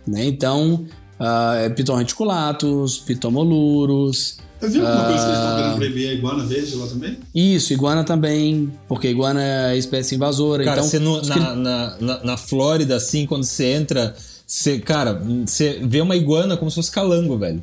[0.06, 0.24] Né?
[0.26, 0.86] Então,
[1.18, 5.56] ah, é Piton reticulatus, Pitomoluros, Eu vi alguma coisa que eles estão Ah.
[5.56, 7.18] querendo proibir a iguana verde lá também?
[7.34, 10.64] isso, iguana também, porque iguana é espécie invasora.
[10.64, 14.14] Cara, então, você no- na, cri- na, na, na Flórida, assim, quando você entra,
[14.46, 17.62] você, cara, você vê uma iguana como se fosse calango, velho.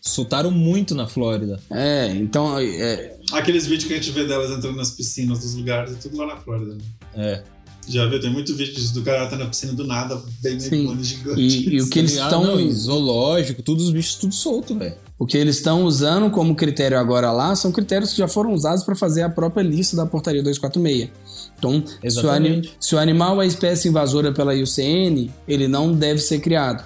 [0.00, 1.60] Soltaram muito na Flórida.
[1.70, 5.92] É, então, é, Aqueles vídeos que a gente vê delas entrando nas piscinas dos lugares,
[5.92, 6.80] é tudo lá na Flórida, né?
[7.14, 7.42] É.
[7.88, 8.20] Já viu?
[8.20, 10.82] Tem muito vídeo disso, do cara tá na piscina do nada, bem meio Sim.
[10.82, 11.40] iguana gigante.
[11.40, 12.44] e, e o que eles Ah, estão...
[12.44, 14.94] não, e zoológico, todos os bichos tudo solto, velho.
[15.22, 18.82] O que eles estão usando como critério agora lá são critérios que já foram usados
[18.82, 21.10] para fazer a própria lista da portaria 246.
[21.56, 22.68] Então, se o, Exatamente.
[22.68, 26.82] ani- se o animal é espécie invasora pela IUCN, ele não deve ser criado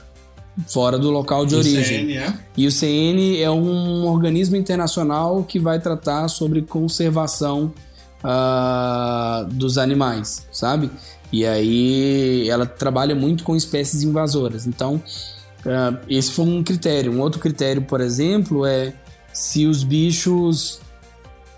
[0.68, 1.82] fora do local de O origem.
[2.08, 2.34] CN, é?
[2.58, 7.72] E o CN é um organismo internacional que vai tratar sobre conservação
[8.22, 10.90] ah, dos animais, sabe?
[11.32, 14.66] E aí ela trabalha muito com espécies invasoras.
[14.66, 15.00] Então,
[16.08, 17.12] esse foi um critério.
[17.12, 18.92] Um outro critério, por exemplo, é
[19.32, 20.80] se os bichos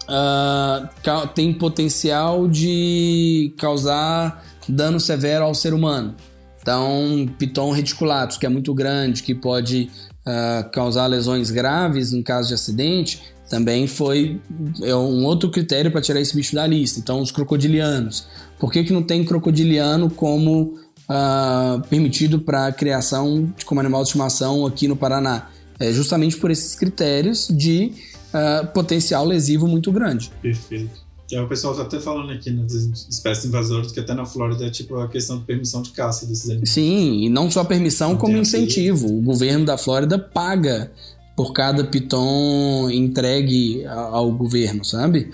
[0.09, 6.15] ah, ca- têm potencial de causar dano severo ao ser humano.
[6.61, 9.91] Então, Piton reticulatus, que é muito grande, que pode
[10.27, 14.39] ah, causar lesões graves no caso de acidente, também foi
[14.83, 17.01] é um outro critério para tirar esse bicho da lista.
[17.01, 18.27] Então, os crocodilianos.
[18.59, 20.75] Por que, que não tem crocodiliano como
[21.09, 25.49] ah, permitido para criação de- como animal de estimação aqui no Paraná?
[25.81, 27.93] É justamente por esses critérios de
[28.33, 30.31] ah, potencial lesivo muito grande.
[30.43, 31.07] Perfeito.
[31.31, 34.71] Aí o pessoal tá até falando aqui nas espécies invasoras que até na Flórida é
[34.71, 36.71] tipo a questão de permissão de caça desses animais.
[36.71, 39.07] Sim, e não só permissão, Não como incentivo.
[39.07, 40.91] O governo da Flórida paga
[41.37, 45.31] por cada piton entregue ao governo, sabe?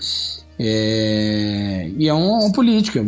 [0.59, 3.01] É, E é uma, uma política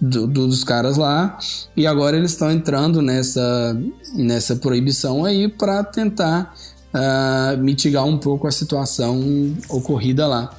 [0.00, 1.38] do- do- dos caras lá.
[1.76, 3.76] E agora eles estão entrando nessa,
[4.14, 6.54] nessa proibição aí para tentar
[6.92, 10.50] ah, mitigar um pouco a situação ocorrida lá.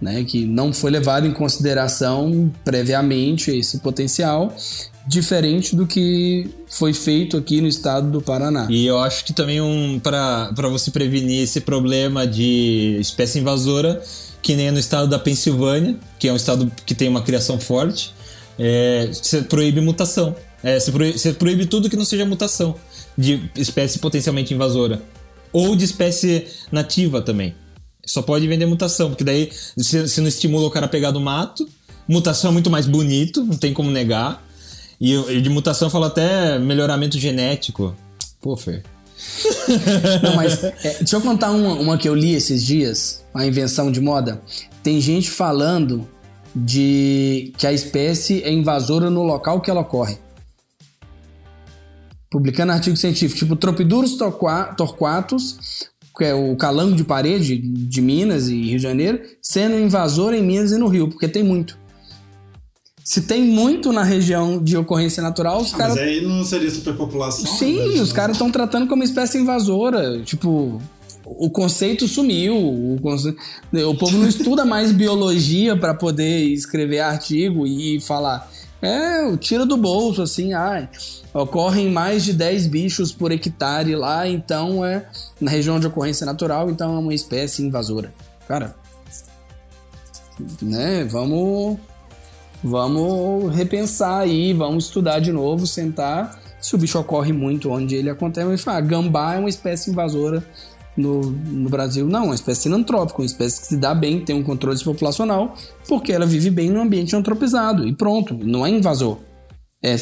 [0.00, 4.54] Né, que não foi levado em consideração previamente esse potencial,
[5.08, 8.68] diferente do que foi feito aqui no estado do Paraná.
[8.70, 14.00] E eu acho que também um para você prevenir esse problema de espécie invasora,
[14.40, 18.14] que nem no estado da Pensilvânia, que é um estado que tem uma criação forte,
[18.58, 20.34] é, você proíbe mutação.
[20.62, 22.74] É, você, proíbe, você proíbe tudo que não seja mutação
[23.16, 25.02] de espécie potencialmente invasora.
[25.52, 27.54] Ou de espécie nativa também.
[28.04, 31.68] Só pode vender mutação, porque daí você não estimula o cara a pegar do mato.
[32.08, 34.42] Mutação é muito mais bonito, não tem como negar.
[35.00, 37.94] E e de mutação fala até melhoramento genético.
[38.40, 38.82] Pô, Fer.
[40.22, 43.90] Não, mas é, deixa eu contar uma, uma que eu li esses dias, a invenção
[43.90, 44.40] de moda.
[44.82, 46.08] Tem gente falando
[46.64, 50.18] de que a espécie é invasora no local que ela ocorre.
[52.30, 58.48] Publicando artigo científico, tipo Tropidurus torqua- torquatus, que é o calango de parede de Minas
[58.48, 61.78] e Rio de Janeiro, sendo invasor em Minas e no Rio, porque tem muito.
[63.02, 66.70] Se tem muito na região de ocorrência natural, os Ah, caras Mas aí não seria
[66.70, 67.46] superpopulação?
[67.56, 70.20] Sim, Mas, os caras estão tratando como espécie invasora.
[70.22, 70.78] Tipo,
[71.38, 72.56] o conceito sumiu.
[72.56, 73.36] O, conce-
[73.72, 78.50] o povo não estuda mais biologia para poder escrever artigo e falar.
[78.80, 80.88] É, tira do bolso, assim, ai.
[81.34, 85.04] Ocorrem mais de 10 bichos por hectare lá, então é
[85.40, 88.12] na região de ocorrência natural, então é uma espécie invasora.
[88.46, 88.76] Cara,
[90.62, 91.76] né, vamos
[92.62, 96.40] vamos repensar aí, vamos estudar de novo, sentar.
[96.60, 100.44] Se o bicho ocorre muito onde ele acontece, e falar, gambá é uma espécie invasora
[100.98, 102.06] no, no Brasil.
[102.06, 105.54] Não, é uma espécie sinantrópica, uma espécie que se dá bem, tem um controle populacional,
[105.88, 107.86] porque ela vive bem no ambiente antropizado.
[107.86, 109.18] E pronto, não é invasor.
[109.82, 109.96] É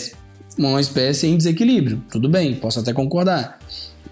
[0.59, 2.03] uma espécie em desequilíbrio.
[2.11, 3.59] Tudo bem, posso até concordar.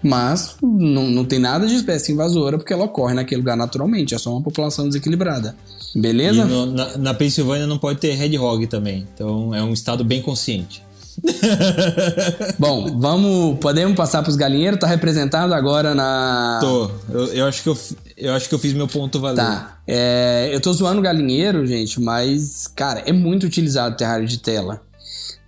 [0.03, 4.17] Mas não, não tem nada de espécie invasora, porque ela ocorre naquele lugar naturalmente, é
[4.19, 5.55] só uma população desequilibrada.
[5.95, 6.45] Beleza?
[6.45, 9.07] no- na, na Pensilvânia não pode ter Red Hog também.
[9.13, 10.83] Então é um estado bem consciente.
[12.59, 13.59] Bom, vamos.
[13.59, 14.79] Podemos passar para os galinheiros?
[14.79, 16.59] Tá representado agora na.
[16.61, 16.91] Tô.
[17.09, 17.77] Eu, eu acho que eu,
[18.17, 19.37] eu acho que eu fiz meu ponto valer.
[19.37, 19.79] Tá.
[19.87, 24.81] É, eu tô zoando galinheiro, gente, mas, cara, é muito utilizado terrário de tela.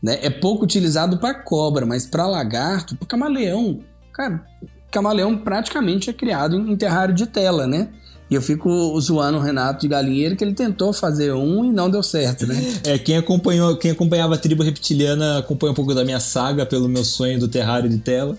[0.01, 0.19] Né?
[0.21, 3.79] É pouco utilizado para cobra, mas para lagarto, para camaleão.
[4.13, 4.45] Cara,
[4.91, 7.89] camaleão praticamente é criado em, em terrário de tela, né?
[8.29, 11.89] E eu fico zoando o Renato de Galinheiro que ele tentou fazer um e não
[11.89, 12.55] deu certo, né?
[12.83, 16.89] É, quem acompanhou, quem acompanhava a tribo reptiliana acompanha um pouco da minha saga pelo
[16.89, 18.37] meu sonho do terrário de tela.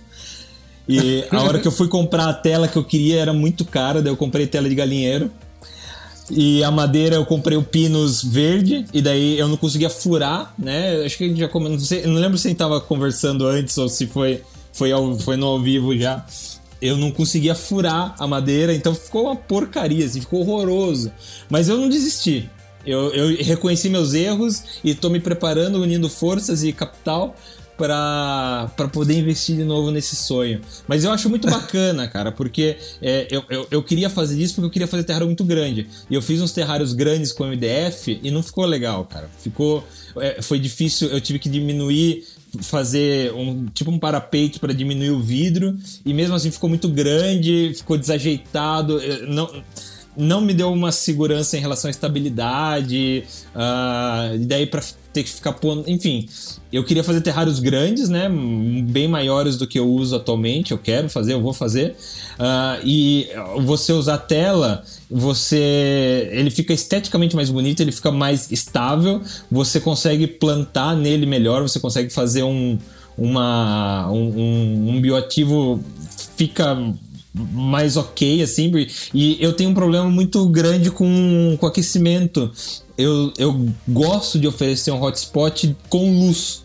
[0.89, 4.01] E a hora que eu fui comprar a tela que eu queria era muito cara,
[4.01, 5.31] daí eu comprei tela de galinheiro.
[6.31, 11.03] E a madeira eu comprei o pinus verde, e daí eu não conseguia furar, né?
[11.05, 11.69] Acho que a gente já come...
[11.71, 11.79] não,
[12.13, 14.43] não lembro se a gente tava conversando antes ou se foi,
[14.73, 16.25] foi, ao, foi no ao vivo já.
[16.81, 21.11] Eu não conseguia furar a madeira, então ficou uma porcaria, assim, ficou horroroso.
[21.51, 22.49] Mas eu não desisti.
[22.87, 27.35] Eu, eu reconheci meus erros e tô me preparando, unindo forças e capital
[27.79, 30.61] para poder investir de novo nesse sonho.
[30.87, 34.67] Mas eu acho muito bacana, cara, porque é, eu, eu, eu, queria fazer isso porque
[34.67, 35.87] eu queria fazer terrário muito grande.
[36.11, 39.31] E eu fiz uns terrários grandes com MDF e não ficou legal, cara.
[39.39, 39.87] Ficou.
[40.17, 42.25] É, foi difícil, eu tive que diminuir
[42.63, 45.77] fazer um tipo um parapeito para diminuir o vidro.
[46.05, 49.51] E mesmo assim ficou muito grande, ficou desajeitado, não
[50.19, 53.25] não me deu uma segurança em relação à estabilidade,
[53.55, 54.83] uh, e daí para
[55.13, 55.85] ter que ficar pondo.
[55.87, 56.29] Enfim,
[56.73, 58.29] eu queria fazer terrários grandes, né?
[58.29, 60.73] Bem maiores do que eu uso atualmente.
[60.73, 61.97] Eu quero fazer, eu vou fazer.
[62.35, 63.29] Uh, e
[63.65, 66.29] você usar tela, você.
[66.33, 71.79] Ele fica esteticamente mais bonito, ele fica mais estável, você consegue plantar nele melhor, você
[71.79, 72.79] consegue fazer um.
[73.21, 75.83] Uma, um, um bioativo
[76.37, 76.79] fica
[77.53, 78.71] mais ok, assim.
[79.15, 82.51] E eu tenho um problema muito grande com, com aquecimento.
[82.97, 86.63] Eu, eu gosto de oferecer um hotspot com luz.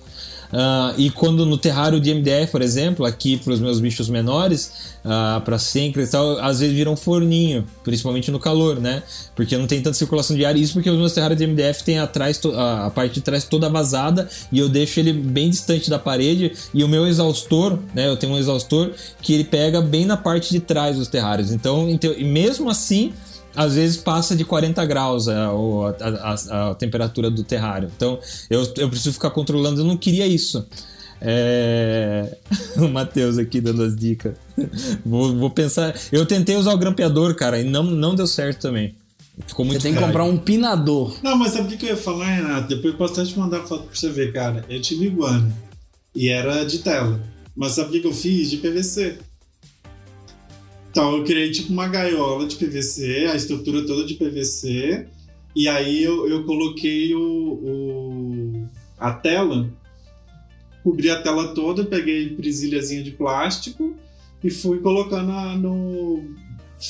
[0.54, 4.94] Uh, e quando no terrário de MDF, por exemplo, aqui para os meus bichos menores,
[5.04, 9.02] uh, para sempre e tal, às vezes viram um forninho, principalmente no calor, né?
[9.36, 10.56] Porque não tem tanta circulação de ar.
[10.56, 13.68] Isso porque os meus terrários de MDF tem atrás a, a parte de trás toda
[13.68, 16.52] vazada e eu deixo ele bem distante da parede.
[16.72, 18.08] E o meu exaustor, né?
[18.08, 18.92] Eu tenho um exaustor
[19.24, 21.52] que ele pega bem na parte de trás dos terrários.
[21.52, 23.12] Então, então mesmo assim
[23.56, 27.90] às vezes passa de 40 graus a, a, a, a temperatura do terrário.
[27.96, 28.20] Então
[28.50, 30.66] eu, eu preciso ficar controlando, eu não queria isso.
[31.22, 32.38] É...
[32.78, 34.36] o Matheus aqui dando as dicas.
[35.06, 35.96] vou, vou pensar.
[36.12, 38.96] Eu tentei usar o grampeador, cara, e não, não deu certo também.
[39.48, 41.16] Ficou muito Você tem que comprar um pinador.
[41.24, 42.68] Não, mas sabe o que eu ia falar, Renato?
[42.68, 44.64] Depois eu posso até te mandar foto pra você ver, cara.
[44.70, 45.52] Eu tive iguana.
[46.14, 47.20] E era de tela.
[47.56, 48.52] Mas sabe o que eu fiz?
[48.52, 49.18] De PVC.
[50.94, 55.08] Então eu criei tipo uma gaiola de PVC, a estrutura toda de PVC,
[55.56, 58.66] e aí eu, eu coloquei o, o,
[59.00, 59.68] a tela,
[60.84, 63.96] cobri a tela toda, peguei presilhazinha de plástico
[64.44, 66.24] e fui colocando no.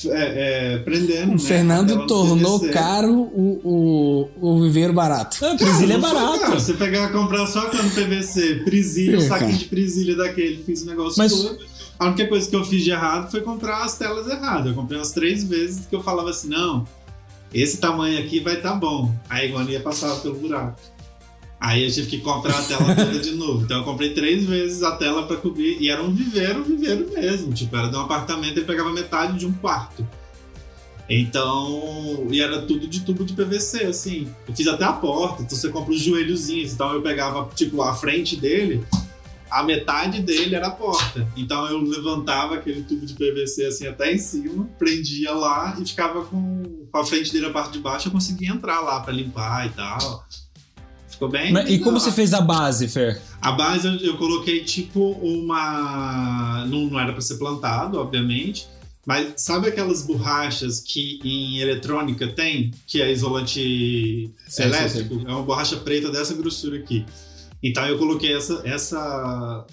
[0.08, 1.30] É, é, prendendo.
[1.30, 5.38] O né, Fernando tornou caro o, o, o viveiro barato.
[5.40, 6.52] Não, presilha é barato.
[6.52, 11.20] Você pegar comprar só cano PVC, presilha, um saquinho de presilha daquele, fiz o negócio
[11.20, 11.32] Mas...
[11.32, 14.68] todo a única coisa que eu fiz de errado foi comprar as telas erradas.
[14.68, 16.86] Eu comprei umas três vezes que eu falava assim, não,
[17.54, 19.14] esse tamanho aqui vai estar tá bom.
[19.30, 20.80] Aí a ia passava pelo buraco.
[21.60, 23.64] Aí eu tive que comprar a tela toda de novo.
[23.64, 25.78] Então eu comprei três vezes a tela para cobrir.
[25.80, 27.54] E era um viveiro, viveiro mesmo.
[27.54, 30.06] Tipo, era de um apartamento e pegava metade de um quarto.
[31.10, 34.28] Então, e era tudo de tubo de PVC, assim.
[34.48, 36.74] Eu fiz até a porta, então você compra os joelhozinhos.
[36.74, 38.84] Então eu pegava, tipo, a frente dele,
[39.54, 41.28] a metade dele era a porta.
[41.38, 46.26] Então eu levantava aquele tubo de PVC assim até em cima, prendia lá e ficava
[46.26, 49.68] com, com a frente dele a parte de baixo, eu conseguia entrar lá para limpar
[49.68, 50.26] e tal.
[51.08, 51.54] Ficou bem.
[51.54, 53.22] Mas, e como você fez a base, Fer?
[53.40, 56.66] A base eu, eu coloquei tipo uma.
[56.66, 58.68] Não, não era para ser plantado, obviamente.
[59.06, 65.14] Mas sabe aquelas borrachas que em eletrônica tem, que é isolante sim, elétrico?
[65.14, 65.26] Sim, sim.
[65.28, 67.06] É uma borracha preta dessa grossura aqui.
[67.64, 69.66] Então eu coloquei essa, essa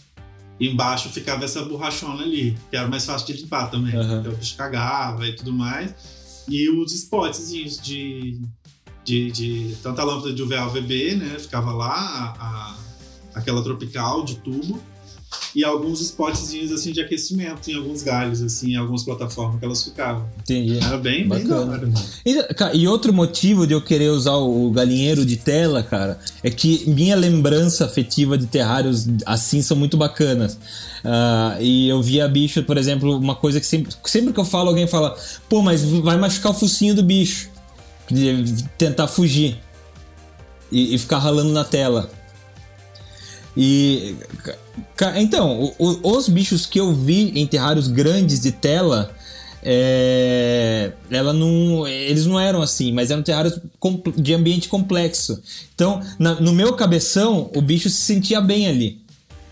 [0.61, 3.97] embaixo ficava essa borrachona ali, que era mais fácil de limpar também.
[3.97, 4.21] Uhum.
[4.21, 6.45] Então o bicho cagava e tudo mais.
[6.49, 8.41] E os spotzinhos de,
[9.05, 11.39] de, de tanta lâmpada de UVA UVB, né?
[11.39, 11.95] Ficava lá,
[12.39, 12.77] a, a,
[13.35, 14.81] aquela tropical de tubo
[15.55, 19.83] e alguns spotzinhos assim de aquecimento em alguns galhos, assim, em algumas plataformas que elas
[19.83, 20.29] ficavam.
[20.41, 20.79] Entendi.
[20.79, 21.79] Era bem, Bacana.
[21.79, 21.93] bem
[22.25, 26.89] e, e outro motivo de eu querer usar o galinheiro de tela, cara, é que
[26.89, 30.55] minha lembrança afetiva de terrários assim são muito bacanas.
[30.55, 34.69] Uh, e eu via bicho, por exemplo, uma coisa que sempre, sempre que eu falo,
[34.69, 35.17] alguém fala,
[35.49, 37.49] pô, mas vai machucar o focinho do bicho.
[38.11, 39.59] De tentar fugir.
[40.71, 42.11] E, e ficar ralando na tela.
[43.57, 44.17] E.
[45.17, 49.15] Então, os bichos que eu vi em terrários grandes de tela.
[49.63, 53.61] É, ela não, eles não eram assim, mas eram terrários
[54.17, 55.39] de ambiente complexo.
[55.75, 59.03] Então, na, no meu cabeção, o bicho se sentia bem ali.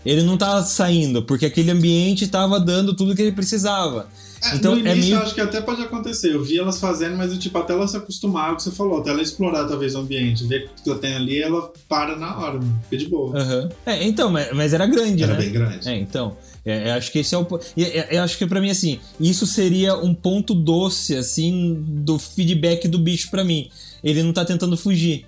[0.03, 4.07] Ele não estava saindo, porque aquele ambiente estava dando tudo que ele precisava.
[4.43, 6.33] É, Então, no é início meio- eu acho que até pode acontecer.
[6.33, 9.09] Eu vi elas fazendo, mas tipo, até ela se acostumar, o que você falou, até
[9.09, 12.59] ela explorar talvez o ambiente, ver o que ela tem ali, ela para na hora.
[12.89, 13.37] Fica de boa.
[13.37, 13.69] Aham.
[13.85, 15.39] É, então, mas, mas era grande, Era né?
[15.39, 15.87] bem grande.
[15.89, 16.37] É, então.
[16.65, 17.45] É, eu acho que esse é o.
[17.75, 22.19] e- e- Eu acho que pra mim, assim, isso seria um ponto doce, assim, do
[22.19, 23.69] feedback do bicho pra mim.
[24.03, 25.25] Ele não tá tentando fugir.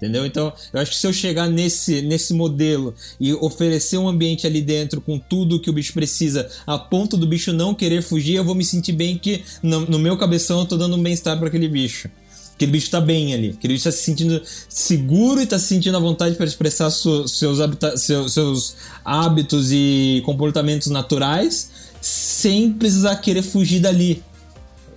[0.00, 0.24] Entendeu?
[0.24, 4.62] Então, eu acho que se eu chegar nesse, nesse modelo e oferecer um ambiente ali
[4.62, 8.44] dentro com tudo que o bicho precisa, a ponto do bicho não querer fugir, eu
[8.44, 11.48] vou me sentir bem que no, no meu cabeção eu tô dando um bem-estar pra
[11.48, 12.08] aquele bicho.
[12.54, 13.50] Aquele bicho tá bem ali.
[13.50, 17.60] Aquele bicho tá se sentindo seguro e tá se sentindo à vontade para expressar seus,
[17.60, 21.70] habita- seu- seus hábitos e comportamentos naturais
[22.00, 24.22] sem precisar querer fugir dali.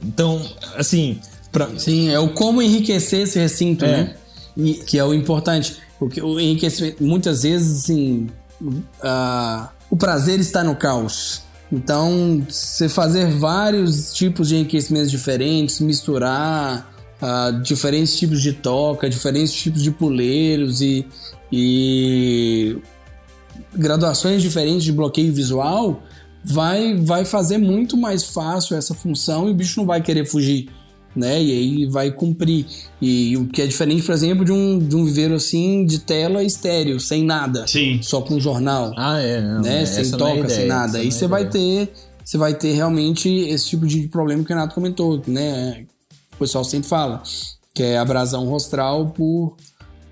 [0.01, 0.41] Então,
[0.75, 1.19] assim,
[1.51, 3.87] pra, Sim, é o como enriquecer esse recinto, É.
[3.91, 4.15] né?
[4.55, 5.77] E, que é o importante.
[5.97, 8.29] Porque o enriquecimento, muitas vezes, assim,
[9.01, 11.43] ah, o prazer está no caos.
[11.71, 19.53] Então, você fazer vários tipos de enriquecimentos diferentes, misturar ah, diferentes tipos de toca, diferentes
[19.53, 21.07] tipos de puleiros e,
[21.51, 22.77] e
[23.75, 26.03] graduações diferentes de bloqueio visual,
[26.43, 30.69] vai, vai fazer muito mais fácil essa função e o bicho não vai querer fugir,
[31.15, 31.41] né?
[31.41, 32.65] E aí vai cumprir.
[33.01, 36.43] E o que é diferente, por exemplo, de um, de um viveiro assim de tela
[36.43, 37.99] estéreo, sem nada, Sim.
[38.01, 39.83] só com jornal, ah, é, não, né?
[39.83, 40.97] é, sem é toca, ideia, sem nada.
[40.99, 41.93] Aí é você a vai ter,
[42.23, 45.85] você vai ter realmente esse tipo de problema que o Renato comentou, né?
[46.33, 47.21] O pessoal sempre fala,
[47.73, 49.55] que é abrasão rostral por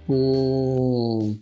[0.05, 1.38] por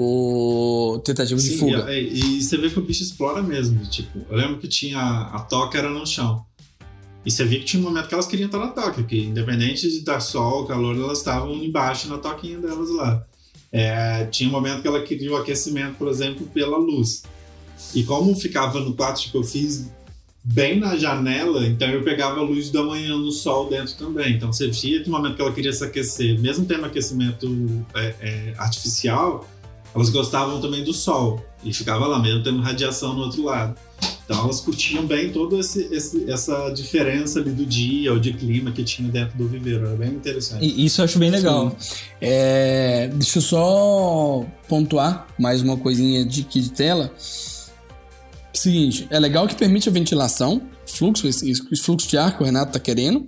[0.00, 1.92] por tentativa de Sim, fuga.
[1.92, 3.84] E, e você vê que o bicho explora mesmo.
[3.84, 4.98] Tipo, eu lembro que tinha.
[4.98, 6.42] A toca era no chão.
[7.24, 9.90] E você via que tinha um momento que elas queriam estar na toca, que independente
[9.90, 13.24] de dar sol, calor, elas estavam embaixo na toquinha delas lá.
[13.72, 17.22] É, tinha um momento que ela queria o aquecimento, por exemplo, pela luz.
[17.94, 19.90] E como ficava no quarto que eu fiz
[20.42, 24.36] bem na janela, então eu pegava a luz da manhã no sol dentro também.
[24.36, 27.46] Então você via que no momento que ela queria se aquecer, mesmo tendo aquecimento
[27.94, 29.46] é, é, artificial,
[29.94, 33.78] elas gostavam também do sol e ficava lá mesmo tendo radiação no outro lado.
[34.24, 39.08] Então elas curtiam bem toda essa diferença ali do dia ou de clima que tinha
[39.08, 39.86] dentro do viveiro.
[39.86, 40.64] Era bem interessante.
[40.64, 41.76] E isso eu acho bem legal.
[42.20, 47.12] É, deixa eu só pontuar mais uma coisinha de, aqui de tela.
[48.54, 52.46] Seguinte, é legal que permite a ventilação, fluxo, esse, esse fluxo de ar que o
[52.46, 53.26] Renato está querendo,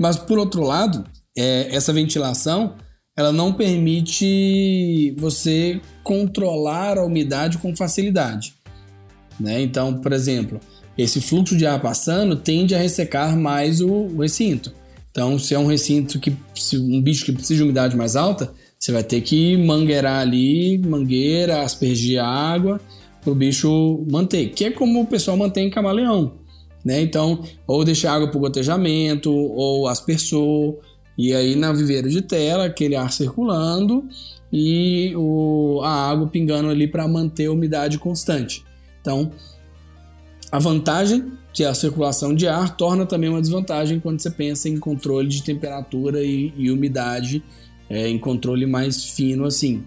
[0.00, 1.04] mas por outro lado,
[1.36, 2.74] é, essa ventilação
[3.16, 8.54] ela não permite você controlar a umidade com facilidade.
[9.40, 9.62] Né?
[9.62, 10.60] Então, por exemplo,
[10.96, 14.72] esse fluxo de ar passando tende a ressecar mais o, o recinto.
[15.10, 16.32] Então, se é um recinto que
[16.74, 21.62] um bicho que precisa de umidade mais alta, você vai ter que mangueirar ali, mangueira,
[21.62, 22.80] aspergir água
[23.20, 26.32] para o bicho manter, que é como o pessoal mantém em camaleão,
[26.84, 27.00] né?
[27.02, 30.78] Então, ou deixar água para gotejamento, ou aspersor,
[31.18, 34.04] e aí na viveira de tela, aquele ar circulando
[34.50, 38.64] e o, a água pingando ali para manter a umidade constante.
[39.00, 39.32] Então,
[40.50, 44.68] a vantagem que é a circulação de ar torna também uma desvantagem quando você pensa
[44.68, 47.42] em controle de temperatura e, e umidade,
[47.88, 49.84] é, em controle mais fino assim.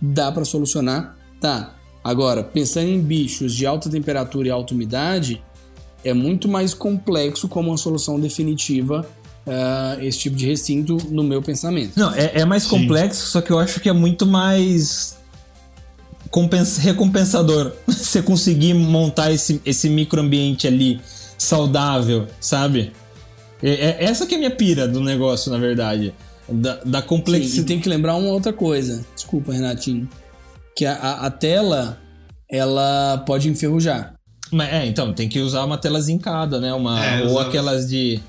[0.00, 1.16] Dá para solucionar?
[1.40, 1.74] Tá.
[2.02, 5.42] Agora, pensando em bichos de alta temperatura e alta umidade,
[6.04, 9.06] é muito mais complexo como uma solução definitiva
[9.46, 11.98] ah, esse tipo de recinto no meu pensamento.
[11.98, 12.70] Não, é, é mais Sim.
[12.70, 15.18] complexo, só que eu acho que é muito mais
[16.80, 21.00] recompensador você conseguir montar esse, esse microambiente ali
[21.36, 22.92] saudável, sabe?
[23.62, 26.14] É, é- essa que é a minha pira do negócio, na verdade.
[26.48, 27.66] Da, da Sim, e complexidade.
[27.68, 29.04] tem que lembrar uma outra coisa.
[29.14, 30.08] Desculpa, Renatinho.
[30.76, 31.98] Que a, a- a tela,
[32.50, 34.14] ela pode enferrujar.
[34.50, 36.72] Mas, é, então, tem que usar uma tela zincada, né?
[36.74, 38.20] Uma, É, ou usar- aquelas de.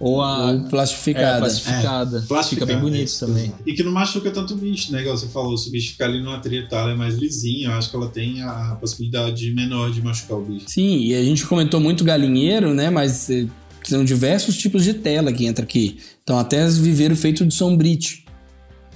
[0.00, 0.52] Ou a.
[0.52, 1.36] ou plastificada.
[1.36, 2.26] É, plastificada.
[2.44, 3.52] Fica bem bonito isso, também.
[3.66, 5.00] E que não machuca tanto o bicho, né?
[5.00, 7.72] Igual você falou, se o bicho ficar ali numa treta, ela é mais lisinha, eu
[7.72, 10.66] acho que ela tem a possibilidade menor de machucar o bicho.
[10.68, 12.90] Sim, e a gente comentou muito galinheiro, né?
[12.90, 13.46] Mas eh,
[13.82, 15.98] são diversos tipos de tela que entra aqui.
[16.22, 18.24] Então, até as viveiro feito de sombrite,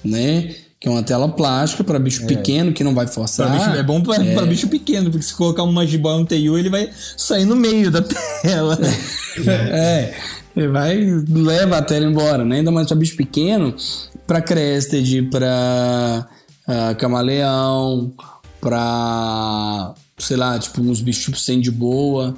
[0.05, 0.55] né?
[0.83, 3.49] Que é uma tela plástica para bicho pequeno que não vai forçar.
[3.53, 6.69] bicho- é bom pra, pra bicho pequeno, porque se colocar uma gibão no TU, ele
[6.69, 8.03] vai sair no meio da
[8.43, 8.77] tela.
[9.47, 10.13] É,
[10.57, 12.57] ele vai leva a tela embora, né?
[12.57, 13.77] Ainda mais para bicho pequeno,
[14.27, 16.27] para Crested, para
[16.99, 18.13] camaleão,
[18.61, 22.35] para sei lá, tipo uns bichos tipo sem de boa,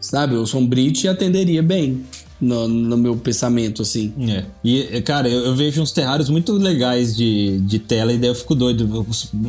[0.00, 0.36] sabe?
[0.36, 2.04] O sombrite atenderia bem
[2.40, 4.12] no, no meu pensamento, assim.
[4.28, 4.44] É.
[4.64, 8.34] E, cara, eu, eu vejo uns terrários muito legais de, de tela e daí eu
[8.34, 9.06] fico doido.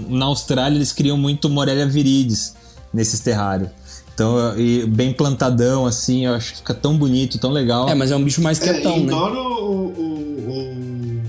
[0.10, 2.54] Na Austrália eles criam muito Morelia viridis
[2.94, 3.70] nesses terrários.
[4.14, 7.88] Então e bem plantadão, assim, eu acho que fica tão bonito, tão legal.
[7.90, 9.04] É, mas é um bicho mais É, quietão, né?
[9.14, 11.22] embora o, o,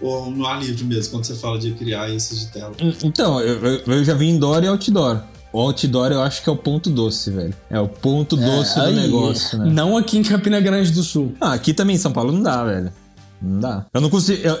[0.00, 2.72] o, o, no ar livre mesmo, quando você fala de criar esses de tela.
[3.02, 5.20] Então, eu, eu- eu já vi indoor e outdoor.
[5.54, 7.54] O outdoor eu acho que é o ponto doce, velho.
[7.70, 9.70] É o ponto doce do aí, negócio, né?
[9.72, 11.32] Não aqui em Campina Grande do Sul.
[11.40, 12.92] Ah, aqui também em São Paulo não dá, velho.
[13.40, 13.86] Não dá.
[13.94, 14.42] Eu não consigo.
[14.42, 14.58] Eu,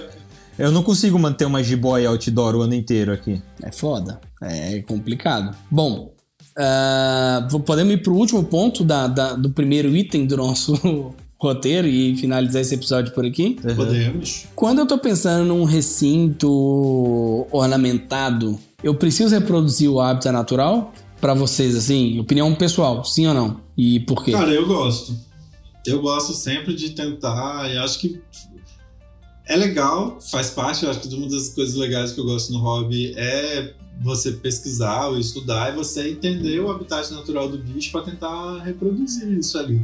[0.56, 3.42] eu não consigo manter uma jiboia outdoor o ano inteiro aqui.
[3.62, 4.20] É foda.
[4.40, 5.56] É complicado.
[5.68, 6.12] Bom,
[7.50, 12.16] v- podemos ir pro último ponto da, da- do primeiro item do nosso roteiro e
[12.16, 13.58] finalizar esse episódio por aqui.
[13.74, 14.46] Podemos.
[14.54, 20.92] Quando eu tô pensando num recinto ornamentado, eu preciso reproduzir o hábitat natural?
[21.20, 23.60] Pra vocês, assim, opinião pessoal, sim ou não?
[23.76, 24.32] E por quê?
[24.32, 25.16] Cara, eu gosto.
[25.86, 28.20] Eu gosto sempre de tentar, e acho que
[29.46, 32.58] é legal, faz parte, eu acho que uma das coisas legais que eu gosto no
[32.60, 38.02] hobby é você pesquisar ou estudar e você entender o habitat natural do bicho para
[38.02, 39.80] tentar reproduzir isso ali.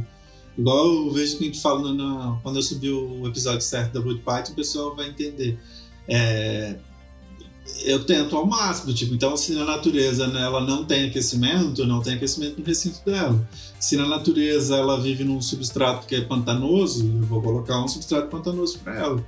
[0.57, 4.01] Igual eu vejo que a gente fala na- quando eu subi o episódio certo da
[4.01, 5.57] Blood Python, o pessoal vai entender.
[6.07, 6.75] É,
[7.83, 12.01] eu tento ao máximo, tipo, então se na natureza né, ela não tem aquecimento, não
[12.01, 13.39] tem aquecimento no recinto dela.
[13.79, 18.27] Se na natureza ela vive num substrato que é pantanoso, eu vou colocar um substrato
[18.27, 19.25] pantanoso para ela.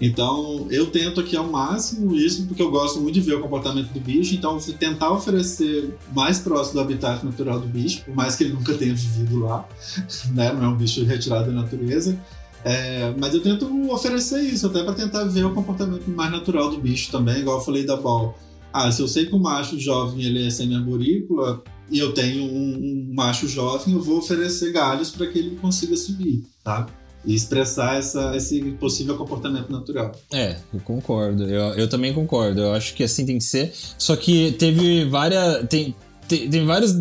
[0.00, 3.92] Então, eu tento aqui ao máximo isso, porque eu gosto muito de ver o comportamento
[3.92, 4.34] do bicho.
[4.34, 8.72] Então, tentar oferecer mais próximo do habitat natural do bicho, por mais que ele nunca
[8.72, 9.68] tenha vivido lá,
[10.32, 10.52] né?
[10.54, 12.18] Não é um bicho retirado da natureza.
[12.64, 16.78] É, mas eu tento oferecer isso, até para tentar ver o comportamento mais natural do
[16.78, 18.38] bicho também, igual eu falei da bal.
[18.72, 23.08] Ah, se eu sei que o macho jovem ele é semi-arborícola e eu tenho um,
[23.10, 26.86] um macho jovem, eu vou oferecer galhos para que ele consiga subir, tá?
[27.26, 30.12] E expressar essa, esse possível comportamento natural.
[30.32, 31.44] É, eu concordo.
[31.44, 32.60] Eu, eu também concordo.
[32.60, 33.72] Eu acho que assim tem que ser.
[33.98, 35.68] Só que teve várias.
[35.68, 35.94] Tem,
[36.26, 36.94] tem, tem vários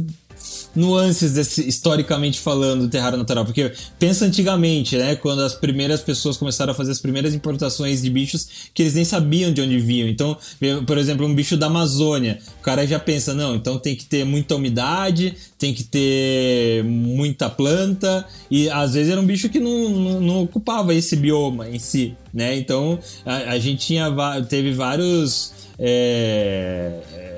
[0.76, 6.38] nuances desse, historicamente falando do terrário natural, porque pensa antigamente, né, quando as primeiras pessoas
[6.38, 10.08] começaram a fazer as primeiras importações de bichos que eles nem sabiam de onde vinham.
[10.08, 10.38] Então,
[10.86, 14.24] por exemplo, um bicho da Amazônia, o cara já pensa, não, então tem que ter
[14.24, 19.90] muita umidade, tem que ter muita planta, e às vezes era um bicho que não,
[19.90, 22.56] não, não ocupava esse bioma em si, né?
[22.58, 24.10] Então, a, a gente tinha,
[24.48, 25.52] teve vários...
[25.78, 27.29] é,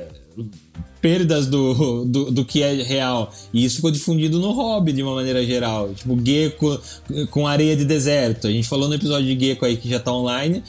[1.02, 3.34] perdas do, do, do que é real.
[3.54, 5.94] E isso ficou difundido no hobby de uma maneira geral.
[5.94, 6.80] Tipo, gecko
[7.32, 8.48] com areia de deserto.
[8.48, 10.64] A gente falou no episódio de gecko aí que já tá online,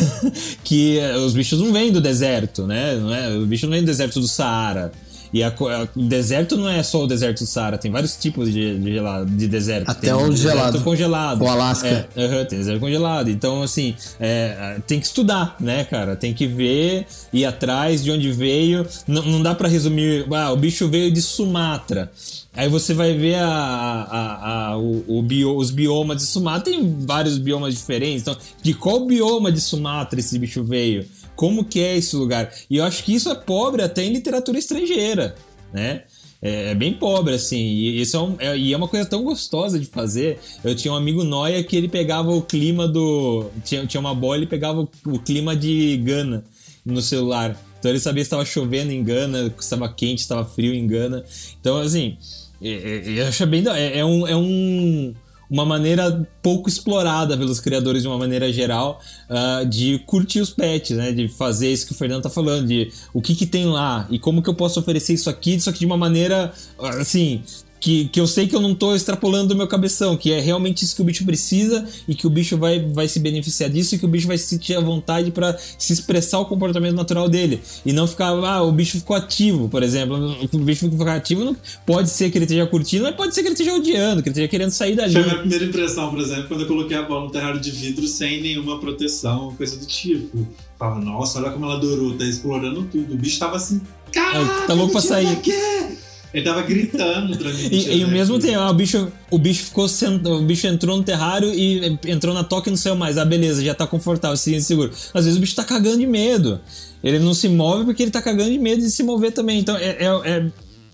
[0.64, 2.96] que os bichos não vêm do deserto, né?
[2.96, 4.92] Não é, o bicho não vem do deserto do Saara.
[5.32, 8.52] E a a- o deserto não é só o deserto do Saara, tem vários tipos
[8.52, 9.88] de, de, gelado, de deserto.
[9.90, 10.80] Até tem o gelado.
[10.82, 11.42] congelado.
[11.42, 12.08] O Alasca.
[12.16, 13.28] É, tem deserto congelado.
[13.30, 16.16] Então, assim, é, tem que estudar, né, cara?
[16.16, 18.86] Tem que ver, ir atrás de onde veio.
[19.06, 22.10] Não, não dá pra resumir, ah, o bicho veio de Sumatra.
[22.54, 26.96] Aí você vai ver a, a- a- o, o bio- os biomas de Sumatra, tem
[27.06, 28.22] vários biomas diferentes.
[28.22, 31.04] Então, de qual bioma de Sumatra esse bicho veio?
[31.36, 32.52] Como que é esse lugar?
[32.68, 35.34] E eu acho que isso é pobre até em literatura estrangeira,
[35.72, 36.02] né?
[36.42, 37.56] É, é bem pobre, assim.
[37.58, 40.38] E isso é, um- é- e é uma coisa tão gostosa de fazer.
[40.64, 43.46] Eu tinha um amigo Noia que ele pegava o clima do.
[43.64, 46.44] Tinha, tinha uma bola e pegava o, o clima de Gana
[46.84, 47.58] no celular.
[47.78, 50.86] Então ele sabia se estava chovendo em Gana, se estava quente, se estava frio em
[50.86, 51.24] Gana.
[51.60, 52.16] Então, assim,
[52.62, 53.64] é- é- eu acho bem.
[53.68, 54.26] É, é um.
[54.26, 55.14] É um
[55.50, 60.96] uma maneira pouco explorada pelos criadores de uma maneira geral ah, de curtir os pets,
[60.96, 61.12] né?
[61.12, 64.18] De fazer isso que o Fernando tá falando, de o que que tem lá e
[64.18, 67.42] como que eu posso oferecer isso aqui, só que de uma maneira assim.
[67.78, 70.84] Que, que eu sei que eu não tô extrapolando do meu cabeção, que é realmente
[70.84, 73.98] isso que o bicho precisa e que o bicho vai, vai se beneficiar disso e
[73.98, 77.60] que o bicho vai se sentir à vontade para se expressar o comportamento natural dele.
[77.84, 80.36] E não ficar, ah, o bicho ficou ativo, por exemplo.
[80.52, 83.48] O bicho ficou ativo, não, pode ser que ele esteja curtindo, mas pode ser que
[83.48, 85.12] ele esteja odiando, que ele esteja querendo sair dali.
[85.12, 87.70] Foi a minha primeira impressão, por exemplo, quando eu coloquei a bola no terrário de
[87.70, 90.46] vidro sem nenhuma proteção, coisa do tipo.
[90.78, 93.14] Fala, nossa, olha como ela adorou, tá explorando tudo.
[93.14, 93.80] O bicho tava assim,
[94.12, 95.96] caraca, tá louco pra sair." pra quê?
[96.36, 97.68] Ele tava gritando pra mim.
[97.72, 100.24] E, e o mesmo tem tem, ah, o bicho, o bicho ficou sent...
[100.26, 103.16] o bicho entrou no terrário e entrou na toca e não saiu mais.
[103.16, 104.92] Ah, beleza, já tá confortável, se seguro.
[105.14, 106.60] Às vezes o bicho tá cagando de medo.
[107.02, 109.58] Ele não se move porque ele tá cagando de medo de se mover também.
[109.58, 110.46] Então é, é,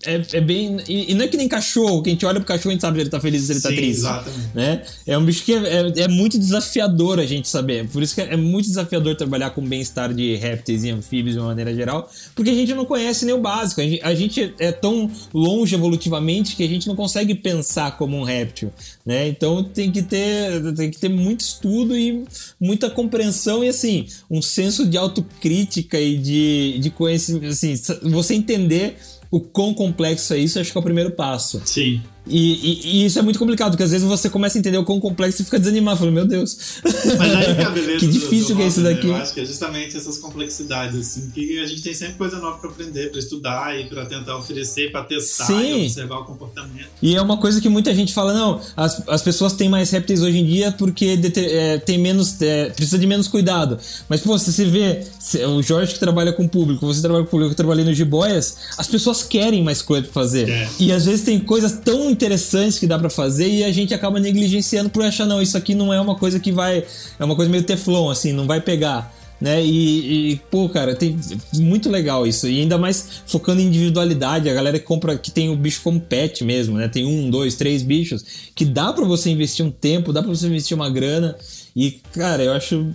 [0.05, 0.77] é, é, é bem.
[0.87, 2.73] E, e não é que nem cachorro, que a gente olha pro cachorro e a
[2.73, 3.99] gente sabe se ele tá feliz ou se ele tá Sim, triste.
[3.99, 4.49] exatamente.
[4.53, 4.83] Né?
[5.07, 7.87] É um bicho que é, é, é muito desafiador a gente saber.
[7.87, 11.39] Por isso que é, é muito desafiador trabalhar com bem-estar de répteis e anfíbios de
[11.39, 13.81] uma maneira geral, porque a gente não conhece nem o básico.
[13.81, 18.17] A gente, a gente é tão longe evolutivamente que a gente não consegue pensar como
[18.17, 18.71] um réptil.
[19.05, 19.27] Né?
[19.27, 22.23] Então tem que, ter, tem que ter muito estudo e
[22.59, 27.47] muita compreensão e assim, um senso de autocrítica e de, de conhecimento.
[27.47, 28.97] Assim, você entender
[29.33, 31.59] o quão complexo é isso, acho que é o primeiro passo.
[31.65, 32.03] Sim.
[32.25, 34.85] E, e, e, isso é muito complicado, porque às vezes você começa a entender o
[34.85, 36.79] quão complexo e fica desanimado, falando, meu Deus.
[37.17, 39.07] Mas aí que a beleza que difícil do, do que é isso hobby, daqui.
[39.07, 39.13] Né?
[39.13, 42.59] Eu acho que é justamente essas complexidades, assim, que a gente tem sempre coisa nova
[42.59, 45.81] para aprender, para estudar e para tentar oferecer, para testar Sim.
[45.81, 46.87] e observar o comportamento.
[47.01, 50.21] E é uma coisa que muita gente fala, não, as, as pessoas têm mais répteis
[50.21, 53.77] hoje em dia porque é, tem menos, é, precisa de menos cuidado.
[54.07, 55.05] Mas, pô, se você vê
[55.45, 58.87] o Jorge que trabalha com público, você trabalha com público, eu trabalhei no Jiboias, as
[58.87, 60.49] pessoas querem mais coisa pra fazer.
[60.49, 60.69] É.
[60.79, 64.19] E às vezes tem coisas tão interessantes que dá pra fazer e a gente acaba
[64.19, 66.85] negligenciando por achar, não, isso aqui não é uma coisa que vai.
[67.19, 69.13] É uma coisa meio teflon, assim, não vai pegar.
[69.41, 69.61] Né?
[69.61, 71.19] E, e, pô, cara, tem
[71.55, 72.47] muito legal isso.
[72.47, 75.99] E ainda mais focando em individualidade, a galera que compra, que tem o bicho como
[75.99, 76.87] pet mesmo, né?
[76.87, 78.23] Tem um, dois, três bichos,
[78.55, 81.35] que dá pra você investir um tempo, dá pra você investir uma grana.
[81.75, 82.89] E, cara, eu acho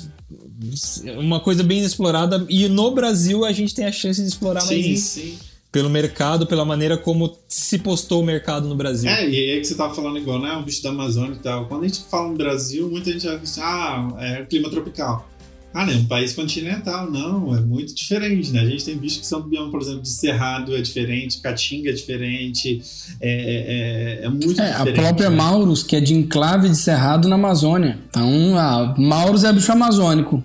[1.19, 2.47] uma coisa bem inexplorada.
[2.49, 5.21] E no Brasil a gente tem a chance de explorar mais Sim, isso.
[5.21, 5.39] sim.
[5.71, 9.11] Pelo mercado, pela maneira como se postou o mercado no Brasil.
[9.11, 10.53] É, e aí que você tava falando igual, né?
[10.57, 11.67] O bicho da Amazônia e tal.
[11.67, 15.29] Quando a gente fala no Brasil, muita gente acha assim, ah, é clima tropical.
[15.75, 17.11] Ah, não, é um país continental.
[17.11, 18.63] Não, é muito diferente, né?
[18.63, 21.91] A gente tem bichos que são do bioma, por exemplo, de Cerrado é diferente, Caatinga
[21.91, 22.81] é diferente,
[23.21, 24.97] é, é, é muito É, a diferente.
[24.97, 25.37] própria né?
[25.37, 27.99] Maurus, que é de enclave de Cerrado na Amazônia.
[28.09, 30.43] Então, a Maurus é bicho amazônico.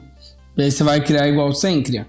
[0.58, 2.06] E aí você vai criar igual sem cria.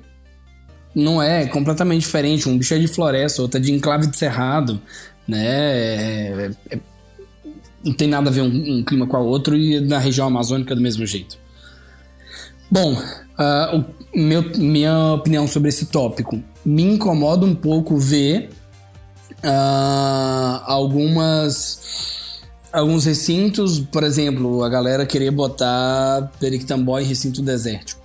[0.94, 2.48] Não é, é completamente diferente.
[2.48, 4.81] Um bicho é de floresta, outro é de enclave de Cerrado,
[5.26, 5.44] né?
[5.47, 6.78] É- é-
[7.84, 10.74] não tem nada a ver um, um clima com o outro e na região amazônica
[10.74, 11.36] do mesmo jeito.
[12.70, 12.97] Bom,
[13.36, 13.82] ah,
[14.14, 16.42] o meu- minha opinião sobre esse tópico.
[16.64, 18.50] Me incomoda um pouco ver
[19.42, 22.40] ah, algumas
[22.73, 28.02] alguns recintos, por exemplo, a galera querer botar periquitambó em recinto desértico,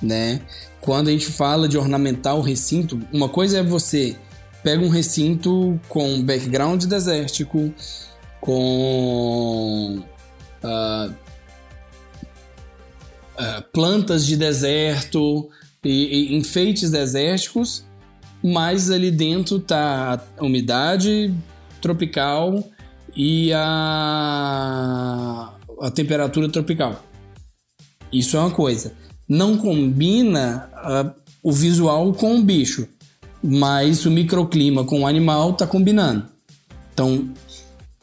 [0.00, 0.40] né?
[0.86, 4.16] Quando a gente fala de ornamentar o recinto, uma coisa é você
[4.62, 7.74] pega um recinto com background desértico,
[8.40, 10.00] com
[10.62, 11.10] ah,
[13.36, 15.50] ah, plantas de deserto
[15.82, 17.84] e, e enfeites desérticos,
[18.40, 21.34] mas ali dentro tá a umidade
[21.82, 22.62] tropical
[23.16, 23.62] e a,
[25.80, 27.04] a temperatura tropical.
[28.12, 28.92] Isso é uma coisa.
[29.28, 32.88] Não combina ah, o visual com o bicho,
[33.42, 36.26] mas o microclima com o animal tá combinando.
[36.92, 37.28] Então,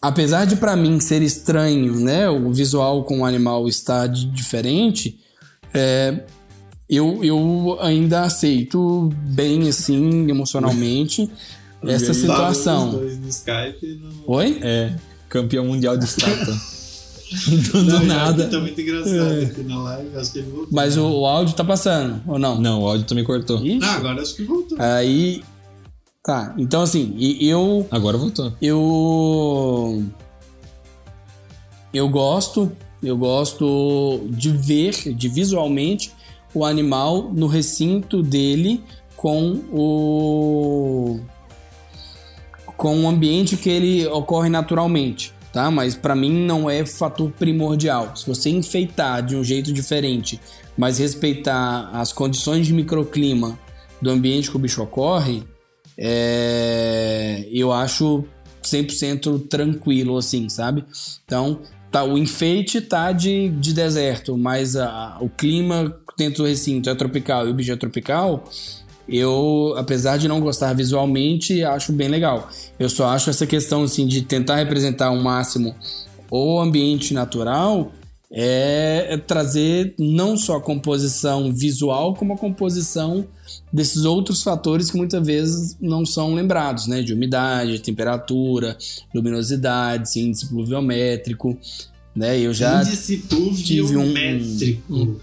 [0.02, 5.20] apesar de para mim ser estranho, né, o visual com o animal estar diferente,
[5.74, 6.24] é,
[6.90, 11.30] eu, eu ainda aceito bem assim emocionalmente
[11.84, 12.92] essa situação.
[12.92, 14.12] no Skype não...
[14.28, 14.60] Oi?
[14.62, 14.94] É,
[15.28, 16.56] campeão mundial de estátua.
[17.32, 18.48] do, do Não, nada.
[18.48, 20.70] Tá muito engraçado aqui na live, acho que ele voltou.
[20.72, 22.60] Mas o, o áudio tá passando, ou não?
[22.60, 23.58] Não, o áudio também cortou.
[23.58, 23.80] Ixi.
[23.80, 24.78] Não, agora acho que voltou.
[24.80, 25.44] Aí.
[26.24, 27.88] Tá, então assim, eu.
[27.92, 28.54] Agora voltou.
[28.62, 30.04] Eu.
[31.94, 32.72] Eu gosto,
[33.04, 36.12] eu gosto de ver, de visualmente,
[36.54, 38.84] o animal no recinto dele
[39.16, 41.20] com o.
[42.78, 45.72] com o ambiente que ele ocorre naturalmente, tá?
[45.72, 48.16] Mas pra mim não é fator primordial.
[48.18, 50.40] Se você enfeitar de um jeito diferente,
[50.78, 53.58] mas respeitar as condições de microclima
[54.02, 55.44] do ambiente que o bicho ocorre,
[55.98, 58.26] é, eu acho
[58.64, 60.84] 100% tranquilo, assim, sabe?
[61.26, 61.60] Então,
[61.92, 66.96] tá, o enfeite tá de, de deserto, mas a- o clima dentro do recinto é
[66.96, 68.44] tropical e o bicho é tropical,
[69.08, 72.50] eu, apesar de não gostar visualmente, acho bem legal.
[72.80, 75.76] Eu só acho essa questão, assim, de tentar representar ao máximo
[76.32, 77.92] o ambiente natural
[78.36, 83.28] é, é trazer não só a composição visual, como a composição
[83.72, 87.04] desses outros fatores que muitas vezes não são lembrados, né?
[87.04, 88.76] De umidade, temperatura,
[89.14, 91.56] luminosidade, índice pluviométrico,
[92.16, 92.40] né?
[92.40, 94.94] Eu já Índice tive pluviométrico.
[94.94, 95.20] um-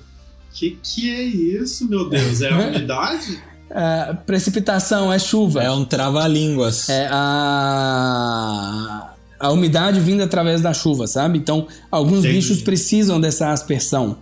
[0.52, 2.41] Que que é isso, meu Deus?
[2.42, 3.41] É a umidade?
[3.70, 5.62] É, precipitação é chuva.
[5.62, 6.89] É um trava-línguas.
[6.89, 11.39] É a, a umidade vindo através da chuva, sabe?
[11.39, 12.34] Então, alguns Entendi.
[12.34, 14.16] bichos precisam dessa aspersão.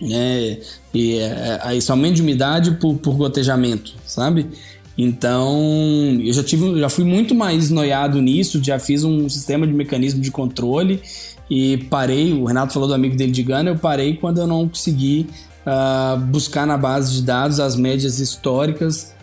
[0.00, 0.58] Né?
[0.94, 4.46] E é, aí somente de umidade por, por gotejamento, sabe?
[4.96, 9.72] Então, eu já tive, já fui muito mais noiado nisso, já fiz um sistema de
[9.72, 11.02] mecanismo de controle
[11.50, 12.32] e parei.
[12.32, 15.26] O Renato falou do amigo dele de Gana, eu parei quando eu não consegui
[15.64, 19.14] ah, buscar na base de dados as médias históricas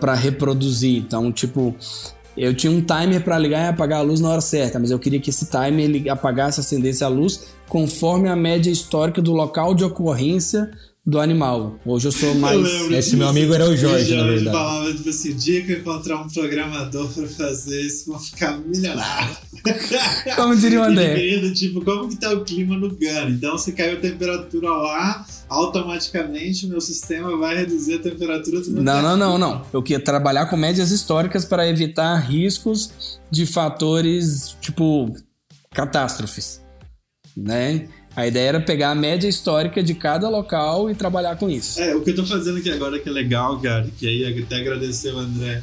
[0.00, 0.98] para reproduzir.
[0.98, 1.72] Então, tipo,
[2.36, 4.98] eu tinha um timer para ligar e apagar a luz na hora certa, mas eu
[4.98, 9.84] queria que esse timer apagasse, acendesse a luz conforme a média histórica do local de
[9.84, 10.70] ocorrência
[11.04, 11.80] do animal.
[11.84, 12.56] Hoje eu sou mais.
[12.56, 14.56] Eu Esse meu amigo era o Jorge, na verdade.
[14.56, 19.36] falava, tipo assim, dia que eu encontrar um programador pra fazer isso, vou ficar milionário.
[20.36, 21.14] Como diria o André.
[21.16, 23.30] Queria, tipo, como que tá o clima no Ghana?
[23.30, 28.70] Então, se caiu a temperatura lá, automaticamente o meu sistema vai reduzir a temperatura do
[28.70, 29.66] meu Não, não, não, não.
[29.72, 35.12] Eu queria trabalhar com médias históricas para evitar riscos de fatores tipo
[35.72, 36.60] catástrofes,
[37.36, 37.88] né?
[38.14, 41.80] A ideia era pegar a média histórica de cada local e trabalhar com isso.
[41.80, 44.56] É, o que eu tô fazendo aqui agora que é legal, cara, que aí até
[44.56, 45.62] agradecer o André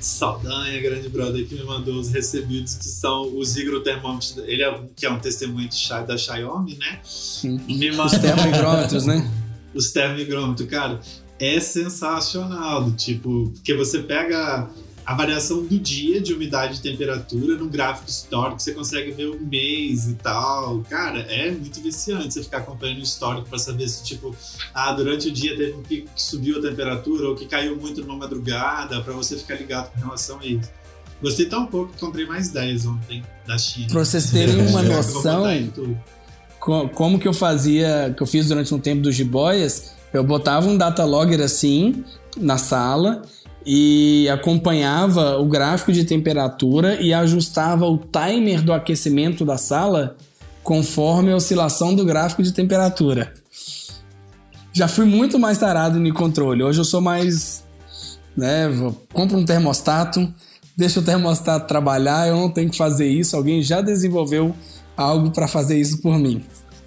[0.00, 4.36] Saldanha, grande brother, que me mandou os recebidos, que são os higrotermômetros.
[4.44, 6.98] Ele é, que é um testemunho de, da Xiaomi, né?
[7.04, 7.60] Sim.
[7.66, 9.30] Me Os mandou termoigrômetros, né?
[9.72, 11.00] os termoigrômetros, cara,
[11.38, 12.90] é sensacional.
[12.92, 14.68] Tipo, porque você pega
[15.04, 19.40] a variação do dia de umidade e temperatura num gráfico histórico, você consegue ver o
[19.40, 20.80] mês e tal.
[20.88, 24.34] Cara, é muito viciante você ficar acompanhando o histórico para saber se, tipo,
[24.72, 28.00] ah, durante o dia teve um pico que subiu a temperatura ou que caiu muito
[28.00, 30.70] numa madrugada, para você ficar ligado com relação a isso.
[31.20, 33.88] Gostei tão pouco que comprei mais 10 ontem da China.
[33.88, 35.44] Pra vocês terem uma noção,
[36.94, 40.78] como que eu fazia, que eu fiz durante um tempo dos jiboias, eu botava um
[40.78, 42.04] data logger assim
[42.36, 43.22] na sala
[43.66, 50.16] e acompanhava o gráfico de temperatura e ajustava o timer do aquecimento da sala
[50.62, 53.32] conforme a oscilação do gráfico de temperatura.
[54.72, 56.62] Já fui muito mais tarado no controle.
[56.62, 57.64] Hoje eu sou mais,
[58.36, 58.68] né,
[59.12, 60.32] compro um termostato,
[60.76, 64.54] deixa o termostato trabalhar, eu não tenho que fazer isso, alguém já desenvolveu
[64.96, 66.42] algo para fazer isso por mim.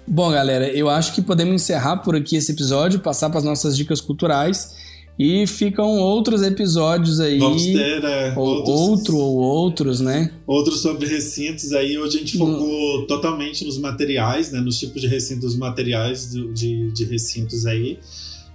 [0.06, 3.76] Bom, galera, eu acho que podemos encerrar por aqui esse episódio, passar para as nossas
[3.76, 4.87] dicas culturais
[5.18, 10.30] e ficam outros episódios aí, Vamos ter, né, ou outros- outro ou outros, né?
[10.46, 14.60] Outros sobre recintos aí, hoje a gente focou totalmente nos materiais, né?
[14.60, 17.98] Nos tipos de recintos materiais do- de, de recintos aí.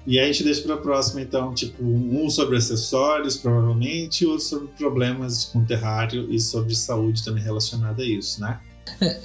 [0.06, 4.44] E aí a gente deixa para próxima, então, tipo, um sobre acessórios, provavelmente, e outro
[4.46, 8.60] sobre problemas com terrário e sobre saúde também relacionada a isso, né?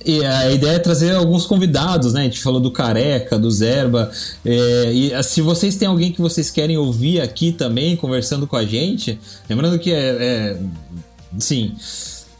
[0.04, 2.22] E a ideia é trazer alguns convidados, né?
[2.22, 4.10] A gente falou do Careca, do Zerba.
[4.44, 8.56] é, e ah, se vocês têm alguém que vocês querem ouvir aqui também, conversando com
[8.56, 10.16] a gente, lembrando que é.
[10.20, 10.56] é
[11.38, 11.74] sim.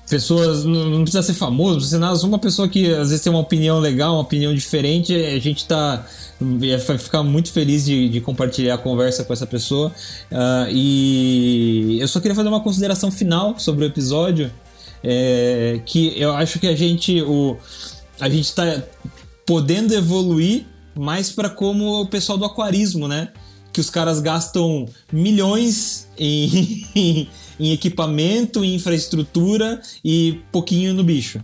[0.09, 3.21] Pessoas, não precisa ser famoso, não precisa ser nada, só uma pessoa que às vezes
[3.21, 6.07] tem uma opinião legal, uma opinião diferente, a gente tá.
[6.41, 9.93] Vai ficar muito feliz de, de compartilhar a conversa com essa pessoa.
[10.31, 14.51] Ah, e eu só queria fazer uma consideração final sobre o episódio
[15.03, 17.57] é, que eu acho que a gente o
[18.21, 18.83] a gente está
[19.47, 23.29] podendo evoluir mais para como o pessoal do aquarismo, né?
[23.73, 27.29] Que os caras gastam milhões em,
[27.59, 31.41] em equipamento, em infraestrutura e pouquinho no bicho.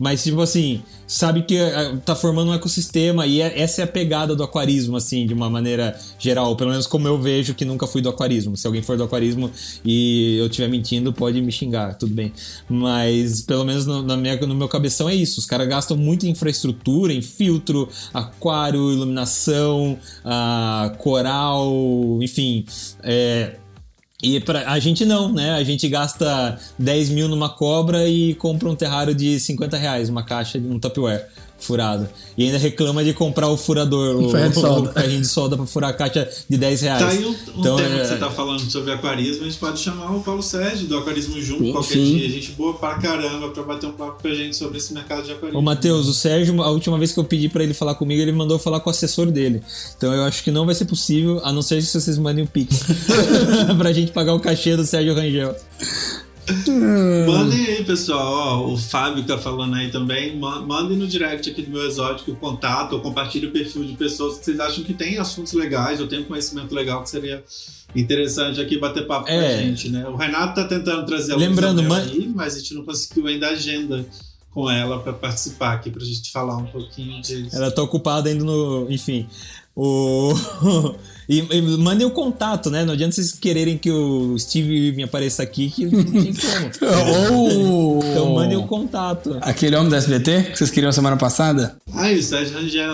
[0.00, 3.86] Mas, tipo assim, sabe que eh, tá formando um ecossistema e é- essa é a
[3.86, 6.56] pegada do aquarismo, assim, de uma maneira geral.
[6.56, 8.56] Pelo menos como eu vejo que nunca fui do aquarismo.
[8.56, 9.50] Se alguém for do aquarismo
[9.84, 12.32] e eu estiver mentindo, pode me xingar, tudo bem.
[12.66, 15.38] Mas, pelo menos no, na minha, no meu cabeção é isso.
[15.38, 22.64] Os caras gastam muito em infraestrutura, em filtro, aquário, iluminação, ah, coral, enfim.
[23.02, 23.56] É,
[24.22, 25.52] e pra, a gente não, né?
[25.52, 30.22] A gente gasta 10 mil numa cobra e compra um terrário de 50 reais, uma
[30.22, 31.26] caixa de um Tupperware
[31.60, 32.08] furado.
[32.36, 34.90] E ainda reclama de comprar o furador, o, ferro de solda.
[34.90, 37.02] o ferrinho de solda pra furar a caixa de 10 reais.
[37.02, 39.58] Tá aí um, um Então, tema é- que você tá falando sobre aquarismo, a gente
[39.58, 42.16] pode chamar o Paulo Sérgio do Aquarismo Junto Sim, qualquer sim.
[42.18, 42.28] dia.
[42.30, 45.32] Gente boa pra caramba pra bater um papo com a gente sobre esse mercado de
[45.32, 45.58] aquarismo.
[45.58, 48.32] Ô, Matheus, o Sérgio, a última vez que eu pedi pra ele falar comigo, ele
[48.32, 49.62] mandou falar com o assessor dele.
[49.96, 52.46] Então eu acho que não vai ser possível, a não ser se vocês mandem o
[52.46, 52.80] Pix.
[53.78, 55.54] pra gente pagar o cachê do Sérgio Rangel.
[57.26, 58.62] Mandem aí, pessoal.
[58.64, 60.36] Ó, o Fábio tá falando aí também.
[60.36, 63.92] Ma- Mandem no direct aqui do meu exótico o contato ou compartilhe o perfil de
[63.94, 67.42] pessoas que vocês acham que tem assuntos legais ou tem um conhecimento legal que seria
[67.94, 69.54] interessante aqui bater papo com É.
[69.54, 70.06] a gente, né?
[70.08, 73.48] O Renato tá tentando trazer a Lembrando, man- aí, mas a gente não conseguiu ainda
[73.48, 74.04] a agenda
[74.52, 77.54] com ela para participar aqui pra gente falar um pouquinho disso.
[77.54, 78.86] Ela tá ocupada ainda no.
[78.90, 79.26] Enfim.
[79.82, 80.34] O.
[81.28, 82.84] e, e mandem o contato, né?
[82.84, 86.32] Não adianta vocês quererem que o Steve me apareça aqui, que não tem
[86.80, 87.40] como.
[87.44, 89.38] Ou Então mandem o contato.
[89.40, 91.76] aquele homem do SBT que vocês queriam semana passada?
[91.94, 92.92] Ah, o Sérgio Rangel.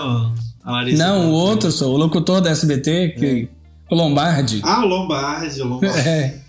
[0.62, 3.48] A Larissa Não, tá- o outro, sou o locutor da SBT, que
[3.90, 4.60] o Lombardi.
[4.64, 5.98] Ah, o Lombardi, o Lombardi.
[6.08, 6.40] É.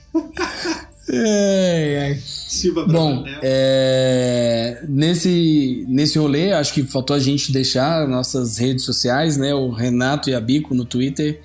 [1.09, 2.17] É, é.
[2.25, 9.37] Silva Bom, é, nesse, nesse rolê, acho que faltou a gente deixar nossas redes sociais,
[9.37, 9.53] né?
[9.53, 11.39] O Renato e a Bico no Twitter,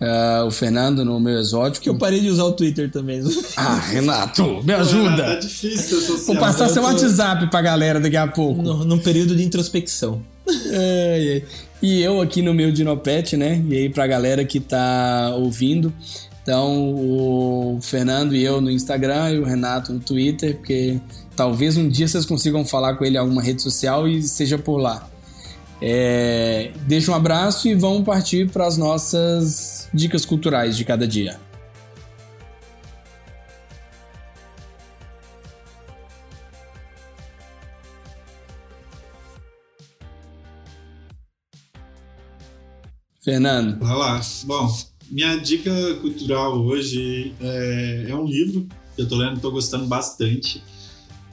[0.00, 1.82] ah, o Fernando no meu exótico.
[1.82, 3.20] Que eu parei de usar o Twitter também.
[3.56, 5.36] Ah, Renato, me Pô, Tá ajuda!
[5.40, 6.26] difícil social.
[6.26, 8.62] Vou passar Eu seu tô- WhatsApp pra galera daqui a pouco.
[8.62, 10.22] num, num período de introspecção.
[10.70, 11.42] É, é.
[11.82, 13.62] E eu aqui no meu Dinopet, né?
[13.68, 15.92] E aí pra galera que tá ouvindo.
[16.44, 21.00] Então, o Fernando e eu no Instagram e o Renato no Twitter, porque
[21.34, 24.76] talvez um dia vocês consigam falar com ele em alguma rede social e seja por
[24.76, 25.08] lá.
[25.80, 31.40] É, deixa um abraço e vamos partir para as nossas dicas culturais de cada dia.
[43.22, 43.78] Fernando.
[43.78, 44.20] Vai lá.
[44.44, 44.76] Bom,
[45.14, 45.70] minha dica
[46.00, 50.60] cultural hoje é, é um livro que eu tô lendo, tô gostando bastante,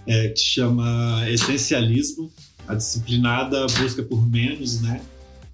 [0.06, 2.32] é, que chama Essencialismo,
[2.68, 5.02] a disciplinada busca por menos, né?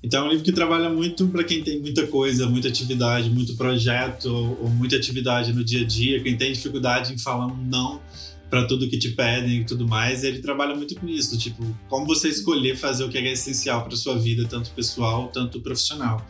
[0.04, 3.56] Então é um livro que trabalha muito para quem tem muita coisa, muita atividade, muito
[3.56, 8.02] projeto ou muita atividade no dia a dia, quem tem dificuldade em falar um não
[8.50, 12.06] para tudo que te pedem e tudo mais, ele trabalha muito com isso, tipo, como
[12.06, 16.26] você escolher fazer o que é essencial para sua vida, tanto pessoal, tanto profissional.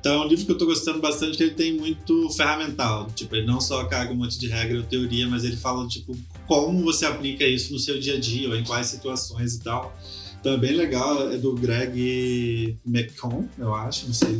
[0.00, 3.08] Então é um livro que eu estou gostando bastante, que ele tem muito ferramental.
[3.14, 6.16] Tipo, ele não só caga um monte de regra ou teoria, mas ele fala, tipo,
[6.46, 9.96] como você aplica isso no seu dia a dia, ou em quais situações e tal.
[10.40, 14.38] Então é bem legal, é do Greg McCon, eu acho, não sei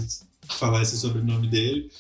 [0.49, 1.91] falar esse sobrenome dele.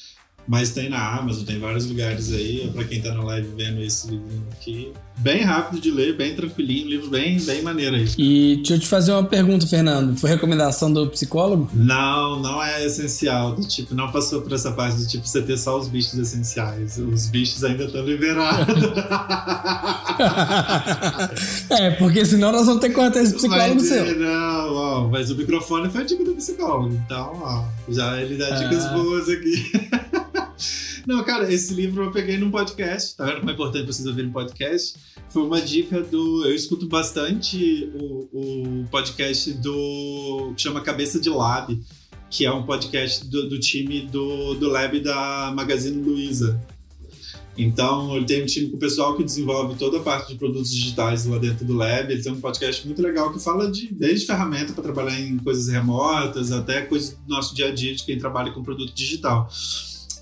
[0.48, 4.10] Mas tem na Amazon, tem vários lugares aí, para quem tá na live vendo esse
[4.10, 4.90] livro aqui.
[5.18, 8.08] Bem rápido de ler, bem tranquilinho, livro bem, bem maneiro aí.
[8.16, 10.16] E deixa eu te fazer uma pergunta, Fernando.
[10.16, 11.68] Foi recomendação do psicólogo?
[11.74, 13.56] Não, não é essencial.
[13.56, 16.96] Do tipo, não passou por essa parte do tipo você ter só os bichos essenciais.
[16.96, 18.74] Os bichos ainda estão liberados.
[21.68, 24.18] é, porque senão nós vamos ter que cortar esse psicólogo mas, seu.
[24.18, 26.94] Não, ó, mas o microfone foi a dica do psicólogo.
[27.04, 28.92] Então, ó, já ele dá dicas ah.
[28.92, 29.72] boas aqui.
[31.08, 33.16] Não, cara, esse livro eu peguei num podcast.
[33.16, 34.98] Tá vendo como é importante vocês ouvirem podcast?
[35.30, 36.44] Foi uma dica do.
[36.44, 40.52] Eu escuto bastante o, o podcast do.
[40.54, 41.82] que chama Cabeça de Lab,
[42.28, 46.62] que é um podcast do, do time do, do Lab da Magazine Luiza.
[47.56, 50.70] Então, ele tem um time com o pessoal que desenvolve toda a parte de produtos
[50.70, 52.12] digitais lá dentro do Lab.
[52.12, 55.68] Ele tem um podcast muito legal que fala de desde ferramenta para trabalhar em coisas
[55.68, 59.48] remotas até coisas do nosso dia a dia de quem trabalha com produto digital.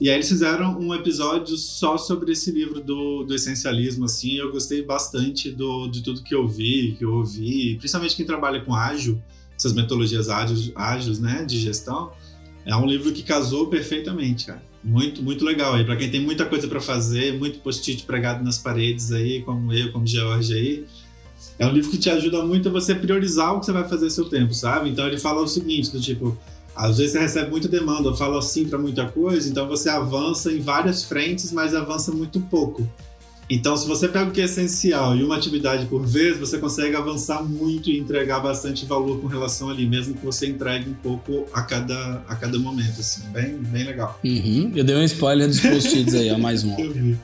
[0.00, 4.52] E aí eles fizeram um episódio só sobre esse livro do, do essencialismo, assim, eu
[4.52, 8.74] gostei bastante do, de tudo que eu vi, que eu ouvi, principalmente quem trabalha com
[8.74, 9.20] ágil,
[9.56, 12.12] essas metodologias ágeis, ágeis né, de gestão,
[12.66, 14.62] é um livro que casou perfeitamente, cara.
[14.82, 15.84] Muito, muito legal aí.
[15.84, 19.92] Para quem tem muita coisa para fazer, muito post-it pregado nas paredes aí, como eu,
[19.92, 20.86] como George aí.
[21.58, 24.10] É um livro que te ajuda muito a você priorizar o que você vai fazer
[24.10, 24.90] seu tempo, sabe?
[24.90, 26.36] Então ele fala o seguinte, do tipo,
[26.76, 30.60] às vezes você recebe muita demanda, fala sim para muita coisa, então você avança em
[30.60, 32.86] várias frentes, mas avança muito pouco.
[33.48, 36.96] Então, se você pega o que é essencial e uma atividade por vez, você consegue
[36.96, 41.46] avançar muito e entregar bastante valor com relação ali, mesmo que você entregue um pouco
[41.52, 43.22] a cada, a cada momento, assim.
[43.32, 44.18] Bem, bem legal.
[44.24, 44.72] Uhum.
[44.74, 46.76] Eu dei um spoiler dos post-its aí, ó, mais um.
[46.76, 47.16] Eu vi.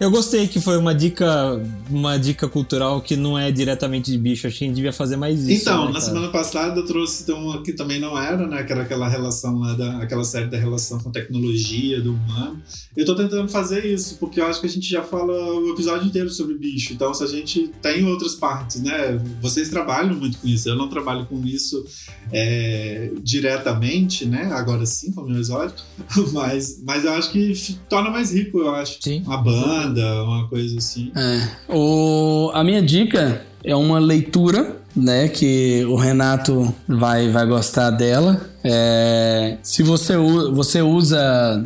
[0.00, 4.46] Eu gostei que foi uma dica, uma dica cultural que não é diretamente de bicho.
[4.46, 5.62] Acho que a gente devia fazer mais isso.
[5.62, 8.64] Então, né, na semana passada eu trouxe uma que também não era, né?
[8.64, 12.60] Que era aquela relação lá da, aquela série da relação com tecnologia, do humano.
[12.96, 16.06] Eu tô tentando fazer isso, porque eu acho que a gente já fala o episódio
[16.06, 16.92] inteiro sobre bicho.
[16.92, 19.20] Então, se a gente tem outras partes, né?
[19.40, 20.68] Vocês trabalham muito com isso.
[20.68, 21.84] Eu não trabalho com isso
[22.32, 24.50] é, diretamente, né?
[24.52, 25.82] Agora sim, com o meu exótico.
[26.32, 27.54] Mas, mas eu acho que
[27.88, 28.98] torna mais rico, eu acho.
[29.00, 29.22] Sim.
[29.24, 31.12] Uma banda uma coisa assim.
[31.16, 31.72] É.
[31.72, 35.28] O, a minha dica é uma leitura, né?
[35.28, 38.40] Que o Renato vai, vai gostar dela.
[38.62, 41.64] É, se você, você usa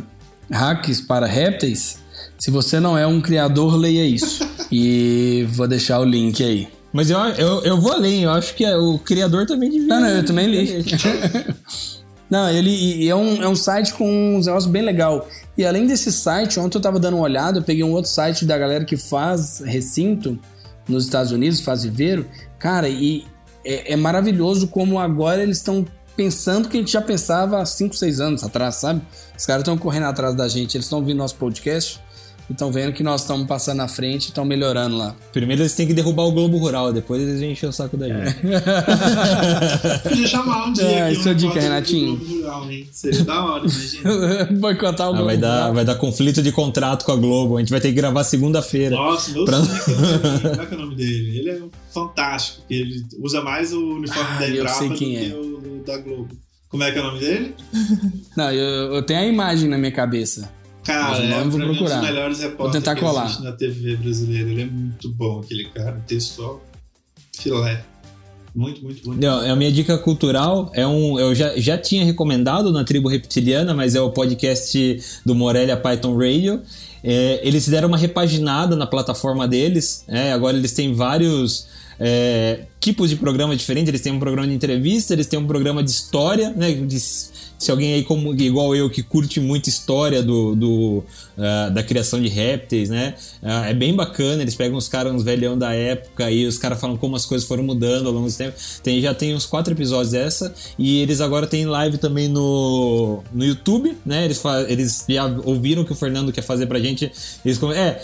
[0.51, 1.99] hacks para répteis,
[2.37, 4.47] se você não é um criador, leia isso.
[4.71, 6.67] e vou deixar o link aí.
[6.91, 9.87] Mas eu, eu, eu vou além, eu acho que é, o criador também devia.
[9.87, 10.83] Não, não, eu também li.
[12.29, 15.27] não, ele é um, é um site com um negócio bem legal.
[15.57, 18.45] E além desse site, ontem eu tava dando uma olhada, eu peguei um outro site
[18.45, 20.37] da galera que faz recinto
[20.87, 22.25] nos Estados Unidos, faz viveiro.
[22.59, 23.25] Cara, e
[23.65, 25.85] é, é maravilhoso como agora eles estão
[26.15, 29.01] pensando que a gente já pensava há 5, 6 anos atrás, sabe?
[29.37, 31.99] Os caras estão correndo atrás da gente, eles estão ouvindo nosso podcast
[32.53, 35.15] estão vendo que nós estamos passando na frente e estão melhorando lá.
[35.31, 38.07] Primeiro eles têm que derrubar o Globo Rural, depois eles vêm encher o saco da
[38.07, 38.39] gente.
[39.89, 39.97] É.
[40.09, 40.83] Podia chamar um dia.
[40.83, 42.15] É, isso é dica, Renatinho.
[42.15, 44.45] Rural, Seria da hora, imagina.
[44.59, 45.73] Boicotar o ah, Globo vai dar, Rural.
[45.73, 47.57] vai dar conflito de contrato com a Globo.
[47.57, 48.95] A gente vai ter que gravar segunda-feira.
[48.95, 49.57] Nossa, meu pra...
[50.49, 51.39] Como é que é o nome dele?
[51.39, 51.61] Ele é
[51.91, 52.63] fantástico.
[52.69, 55.35] Ele usa mais o uniforme ah, da Embrapa do que é.
[55.35, 56.29] o da Globo.
[56.69, 57.55] Como é que é o nome dele?
[58.37, 60.49] Não, eu, eu tenho a imagem na minha cabeça.
[60.83, 61.97] Cara, é vou procurar.
[61.97, 63.41] um dos melhores repórteres vou tentar colar.
[63.41, 64.49] na TV brasileira.
[64.49, 66.01] Ele é muito bom, aquele cara.
[66.19, 66.61] Só
[67.33, 67.83] filé.
[68.55, 69.21] Muito, muito, muito.
[69.21, 70.71] Não, é a minha dica cultural.
[70.73, 75.35] É um, eu já, já tinha recomendado na Tribo Reptiliana, mas é o podcast do
[75.35, 76.61] Morelia Python Radio.
[77.03, 80.03] É, eles deram uma repaginada na plataforma deles.
[80.07, 81.67] É, agora eles têm vários
[81.99, 83.89] é, tipos de programas diferentes.
[83.89, 86.71] Eles têm um programa de entrevista, eles têm um programa de história, né?
[86.71, 86.99] De,
[87.59, 91.03] se alguém aí como igual eu que curte muito história do, do
[91.37, 93.15] uh, da criação de répteis, né?
[93.43, 94.41] Uh, é bem bacana.
[94.41, 97.45] Eles pegam os caras, uns velhão da época e os caras falam como as coisas
[97.45, 98.55] foram mudando ao longo do tempo.
[98.81, 103.43] Tem, já tem uns quatro episódios dessa e eles agora têm live também no, no
[103.43, 104.23] YouTube, né?
[104.23, 107.11] Eles, eles já ouviram que o Fernando quer fazer pra gente.
[107.43, 108.01] Eles é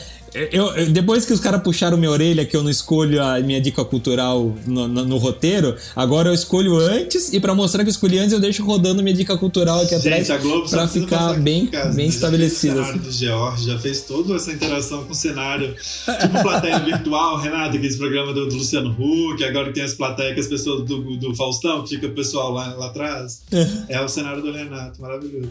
[0.51, 3.83] eu, depois que os caras puxaram minha orelha que eu não escolho a minha dica
[3.85, 8.19] cultural no, no, no roteiro, agora eu escolho antes e para mostrar que eu escolhi
[8.19, 11.67] antes eu deixo rodando minha dica cultural aqui Gente, atrás a Globo pra ficar bem,
[11.67, 12.81] casa, bem estabelecida.
[12.81, 17.77] O do George, já fez toda essa interação com o cenário, tipo plateia virtual, Renato,
[17.77, 21.35] aquele programa do, do, Luciano Huck, agora tem as plateias que as pessoas do, do
[21.35, 23.43] Faustão, fica o pessoal lá, lá atrás.
[23.88, 25.49] é o cenário do Renato, maravilhoso.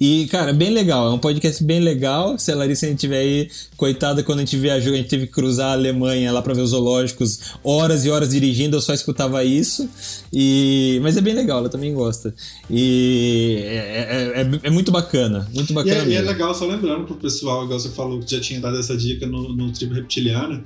[0.00, 1.08] E, cara, bem legal.
[1.08, 2.38] É um podcast bem legal.
[2.38, 5.68] Se a Larissa estiver aí, coitada, quando a gente viajou, a gente teve que cruzar
[5.68, 9.88] a Alemanha lá pra ver os zoológicos, horas e horas dirigindo, eu só escutava isso.
[10.32, 10.98] E...
[11.02, 12.34] Mas é bem legal, ela também gosta.
[12.70, 15.48] E é, é, é, é muito bacana.
[15.54, 16.04] Muito bacana.
[16.04, 18.60] E é, e é, legal, só lembrando pro pessoal, igual você falou que já tinha
[18.60, 20.62] dado essa dica no, no Tribo Reptiliana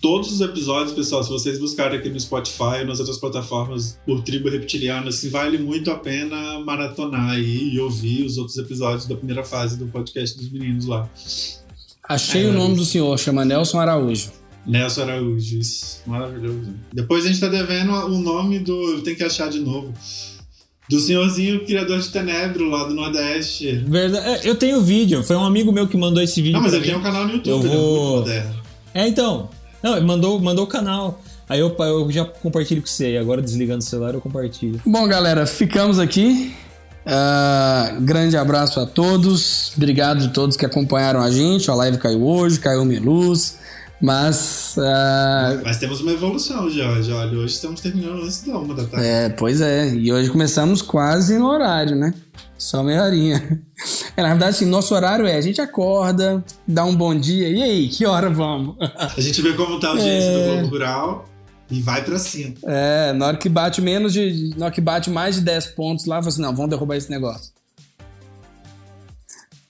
[0.00, 4.22] todos os episódios, pessoal, se vocês buscarem aqui no Spotify ou nas outras plataformas por
[4.22, 9.16] Tribo Reptiliana, assim, vale muito a pena maratonar aí e ouvir os outros episódios da
[9.16, 11.08] primeira fase do podcast dos meninos lá.
[12.08, 14.30] Achei é, o nome do senhor, chama Nelson Araújo.
[14.66, 16.02] Nelson Araújo, isso.
[16.06, 16.74] Maravilhoso.
[16.92, 19.00] Depois a gente tá devendo o nome do.
[19.02, 19.92] Tem que achar de novo.
[20.88, 23.72] Do senhorzinho criador de Tenebro lá do Nordeste.
[23.86, 24.26] Verdade.
[24.26, 25.22] É, eu tenho vídeo.
[25.22, 26.54] Foi um amigo meu que mandou esse vídeo.
[26.54, 26.88] Não, mas ele mim.
[26.88, 27.50] tem um canal no YouTube.
[27.50, 28.28] Eu vou...
[28.30, 28.46] É,
[28.94, 29.50] é, então.
[29.82, 31.20] Não, mandou, mandou o canal.
[31.48, 33.16] Aí eu, eu já compartilho com você.
[33.16, 34.80] Agora desligando o celular eu compartilho.
[34.84, 36.54] Bom, galera, ficamos aqui.
[37.06, 39.72] Uh, grande abraço a todos.
[39.76, 41.70] Obrigado a todos que acompanharam a gente.
[41.70, 43.58] A live caiu hoje, caiu minha luz.
[44.00, 44.76] Mas.
[44.76, 45.60] Uh...
[45.64, 47.12] Mas temos uma evolução, Jorge.
[47.12, 49.06] Olha, hoje estamos terminando antes da uma da tarde.
[49.06, 49.92] É, pois é.
[49.94, 52.14] E hoje começamos quase no horário, né?
[52.56, 53.60] Só meia horinha.
[54.16, 57.62] É, na verdade, assim, nosso horário é: a gente acorda, dá um bom dia, e
[57.62, 58.74] aí, que hora vamos?
[59.16, 60.46] A gente vê como tá a audiência é...
[60.46, 61.24] do Globo Rural
[61.70, 62.54] e vai pra cima.
[62.64, 64.54] É, na hora que bate menos de.
[64.56, 67.08] Na hora que bate mais de 10 pontos lá, fala assim: não, vamos derrubar esse
[67.08, 67.52] negócio.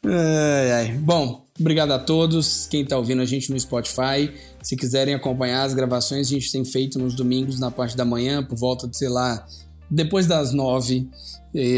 [0.05, 0.89] Ai, ai.
[0.93, 2.67] Bom, obrigado a todos.
[2.67, 4.33] Quem tá ouvindo a gente no Spotify.
[4.63, 8.43] Se quiserem acompanhar as gravações, a gente tem feito nos domingos, na parte da manhã,
[8.43, 9.47] por volta de, sei lá,
[9.91, 11.09] depois das nove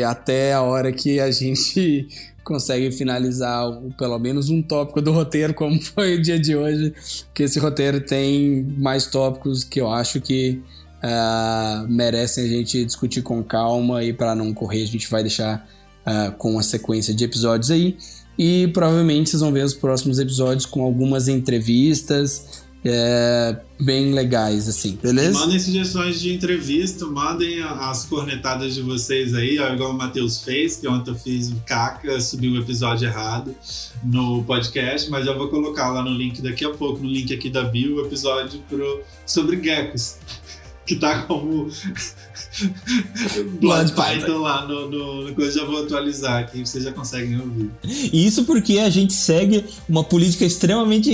[0.07, 2.09] até a hora que a gente
[2.42, 6.92] consegue finalizar o, pelo menos um tópico do roteiro, como foi o dia de hoje,
[7.34, 10.60] que esse roteiro tem mais tópicos que eu acho que
[11.05, 15.67] uh, merecem a gente discutir com calma e para não correr a gente vai deixar
[16.07, 17.97] uh, com uma sequência de episódios aí.
[18.43, 24.99] E provavelmente vocês vão ver os próximos episódios com algumas entrevistas é, bem legais, assim,
[25.02, 25.39] beleza?
[25.39, 30.77] Mandem sugestões de entrevista, mandem as cornetadas de vocês aí, ó, igual o Matheus fez,
[30.77, 33.55] que ontem eu fiz o caca, subi um episódio errado
[34.02, 37.51] no podcast, mas já vou colocar lá no link daqui a pouco, no link aqui
[37.51, 40.17] da bio, o episódio pro, sobre geckos,
[40.86, 41.69] que tá como
[43.60, 47.70] Blood Python lá no, no, no coisa, já vou atualizar aqui, vocês já conseguem ouvir.
[48.12, 51.10] Isso porque a gente segue uma política extremamente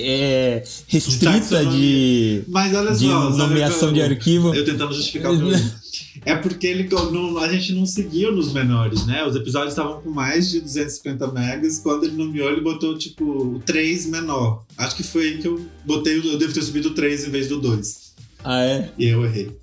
[0.00, 4.54] é, restrita de, Mas olha de só, nomeação de arquivo.
[4.54, 5.80] Eu tentando justificar o problema.
[6.24, 9.24] É porque ele, não, a gente não seguiu nos menores, né?
[9.24, 11.78] Os episódios estavam com mais de 250 megas.
[11.78, 14.64] Quando ele nomeou, ele botou tipo 3 menor.
[14.76, 17.48] Acho que foi aí que eu botei, eu devo ter subido o 3 em vez
[17.48, 18.12] do 2.
[18.44, 18.90] Ah, é?
[18.98, 19.59] E eu errei.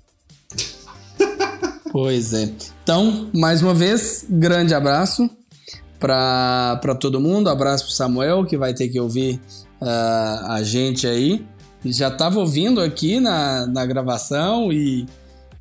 [1.90, 2.50] Pois é.
[2.82, 5.28] Então, mais uma vez, grande abraço
[5.98, 7.48] para todo mundo.
[7.48, 9.40] Abraço para Samuel, que vai ter que ouvir
[9.80, 11.44] uh, a gente aí.
[11.84, 15.06] Já estava ouvindo aqui na, na gravação e,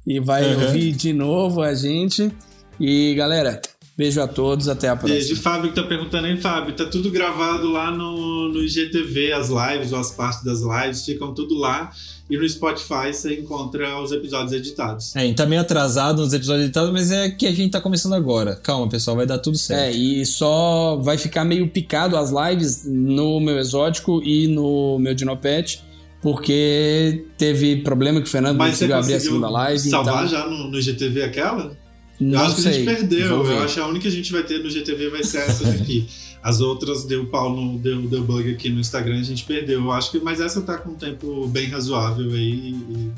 [0.06, 0.64] e vai uhum.
[0.64, 2.31] ouvir de novo a gente.
[2.80, 3.61] E galera,
[3.98, 5.19] beijo a todos, até a próxima.
[5.19, 9.50] Beijo, Fábio que tá perguntando aí, Fábio, tá tudo gravado lá no, no IGTV, as
[9.50, 11.92] lives ou as partes das lives, ficam tudo lá.
[12.30, 15.16] E no Spotify você encontra os episódios editados.
[15.16, 18.53] É, tá meio atrasado nos episódios editados, mas é que a gente tá começando agora.
[18.56, 19.82] Calma, pessoal, vai dar tudo certo.
[19.82, 25.16] É, e só vai ficar meio picado as lives no meu exótico e no meu
[25.16, 25.82] Dinopet.
[26.22, 29.90] Porque teve problema que o Fernando não conseguiu abrir a segunda live.
[29.90, 30.27] Salvar então...
[30.27, 31.77] já no, no GTV aquela?
[32.19, 32.63] Não eu acho sei.
[32.63, 33.45] que a gente perdeu.
[33.45, 35.63] Eu acho que a única que a gente vai ter no GTV vai ser essa
[35.65, 36.07] daqui.
[36.41, 39.83] As outras deu pau no deu, deu bug aqui no Instagram, a gente perdeu.
[39.83, 42.71] Eu acho que, mas essa tá com um tempo bem razoável aí.
[42.71, 43.11] E,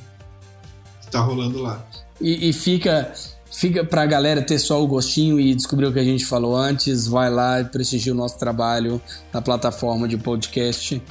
[1.11, 1.85] tá rolando lá.
[2.19, 3.13] E, e fica,
[3.51, 7.07] fica pra galera ter só o gostinho e descobrir o que a gente falou antes,
[7.07, 9.01] vai lá e prestigia o nosso trabalho
[9.33, 11.01] na plataforma de podcast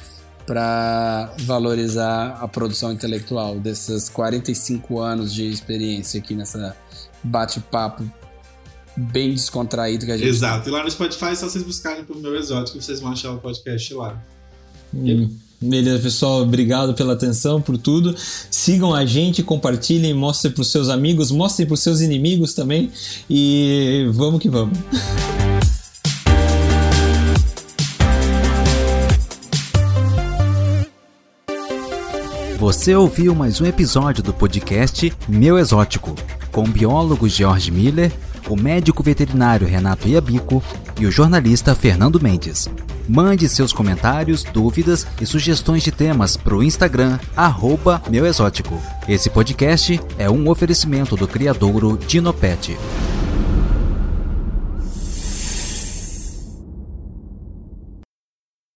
[0.47, 6.75] para valorizar a produção intelectual desses 45 anos de experiência aqui nessa
[7.23, 8.05] bate-papo
[8.97, 10.69] bem descontraído que a gente Exato.
[10.69, 13.39] E lá no Spotify é só vocês buscarem pro meu exótico, vocês vão achar o
[13.39, 14.21] podcast lá.
[14.93, 15.31] Hum.
[15.61, 16.43] Beleza, pessoal.
[16.43, 18.15] Obrigado pela atenção, por tudo.
[18.51, 22.91] Sigam a gente, compartilhem, mostrem para os seus amigos, mostrem para os seus inimigos também.
[23.29, 24.79] E vamos que vamos.
[32.59, 36.13] Você ouviu mais um episódio do podcast Meu Exótico,
[36.51, 38.11] com o biólogo George Miller,
[38.49, 40.61] o médico veterinário Renato Iabico
[40.99, 42.69] e o jornalista Fernando Mendes.
[43.09, 48.83] Mande seus comentários, dúvidas e sugestões de temas para o Instagram, arroba Meu Exótico.
[49.07, 52.77] Esse podcast é um oferecimento do criadouro Dinopet.